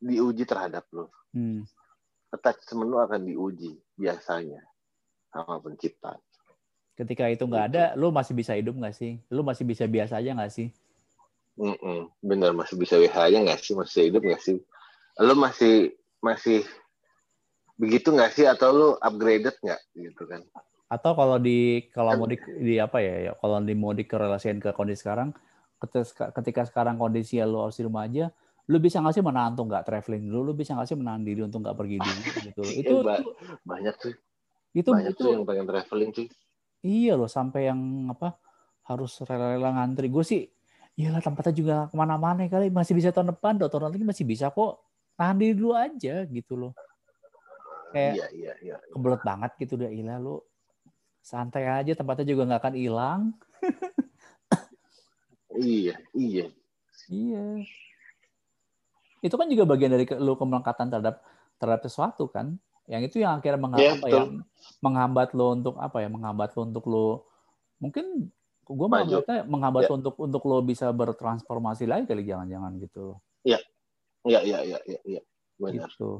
diuji 0.00 0.44
terhadap 0.48 0.88
lo. 0.94 1.12
Hmm. 1.34 1.66
Attachment 2.32 2.88
lo 2.88 3.02
akan 3.04 3.28
diuji 3.28 3.76
biasanya 3.98 4.62
sama 5.34 5.60
pencipta. 5.60 6.16
Ketika 6.94 7.26
itu 7.26 7.42
nggak 7.42 7.64
ada, 7.74 7.84
lu 7.98 8.14
masih 8.14 8.38
bisa 8.38 8.54
hidup 8.54 8.78
nggak 8.78 8.94
sih? 8.94 9.18
Lu 9.26 9.42
masih 9.42 9.66
bisa 9.66 9.82
biasa 9.82 10.22
aja 10.22 10.30
nggak 10.30 10.52
sih? 10.54 10.70
Mm 11.58 11.74
-mm. 11.74 12.00
Bener 12.22 12.54
masih 12.54 12.78
bisa 12.78 12.94
WH 12.98 13.14
aja 13.14 13.38
nggak 13.42 13.58
sih 13.58 13.74
masih 13.74 14.02
hidup 14.10 14.22
nggak 14.22 14.42
sih? 14.42 14.58
Lo 15.22 15.34
masih 15.38 15.94
masih 16.18 16.66
begitu 17.74 18.14
nggak 18.14 18.32
sih 18.34 18.46
atau 18.46 18.70
lo 18.70 18.88
upgraded 18.98 19.54
nggak 19.62 19.80
gitu 19.94 20.22
kan? 20.26 20.42
Atau 20.90 21.14
kalau 21.14 21.38
di 21.38 21.90
kalau 21.90 22.14
mau 22.18 22.26
di, 22.26 22.38
di 22.58 22.78
apa 22.78 23.02
ya, 23.02 23.30
ya 23.30 23.32
kalau 23.38 23.58
di 23.62 23.74
mau 23.74 23.94
dikorelasikan 23.94 24.62
ke 24.62 24.70
kondisi 24.74 25.02
sekarang, 25.02 25.34
ketika, 25.82 26.30
ketika 26.34 26.62
sekarang 26.66 26.98
kondisi 26.98 27.38
lo 27.42 27.66
harus 27.66 27.78
di 27.78 27.86
rumah 27.86 28.06
aja, 28.06 28.30
lu 28.70 28.78
bisa 28.78 29.02
nggak 29.02 29.14
sih 29.14 29.24
menahan 29.24 29.54
tuh 29.58 29.66
nggak 29.66 29.84
traveling 29.86 30.30
dulu, 30.30 30.50
lu 30.50 30.52
bisa 30.54 30.74
nggak 30.74 30.88
sih 30.90 30.98
menahan 30.98 31.22
diri 31.22 31.40
untuk 31.42 31.62
nggak 31.62 31.76
pergi 31.78 31.96
dulu 31.98 32.20
gitu. 32.46 32.62
Iya, 32.62 32.80
itu 32.82 32.94
ba 33.02 33.14
banyak 33.66 33.94
tuh. 33.98 34.14
Itu 34.74 34.90
banyak 34.90 35.14
itu 35.14 35.22
tuh 35.22 35.30
yang 35.34 35.46
pengen 35.46 35.66
traveling 35.66 36.10
sih. 36.14 36.26
Iya 36.84 37.16
loh 37.16 37.30
sampai 37.30 37.70
yang 37.70 37.80
apa 38.12 38.38
harus 38.86 39.18
rela-rela 39.24 39.72
ngantri. 39.72 40.12
Gue 40.12 40.26
sih 40.26 40.42
Iyalah 40.94 41.18
tempatnya 41.18 41.50
juga 41.50 41.76
ke 41.90 41.94
mana-mana 41.98 42.46
kali 42.46 42.70
masih 42.70 42.94
bisa 42.94 43.10
tahun 43.10 43.34
depan, 43.34 43.58
tahun 43.58 43.90
lagi 43.90 44.06
masih 44.06 44.22
bisa 44.22 44.54
kok. 44.54 44.83
Tahan 45.14 45.36
diri 45.38 45.54
dulu 45.54 45.72
aja 45.74 46.26
gitu 46.26 46.54
loh. 46.58 46.72
Kayak 47.94 48.14
iya, 48.18 48.26
iya, 48.34 48.52
iya, 48.58 48.76
iya. 48.82 48.90
kebelet 48.90 49.22
banget 49.22 49.50
gitu 49.62 49.78
udah 49.78 49.90
ilah 49.90 50.18
lu. 50.18 50.36
Santai 51.24 51.64
aja 51.64 51.92
tempatnya 51.94 52.26
juga 52.26 52.42
nggak 52.50 52.60
akan 52.60 52.74
hilang. 52.76 53.20
iya, 55.56 55.94
iya. 56.12 56.46
Iya. 57.08 57.46
Itu 59.24 59.34
kan 59.40 59.46
juga 59.48 59.64
bagian 59.64 59.94
dari 59.94 60.04
lu 60.20 60.34
kemelekatan 60.36 60.90
terhadap 60.90 61.22
terhadap 61.56 61.82
sesuatu 61.86 62.28
kan. 62.28 62.58
Yang 62.84 63.02
itu 63.08 63.16
yang 63.24 63.40
akhirnya 63.40 63.56
menghambat, 63.56 64.12
yeah, 64.12 64.28
ya, 64.28 64.44
menghambat 64.84 65.28
lo 65.32 65.56
untuk 65.56 65.74
apa 65.80 66.04
ya? 66.04 66.08
Menghambat 66.12 66.52
lo 66.52 66.60
untuk 66.68 66.84
lo 66.84 67.06
mungkin 67.80 68.28
gue 68.64 68.86
mau 68.88 69.04
menghambat 69.48 69.88
ya. 69.88 69.92
untuk 69.92 70.14
untuk 70.20 70.42
lo 70.48 70.60
bisa 70.64 70.88
bertransformasi 70.92 71.84
lagi 71.84 72.04
kali 72.04 72.24
jangan-jangan 72.24 72.72
gitu. 72.80 73.16
Iya, 73.44 73.60
iya, 74.26 74.40
iya, 74.42 74.58
iya, 74.64 74.78
iya, 74.86 74.98
ya. 75.04 75.22
benar. 75.60 75.90
Gitu. 75.92 76.10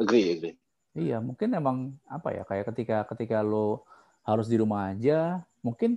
Agree, 0.00 0.26
agree. 0.36 0.56
Iya, 0.96 1.22
mungkin 1.22 1.48
emang 1.54 1.76
apa 2.10 2.34
ya 2.34 2.42
kayak 2.42 2.74
ketika 2.74 3.06
ketika 3.14 3.46
lo 3.46 3.86
harus 4.26 4.50
di 4.50 4.58
rumah 4.58 4.90
aja, 4.90 5.40
mungkin 5.62 5.96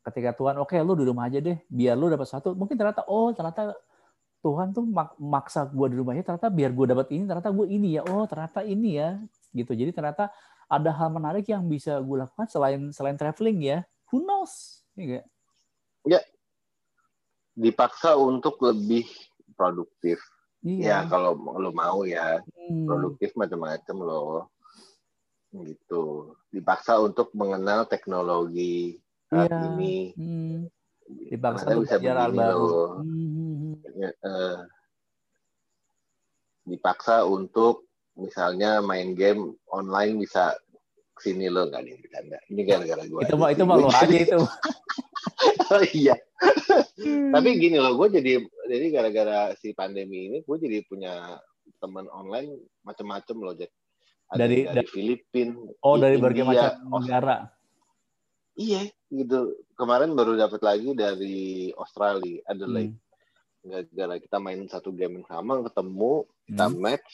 ketika 0.00 0.32
Tuhan 0.32 0.56
oke 0.56 0.72
okay, 0.72 0.80
lo 0.80 0.96
di 0.96 1.04
rumah 1.04 1.28
aja 1.28 1.38
deh, 1.38 1.60
biar 1.68 1.94
lo 1.94 2.08
dapat 2.08 2.26
satu, 2.26 2.56
mungkin 2.56 2.80
ternyata 2.80 3.04
oh 3.06 3.30
ternyata 3.36 3.76
Tuhan 4.40 4.72
tuh 4.72 4.88
mak 4.88 5.20
maksa 5.20 5.68
gue 5.68 5.86
di 5.92 5.96
rumahnya 6.00 6.24
ternyata 6.24 6.48
biar 6.48 6.72
gue 6.72 6.86
dapat 6.88 7.12
ini 7.12 7.28
ternyata 7.28 7.52
gue 7.52 7.66
ini 7.68 8.00
ya 8.00 8.02
oh 8.08 8.24
ternyata 8.24 8.64
ini 8.64 8.96
ya 8.96 9.20
gitu 9.52 9.76
jadi 9.76 9.92
ternyata 9.92 10.32
ada 10.64 10.90
hal 10.96 11.12
menarik 11.12 11.44
yang 11.44 11.68
bisa 11.68 12.00
gue 12.00 12.16
lakukan 12.24 12.48
selain 12.48 12.88
selain 12.88 13.20
traveling 13.20 13.60
ya 13.60 13.78
who 14.08 14.24
knows 14.24 14.80
Iya 14.96 15.28
Ya. 16.08 16.20
Dipaksa 17.52 18.16
untuk 18.16 18.56
lebih 18.64 19.04
produktif. 19.52 20.16
Iya. 20.60 20.84
Ya 20.84 20.98
kalau 21.08 21.36
lo 21.36 21.70
mau 21.72 22.04
ya 22.04 22.40
hmm. 22.44 22.84
produktif 22.84 23.32
macam-macam 23.36 23.96
lo 24.00 24.24
gitu. 25.50 26.36
Dipaksa 26.52 27.00
untuk 27.00 27.32
mengenal 27.32 27.88
teknologi 27.88 29.00
saat 29.30 29.50
Iya. 29.50 29.60
ini 29.74 29.96
Hmm. 30.14 30.58
Dipaksa 31.10 31.74
untuk 31.74 31.90
bisa 31.90 31.96
belajar 31.98 32.16
hal 32.22 32.30
begini 32.30 32.44
baru. 32.44 32.60
loh. 32.68 32.90
Hmm, 33.02 33.28
hmm, 33.34 33.54
hmm. 33.56 33.74
Ya, 33.98 34.10
eh, 34.14 34.58
dipaksa 36.70 37.26
untuk 37.26 37.88
misalnya 38.14 38.78
main 38.84 39.16
game 39.16 39.56
online 39.72 40.22
bisa 40.22 40.54
sini 41.20 41.52
lo 41.52 41.68
nggak 41.68 41.82
nih 41.84 41.94
bercanda 42.00 42.38
ini 42.48 42.60
gara-gara 42.64 43.02
gue 43.04 43.20
Itu 43.28 43.36
mah 43.36 43.48
itu 43.52 43.62
mah 43.68 43.76
lu 43.76 43.88
aja 43.92 44.08
itu. 44.08 44.40
oh 45.76 45.84
iya 45.92 46.16
tapi 47.30 47.48
gini 47.56 47.76
loh 47.76 47.96
gue 47.96 48.08
jadi 48.16 48.32
jadi 48.66 48.86
gara-gara 48.92 49.40
si 49.56 49.72
pandemi 49.72 50.28
ini 50.28 50.38
gue 50.40 50.56
jadi 50.56 50.80
punya 50.84 51.36
teman 51.78 52.06
online 52.10 52.56
macam-macam 52.82 53.36
loh 53.40 53.54
Jack. 53.54 53.72
Ada 54.30 54.46
Dari- 54.46 54.62
yang 54.62 54.74
dari 54.76 54.86
Filipina 54.86 55.58
Oh, 55.82 55.98
dari 55.98 56.16
berbagai 56.16 56.46
macam 56.46 56.70
negara. 57.02 57.36
iya 58.54 58.84
gitu. 59.08 59.58
Kemarin 59.74 60.14
baru 60.14 60.36
dapat 60.36 60.60
lagi 60.60 60.92
dari 60.92 61.70
Australia 61.74 62.38
Adelaide 62.46 62.94
Hmm. 63.60 63.68
gara-gara 63.84 64.16
kita 64.16 64.36
main 64.38 64.64
satu 64.66 64.88
game 64.88 65.20
yang 65.20 65.28
sama 65.28 65.60
ketemu 65.66 66.24
kita 66.46 66.66
Hmm. 66.68 66.78
match 66.80 67.12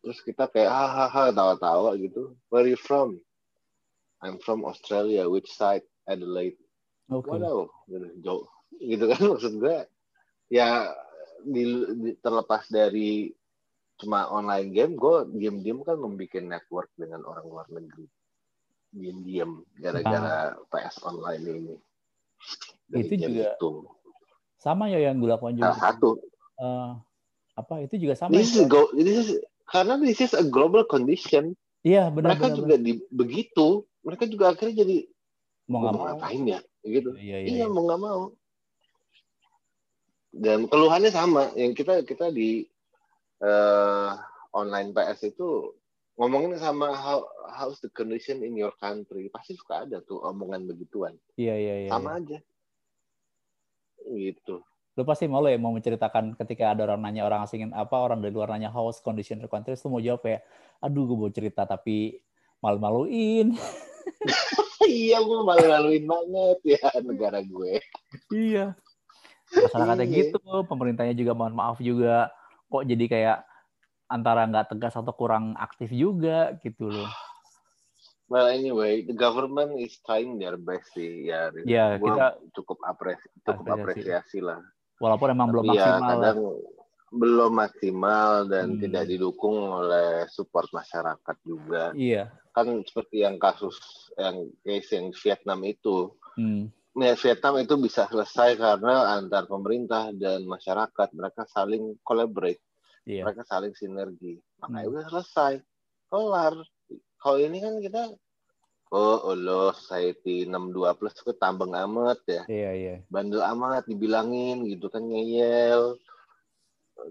terus 0.00 0.18
kita 0.20 0.44
kayak 0.46 0.68
hahaha 0.68 1.30
tawa-tawa 1.30 1.94
gitu. 1.96 2.34
Where 2.50 2.66
you 2.66 2.76
from? 2.76 3.20
I'm 4.20 4.40
from 4.40 4.64
Australia 4.64 5.28
which 5.28 5.48
side? 5.48 5.84
Adelaide 6.04 6.56
Oke. 7.06 7.28
Waduh, 7.30 7.68
gitu, 7.84 8.06
jauh. 8.20 8.44
Gitu 8.74 9.04
kan 9.04 9.20
maksud 9.32 9.52
gue. 9.56 9.76
Ya 10.48 10.88
di, 11.40 11.62
di- 12.00 12.16
terlepas 12.18 12.64
dari 12.66 13.32
cuma 13.94 14.26
online 14.26 14.68
game, 14.70 14.92
gue 14.94 15.16
diam-diam 15.32 15.80
kan 15.80 15.96
membuat 15.96 16.42
network 16.42 16.88
dengan 16.96 17.22
orang 17.22 17.46
luar 17.46 17.66
negeri. 17.68 18.08
Diam-diam 18.90 19.62
gara-gara 19.74 20.54
PS 20.68 21.02
online 21.02 21.42
ini. 21.44 21.74
Dari 22.86 23.04
Itu 23.04 23.14
juga 23.20 23.52
itu. 23.52 23.70
Sama 24.56 24.88
ya 24.88 24.98
yang 24.98 25.18
gue 25.18 25.28
lakukan 25.28 25.54
juga. 25.54 25.76
Satu. 25.76 26.16
Eh, 26.56 26.90
apa 27.54 27.74
itu 27.82 27.94
juga 27.98 28.14
sama 28.14 28.32
This 28.32 28.54
ya? 28.54 28.64
is, 28.64 28.66
go, 28.66 28.88
this 28.92 29.16
is 29.16 29.28
karena 29.64 29.94
this 29.96 30.18
is 30.18 30.32
a 30.32 30.42
global 30.42 30.82
condition. 30.82 31.52
Iya 31.80 32.08
benar 32.08 32.34
Mereka 32.34 32.46
benar. 32.48 32.58
juga 32.58 32.74
di, 32.76 32.92
begitu. 33.08 33.66
Mereka 34.02 34.24
juga 34.26 34.52
akhirnya 34.52 34.84
jadi 34.84 34.96
Mau 35.64 35.80
"Gua 35.80 35.82
nggak 35.82 35.92
mau 35.92 36.00
mau. 36.00 36.08
ngapain 36.16 36.42
ya? 36.44 36.60
Gitu. 36.84 37.10
Iya 37.16 37.36
iya. 37.40 37.48
Iya 37.48 37.56
iya. 37.64 37.66
mau 37.72 37.82
nggak 37.88 38.02
mau. 38.04 38.22
Dan 40.34 40.68
keluhannya 40.68 41.10
sama. 41.10 41.50
Yang 41.56 41.72
kita 41.80 42.04
kita 42.04 42.28
di 42.28 42.68
eh, 43.40 44.10
online 44.52 44.92
PS 44.92 45.32
itu 45.32 45.72
ngomongin 46.14 46.54
sama 46.60 46.94
how 46.94 47.26
how's 47.50 47.80
the 47.80 47.90
condition 47.90 48.44
in 48.44 48.52
your 48.54 48.76
country. 48.76 49.32
Pasti 49.32 49.56
suka 49.56 49.88
ada 49.88 50.04
tuh 50.04 50.20
omongan 50.20 50.68
begituan. 50.68 51.16
Iya 51.40 51.56
iya 51.56 51.74
iya. 51.86 51.90
sama 51.90 52.20
iya. 52.20 52.20
aja. 52.20 52.38
Gitu. 54.04 54.56
Lu 54.94 55.02
pasti 55.02 55.26
malu 55.26 55.50
ya 55.50 55.58
mau 55.58 55.74
menceritakan 55.74 56.38
ketika 56.38 56.70
ada 56.70 56.86
orang 56.86 57.02
nanya 57.02 57.26
orang 57.26 57.42
asingin 57.42 57.74
apa 57.74 57.98
orang 57.98 58.22
dari 58.22 58.30
luar 58.30 58.54
nanya 58.54 58.70
house 58.70 59.02
condition 59.02 59.42
your 59.42 59.50
country, 59.50 59.74
lu 59.74 59.90
mau 59.90 59.98
jawab 59.98 60.22
kayak, 60.22 60.46
aduh 60.78 61.02
gue 61.02 61.18
mau 61.18 61.32
cerita 61.34 61.66
tapi 61.66 62.22
malu-maluin. 62.62 63.58
iya 64.86 65.18
gue 65.18 65.40
malu-maluin 65.40 66.04
banget 66.04 66.58
ya 66.76 66.88
negara 67.00 67.40
gue. 67.40 67.80
iya. 68.30 68.74
Masyarakatnya 69.54 70.06
gitu, 70.08 70.40
pemerintahnya 70.66 71.14
juga 71.14 71.32
mohon 71.32 71.54
maaf 71.54 71.78
juga. 71.78 72.30
Kok 72.66 72.82
jadi 72.84 73.04
kayak 73.06 73.38
antara 74.04 74.44
nggak 74.44 74.66
tegas 74.68 74.94
atau 74.94 75.14
kurang 75.14 75.54
aktif 75.54 75.88
juga 75.88 76.54
gitu 76.60 76.90
loh. 76.90 77.06
Well 78.26 78.48
anyway, 78.48 79.04
the 79.04 79.12
government 79.12 79.76
is 79.76 80.00
trying 80.02 80.40
their 80.40 80.56
best 80.56 80.90
sih 80.90 81.28
ya. 81.28 81.52
Ya, 81.62 82.00
kita 82.00 82.40
cukup 82.52 82.80
apresi 82.82 83.28
cukup 83.44 83.64
apresiasi. 83.68 84.10
apresiasi 84.10 84.38
lah. 84.40 84.58
walaupun 84.96 85.28
emang 85.28 85.50
belum 85.50 85.64
Tapi 85.66 85.76
ya 85.76 85.84
maksimal. 85.84 85.98
lah. 86.00 86.08
kadang 86.08 86.38
belum 87.14 87.52
maksimal 87.54 88.30
dan 88.48 88.66
Hmm. 88.74 88.80
tidak 88.80 89.04
didukung 89.06 89.54
oleh 89.54 90.24
support 90.30 90.66
masyarakat 90.72 91.36
juga. 91.44 91.90
Iya. 91.94 92.32
Kan 92.54 92.86
seperti 92.86 93.26
yang 93.26 93.36
kasus 93.36 93.76
yang 94.14 94.46
case 94.62 94.94
yang 94.94 95.10
Vietnam 95.10 95.60
itu. 95.66 96.14
Hmm. 96.38 96.70
Ya, 96.94 97.18
Vietnam 97.18 97.58
itu 97.58 97.74
bisa 97.74 98.06
selesai 98.06 98.54
karena 98.54 99.18
antar 99.18 99.50
pemerintah 99.50 100.14
dan 100.14 100.46
masyarakat 100.46 101.10
mereka 101.10 101.42
saling 101.50 101.98
collaborate, 102.06 102.62
Iya. 103.02 103.26
mereka 103.26 103.42
saling 103.42 103.74
sinergi. 103.74 104.38
Makanya 104.62 104.86
Hmm. 104.86 104.92
udah 104.94 105.04
selesai. 105.10 105.52
Kelar. 106.06 106.54
Kalau 107.18 107.38
ini 107.42 107.58
kan 107.58 107.82
kita 107.82 108.14
oh, 108.94 109.34
lo 109.34 109.74
society 109.74 110.46
62 110.46 110.94
plus 110.94 111.18
ke 111.18 111.34
tambeng 111.34 111.74
amat 111.74 112.18
ya 112.30 112.42
Iya 112.46 112.70
iya. 112.78 112.96
bandel 113.10 113.42
amat 113.42 113.90
dibilangin 113.90 114.62
gitu 114.70 114.86
kan 114.86 115.02
ngeyel 115.02 115.98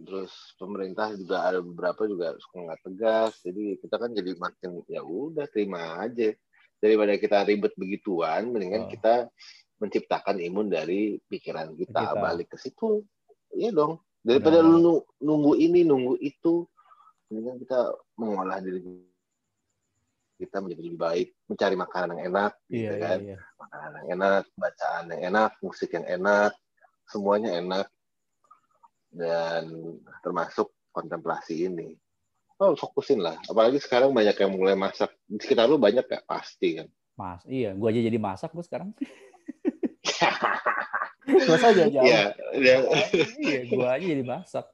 terus 0.01 0.31
pemerintah 0.57 1.13
juga 1.13 1.45
ada 1.45 1.59
beberapa 1.59 2.03
juga 2.03 2.33
suka 2.35 2.57
nggak 2.65 2.81
tegas 2.81 3.31
jadi 3.41 3.77
kita 3.77 3.95
kan 3.95 4.09
jadi 4.09 4.31
makin 4.35 4.81
ya 4.89 5.01
udah 5.01 5.45
terima 5.47 6.01
aja 6.01 6.33
daripada 6.81 7.13
kita 7.15 7.45
ribet 7.45 7.73
begituan 7.77 8.49
mendingan 8.49 8.85
Oh. 8.85 8.91
kita 8.91 9.29
menciptakan 9.77 10.39
imun 10.39 10.71
dari 10.71 11.19
pikiran 11.27 11.75
kita, 11.75 12.13
Kita. 12.13 12.17
balik 12.17 12.49
ke 12.49 12.57
situ 12.57 13.03
iya 13.51 13.69
dong 13.69 13.99
daripada 14.19 14.59
Benar. 14.59 14.71
lu 14.71 14.77
nu- 14.79 15.05
nunggu 15.19 15.53
ini 15.59 15.83
nunggu 15.83 16.17
itu 16.17 16.63
mendingan 17.27 17.59
kita 17.59 17.79
mengolah 18.15 18.57
diri 18.59 18.79
kita 20.33 20.59
menjadi 20.59 20.81
lebih 20.81 20.99
baik 20.99 21.27
mencari 21.45 21.75
makanan 21.77 22.15
yang 22.19 22.27
enak 22.33 22.51
Iya 22.65 22.73
gitu 22.73 22.93
iya 22.93 23.03
kan 23.05 23.19
iya. 23.21 23.37
makanan 23.61 23.91
yang 23.93 24.09
enak, 24.17 24.43
bacaan 24.57 25.03
yang 25.07 25.21
enak, 25.29 25.51
musik 25.61 25.89
yang 25.93 26.07
enak, 26.09 26.51
semuanya 27.05 27.51
enak. 27.61 27.87
Dan 29.13 29.63
termasuk 30.25 30.73
kontemplasi 30.89 31.69
ini. 31.69 31.93
Oh, 32.57 32.73
fokusin 32.73 33.21
lah. 33.21 33.37
Apalagi 33.45 33.77
sekarang 33.81 34.13
banyak 34.13 34.33
yang 34.37 34.51
mulai 34.53 34.73
masak. 34.73 35.13
Di 35.29 35.41
sekitar 35.41 35.69
lu 35.69 35.77
banyak 35.77 36.05
ya? 36.05 36.19
Pasti 36.25 36.81
kan. 36.81 36.87
Mas, 37.13 37.45
iya, 37.45 37.77
gua 37.77 37.93
aja 37.93 38.01
jadi 38.01 38.17
masak 38.17 38.49
gua 38.53 38.65
sekarang. 38.65 38.89
Gua 41.47 41.57
saja 41.59 41.87
jauh. 41.87 42.03
Iya, 42.03 42.35
iya. 42.55 42.75
iya, 43.39 43.59
gua 43.71 43.87
aja 43.95 44.05
jadi 44.05 44.23
masak. 44.23 44.65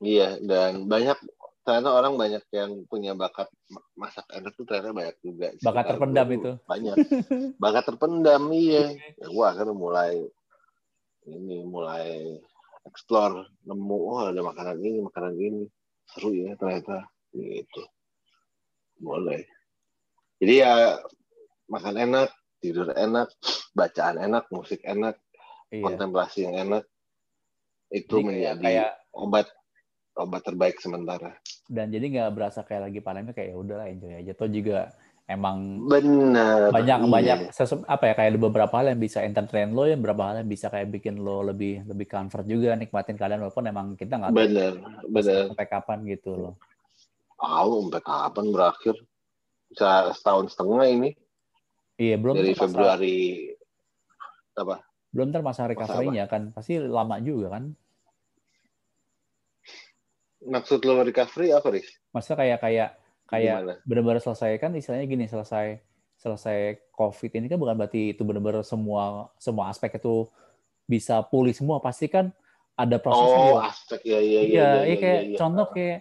Iya, 0.00 0.40
dan 0.40 0.88
banyak 0.88 1.18
ternyata 1.60 1.90
orang 1.92 2.16
banyak 2.16 2.44
yang 2.56 2.88
punya 2.88 3.12
bakat 3.12 3.52
ma- 3.68 3.84
masak 3.92 4.24
enak 4.32 4.56
tuh 4.56 4.64
ternyata 4.64 4.96
banyak 4.96 5.16
juga. 5.20 5.48
Bakat 5.60 5.84
terpendam 5.94 6.26
gua 6.26 6.38
itu. 6.38 6.52
Banyak. 6.64 6.96
Bakat 7.60 7.84
terpendam, 7.92 8.42
iya. 8.54 8.96
Ya, 9.18 9.26
gua 9.28 9.52
akhirnya 9.52 9.76
mulai 9.76 10.24
ini 11.28 11.60
mulai 11.68 12.40
explore 12.86 13.48
nemu 13.66 13.98
oh 13.98 14.30
ada 14.30 14.40
makanan 14.40 14.80
ini 14.80 14.98
makanan 15.04 15.34
ini 15.36 15.64
seru 16.08 16.32
ya 16.34 16.56
ternyata 16.56 17.06
gitu 17.34 17.84
boleh 19.00 19.44
jadi 20.40 20.54
ya 20.66 20.72
makan 21.70 21.94
enak 21.96 22.28
tidur 22.60 22.92
enak 22.92 23.28
bacaan 23.72 24.20
enak 24.20 24.44
musik 24.52 24.82
enak 24.84 25.16
Iya. 25.70 25.86
kontemplasi 25.86 26.50
yang 26.50 26.56
enak 26.66 26.84
itu 27.94 28.10
Jadi 28.10 28.26
menjadi 28.26 28.58
kayak 28.58 28.90
obat 29.14 29.46
obat 30.18 30.42
terbaik 30.42 30.82
sementara 30.82 31.38
dan 31.70 31.94
jadi 31.94 32.02
nggak 32.10 32.34
berasa 32.34 32.66
kayak 32.66 32.90
lagi 32.90 32.98
pandemi 32.98 33.30
kayak 33.30 33.54
ya 33.54 33.56
udahlah 33.56 33.86
enjoy 33.86 34.10
aja. 34.10 34.34
Toh 34.34 34.50
juga 34.50 34.90
emang 35.30 35.86
benar 35.86 36.74
banyak 36.74 36.98
iya. 37.06 37.08
banyak 37.08 37.38
sesu- 37.54 37.86
apa 37.86 38.10
ya 38.10 38.14
kayak 38.18 38.30
ada 38.34 38.40
beberapa 38.42 38.74
hal 38.82 38.90
yang 38.90 39.00
bisa 39.00 39.22
entertain 39.22 39.70
lo, 39.70 39.86
yang 39.86 40.02
beberapa 40.02 40.26
hal 40.26 40.42
yang 40.42 40.50
bisa 40.50 40.66
kayak 40.66 40.90
bikin 40.90 41.22
lo 41.22 41.46
lebih 41.46 41.86
lebih 41.86 42.10
comfort 42.10 42.42
juga 42.50 42.74
nikmatin 42.74 43.14
kalian 43.14 43.46
walaupun 43.46 43.70
emang 43.70 43.86
kita 43.94 44.18
nggak 44.18 44.34
benar 44.34 44.74
sampai 45.54 45.66
kapan 45.70 45.98
gitu 46.10 46.30
loh. 46.34 46.54
tahu 47.38 47.86
sampai 47.86 48.02
kapan 48.02 48.46
berakhir 48.50 48.94
bisa 49.70 50.10
setahun 50.18 50.50
setengah 50.50 50.84
ini 50.90 51.10
Iya 52.00 52.16
belum 52.16 52.34
dari 52.40 52.56
Februari 52.56 53.18
apa 54.56 54.82
belum 55.14 55.30
ntar 55.30 55.42
masa 55.46 55.66
Masa 55.66 55.70
recovery-nya 55.70 56.24
kan 56.26 56.50
pasti 56.50 56.78
lama 56.82 57.22
juga 57.22 57.54
kan. 57.54 57.64
maksud 60.40 60.80
lo 60.88 61.04
recovery 61.04 61.52
apa 61.52 61.68
Riz? 61.68 61.84
Maksudnya 62.16 62.38
kayak 62.40 62.58
kayak 62.64 62.88
kayak 63.30 63.80
benar-benar 63.86 64.18
selesai 64.18 64.58
kan 64.58 64.74
istilahnya 64.74 65.06
gini 65.06 65.24
selesai 65.30 65.78
selesai 66.20 66.76
covid 66.92 67.30
ini 67.32 67.46
kan 67.48 67.56
bukan 67.56 67.78
berarti 67.78 68.12
itu 68.12 68.26
benar-benar 68.26 68.60
semua 68.66 69.30
semua 69.40 69.70
aspek 69.72 69.96
itu 69.96 70.28
bisa 70.84 71.22
pulih 71.22 71.54
semua. 71.54 71.78
Pasti 71.78 72.10
kan 72.10 72.34
ada 72.74 72.98
prosesnya 72.98 73.38
Oh, 73.38 73.62
ya. 73.62 73.70
aspek 73.70 74.00
ya 74.02 74.18
ya 74.18 74.40
iya 74.42 74.42
ya. 74.42 74.70
iya 74.84 74.96
kayak 74.98 75.22
contoh 75.38 75.66
kayak 75.70 75.98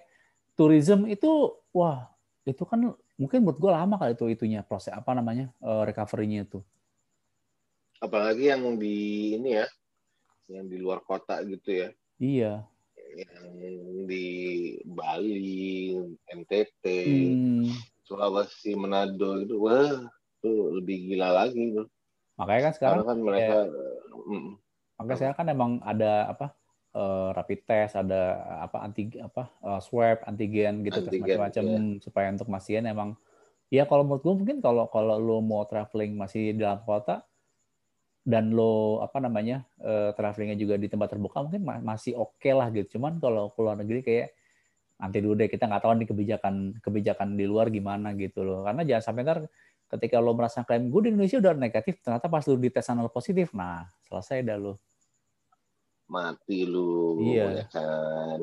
tourism 0.57 1.06
itu 1.06 1.30
wah 1.72 2.10
itu 2.43 2.64
kan 2.65 2.97
mungkin 3.19 3.39
buat 3.45 3.60
gue 3.61 3.72
lama 3.72 3.95
kali 3.99 4.15
itu 4.18 4.26
itunya 4.31 4.65
proses 4.65 4.91
apa 4.95 5.11
namanya 5.14 5.53
eh, 5.61 5.84
recovery-nya 5.85 6.47
itu. 6.49 6.60
Apalagi 7.99 8.47
yang 8.47 8.64
di 8.80 9.35
ini 9.35 9.60
ya, 9.60 9.68
yang 10.47 10.65
di 10.72 10.80
luar 10.80 11.03
kota 11.03 11.43
gitu 11.43 11.68
ya, 11.84 11.91
iya 12.15 12.64
yang 13.15 14.06
di 14.06 14.27
Bali, 14.86 15.95
NTT, 16.30 16.84
Hmm, 17.06 17.72
Sulawesi, 18.06 18.73
Manado 18.73 19.38
gitu. 19.41 19.65
Wah, 19.65 20.10
tuh 20.41 20.80
lebih 20.81 21.14
gila 21.14 21.45
lagi 21.45 21.76
tuh. 21.76 21.88
Makanya 22.40 22.61
kan 22.72 22.73
sekarang 22.73 22.98
Karena 23.03 23.10
kan 23.11 23.19
mereka 23.19 23.56
ya, 23.68 23.73
mm, 24.15 24.49
makanya 24.99 25.18
sekarang 25.19 25.38
kan 25.38 25.48
emang 25.52 25.72
ada 25.84 26.14
apa 26.31 26.48
eh, 26.95 27.30
rapid 27.36 27.60
test, 27.68 27.94
ada 27.99 28.22
apa 28.64 28.77
anti 28.81 29.03
apa 29.19 29.44
eh, 29.61 29.81
swab, 29.84 30.23
antigen 30.23 30.81
gitu 30.88 31.03
macam-macam 31.03 31.64
iya. 31.68 32.02
supaya 32.02 32.27
untuk 32.31 32.48
masihin 32.48 32.88
emang 32.88 33.19
ya 33.69 33.86
kalau 33.86 34.02
menurut 34.02 34.23
gue 34.26 34.34
mungkin 34.34 34.57
kalau 34.65 34.90
kalau 34.90 35.22
lo 35.22 35.45
mau 35.45 35.61
traveling 35.69 36.18
masih 36.18 36.57
di 36.57 36.65
dalam 36.65 36.81
kota 36.81 37.22
dan 38.23 38.51
lo 38.53 38.99
apa 39.01 39.17
namanya 39.23 39.63
eh, 39.81 40.11
travelingnya 40.13 40.59
juga 40.59 40.75
di 40.75 40.87
tempat 40.91 41.15
terbuka 41.15 41.43
mungkin 41.45 41.61
ma- 41.63 41.83
masih 41.83 42.15
oke 42.19 42.49
lah 42.51 42.67
gitu. 42.71 42.99
Cuman 42.99 43.17
kalau 43.17 43.51
ke 43.53 43.59
luar 43.63 43.75
negeri 43.79 43.99
kayak 44.03 44.27
nanti 44.99 45.23
dulu 45.23 45.39
deh 45.39 45.47
kita 45.47 45.65
nggak 45.65 45.81
tahu 45.83 45.93
nih 45.95 46.07
kebijakan 46.11 46.55
kebijakan 46.83 47.39
di 47.39 47.45
luar 47.47 47.71
gimana 47.71 48.11
gitu 48.13 48.43
loh. 48.43 48.67
Karena 48.67 48.83
jangan 48.83 49.03
sampai 49.03 49.21
ntar 49.23 49.39
ketika 49.89 50.21
lo 50.21 50.37
merasa 50.37 50.61
klaim 50.61 50.91
gue 50.93 51.01
di 51.01 51.09
Indonesia 51.15 51.41
udah 51.41 51.53
negatif, 51.57 51.97
ternyata 52.05 52.29
pas 52.29 52.45
lo 52.45 52.55
dites 52.59 52.85
sana 52.85 53.01
lo 53.01 53.09
positif, 53.09 53.49
nah 53.57 53.89
selesai 54.05 54.45
dah 54.45 54.57
lo. 54.59 54.77
mati 56.09 56.65
lu 56.65 57.21
Iya. 57.21 57.45
ya 57.53 57.65
kan. 57.69 58.41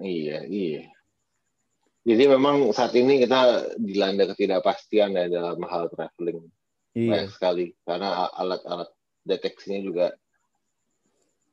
Iya, 0.00 0.38
iya. 0.48 0.88
Jadi 2.02 2.24
memang 2.26 2.72
saat 2.74 2.96
ini 2.98 3.22
kita 3.22 3.70
dilanda 3.78 4.26
ketidakpastian 4.26 5.14
ya 5.14 5.28
dalam 5.30 5.60
hal 5.68 5.86
traveling. 5.92 6.42
Iya. 6.92 7.10
banyak 7.24 7.30
sekali 7.32 7.64
karena 7.88 8.28
alat-alat 8.36 8.92
deteksinya 9.24 9.80
juga 9.80 10.06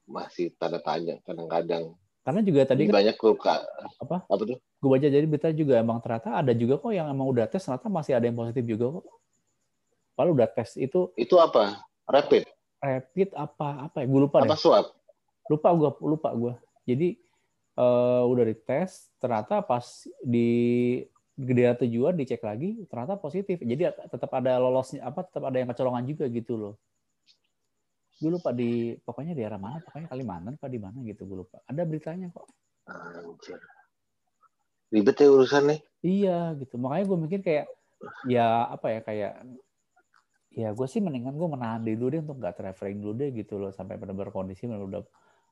masih 0.09 0.51
tanda 0.57 0.81
tanya 0.81 1.21
kadang-kadang 1.23 1.95
Karena 2.19 2.41
juga 2.43 2.61
tadi 2.67 2.85
kan 2.85 2.99
banyak 2.99 3.17
luka 3.17 3.55
Apa? 4.03 4.17
apa 4.27 4.33
tuh 4.35 4.59
gue 4.59 4.89
baca 4.89 5.07
jadi 5.07 5.25
berita 5.27 5.49
juga 5.55 5.79
emang 5.79 5.99
ternyata 6.03 6.39
ada 6.39 6.51
juga 6.55 6.79
kok 6.79 6.91
yang 6.91 7.07
emang 7.11 7.27
udah 7.31 7.45
tes 7.47 7.63
ternyata 7.63 7.87
masih 7.91 8.13
ada 8.15 8.25
yang 8.27 8.37
positif 8.39 8.63
juga 8.63 8.99
kok. 8.99 9.05
Padahal 10.15 10.35
udah 10.35 10.47
tes 10.51 10.69
itu 10.79 11.11
itu 11.19 11.35
apa 11.39 11.83
rapid 12.07 12.43
rapid 12.79 13.29
apa 13.35 13.91
apa 13.91 13.97
ya 14.03 14.07
gue 14.07 14.21
lupa 14.23 14.39
apa 14.43 14.55
deh. 14.55 14.59
swab 14.59 14.85
Lupa 15.49 15.73
gue 15.73 15.89
lupa 16.05 16.29
gue. 16.31 16.53
Jadi 16.87 17.07
eh, 17.75 18.23
udah 18.23 18.43
dites 18.47 19.09
ternyata 19.19 19.59
pas 19.65 19.83
di 20.21 21.01
daerah 21.39 21.77
tujuan 21.79 22.13
dicek 22.19 22.43
lagi 22.43 22.83
ternyata 22.91 23.15
positif. 23.15 23.63
Jadi 23.63 23.87
tetap 23.87 24.31
ada 24.35 24.59
lolosnya 24.59 25.07
apa 25.07 25.23
tetap 25.23 25.47
ada 25.47 25.55
yang 25.55 25.69
kecolongan 25.71 26.03
juga 26.03 26.25
gitu 26.27 26.53
loh. 26.59 26.73
Gue 28.19 28.35
lupa 28.35 28.51
di 28.51 28.99
pokoknya 28.99 29.31
di 29.31 29.39
daerah 29.47 29.55
mana 29.55 29.79
pokoknya 29.79 30.11
Kalimantan 30.11 30.59
apa 30.59 30.67
di 30.67 30.79
mana 30.79 30.99
gitu 31.07 31.23
gue 31.23 31.37
lupa. 31.47 31.63
Ada 31.63 31.87
beritanya 31.87 32.27
kok. 32.35 32.47
Anjir. 32.89 33.59
ribet 34.89 35.21
ya 35.21 35.29
urusan 35.29 35.63
nih 35.69 35.79
Iya 36.01 36.39
gitu. 36.57 36.75
Makanya 36.81 37.05
gue 37.05 37.17
mikir 37.29 37.39
kayak 37.45 37.65
ya 38.27 38.67
apa 38.67 38.87
ya 38.89 38.99
kayak 39.05 39.33
ya 40.49 40.69
gue 40.73 40.87
sih 40.89 40.99
mendingan 40.99 41.37
gue 41.37 41.47
menahan 41.47 41.83
diri 41.85 41.95
dulu 41.95 42.09
deh 42.09 42.21
untuk 42.25 42.37
nggak 42.41 42.55
traveling 42.57 42.99
dulu 42.99 43.13
deh 43.21 43.29
gitu 43.37 43.61
loh 43.61 43.71
sampai 43.71 44.01
benar-benar 44.01 44.33
kondisi 44.33 44.65
benar 44.65 44.81
udah 44.81 45.01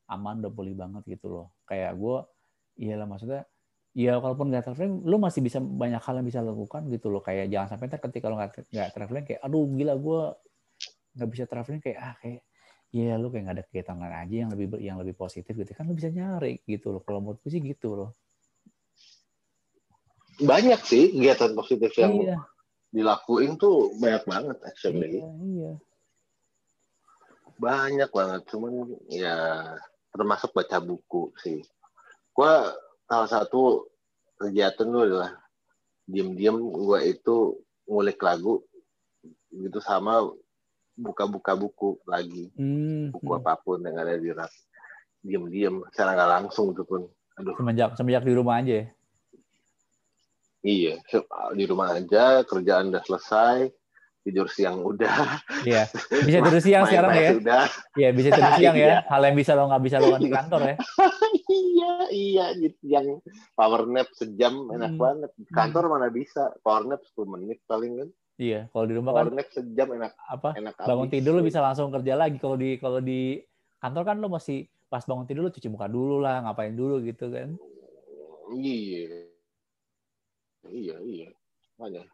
aman 0.10 0.42
udah 0.42 0.52
pulih 0.52 0.76
banget 0.76 1.04
gitu 1.08 1.28
loh. 1.32 1.46
Kayak 1.70 1.96
gue 1.96 2.18
iyalah 2.82 3.08
maksudnya 3.08 3.46
ya 3.98 4.22
kalaupun 4.22 4.54
nggak 4.54 4.70
traveling 4.70 5.02
lu 5.10 5.18
masih 5.18 5.42
bisa 5.42 5.58
banyak 5.58 5.98
hal 5.98 6.22
yang 6.22 6.28
bisa 6.30 6.46
lo 6.46 6.54
lakukan 6.54 6.86
gitu 6.94 7.10
loh. 7.10 7.26
Kayak 7.26 7.50
jangan 7.50 7.68
sampai 7.74 7.90
ntar 7.90 8.00
ketika 8.06 8.30
lo 8.30 8.38
nggak 8.38 8.94
traveling 8.94 9.26
kayak 9.26 9.42
aduh 9.42 9.66
gila 9.74 9.94
gue 9.98 10.22
nggak 11.18 11.30
bisa 11.34 11.44
traveling 11.50 11.82
kayak 11.82 11.98
ah 11.98 12.14
kayak 12.22 12.46
ya 12.94 13.18
lu 13.18 13.34
kayak 13.34 13.44
nggak 13.50 13.58
ada 13.58 13.66
kegiatan 13.66 13.98
lain 13.98 14.16
aja 14.22 14.36
yang 14.46 14.50
lebih 14.54 14.68
yang 14.78 14.98
lebih 15.02 15.18
positif 15.18 15.50
gitu. 15.50 15.74
Kan 15.74 15.90
lu 15.90 15.98
bisa 15.98 16.14
nyari 16.14 16.62
gitu 16.70 16.94
loh. 16.94 17.02
Kalau 17.02 17.26
menurut 17.26 17.42
gue 17.42 17.50
sih 17.50 17.58
gitu 17.58 17.98
loh. 17.98 18.12
Banyak 20.38 20.82
sih 20.86 21.18
kegiatan 21.18 21.58
positif 21.58 21.90
yang 21.98 22.14
iya. 22.22 22.38
dilakuin 22.94 23.58
tuh 23.58 23.98
banyak 23.98 24.24
banget 24.30 24.58
actually. 24.62 25.26
Iya 25.26 25.30
iya. 25.42 25.74
Banyak 27.58 28.14
banget 28.14 28.42
cuman 28.54 28.94
ya 29.10 29.38
termasuk 30.14 30.54
baca 30.54 30.78
buku 30.78 31.34
sih. 31.42 31.66
Gua 32.38 32.70
salah 33.08 33.26
satu 33.26 33.88
kegiatan 34.38 34.86
lu 34.86 35.00
adalah 35.02 35.32
diem-diem 36.04 36.56
gua 36.68 37.00
itu 37.02 37.56
ngulik 37.84 38.20
lagu 38.20 38.62
gitu 39.50 39.80
sama 39.80 40.28
buka-buka 40.94 41.54
buku 41.54 41.98
lagi 42.04 42.52
Hmm, 42.54 43.10
buku 43.10 43.32
apa 43.34 43.56
pun 43.56 43.80
yang 43.80 43.96
ada 43.96 44.14
di 44.14 44.30
rak 44.30 44.52
diem-diem 45.20 45.84
secara 45.90 46.14
nggak 46.14 46.32
langsung 46.34 46.72
tuh 46.72 46.84
pun 46.84 47.02
aduh 47.34 47.56
semenjak 47.56 47.94
semenjak 47.94 48.24
di 48.24 48.34
rumah 48.34 48.60
aja 48.60 48.74
ya? 48.76 48.88
iya 50.62 50.94
di 51.54 51.64
rumah 51.64 51.94
aja 51.94 52.44
kerjaan 52.44 52.90
udah 52.90 53.04
selesai 53.04 53.72
tidur 54.22 54.48
siang 54.48 54.84
udah 54.84 55.40
Iya. 55.64 55.88
Bisa 56.20 56.38
tidur 56.44 56.60
siang 56.60 56.84
main 56.84 56.92
sekarang 56.92 57.12
ya? 57.16 57.32
Udah 57.34 57.64
Iya, 57.96 58.10
bisa 58.12 58.30
tidur 58.30 58.54
siang 58.58 58.76
Iya. 58.80 58.88
ya. 58.90 58.98
Hal 59.08 59.22
yang 59.24 59.36
bisa 59.36 59.52
lo 59.54 59.64
nggak 59.66 59.82
bisa 59.82 59.96
lakukan 59.98 60.20
di 60.20 60.30
kantor 60.30 60.62
ya. 60.62 60.76
iya 61.78 61.92
iya 62.10 62.46
gitu 62.56 62.82
yang 62.84 63.22
power 63.54 63.86
nap 63.86 64.10
sejam 64.12 64.68
enak 64.70 64.92
Hmm. 64.92 65.00
banget 65.00 65.30
Di 65.36 65.46
kantor 65.48 65.84
mana 65.88 66.08
bisa 66.10 66.50
power 66.60 66.84
nap 66.86 67.02
10 67.06 67.30
menit 67.30 67.62
paling 67.64 67.94
kan 67.96 68.10
Iya, 68.38 68.70
kalau 68.70 68.86
di 68.86 68.94
rumah 68.94 69.12
kan 69.12 69.18
power 69.20 69.34
nap 69.34 69.50
sejam 69.50 69.88
enak 69.92 70.14
apa? 70.24 70.50
enak 70.54 70.74
Bangun 70.80 71.06
abis. 71.06 71.14
tidur 71.14 71.34
lo 71.34 71.42
bisa 71.42 71.58
langsung 71.58 71.90
kerja 71.90 72.14
lagi. 72.14 72.38
Kalau 72.38 72.54
di 72.54 72.78
kalau 72.78 73.00
di 73.00 73.42
kantor 73.78 74.04
kan 74.04 74.18
lo 74.18 74.28
masih 74.28 74.58
pas 74.86 75.02
bangun 75.02 75.26
tidur 75.26 75.42
lo 75.42 75.50
cuci 75.50 75.68
muka 75.68 75.86
dulu 75.86 76.18
lah, 76.18 76.42
ngapain 76.42 76.72
dulu 76.72 77.02
gitu 77.02 77.28
kan. 77.28 77.58
iya 78.50 79.26
iya 80.68 80.96
iya 81.02 81.28
makanya 81.76 82.08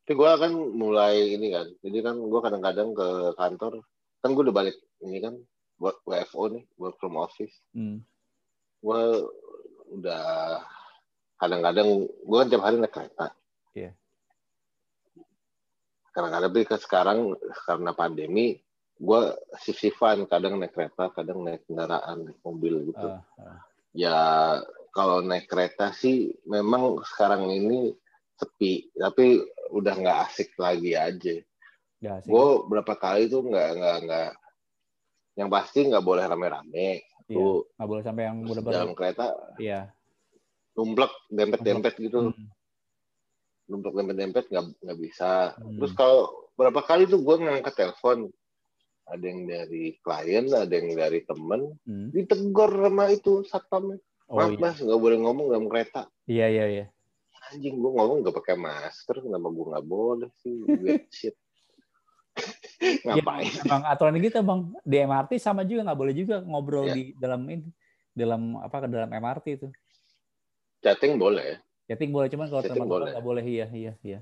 tapi 0.00 0.12
gue 0.14 0.30
kan 0.36 0.52
mulai 0.52 1.32
ini 1.32 1.48
kan 1.48 1.66
jadi 1.80 1.98
kan 2.02 2.16
gue 2.20 2.40
kadang-kadang 2.40 2.92
ke 2.92 3.08
kantor 3.34 3.72
kan 4.20 4.30
gue 4.30 4.42
udah 4.44 4.54
balik 4.54 4.76
ini 5.00 5.18
kan 5.18 5.34
buat 5.74 5.98
WFO 6.04 6.52
nih 6.52 6.64
work 6.76 6.94
from 6.98 7.16
office 7.16 7.54
Hmm. 7.72 8.04
Gue 8.84 9.02
udah 9.96 10.60
kadang-kadang 11.40 12.04
gue 12.04 12.36
kan 12.36 12.48
tiap 12.52 12.62
hari 12.64 12.76
naik 12.76 12.92
kereta. 12.92 13.32
Iya. 13.74 13.90
kadang-kadang 16.14 16.46
tapi 16.54 16.62
ke 16.62 16.76
sekarang 16.78 17.18
karena 17.66 17.90
pandemi 17.90 18.62
gue 18.94 19.20
shift-shiftan 19.58 20.30
kadang 20.30 20.62
naik 20.62 20.70
kereta 20.70 21.10
kadang 21.10 21.42
naik 21.42 21.66
kendaraan 21.66 22.28
naik 22.28 22.38
mobil 22.46 22.92
gitu. 22.92 23.08
Ah, 23.08 23.24
ah. 23.42 23.58
ya 23.90 24.18
kalau 24.94 25.24
naik 25.24 25.50
kereta 25.50 25.90
sih 25.90 26.30
memang 26.46 27.02
sekarang 27.02 27.50
ini 27.50 27.90
sepi 28.38 28.94
tapi 28.94 29.42
udah 29.74 29.94
nggak 29.98 30.18
asik 30.30 30.54
lagi 30.60 30.94
aja. 30.94 31.34
Gue 32.22 32.46
berapa 32.68 32.94
kali 32.94 33.26
tuh 33.26 33.42
nggak 33.42 33.68
nggak 33.80 33.96
nggak 34.06 34.30
yang 35.34 35.50
pasti 35.50 35.90
nggak 35.90 36.04
boleh 36.04 36.22
rame-rame 36.30 37.02
Iya. 37.26 37.46
Nggak 37.74 37.88
boleh 37.88 38.02
sampai 38.02 38.22
yang 38.24 38.38
udah 38.42 38.62
dalam 38.62 38.92
kereta 38.92 39.26
Iya. 39.56 39.88
numplek 40.74 41.12
dempet-dempet 41.30 41.94
gitu 41.98 42.18
Hmm. 42.28 42.46
numplek 43.64 43.94
dempet-dempet 43.94 44.44
nggak 44.46 44.64
nggak 44.82 44.98
bisa 45.00 45.54
Hmm. 45.54 45.78
terus 45.78 45.92
kalau 45.92 46.28
berapa 46.52 46.80
kali 46.80 47.06
tuh 47.06 47.18
gue 47.18 47.36
ngangkat 47.40 47.74
telepon 47.74 48.28
ada 49.04 49.20
yang 49.20 49.44
dari 49.44 49.96
klien 49.98 50.44
ada 50.48 50.68
yang 50.68 50.92
dari 50.92 51.22
temen 51.22 51.76
Hmm. 51.82 52.08
ditegur 52.10 52.68
sama 52.70 53.04
itu 53.08 53.40
satpamnya 53.44 54.00
Oh 54.26 54.36
maaf 54.36 54.50
iya. 54.50 54.60
mas 54.60 54.76
nggak 54.80 54.96
boleh 54.98 55.18
ngomong 55.20 55.46
dalam 55.48 55.66
kereta 55.66 56.08
Iya, 56.24 56.46
iya, 56.48 56.64
iya. 56.66 56.86
anjing 57.48 57.76
gue 57.76 57.92
ngomong 57.92 58.20
nggak 58.20 58.34
pakai 58.34 58.56
masker 58.56 59.16
kenapa 59.20 59.46
gue 59.46 59.66
nggak 59.70 59.86
boleh 59.86 60.28
sih 60.40 60.54
weird 60.66 61.04
shit 61.14 61.36
ngapain 63.06 63.46
Ya, 63.46 63.62
emang 63.62 63.82
aturan 63.86 64.18
gitu 64.18 64.38
bang 64.40 64.60
di 64.82 64.96
MRT 65.00 65.30
sama 65.38 65.62
juga 65.62 65.86
nggak 65.86 65.98
boleh 65.98 66.14
juga 66.14 66.36
ngobrol 66.40 66.86
Iya. 66.86 66.94
di 66.94 67.02
dalam 67.14 67.40
ini 67.46 67.70
dalam 68.10 68.58
apa 68.58 68.76
ke 68.80 68.88
dalam 68.88 69.10
MRT 69.10 69.46
itu 69.54 69.68
chatting 70.80 71.16
boleh 71.16 71.58
chatting 71.84 72.10
boleh 72.10 72.28
cuman 72.28 72.46
kalau 72.46 72.62
teman-teman 72.62 72.88
boleh. 72.90 73.10
nggak 73.12 73.24
boleh 73.24 73.44
iya 73.44 73.66
iya 73.70 73.92
iya 74.00 74.20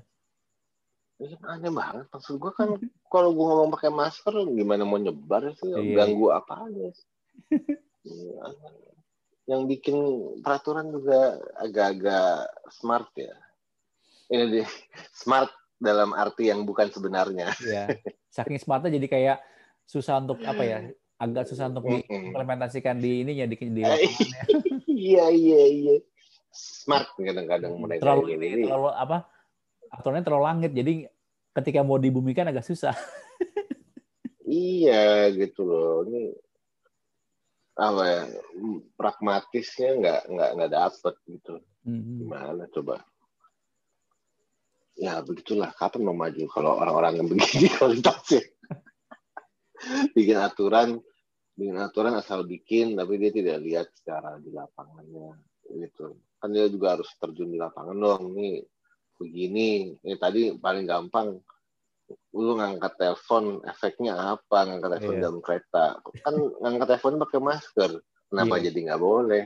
Ini 1.15 1.37
aneh 1.41 1.69
banget 1.69 2.05
maksud 2.09 2.35
gue 2.35 2.51
kan 2.51 2.73
kalau 3.07 3.29
gue 3.31 3.45
ngomong 3.45 3.69
pakai 3.71 3.89
masker 3.89 4.33
gimana 4.49 4.83
mau 4.83 4.97
nyebar 4.97 5.53
sih 5.55 5.69
Iya. 5.69 6.03
ganggu 6.03 6.27
apa 6.29 6.67
aja 6.67 6.85
sih? 6.91 7.07
Iya. 8.03 8.43
yang 9.45 9.63
bikin 9.63 9.95
peraturan 10.39 10.87
juga 10.87 11.35
agak-agak 11.55 12.47
smart 12.69 13.07
ya 13.15 13.31
ini 14.27 14.59
deh 14.59 14.67
smart 15.15 15.51
dalam 15.83 16.15
arti 16.15 16.47
yang 16.47 16.63
bukan 16.63 16.87
sebenarnya 16.87 17.51
iya 17.59 17.91
saking 18.31 18.55
smartnya 18.57 18.95
jadi 18.95 19.07
kayak 19.11 19.37
susah 19.83 20.23
untuk 20.23 20.39
apa 20.47 20.63
ya 20.63 20.77
agak 21.19 21.43
susah 21.51 21.67
untuk 21.67 21.83
diimplementasikan 21.91 23.03
di 23.03 23.27
ininya 23.27 23.43
di, 23.43 23.55
di 23.59 23.81
Eh, 23.83 23.91
lapangannya 23.91 24.41
iya 24.87 25.25
iya 25.27 25.61
iya 25.67 25.95
smart 26.55 27.11
kadang-kadang 27.19 27.75
mereka 27.83 28.01
terlalu 28.07 28.39
ini. 28.39 28.63
terlalu 28.63 28.89
apa 28.95 29.27
aturannya 29.91 30.23
terlalu 30.23 30.43
langit 30.47 30.71
jadi 30.71 30.93
ketika 31.53 31.83
mau 31.83 31.99
dibumikan 31.99 32.47
agak 32.47 32.63
susah 32.63 32.95
Iya 34.53 35.33
gitu 35.33 35.65
loh. 35.65 36.05
Ini 36.05 36.23
apa 37.73 38.03
ya 38.05 38.23
pragmatisnya 38.93 39.97
nggak 39.97 40.21
nggak 40.29 40.49
nggak 40.53 40.71
dapet 40.71 41.15
gitu. 41.25 41.55
Hmm. 41.81 42.21
Gimana 42.21 42.63
coba? 42.69 43.01
Ya 44.97 45.19
begitulah. 45.25 45.73
Kapan 45.75 46.01
mau 46.05 46.15
maju 46.17 46.43
kalau 46.51 46.77
orang-orang 46.79 47.13
yang 47.21 47.27
begini? 47.29 47.67
Kualitasnya 47.77 48.41
bikin 50.15 50.39
aturan 50.39 50.99
bikin 51.53 51.75
aturan 51.77 52.15
asal 52.17 52.47
bikin 52.47 52.95
tapi 52.97 53.19
dia 53.19 53.29
tidak 53.29 53.57
lihat 53.61 53.87
secara 53.93 54.39
di 54.39 54.49
lapangannya. 54.49 55.37
Gitu. 55.69 56.17
Kan 56.39 56.49
dia 56.51 56.67
juga 56.67 56.97
harus 56.99 57.09
terjun 57.19 57.51
di 57.51 57.59
lapangan 57.59 57.95
dong. 57.95 58.35
Ini 58.35 58.63
begini. 59.19 59.93
Ini 60.01 60.15
tadi 60.19 60.51
paling 60.57 60.85
gampang 60.87 61.37
lu 62.35 62.53
ngangkat 62.59 62.99
telepon 62.99 63.63
efeknya 63.63 64.35
apa? 64.35 64.65
Ngangkat 64.67 64.89
telepon 64.97 65.15
Iya. 65.15 65.23
dalam 65.23 65.39
kereta. 65.39 65.85
Kan 66.25 66.35
ngangkat 66.61 66.87
telepon 66.95 67.21
pakai 67.21 67.39
masker. 67.39 67.91
Kenapa 68.27 68.55
Iya. 68.59 68.63
jadi 68.69 68.79
nggak 68.91 69.01
boleh? 69.01 69.43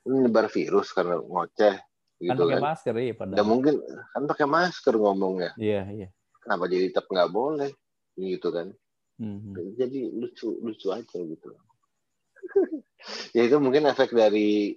Ini 0.00 0.16
nyebar 0.28 0.46
virus 0.48 0.92
karena 0.96 1.20
ngoceh 1.20 1.76
Kan 2.20 2.36
gitu 2.36 2.42
pakai 2.44 2.52
kan 2.52 2.62
masker 2.62 2.94
iya 2.94 3.04
nggak 3.08 3.18
padahal. 3.32 3.46
mungkin 3.48 3.74
kan 4.12 4.22
pakai 4.28 4.46
masker 4.46 4.94
ngomongnya 4.94 5.50
Iya, 5.56 5.82
iya. 5.88 6.08
kenapa 6.38 6.64
jadi 6.66 6.92
tetap 6.92 7.08
nggak 7.08 7.30
boleh 7.30 7.70
gitu 8.14 8.48
kan 8.50 8.68
Mhm. 9.16 9.76
jadi 9.76 10.00
lucu 10.10 10.48
lucu 10.60 10.88
aja 10.88 11.16
gitu 11.16 11.48
ya 13.36 13.42
itu 13.44 13.56
mungkin 13.56 13.84
efek 13.84 14.12
dari 14.12 14.72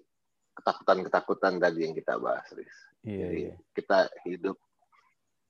ketakutan-ketakutan 0.54 1.58
tadi 1.58 1.80
yang 1.82 1.94
kita 1.94 2.16
bahas 2.16 2.46
Riz. 2.52 2.70
Iya, 3.02 3.26
Jadi 3.26 3.40
iya. 3.42 3.56
kita 3.74 4.00
hidup 4.24 4.58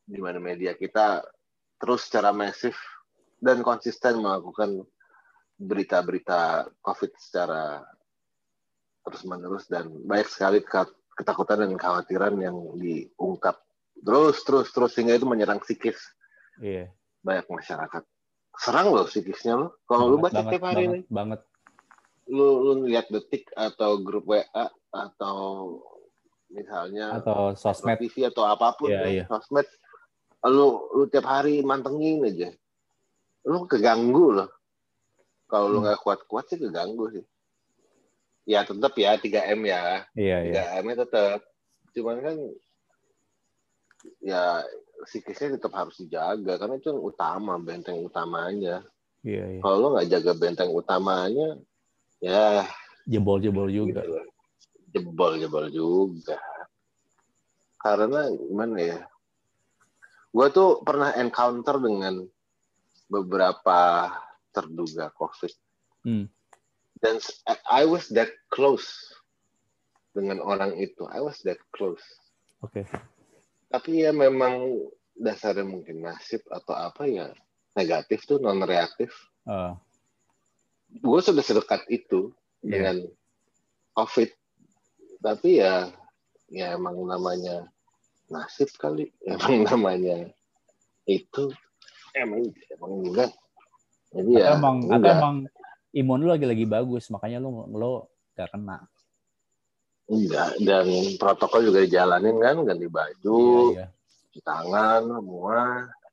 di 0.03 0.17
mana 0.17 0.37
media 0.37 0.73
kita 0.73 1.21
terus 1.75 2.07
secara 2.07 2.31
masif 2.31 2.77
dan 3.37 3.59
konsisten 3.59 4.17
melakukan 4.17 4.85
berita-berita 5.57 6.71
COVID 6.79 7.11
secara 7.17 7.83
terus-menerus 9.01 9.67
dan 9.67 9.91
banyak 10.01 10.27
sekali 10.27 10.63
ketakutan 11.13 11.61
dan 11.61 11.71
kekhawatiran 11.73 12.33
yang 12.37 12.57
diungkap 12.75 13.61
terus 13.99 14.41
terus 14.41 14.67
terus 14.69 14.91
sehingga 14.91 15.13
itu 15.13 15.23
menyerang 15.23 15.59
psikis 15.59 15.97
Iya. 16.57 16.93
banyak 17.19 17.47
masyarakat. 17.47 18.03
Serang 18.53 18.91
loh 18.91 19.05
psikisnya 19.05 19.57
lo. 19.57 19.81
Kalau 19.83 20.05
lu 20.05 20.17
baca 20.17 20.43
tiap 20.43 20.61
hari 20.61 20.85
banget, 20.85 20.93
nih, 20.93 21.03
banget. 21.09 21.39
lu 22.25 22.47
lu 22.61 22.71
lihat 22.85 23.09
detik 23.09 23.49
atau 23.51 23.97
grup 23.97 24.27
WA 24.27 24.45
atau 24.89 25.37
misalnya 26.47 27.17
Atau 27.17 27.53
sosmed. 27.53 27.97
TV 27.97 28.29
atau 28.29 28.45
apa 28.45 28.77
pun 28.77 28.87
Iya, 28.87 29.01
deh, 29.01 29.11
iya. 29.11 29.25
sosmed 29.25 29.65
lu 30.43 30.67
lu 30.93 31.03
tiap 31.07 31.23
hari 31.23 31.59
mantengin 31.59 32.21
aja 32.21 32.51
lu 33.43 33.63
keganggu 33.63 34.35
loh 34.35 34.49
kalau 35.47 35.67
lu 35.67 35.77
Hmm. 35.79 35.87
nggak 35.87 35.99
kuat-kuat 35.99 36.45
sih 36.45 36.59
keganggu 36.59 37.09
sih 37.09 37.23
ya 38.43 38.63
tetap 38.63 38.93
ya 38.95 39.15
3 39.15 39.55
m 39.55 39.61
ya 39.63 39.83
Iya, 40.13 40.37
iya. 40.43 40.63
3 40.75 40.81
m 40.81 40.85
nya 40.85 40.97
tetap 40.99 41.39
cuman 41.93 42.17
kan 42.19 42.35
ya 44.19 44.43
psikisnya 45.05 45.55
tetap 45.55 45.71
harus 45.73 45.95
dijaga 45.95 46.57
karena 46.57 46.75
itu 46.75 46.91
yang 46.91 47.01
utama 47.01 47.55
benteng 47.55 47.99
utamanya 48.01 48.83
Iya, 49.23 49.43
iya. 49.47 49.59
kalau 49.63 49.75
lu 49.79 49.87
nggak 49.95 50.09
jaga 50.11 50.31
benteng 50.35 50.71
utamanya 50.71 51.55
ya 52.19 52.67
Jebol-jebol 53.03 53.67
juga. 53.67 54.03
gitu 54.03 54.19
jebol-jebol 54.91 55.67
juga 55.69 56.39
karena 57.79 58.27
gimana 58.29 58.77
ya 58.79 58.99
gue 60.29 60.47
tuh 60.49 60.81
pernah 60.81 61.13
encounter 61.13 61.77
dengan 61.77 62.23
beberapa 63.07 64.09
terduga 64.49 65.13
covid 65.13 65.51
Hmm. 66.03 66.27
Dan 67.03 67.19
I 67.67 67.83
was 67.83 68.07
that 68.15 68.31
close 68.47 68.87
dengan 70.15 70.39
orang 70.39 70.79
itu. 70.79 71.03
I 71.11 71.19
was 71.19 71.43
that 71.43 71.59
close. 71.75 72.01
Oke. 72.63 72.87
tapi 73.67 74.05
ya 74.05 74.13
memang 74.13 74.79
dasarnya 75.13 75.65
mungkin 75.65 75.99
nasib 75.99 76.39
atau 76.47 76.71
apa 76.71 77.03
ya 77.03 77.27
negatif 77.73 78.23
tuh 78.23 78.37
non 78.37 78.61
reaktif 78.63 79.09
Eh, 79.43 79.73
gue 80.95 81.19
sudah 81.19 81.43
sedekat 81.43 81.83
itu 81.91 82.31
Iya. 82.63 82.71
dengan 82.71 82.97
covid. 83.91 84.31
Tapi 85.19 85.59
ya 85.59 85.91
ya 86.47 86.71
emang 86.71 86.95
namanya 87.03 87.67
nasib 88.31 88.71
kali. 88.79 89.11
Emang 89.27 89.67
namanya 89.67 90.31
itu 91.03 91.51
emang 92.15 92.47
emang 92.71 92.91
enggak. 93.03 93.31
Jadi 94.15 94.31
ya 94.39 94.55
emang 94.55 94.87
atau 94.87 94.95
enggak. 94.95 95.15
emang 95.19 95.35
imun 95.93 96.19
lu 96.19 96.29
lagi-lagi 96.29 96.65
bagus, 96.65 97.07
makanya 97.07 97.37
lu 97.37 97.49
lo 97.69 97.93
gak 98.31 98.49
kena. 98.49 98.81
enggak 100.03 100.59
dan 100.59 100.83
protokol 101.15 101.63
juga 101.63 101.79
dijalanin 101.79 102.35
kan 102.35 102.59
ganti 102.61 102.87
baju 102.87 103.39
Iya, 103.71 103.87
iya. 103.87 103.87
cuci 104.27 104.39
tangan 104.41 105.01
semua 105.07 105.59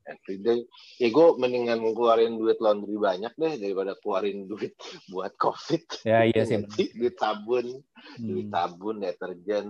everyday 0.06 0.62
ya 0.96 1.08
gue 1.08 1.26
mendingan 1.36 1.82
keluarin 1.90 2.34
duit 2.34 2.58
laundry 2.58 2.94
banyak 2.94 3.32
deh 3.32 3.54
daripada 3.56 3.98
keluarin 3.98 4.46
duit 4.50 4.78
buat 5.08 5.34
covid 5.34 5.82
Ya, 6.02 6.22
iya 6.22 6.42
sih. 6.44 6.62
duit 6.70 6.90
duit 6.94 7.14
Hmm. 8.46 8.48
sabun 8.48 8.96
deterjen 8.98 9.66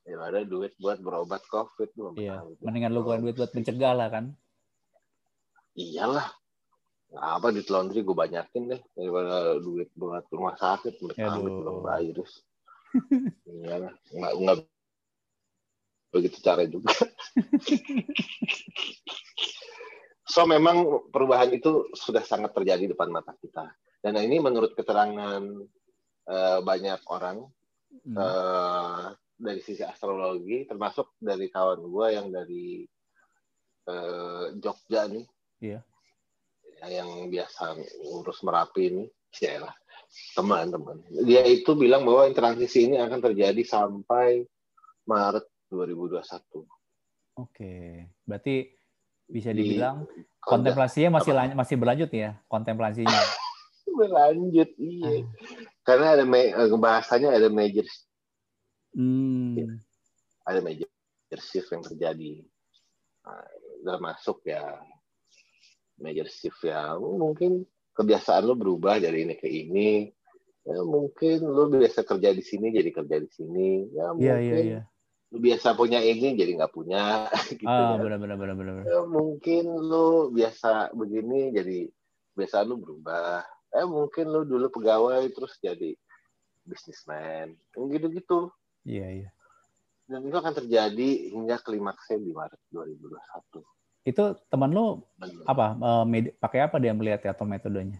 daripada 0.00 0.38
duit 0.42 0.72
buat 0.76 0.96
berobat 0.96 1.42
covid 1.46 1.90
Iya, 2.14 2.46
mendingan 2.60 2.92
lu 2.92 3.02
keluarin 3.02 3.24
duit 3.24 3.36
buat 3.36 3.50
mencegah 3.50 3.92
lah 3.92 4.08
kan. 4.08 4.24
iyalah 5.74 6.30
apa 7.14 7.54
duit 7.54 7.70
laundry 7.70 8.02
gue 8.02 8.16
banyakin 8.16 8.74
deh 8.74 8.82
daripada 8.98 9.62
duit 9.62 9.88
buat 9.94 10.26
rumah 10.34 10.58
sakit 10.58 10.98
belum 10.98 11.86
virus. 11.86 12.42
Iyalah 13.62 13.94
nggak 14.10 14.32
nggak 14.42 14.56
begitu 16.10 16.36
cara 16.42 16.64
juga. 16.66 16.92
So 20.26 20.42
memang 20.42 21.06
perubahan 21.14 21.54
itu 21.54 21.86
sudah 21.94 22.20
sangat 22.20 22.50
terjadi 22.52 22.84
di 22.84 22.92
depan 22.92 23.08
mata 23.08 23.32
kita. 23.38 23.72
Dan 24.02 24.18
ini 24.20 24.42
menurut 24.42 24.74
keterangan 24.74 25.40
eh, 26.28 26.60
banyak 26.60 27.00
orang 27.08 27.46
Hmm. 28.04 28.18
eh, 28.18 29.04
dari 29.34 29.60
sisi 29.64 29.82
astrologi 29.82 30.68
termasuk 30.68 31.16
dari 31.18 31.48
kawan 31.48 31.80
gue 31.80 32.06
yang 32.12 32.28
dari 32.28 32.84
eh, 33.86 34.46
Jogja 34.60 35.08
nih. 35.08 35.24
Iya. 35.62 35.80
Ya, 36.76 37.00
yang 37.02 37.32
biasa 37.32 37.72
ngurus 38.04 38.44
merapi 38.44 38.92
ini 38.92 39.04
ya 39.40 39.64
lah 39.64 39.74
teman-teman 40.36 41.00
dia 41.24 41.40
itu 41.48 41.72
bilang 41.72 42.04
bahwa 42.04 42.28
transisi 42.36 42.84
ini 42.84 43.00
akan 43.00 43.20
terjadi 43.20 43.62
sampai 43.64 44.44
Maret 45.08 45.44
2021 45.72 46.68
Oke, 47.36 48.08
berarti 48.24 48.72
bisa 49.28 49.52
Di- 49.52 49.60
dibilang 49.60 50.08
Kalau 50.40 50.56
kontemplasinya 50.56 51.20
masih 51.20 51.32
apa? 51.36 51.52
masih 51.52 51.76
berlanjut 51.76 52.10
ya 52.12 52.40
kontemplasinya. 52.48 53.12
berlanjut 53.98 54.68
iya 54.76 55.24
karena 55.80 56.16
ada 56.16 56.24
eh, 56.28 56.68
bahasanya 56.76 57.32
ada 57.32 57.48
major 57.48 57.88
Hmm. 58.96 59.76
ada 60.48 60.60
major 60.64 60.88
shift 61.40 61.68
yang 61.68 61.84
terjadi 61.84 62.44
nah, 63.20 63.44
termasuk 63.84 64.40
ya 64.48 64.80
major 65.98 66.28
shift 66.28 66.60
ya 66.62 66.94
mungkin 66.96 67.64
kebiasaan 67.92 68.44
lo 68.44 68.54
berubah 68.54 69.00
dari 69.00 69.24
ini 69.24 69.34
ke 69.34 69.48
ini 69.48 70.12
ya, 70.62 70.78
mungkin 70.84 71.40
lo 71.42 71.68
biasa 71.68 72.04
kerja 72.04 72.30
di 72.30 72.44
sini 72.44 72.68
jadi 72.70 72.90
kerja 72.92 73.16
di 73.16 73.30
sini 73.30 73.68
ya 73.90 74.12
Iya 74.12 74.12
mungkin 74.12 74.36
iya 74.44 74.56
iya. 74.60 74.80
lo 75.32 75.38
biasa 75.40 75.68
punya 75.72 75.98
ini 76.00 76.36
jadi 76.36 76.52
nggak 76.56 76.72
punya 76.72 77.26
gitu 77.56 77.64
Ah 77.66 77.96
ya. 77.96 78.02
benar 78.04 78.18
benar 78.20 78.36
benar 78.36 78.54
benar. 78.54 78.82
Ya, 78.84 79.00
mungkin 79.02 79.64
lo 79.66 80.28
biasa 80.28 80.92
begini 80.92 81.50
jadi 81.50 81.88
biasa 82.32 82.62
lo 82.62 82.76
berubah 82.76 83.40
eh 83.72 83.84
mungkin 83.84 84.28
lo 84.28 84.44
dulu 84.44 84.68
pegawai 84.70 85.24
terus 85.32 85.56
jadi 85.58 85.96
bisnismen 86.62 87.56
gitu-gitu 87.72 88.50
Iya 88.82 89.06
iya. 89.22 89.30
dan 90.06 90.22
itu 90.22 90.36
akan 90.36 90.54
terjadi 90.54 91.10
hingga 91.32 91.58
klimaksnya 91.58 92.18
di 92.18 92.30
Maret 92.30 92.60
2021 92.70 93.75
Itu 94.06 94.38
teman 94.46 94.70
lu 94.70 95.02
Dan, 95.18 95.34
apa 95.44 95.66
eh, 95.74 96.04
med- 96.06 96.34
pakai 96.38 96.70
apa 96.70 96.78
dia 96.78 96.94
melihat 96.94 97.26
atau 97.26 97.42
metodenya? 97.42 97.98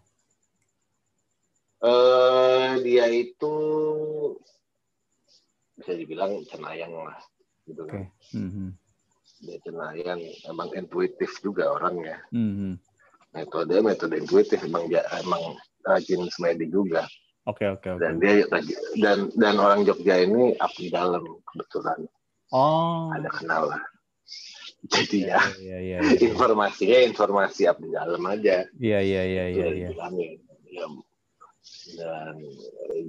eh, 1.77 2.71
dia 2.81 3.05
itu 3.11 3.55
bisa 5.77 5.93
dibilang 5.93 6.41
cenayang 6.49 6.89
lah 6.95 7.19
gitu 7.69 7.85
Oke. 7.85 7.93
kan 7.93 8.09
Mhm. 8.33 8.69
dia 9.45 9.59
cenayang 9.61 10.21
emang 10.49 10.73
intuitif 10.73 11.37
juga 11.45 11.69
orangnya 11.69 12.17
Mhm. 12.33 12.81
metode 13.37 13.77
metode 13.85 14.17
intuitif 14.17 14.65
emang 14.65 14.89
dia 14.89 15.05
emang 15.21 15.53
rajin 15.85 16.25
semedi 16.33 16.65
juga 16.73 17.05
Oke 17.45 17.69
oke 17.69 17.87
oke. 17.93 18.01
dan 18.01 18.17
dia 18.25 18.49
dan 18.97 19.29
dan 19.37 19.55
orang 19.61 19.85
Jogja 19.85 20.25
ini 20.25 20.57
abdi 20.57 20.89
dalam 20.89 21.23
kebetulan 21.53 22.09
Oh. 22.49 23.13
ada 23.13 23.29
kenal 23.37 23.69
lah 23.69 23.85
jadi 24.85 25.19
ya 25.33 25.41
Iya 25.57 25.79
iya 25.81 25.99
iya. 26.05 26.19
informasinya 26.21 26.99
informasi 27.09 27.65
abdi 27.65 27.89
dalam 27.91 28.23
aja 28.29 28.69
Iya 28.77 28.99
iya 29.01 29.23
iya 29.25 29.45
iya 29.49 29.67
dibilangin. 29.73 30.39
Ya. 30.67 30.87
dan 31.97 32.37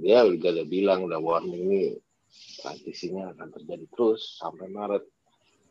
dia 0.02 0.24
juga 0.24 0.48
udah 0.54 0.66
bilang 0.66 1.00
udah 1.04 1.20
warning 1.20 1.62
ini 1.68 1.82
transisinya 2.62 3.34
akan 3.36 3.48
terjadi 3.54 3.84
terus 3.92 4.38
sampai 4.40 4.66
Maret 4.72 5.04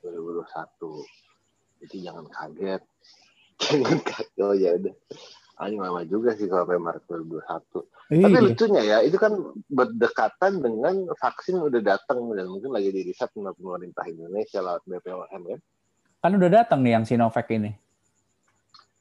2021 0.06 1.84
jadi 1.84 1.98
jangan 2.12 2.26
kaget 2.30 2.84
jangan 3.64 3.98
kaget 4.04 4.44
oh 4.44 4.56
ya 4.56 4.72
udah 4.78 4.96
Anjing 5.58 5.82
lama 5.82 6.06
juga 6.06 6.38
sih 6.38 6.46
kalau 6.46 6.70
sampai 6.70 6.78
Maret 6.78 7.04
2021. 7.10 8.14
Iya. 8.14 8.24
Tapi 8.30 8.38
lucunya 8.46 8.82
ya, 8.86 8.98
itu 9.02 9.18
kan 9.18 9.34
berdekatan 9.66 10.62
dengan 10.62 10.96
vaksin 11.18 11.58
udah 11.58 11.82
datang 11.82 12.30
dan 12.38 12.46
mungkin 12.46 12.70
lagi 12.70 12.94
di 12.94 13.02
riset 13.10 13.34
sama 13.34 13.58
pemerintah 13.58 14.06
Indonesia 14.06 14.62
lewat 14.62 14.86
BPOM 14.86 15.42
ya. 15.50 15.58
Kan 16.28 16.36
udah 16.36 16.52
datang 16.60 16.84
nih 16.84 17.00
yang 17.00 17.08
Sinovac 17.08 17.48
ini. 17.56 17.72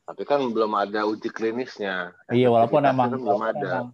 Tapi 0.07 0.23
kan 0.23 0.39
belum 0.47 0.79
ada 0.79 1.11
uji 1.11 1.27
klinisnya. 1.27 2.15
Iya, 2.31 2.55
walaupun 2.55 2.79
emang, 2.87 3.11
kan 3.11 3.19
belum 3.19 3.43
ada. 3.43 3.59
emang, 3.67 3.87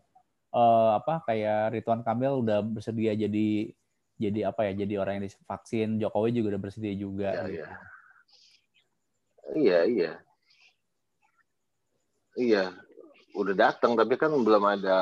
eh, 0.53 0.91
apa 1.01 1.25
kayak 1.25 1.73
Ridwan 1.73 2.05
Kamil 2.05 2.45
udah 2.45 2.61
bersedia 2.61 3.17
jadi 3.17 3.73
jadi 4.21 4.53
apa 4.53 4.69
ya 4.69 4.85
jadi 4.85 5.01
orang 5.01 5.17
yang 5.17 5.33
divaksin 5.33 5.97
Jokowi 5.97 6.37
juga 6.37 6.53
udah 6.53 6.61
bersedia 6.61 6.93
juga 6.93 7.33
Iya, 7.33 7.41
gitu. 7.49 7.57
iya. 7.57 7.69
Iya, 9.57 9.79
iya. 9.89 10.13
Iya, 12.37 12.65
udah 13.33 13.55
datang 13.57 13.97
tapi 13.97 14.21
kan 14.21 14.29
belum 14.29 14.77
ada 14.77 14.99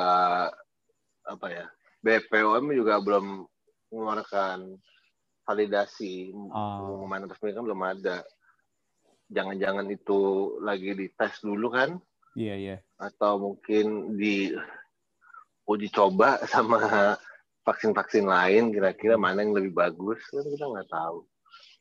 apa 1.27 1.47
ya? 1.51 1.67
BPOM 1.99 2.71
juga 2.71 2.95
belum 3.03 3.43
mengeluarkan 3.91 4.79
validasi 5.51 6.31
Ah. 6.55 6.79
pengumuman 6.79 7.27
resmi 7.27 7.51
kan 7.51 7.63
belum 7.67 7.81
ada. 7.83 8.23
Jangan-jangan 9.31 9.87
itu 9.91 10.19
lagi 10.63 10.95
dites 10.95 11.39
dulu 11.43 11.71
kan? 11.71 11.99
Iya 12.35 12.55
iya. 12.55 12.77
Atau 12.99 13.39
mungkin 13.39 14.15
di 14.15 14.55
uji 15.67 15.87
coba 15.91 16.39
sama 16.51 16.79
vaksin-vaksin 17.67 18.25
lain 18.27 18.71
kira-kira 18.71 19.19
mana 19.19 19.43
yang 19.43 19.55
lebih 19.55 19.75
bagus 19.75 20.19
kan 20.31 20.47
kita 20.47 20.65
nggak 20.67 20.89
tahu. 20.91 21.27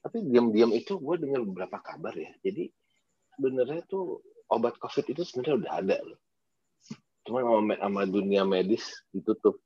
Tapi 0.01 0.17
diam-diam 0.27 0.71
itu 0.75 0.99
gue 0.99 1.17
dengar 1.23 1.43
beberapa 1.47 1.79
kabar 1.79 2.15
ya. 2.15 2.31
Jadi 2.43 2.71
sebenarnya 3.35 3.83
tuh 3.87 4.23
obat 4.51 4.75
COVID 4.79 5.15
itu 5.15 5.23
sebenarnya 5.23 5.55
udah 5.63 5.73
ada 5.79 5.97
loh. 6.03 6.21
Cuma 7.27 7.47
sama, 7.47 7.75
sama 7.79 8.03
dunia 8.09 8.43
medis 8.43 8.85
ditutup 9.15 9.61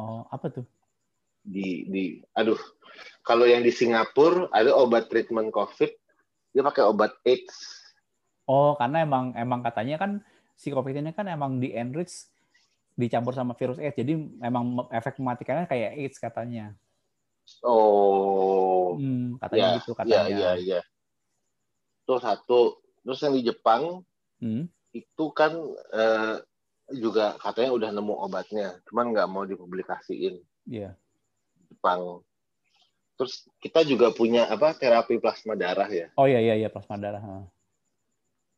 Oh 0.00 0.24
apa 0.32 0.48
tuh? 0.48 0.64
Di 1.40 1.88
di 1.88 2.02
aduh 2.32 2.58
kalau 3.22 3.44
yang 3.44 3.60
di 3.60 3.70
Singapura 3.70 4.48
ada 4.50 4.72
obat 4.72 5.08
treatment 5.08 5.48
COVID 5.48 5.90
dia 6.50 6.62
pakai 6.62 6.82
obat 6.84 7.14
AIDS 7.22 7.78
Oh 8.44 8.74
karena 8.74 9.06
emang 9.06 9.30
emang 9.38 9.62
katanya 9.62 9.94
kan 9.94 10.18
si 10.52 10.68
COVID 10.68 10.90
ini 10.98 11.14
kan 11.14 11.22
emang 11.24 11.62
di 11.62 11.70
enrich 11.70 12.26
dicampur 12.98 13.30
sama 13.30 13.54
virus 13.54 13.78
AIDS 13.78 13.94
jadi 13.94 14.18
memang 14.18 14.90
efek 14.90 15.22
mematikannya 15.22 15.64
kayak 15.64 15.94
AIDS 15.94 16.18
katanya. 16.18 16.74
oh 17.62 18.98
Hmm, 18.98 19.38
katanya 19.38 19.62
ya 19.62 19.76
gitu 19.78 19.90
ya 19.92 19.96
katanya. 19.96 20.34
ya 20.34 20.50
ya 20.58 20.80
itu 22.02 22.14
satu 22.18 22.60
terus 23.00 23.22
yang 23.22 23.34
di 23.34 23.42
Jepang 23.46 24.02
Hmm. 24.40 24.66
itu 24.90 25.24
kan 25.30 25.52
eh, 25.92 26.40
juga 26.90 27.36
katanya 27.36 27.70
udah 27.70 27.90
nemu 27.92 28.14
obatnya 28.18 28.80
cuman 28.88 29.12
nggak 29.12 29.28
mau 29.28 29.44
dipublikasiin 29.44 30.40
Iya. 30.64 30.96
Jepang 31.70 32.20
terus 33.14 33.46
kita 33.60 33.84
juga 33.84 34.10
punya 34.10 34.48
apa 34.48 34.72
terapi 34.74 35.20
plasma 35.20 35.54
darah 35.54 35.88
ya 35.88 36.08
Oh 36.16 36.24
iya 36.26 36.40
iya 36.40 36.54
iya 36.66 36.68
plasma 36.72 36.96
darah. 36.98 37.22
ha. 37.22 37.36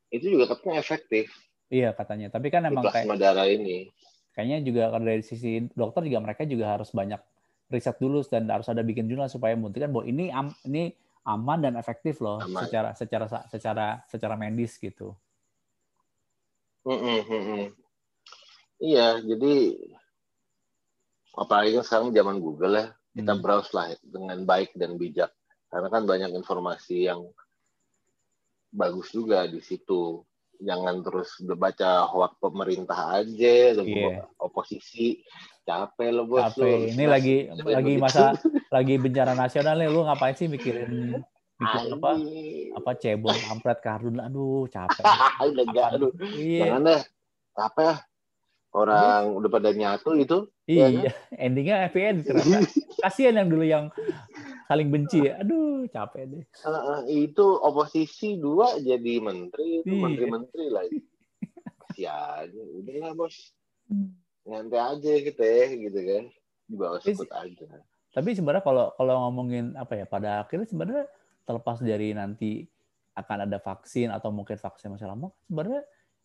itu 0.08 0.32
juga 0.32 0.56
katanya 0.56 0.80
efektif 0.80 1.28
Iya 1.72 1.96
katanya. 1.96 2.28
Tapi 2.28 2.52
kan 2.52 2.68
emang 2.68 2.84
kayak 2.84 3.08
plasma 3.08 3.16
darah 3.16 3.48
ini 3.48 3.88
kayaknya 4.36 4.64
juga 4.64 4.82
kalau 4.92 5.04
dari 5.04 5.24
sisi 5.24 5.60
dokter 5.72 6.04
juga 6.08 6.20
mereka 6.24 6.44
juga 6.48 6.76
harus 6.76 6.92
banyak 6.92 7.20
riset 7.72 7.96
dulu 7.96 8.20
dan 8.28 8.44
harus 8.48 8.68
ada 8.68 8.84
bikin 8.84 9.08
jurnal 9.08 9.28
supaya 9.32 9.56
membuktikan 9.56 9.88
bahwa 9.92 10.04
ini 10.04 10.28
am, 10.28 10.52
ini 10.68 10.92
aman 11.24 11.64
dan 11.64 11.74
efektif 11.80 12.20
loh 12.20 12.40
Aman. 12.44 12.68
secara 12.68 12.90
secara 12.92 13.26
secara 13.48 13.86
secara 14.08 14.34
medis 14.36 14.76
gitu. 14.76 15.16
Iya, 18.82 19.22
jadi 19.22 19.54
apalagi 21.38 21.78
kan 21.78 21.84
sekarang 21.86 22.08
zaman 22.10 22.36
Google 22.42 22.74
ya, 22.74 22.86
kita 23.12 23.32
Hmm. 23.32 23.40
browse 23.40 23.70
lah 23.72 23.92
dengan 24.00 24.42
baik 24.42 24.72
dan 24.74 24.96
bijak. 24.96 25.28
Karena 25.68 25.88
kan 25.88 26.04
banyak 26.04 26.32
informasi 26.32 27.06
yang 27.06 27.28
bagus 28.68 29.08
juga 29.10 29.44
di 29.44 29.60
situ. 29.60 30.24
Jangan 30.56 31.02
terus 31.02 31.28
baca 31.42 32.06
hoax 32.06 32.38
pemerintah 32.38 33.18
aja, 33.18 33.54
atau 33.74 33.82
Iya. 33.82 34.24
oposisi. 34.38 35.18
Capek 35.62 36.08
lo 36.10 36.24
bos. 36.24 36.40
Capek. 36.48 36.62
lu. 36.62 36.86
Ini 36.88 37.04
lagi 37.04 37.36
Dengerin 37.48 37.74
lagi 37.74 37.92
begitu. 37.92 38.02
masa 38.02 38.24
lagi 38.68 38.94
bencana 38.96 39.32
nasional 39.34 39.74
nih 39.76 39.88
lu 39.88 40.00
ngapain 40.02 40.34
sih 40.34 40.46
mikirin 40.46 41.22
mikirin 41.56 41.92
apa 41.94 42.10
apa 42.74 42.90
cebong 42.96 43.38
kampret 43.44 43.78
kardun 43.78 44.18
aduh 44.18 44.66
capek. 44.66 45.02
Udah 45.50 45.64
enggak, 45.66 45.88
aduh. 45.92 46.10
Iya. 46.22 46.60
Jangan 46.66 46.82
deh. 46.84 47.00
Apa 47.52 47.88
ya? 48.72 48.78
Orang 48.80 49.36
udah 49.36 49.50
pada 49.52 49.68
nyatu 49.76 50.16
itu. 50.16 50.48
Iya 50.64 50.86
kan? 50.88 51.02
Iya, 51.04 51.12
endingnya 51.36 51.76
happy 51.84 52.00
ternyata. 52.24 52.68
Kasihan 53.04 53.36
yang 53.44 53.48
dulu 53.52 53.64
yang 53.68 53.84
saling 54.64 54.88
benci. 54.88 55.28
ya. 55.28 55.36
Aduh, 55.44 55.84
capek 55.92 56.22
deh. 56.32 56.44
Uh, 56.64 57.04
itu 57.06 57.44
oposisi 57.60 58.40
dua 58.40 58.80
jadi 58.80 59.20
menteri 59.20 59.84
itu 59.84 59.92
Iya. 59.92 60.00
menteri-menteri 60.00 60.66
lagi 60.72 60.98
ya 61.96 62.48
udahlah 62.48 63.12
bos 63.12 63.52
Hmm. 63.90 64.14
nyantai 64.48 64.80
aja 64.80 65.12
kita 65.20 65.42
ya 65.44 65.66
gitu 65.76 66.00
kan 66.00 66.24
di 66.64 66.74
bawah 66.78 67.02
aja 67.02 67.66
Tapi 68.14 68.28
sebenarnya 68.32 68.64
kalau 68.64 68.94
kalau 68.96 69.28
ngomongin 69.28 69.74
apa 69.76 70.00
ya, 70.00 70.06
pada 70.08 70.46
akhirnya 70.46 70.64
sebenarnya 70.64 71.04
terlepas 71.44 71.82
dari 71.82 72.16
nanti 72.16 72.64
akan 73.12 73.44
ada 73.50 73.58
vaksin 73.60 74.08
atau 74.08 74.32
mungkin 74.32 74.56
vaksin 74.56 74.96
masih 74.96 75.10
lama, 75.10 75.28
sebenarnya 75.44 75.82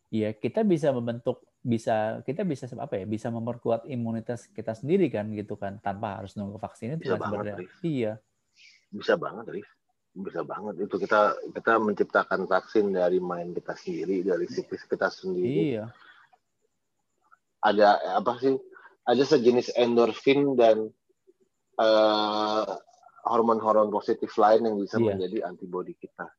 ya 0.07 0.31
kita 0.31 0.63
bisa 0.63 0.95
membentuk 0.95 1.43
bisa 1.67 2.23
kita 2.23 2.47
bisa 2.47 2.63
apa 2.79 2.95
ya 2.95 3.03
bisa 3.03 3.27
memperkuat 3.27 3.83
imunitas 3.91 4.47
kita 4.55 4.71
sendiri 4.71 5.11
kan 5.11 5.27
gitu 5.35 5.59
kan 5.59 5.83
tanpa 5.83 6.23
harus 6.23 6.39
nunggu 6.39 6.55
vaksin 6.55 6.95
itu 6.95 7.11
Bisa 7.11 7.19
kan 7.19 7.19
banget, 7.19 7.35
sebenarnya. 7.35 7.55
Rif. 7.59 7.73
iya. 7.83 8.13
Bisa 8.87 9.13
banget 9.19 9.45
Rif 9.51 9.69
bisa 10.17 10.41
banget. 10.41 10.81
Itu 10.81 10.97
kita 10.97 11.37
kita 11.53 11.77
menciptakan 11.77 12.49
vaksin 12.49 12.89
dari 12.89 13.21
main 13.21 13.53
kita 13.53 13.77
sendiri 13.77 14.25
dari 14.25 14.49
siklus 14.49 14.81
kita 14.89 15.13
sendiri. 15.13 15.77
Iya. 15.77 15.85
Ada 17.61 18.17
apa 18.17 18.33
sih 18.41 18.57
ada 19.05 19.23
sejenis 19.23 19.77
endorfin 19.77 20.57
dan 20.57 20.89
eh, 21.77 22.71
hormon-hormon 23.29 23.93
positif 23.93 24.33
lain 24.41 24.65
yang 24.65 24.75
bisa 24.81 24.97
Iya. 24.97 25.13
menjadi 25.13 25.37
antibodi 25.45 25.93
kita. 25.93 26.31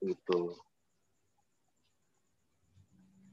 Gitu 0.00 0.56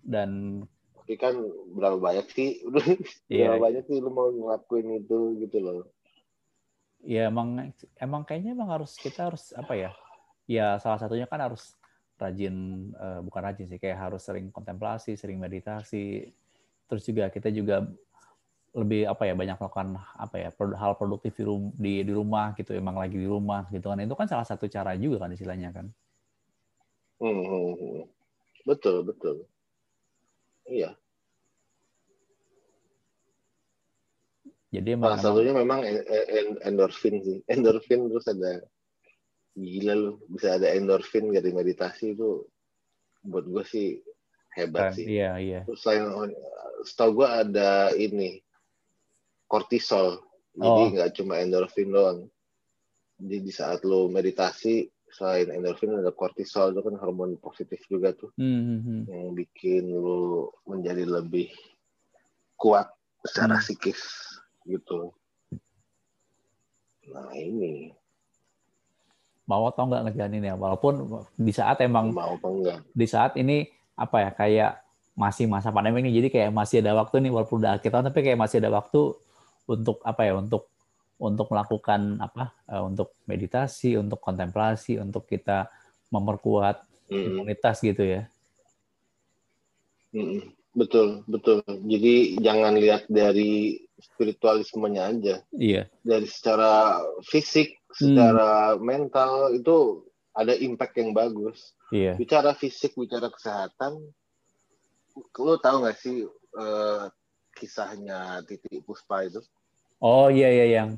dan 0.05 0.63
tapi 1.11 1.17
kan 1.17 1.33
berapa 1.75 1.97
banyak 1.99 2.27
sih? 2.31 2.63
Iya. 3.27 3.51
berapa 3.51 3.67
banyak 3.67 3.83
sih 3.89 3.97
lu 3.99 4.15
mau 4.15 4.31
ngelakuin 4.31 5.03
itu 5.03 5.17
gitu 5.43 5.57
loh. 5.59 5.89
Ya 7.01 7.27
emang 7.27 7.73
emang 7.97 8.21
kayaknya 8.23 8.53
emang 8.53 8.69
harus 8.69 8.95
kita 8.95 9.27
harus 9.27 9.51
apa 9.57 9.73
ya 9.75 9.91
ya 10.45 10.79
salah 10.79 11.01
satunya 11.01 11.25
kan 11.25 11.41
harus 11.41 11.73
rajin 12.21 12.55
eh, 12.93 13.19
bukan 13.25 13.41
rajin 13.43 13.65
sih 13.67 13.75
kayak 13.81 13.97
harus 13.97 14.21
sering 14.23 14.53
kontemplasi 14.53 15.17
sering 15.17 15.41
meditasi. 15.41 16.31
Terus 16.87 17.03
juga 17.03 17.27
kita 17.27 17.51
juga 17.51 17.91
lebih 18.71 19.03
apa 19.03 19.27
ya 19.27 19.35
banyak 19.35 19.59
melakukan 19.59 19.99
apa 20.15 20.35
ya 20.37 20.49
hal 20.79 20.95
produktif 20.95 21.35
di, 21.35 21.43
rum- 21.43 21.75
di 21.75 22.07
di 22.07 22.13
rumah 22.15 22.55
gitu 22.55 22.71
emang 22.71 22.95
lagi 22.95 23.19
di 23.19 23.27
rumah 23.27 23.67
gitu 23.67 23.91
kan. 23.91 23.99
Itu 23.99 24.15
kan 24.15 24.31
salah 24.31 24.47
satu 24.47 24.69
cara 24.71 24.95
juga 24.95 25.27
kan 25.27 25.35
istilahnya 25.35 25.75
kan. 25.75 25.91
Hmm, 27.19 27.41
hmm, 27.43 27.73
hmm. 27.75 28.01
betul 28.63 29.03
betul 29.03 29.49
iya. 30.67 30.91
Jadi 34.71 34.95
emang, 34.95 35.19
salah 35.19 35.35
satunya 35.35 35.51
memang 35.51 35.83
en- 35.83 36.07
en- 36.07 36.61
endorfin 36.63 37.19
sih. 37.19 37.37
Endorfin 37.51 38.07
terus 38.07 38.27
ada 38.31 38.63
gila 39.51 39.93
lu 39.99 40.11
bisa 40.31 40.55
ada 40.55 40.71
endorfin 40.71 41.27
dari 41.27 41.51
meditasi 41.51 42.15
itu 42.15 42.47
buat 43.19 43.43
gue 43.43 43.63
sih 43.67 43.99
hebat 44.55 44.91
keren. 44.91 44.95
sih. 44.95 45.05
iya 45.11 45.31
iya. 45.43 45.59
Terus 45.67 45.79
selain 45.83 46.31
setahu 46.87 47.19
gue 47.19 47.27
ada 47.27 47.91
ini 47.91 48.39
kortisol. 49.51 50.23
Jadi 50.55 50.81
Oh. 50.83 50.87
nggak 50.95 51.11
cuma 51.19 51.43
endorfin 51.43 51.91
doang. 51.91 52.19
Jadi 53.19 53.37
di 53.43 53.51
saat 53.51 53.83
lo 53.83 54.07
meditasi 54.07 54.87
selain 55.11 55.51
endorfin 55.51 55.91
ada 55.95 56.11
kortisol 56.15 56.71
itu 56.71 56.81
kan 56.81 56.95
hormon 56.99 57.35
positif 57.37 57.83
juga 57.91 58.15
tuh. 58.15 58.31
Hmm, 58.39 58.61
hmm, 58.63 58.79
hmm. 58.81 59.01
yang 59.11 59.31
bikin 59.35 59.83
lo 59.91 60.55
menjadi 60.63 61.03
lebih 61.03 61.51
kuat 62.55 62.87
secara 63.27 63.59
Hmm. 63.59 63.63
psikis 63.63 64.01
gitu. 64.65 65.11
Nah 67.11 67.33
ini. 67.35 67.91
Mau 69.49 69.67
atau 69.67 69.83
nggak 69.89 70.09
ngejalanin 70.09 70.47
ya? 70.47 70.55
Walaupun 70.55 71.25
di 71.35 71.51
saat 71.51 71.83
emang 71.83 72.15
mau 72.15 72.39
apa 72.39 72.47
enggak? 72.47 72.79
di 72.95 73.05
saat 73.09 73.35
ini 73.35 73.67
apa 73.99 74.17
ya 74.23 74.31
kayak 74.31 74.71
masih 75.11 75.45
masa 75.45 75.75
pandemi 75.75 75.99
ini 76.07 76.15
jadi 76.15 76.27
kayak 76.31 76.51
masih 76.55 76.79
ada 76.79 76.95
waktu 76.95 77.19
nih 77.19 77.31
walaupun 77.35 77.59
udah 77.59 77.75
akhir 77.77 77.91
tahun 77.91 78.07
tapi 78.07 78.19
kayak 78.23 78.39
masih 78.39 78.63
ada 78.63 78.71
waktu 78.71 79.11
untuk 79.67 79.99
apa 80.07 80.21
ya 80.23 80.39
untuk 80.39 80.71
untuk 81.21 81.53
melakukan 81.53 82.17
apa 82.17 82.49
uh, 82.65 82.81
untuk 82.81 83.13
meditasi 83.29 83.93
untuk 83.93 84.17
kontemplasi 84.17 84.97
untuk 84.97 85.29
kita 85.29 85.69
memperkuat 86.09 86.81
imunitas 87.13 87.79
gitu 87.85 88.01
ya. 88.01 88.21
Betul 90.73 91.23
betul. 91.29 91.61
Jadi 91.67 92.41
jangan 92.41 92.73
lihat 92.75 93.05
dari 93.05 93.79
spiritualismenya 94.01 95.13
aja. 95.13 95.35
Iya. 95.53 95.87
Dari 96.01 96.25
secara 96.25 96.99
fisik 97.21 97.77
secara 97.93 98.75
hmm. 98.75 98.81
mental 98.81 99.53
itu 99.53 100.07
ada 100.33 100.57
impact 100.57 100.97
yang 100.97 101.13
bagus. 101.13 101.77
Iya. 101.91 102.15
bicara 102.15 102.55
fisik 102.55 102.95
bicara 102.95 103.27
kesehatan 103.27 103.99
lo 105.43 105.59
tahu 105.59 105.83
nggak 105.83 105.97
sih 105.99 106.23
uh, 106.55 107.11
kisahnya 107.51 108.39
Titi 108.47 108.79
Puspa 108.79 109.27
itu 109.27 109.43
Oh 110.01 110.33
iya 110.33 110.49
iya 110.49 110.65
yang 110.81 110.89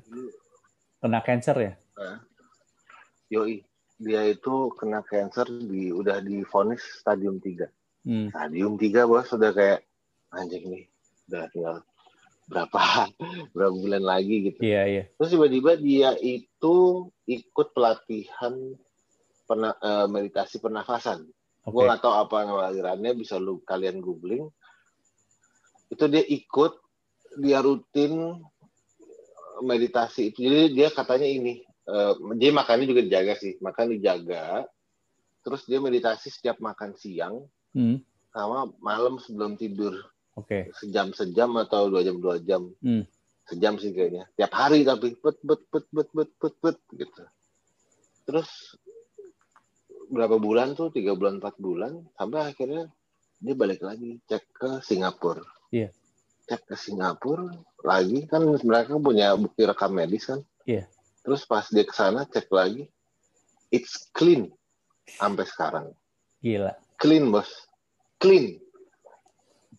kena 1.04 1.20
cancer 1.20 1.56
ya? 1.60 1.74
Nah, 2.00 2.24
yoi, 3.28 3.60
dia 4.00 4.24
itu 4.32 4.72
kena 4.80 5.04
cancer 5.04 5.44
di 5.52 5.92
udah 5.92 6.24
difonis 6.24 6.80
stadium 7.04 7.44
3. 7.44 7.68
Hmm. 8.08 8.32
Stadium 8.32 8.80
3 8.80 9.04
bos 9.04 9.28
sudah 9.28 9.52
kayak 9.52 9.84
anjing 10.32 10.72
nih, 10.72 10.84
udah 11.28 11.44
tinggal 11.52 11.76
berapa 12.48 12.80
berapa 13.56 13.74
bulan 13.76 14.04
lagi 14.08 14.52
gitu. 14.52 14.60
Iya 14.64 14.82
iya. 14.88 15.04
Terus 15.20 15.36
tiba-tiba 15.36 15.72
dia 15.76 16.16
itu 16.24 17.08
ikut 17.28 17.76
pelatihan 17.76 18.56
pena, 19.44 19.76
uh, 19.84 20.08
meditasi 20.08 20.64
pernafasan. 20.64 21.28
Okay. 21.64 21.72
Gue 21.76 21.82
nggak 21.92 22.00
tahu 22.00 22.16
apa 22.16 22.48
nama 22.48 22.72
alirannya, 22.72 23.12
bisa 23.20 23.36
lu 23.36 23.60
kalian 23.68 24.00
googling. 24.00 24.48
Itu 25.92 26.08
dia 26.08 26.24
ikut, 26.24 26.80
dia 27.44 27.60
rutin 27.60 28.40
meditasi 29.64 30.31
itu. 30.31 30.45
Jadi 30.45 30.76
dia 30.76 30.88
katanya 30.91 31.27
ini 31.27 31.64
uh, 31.88 32.14
dia 32.35 32.52
makannya 32.52 32.85
juga 32.85 33.02
dijaga 33.02 33.34
sih. 33.40 33.57
Makan 33.60 33.95
dijaga 33.98 34.68
terus 35.44 35.68
dia 35.68 35.80
meditasi 35.84 36.31
setiap 36.31 36.64
makan 36.64 36.95
siang 36.95 37.44
hmm. 37.76 37.99
sama 38.31 38.72
malam 38.80 39.19
sebelum 39.19 39.56
tidur. 39.60 39.95
Oke. 40.34 40.65
Okay. 40.65 40.73
sejam 40.81 41.14
sejam 41.14 41.53
atau 41.61 41.88
dua 41.88 42.02
jam 42.02 42.18
dua 42.19 42.38
jam. 42.41 42.69
Hmm. 42.84 43.06
sejam 43.44 43.76
sih 43.76 43.91
kayaknya. 43.91 44.23
Tiap 44.40 44.52
hari 44.56 44.88
tapi 44.88 45.19
bet 45.19 45.38
bet 45.44 45.61
bet 45.68 45.85
bet 45.91 46.10
bet 46.15 46.31
bet 46.40 46.56
bet 46.64 46.77
gitu. 46.95 47.23
Terus 48.23 48.49
berapa 50.07 50.40
bulan 50.40 50.80
tuh? 50.80 50.95
Tiga 50.95 51.11
bulan 51.11 51.44
empat 51.44 51.60
bulan 51.60 52.07
sampai 52.15 52.40
akhirnya 52.56 52.88
dia 53.44 53.56
balik 53.60 53.84
lagi 53.84 54.23
cek 54.31 54.44
ke 54.56 54.69
Singapura. 54.80 55.44
Iya 55.76 55.91
cek 56.48 56.68
ke 56.68 56.76
Singapura 56.76 57.52
lagi 57.84 58.28
kan 58.28 58.44
mereka 58.44 58.99
punya 58.99 59.36
bukti 59.36 59.64
rekam 59.64 59.95
medis 59.95 60.28
kan? 60.28 60.40
Iya. 60.64 60.84
Yeah. 60.84 60.86
terus 61.24 61.48
pas 61.48 61.64
dia 61.72 61.88
ke 61.88 61.95
sana 61.95 62.28
cek 62.28 62.52
lagi 62.52 62.84
it's 63.72 64.11
clean 64.14 64.52
sampai 65.07 65.48
sekarang. 65.48 65.88
Gila. 66.44 66.76
Clean 66.99 67.26
bos. 67.32 67.49
Clean. 68.20 68.60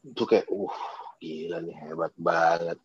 Itu 0.05 0.25
kayak 0.25 0.49
uh 0.51 0.77
gila 1.21 1.63
nih 1.65 1.77
hebat 1.89 2.13
banget. 2.19 2.79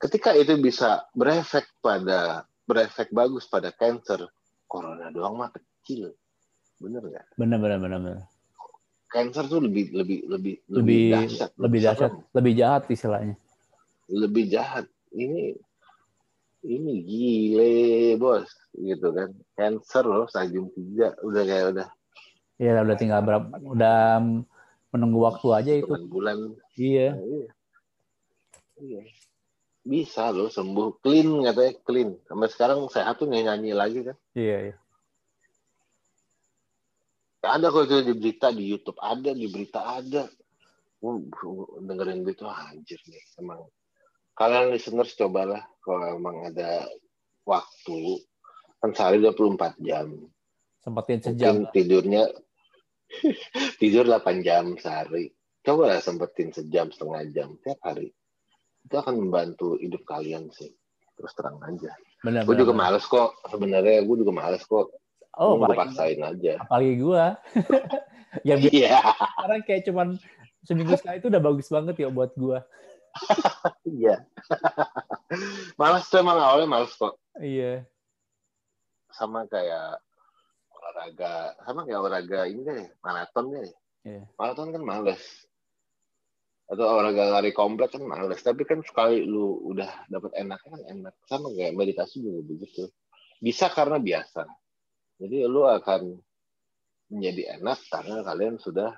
Ketika 0.00 0.32
itu 0.32 0.56
bisa 0.58 1.04
berefek 1.12 1.68
pada 1.84 2.48
berefek 2.64 3.12
bagus 3.12 3.44
pada 3.50 3.74
cancer 3.74 4.24
corona 4.64 5.12
doang 5.12 5.36
mah 5.36 5.52
kecil. 5.52 6.14
Bener 6.80 7.04
nggak? 7.04 7.36
Bener 7.36 7.58
bener 7.60 7.78
bener 7.78 7.98
bener 8.00 8.24
cancer 9.10 9.44
tuh 9.50 9.60
lebih 9.60 9.90
lebih 9.90 10.18
lebih 10.30 10.54
lebih 10.70 11.00
dahsyat, 11.10 11.50
lebih 11.58 11.80
dahsyat, 11.82 12.12
lebih 12.30 12.52
jahat 12.54 12.82
istilahnya. 12.86 13.34
Lebih 14.06 14.44
jahat. 14.46 14.86
Ini 15.10 15.58
ini 16.64 16.92
gile 17.02 17.74
bos, 18.16 18.46
gitu 18.78 19.10
kan. 19.10 19.34
Cancer 19.58 20.04
loh, 20.06 20.30
stadium 20.30 20.70
tiga, 20.70 21.18
udah 21.26 21.42
kayak 21.42 21.66
udah. 21.74 21.88
Iya, 22.60 22.84
udah 22.86 22.96
tinggal 22.96 23.20
berapa, 23.26 23.48
udah 23.58 24.20
menunggu 24.94 25.18
waktu 25.26 25.48
aja 25.50 25.72
itu. 25.74 25.94
bulan. 26.06 26.54
Iya. 26.78 27.18
Nah, 27.18 27.24
iya. 27.26 27.48
Iya. 28.80 29.02
Bisa 29.80 30.28
loh 30.30 30.52
sembuh 30.52 31.00
clean 31.02 31.40
katanya 31.44 31.72
clean. 31.82 32.10
Sampai 32.28 32.48
sekarang 32.52 32.86
sehat 32.92 33.18
tuh 33.18 33.26
nyanyi 33.26 33.72
lagi 33.72 34.04
kan. 34.06 34.16
Iya, 34.36 34.56
iya 34.70 34.79
ada 37.40 37.72
kok 37.72 37.88
itu 37.88 37.96
di 38.04 38.14
berita 38.16 38.52
di 38.52 38.64
YouTube 38.68 39.00
ada 39.00 39.30
di 39.32 39.46
berita 39.48 39.80
ada. 39.80 40.28
Dengerin 41.80 42.28
gitu 42.28 42.44
anjir 42.44 43.00
nih 43.08 43.24
emang. 43.40 43.64
Kalian 44.36 44.72
listeners 44.72 45.16
cobalah 45.16 45.64
kalau 45.80 46.20
emang 46.20 46.52
ada 46.52 46.84
waktu. 47.48 48.20
Kan 48.80 48.96
sehari 48.96 49.20
24 49.20 49.76
jam. 49.80 50.28
Sempetin 50.80 51.20
sejam. 51.20 51.64
Mungkin 51.64 51.72
tidurnya 51.72 52.24
tidur 53.80 54.04
8 54.08 54.44
jam 54.44 54.76
sehari. 54.80 55.32
Coba 55.60 55.92
lah 55.92 56.00
sempetin 56.00 56.52
sejam 56.52 56.88
setengah 56.88 57.24
jam 57.32 57.48
tiap 57.60 57.80
hari. 57.84 58.08
Itu 58.84 58.96
akan 58.96 59.28
membantu 59.28 59.76
hidup 59.76 60.08
kalian 60.08 60.48
sih 60.52 60.72
terus 61.20 61.36
terang 61.36 61.60
aja. 61.60 61.92
Gue 62.48 62.56
juga 62.56 62.72
males 62.72 63.04
kok 63.04 63.36
sebenarnya 63.44 64.00
gue 64.08 64.16
juga 64.24 64.32
males 64.32 64.64
kok 64.64 64.88
Oh, 65.38 65.62
gue 65.62 65.74
paksain 65.74 66.18
aja. 66.18 66.58
Apalagi 66.58 66.94
gue. 66.98 67.24
ya 68.48 68.54
biar 68.58 68.74
yeah. 68.74 69.02
sekarang 69.14 69.62
kayak 69.66 69.82
cuman 69.86 70.08
seminggu 70.66 70.94
sekali 70.98 71.18
itu 71.18 71.28
udah 71.30 71.42
bagus 71.42 71.68
banget 71.70 71.94
ya 71.98 72.08
buat 72.10 72.32
gue. 72.34 72.58
Iya. 73.90 74.22
malas 75.74 76.06
tuh 76.06 76.22
emang 76.22 76.38
awalnya 76.38 76.70
malas 76.70 76.94
kok. 76.94 77.18
Iya. 77.42 77.82
Sama 79.10 79.50
kayak 79.50 79.98
olahraga, 80.70 81.58
sama 81.66 81.80
kayak 81.86 82.00
olahraga 82.00 82.40
ini 82.46 82.62
deh, 82.62 82.86
maraton 83.02 83.50
deh. 83.50 83.70
Iya. 84.06 84.22
Maraton 84.38 84.70
kan 84.70 84.82
males. 84.86 85.22
Atau 86.70 86.86
olahraga 86.86 87.34
lari 87.34 87.50
komplek 87.50 87.98
kan 87.98 88.06
males. 88.06 88.38
Tapi 88.46 88.62
kan 88.62 88.78
sekali 88.86 89.26
lu 89.26 89.58
udah 89.74 90.06
dapet 90.06 90.30
enaknya 90.38 90.70
kan 90.70 90.82
enak. 90.86 91.14
Sama 91.26 91.50
kayak 91.50 91.74
meditasi 91.74 92.22
juga 92.22 92.40
begitu. 92.46 92.86
Bisa 93.42 93.66
karena 93.74 93.98
biasa. 93.98 94.46
Jadi 95.20 95.44
lu 95.44 95.68
akan 95.68 96.16
menjadi 97.12 97.60
enak 97.60 97.78
karena 97.92 98.24
kalian 98.24 98.56
sudah 98.56 98.96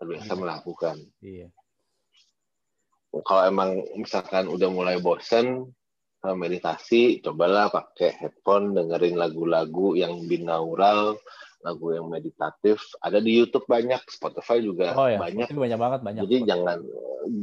terbiasa 0.00 0.32
hmm. 0.32 0.40
melakukan. 0.40 0.96
Iya. 1.20 1.48
Kalau 3.16 3.42
emang 3.48 3.80
misalkan 3.96 4.48
udah 4.48 4.68
mulai 4.68 5.00
bosen 5.00 5.72
sama 6.20 6.48
meditasi, 6.48 7.20
cobalah 7.20 7.68
pakai 7.68 8.16
headphone 8.16 8.76
dengerin 8.76 9.16
lagu-lagu 9.16 9.96
yang 9.96 10.24
binaural, 10.24 11.16
lagu 11.64 11.86
yang 11.96 12.08
meditatif. 12.12 12.80
Ada 13.00 13.20
di 13.20 13.36
YouTube 13.40 13.64
banyak, 13.68 14.00
Spotify 14.08 14.60
juga 14.60 14.92
oh, 14.96 15.08
ya. 15.08 15.20
banyak. 15.20 15.48
Spotify 15.48 15.64
banyak 15.64 15.80
banget 15.80 16.00
banyak. 16.04 16.22
Jadi 16.28 16.36
jangan 16.44 16.78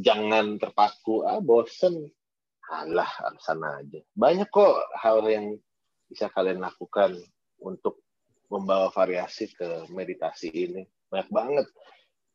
jangan 0.01 0.45
terpaku 0.57 1.25
ah 1.25 1.41
bosen. 1.41 2.09
Alah, 2.73 3.09
sana 3.43 3.85
aja. 3.85 4.01
Banyak 4.17 4.49
kok 4.49 4.77
hal 4.97 5.21
yang 5.29 5.53
bisa 6.09 6.31
kalian 6.33 6.63
lakukan 6.63 7.17
untuk 7.63 8.03
membawa 8.51 8.91
variasi 8.93 9.49
ke 9.49 9.89
meditasi 9.89 10.51
ini. 10.53 10.83
Banyak 11.09 11.29
banget. 11.33 11.67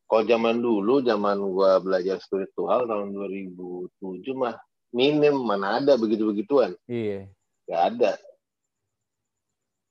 Kalau 0.08 0.24
zaman 0.24 0.56
dulu, 0.64 1.04
zaman 1.04 1.36
gua 1.52 1.78
belajar 1.84 2.16
spiritual 2.18 2.88
tahun 2.88 3.12
2007 3.12 3.92
mah 4.32 4.56
minim 4.90 5.36
mana 5.44 5.84
ada 5.84 6.00
begitu-begituan. 6.00 6.72
Iya. 6.88 7.28
Gak 7.68 7.82
ada. 7.94 8.12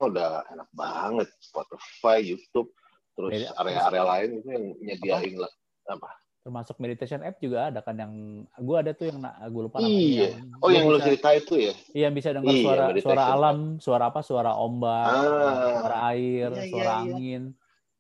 Udah 0.02 0.46
enak 0.54 0.70
banget 0.74 1.30
Spotify, 1.42 2.22
YouTube, 2.22 2.74
terus 3.14 3.46
area-area 3.58 4.04
lain 4.06 4.30
itu 4.42 4.50
yang 4.50 4.66
nyediain 4.82 5.34
apa? 5.38 5.50
apa? 5.94 6.10
Termasuk 6.48 6.80
meditation 6.80 7.20
app 7.28 7.44
juga 7.44 7.68
ada 7.68 7.84
kan 7.84 7.92
yang 8.00 8.48
gue 8.56 8.78
ada 8.80 8.96
tuh 8.96 9.12
yang 9.12 9.20
gue 9.52 9.62
lupa 9.68 9.84
namanya. 9.84 10.00
Iya. 10.00 10.28
yang 10.32 10.64
oh 10.64 10.70
yang 10.72 10.88
lu 10.88 11.00
cerita 11.04 11.36
itu 11.36 11.54
ya? 11.60 11.74
Iya 11.92 12.08
bisa 12.16 12.32
dengar 12.32 12.56
iya, 12.56 12.64
suara 12.64 12.84
suara 13.04 13.24
alam 13.36 13.58
suara 13.84 14.04
apa? 14.08 14.20
Suara 14.24 14.52
ombak 14.56 15.12
ah, 15.12 15.84
suara 15.84 15.98
air 16.16 16.48
iya, 16.48 16.64
iya 16.64 16.72
suara 16.72 16.92
iya, 17.04 17.12
angin. 17.12 17.44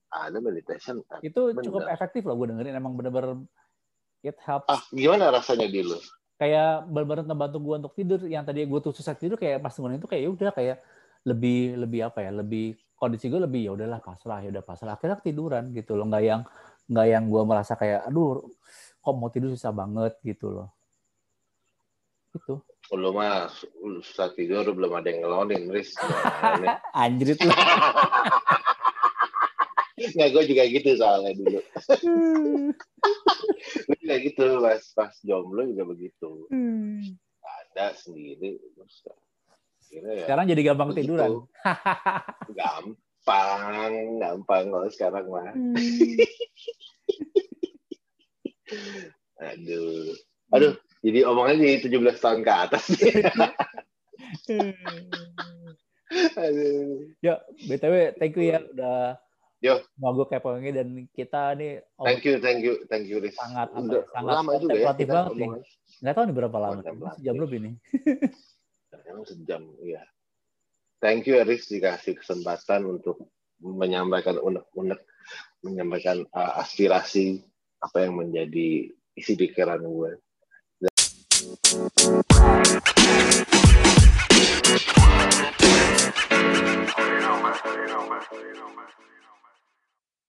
Ada 0.07 0.37
meditation 0.39 1.03
app. 1.11 1.19
Itu 1.19 1.51
Bener. 1.51 1.63
cukup 1.67 1.91
efektif 1.91 2.23
loh 2.23 2.39
gue 2.39 2.47
dengerin 2.55 2.79
emang 2.79 2.95
bener-bener 2.95 3.43
it 4.23 4.39
helps. 4.47 4.71
Ah 4.71 4.79
gimana 4.95 5.27
rasanya 5.27 5.67
di 5.67 5.83
lu? 5.83 5.99
Kayak 6.39 6.87
bener-bener 6.87 7.27
ngebantu 7.27 7.57
gue 7.59 7.75
untuk 7.83 7.93
tidur 7.99 8.19
yang 8.31 8.47
tadi 8.47 8.63
gue 8.63 8.79
tuh 8.79 8.95
susah 8.95 9.11
tidur 9.19 9.35
kayak 9.35 9.59
pas 9.59 9.75
dengerin 9.75 9.99
itu 9.99 10.07
kayak 10.07 10.23
ya 10.23 10.29
udah 10.31 10.51
kayak 10.55 10.77
lebih 11.27 11.75
lebih 11.83 11.99
apa 12.07 12.23
ya 12.23 12.31
lebih 12.31 12.79
kondisi 12.95 13.27
gue 13.27 13.43
lebih 13.43 13.67
ya 13.67 13.71
udahlah 13.75 13.99
pasrah 13.99 14.39
ya 14.39 14.55
udah 14.55 14.63
pasrah. 14.63 14.95
Akhirnya 14.95 15.19
tiduran 15.19 15.75
gitu 15.75 15.99
loh 15.99 16.07
nggak 16.07 16.23
yang 16.23 16.47
nggak 16.87 17.07
yang 17.07 17.23
gue 17.27 17.41
merasa 17.43 17.75
kayak 17.75 18.07
aduh 18.07 18.47
kok 19.03 19.15
mau 19.15 19.31
tidur 19.31 19.51
susah 19.55 19.71
banget 19.75 20.15
gitu 20.23 20.51
loh 20.51 20.69
itu 22.35 22.59
lu 22.95 23.11
mah 23.11 23.51
susah 24.01 24.31
tidur 24.31 24.63
belum 24.71 24.95
ada 24.95 25.11
yang 25.11 25.27
ngelonin 25.27 25.67
Riz 25.67 25.91
anjrit 27.03 27.39
lah 27.43 27.55
Nggak, 29.97 30.29
gue 30.29 30.43
juga 30.53 30.63
gitu 30.69 30.93
soalnya 30.93 31.33
dulu. 31.33 31.57
gue 33.89 33.97
juga 33.97 34.15
gitu 34.21 34.45
pas 34.61 34.77
pas 34.93 35.13
jomblo 35.25 35.65
juga 35.65 35.89
begitu. 35.89 36.45
Hmm. 36.53 37.01
Ada 37.41 37.97
sendiri, 37.97 38.61
terus 38.77 39.01
ya, 39.89 40.21
Sekarang 40.21 40.45
jadi 40.45 40.61
gampang 40.61 40.93
begitu. 40.93 41.17
tiduran. 41.17 41.49
gampang, 42.53 42.93
gampang 44.17 44.65
kalau 44.71 44.89
sekarang 44.91 45.25
mah. 45.27 45.51
Hmm. 45.53 45.75
Aduh. 49.53 50.15
Aduh, 50.55 50.73
jadi 51.03 51.27
omongannya 51.27 51.83
jadi 51.83 51.91
17 51.91 52.23
tahun 52.23 52.39
ke 52.47 52.51
atas. 52.51 52.83
Aduh. 56.39 57.11
ya, 57.19 57.35
BTW 57.67 58.15
thank 58.15 58.39
you 58.39 58.47
ya 58.47 58.63
udah 58.63 59.19
Yo. 59.59 59.81
mau 59.97 60.13
gue 60.13 60.29
kepoin 60.29 60.69
dan 60.69 61.09
kita 61.11 61.57
nih 61.57 61.81
oh, 61.97 62.05
Thank 62.05 62.23
you, 62.23 62.39
thank 62.39 62.63
you, 62.63 62.85
thank 62.87 63.09
you, 63.09 63.19
Riz. 63.19 63.35
Sangat, 63.35 63.73
apa 63.73 63.81
Udah 63.81 64.03
sangat 64.13 64.33
lama 64.39 64.51
juga 64.61 64.77
ya 64.77 64.93
kita 64.95 65.27
banget 65.27 65.35
nih. 65.35 65.49
nggak 65.97 66.13
tahu 66.13 66.23
nih 66.23 66.35
berapa 66.37 66.57
lama. 66.61 66.81
Sejam 67.17 67.35
lebih 67.41 67.59
nih. 67.65 67.73
Emang 69.07 69.25
sejam, 69.25 69.61
iya. 69.83 70.03
Thank 70.97 71.29
you 71.29 71.37
Aris 71.37 71.69
dikasih 71.69 72.17
kesempatan 72.17 72.81
untuk 72.89 73.29
menyampaikan 73.61 74.41
unek-unek, 74.41 74.97
menyampaikan 75.61 76.25
uh, 76.33 76.57
aspirasi 76.57 77.45
apa 77.77 78.09
yang 78.09 78.17
menjadi 78.17 78.89
isi 79.13 79.33
pikiran 79.37 79.77
gue. 79.85 80.17
Dan... 80.81 80.89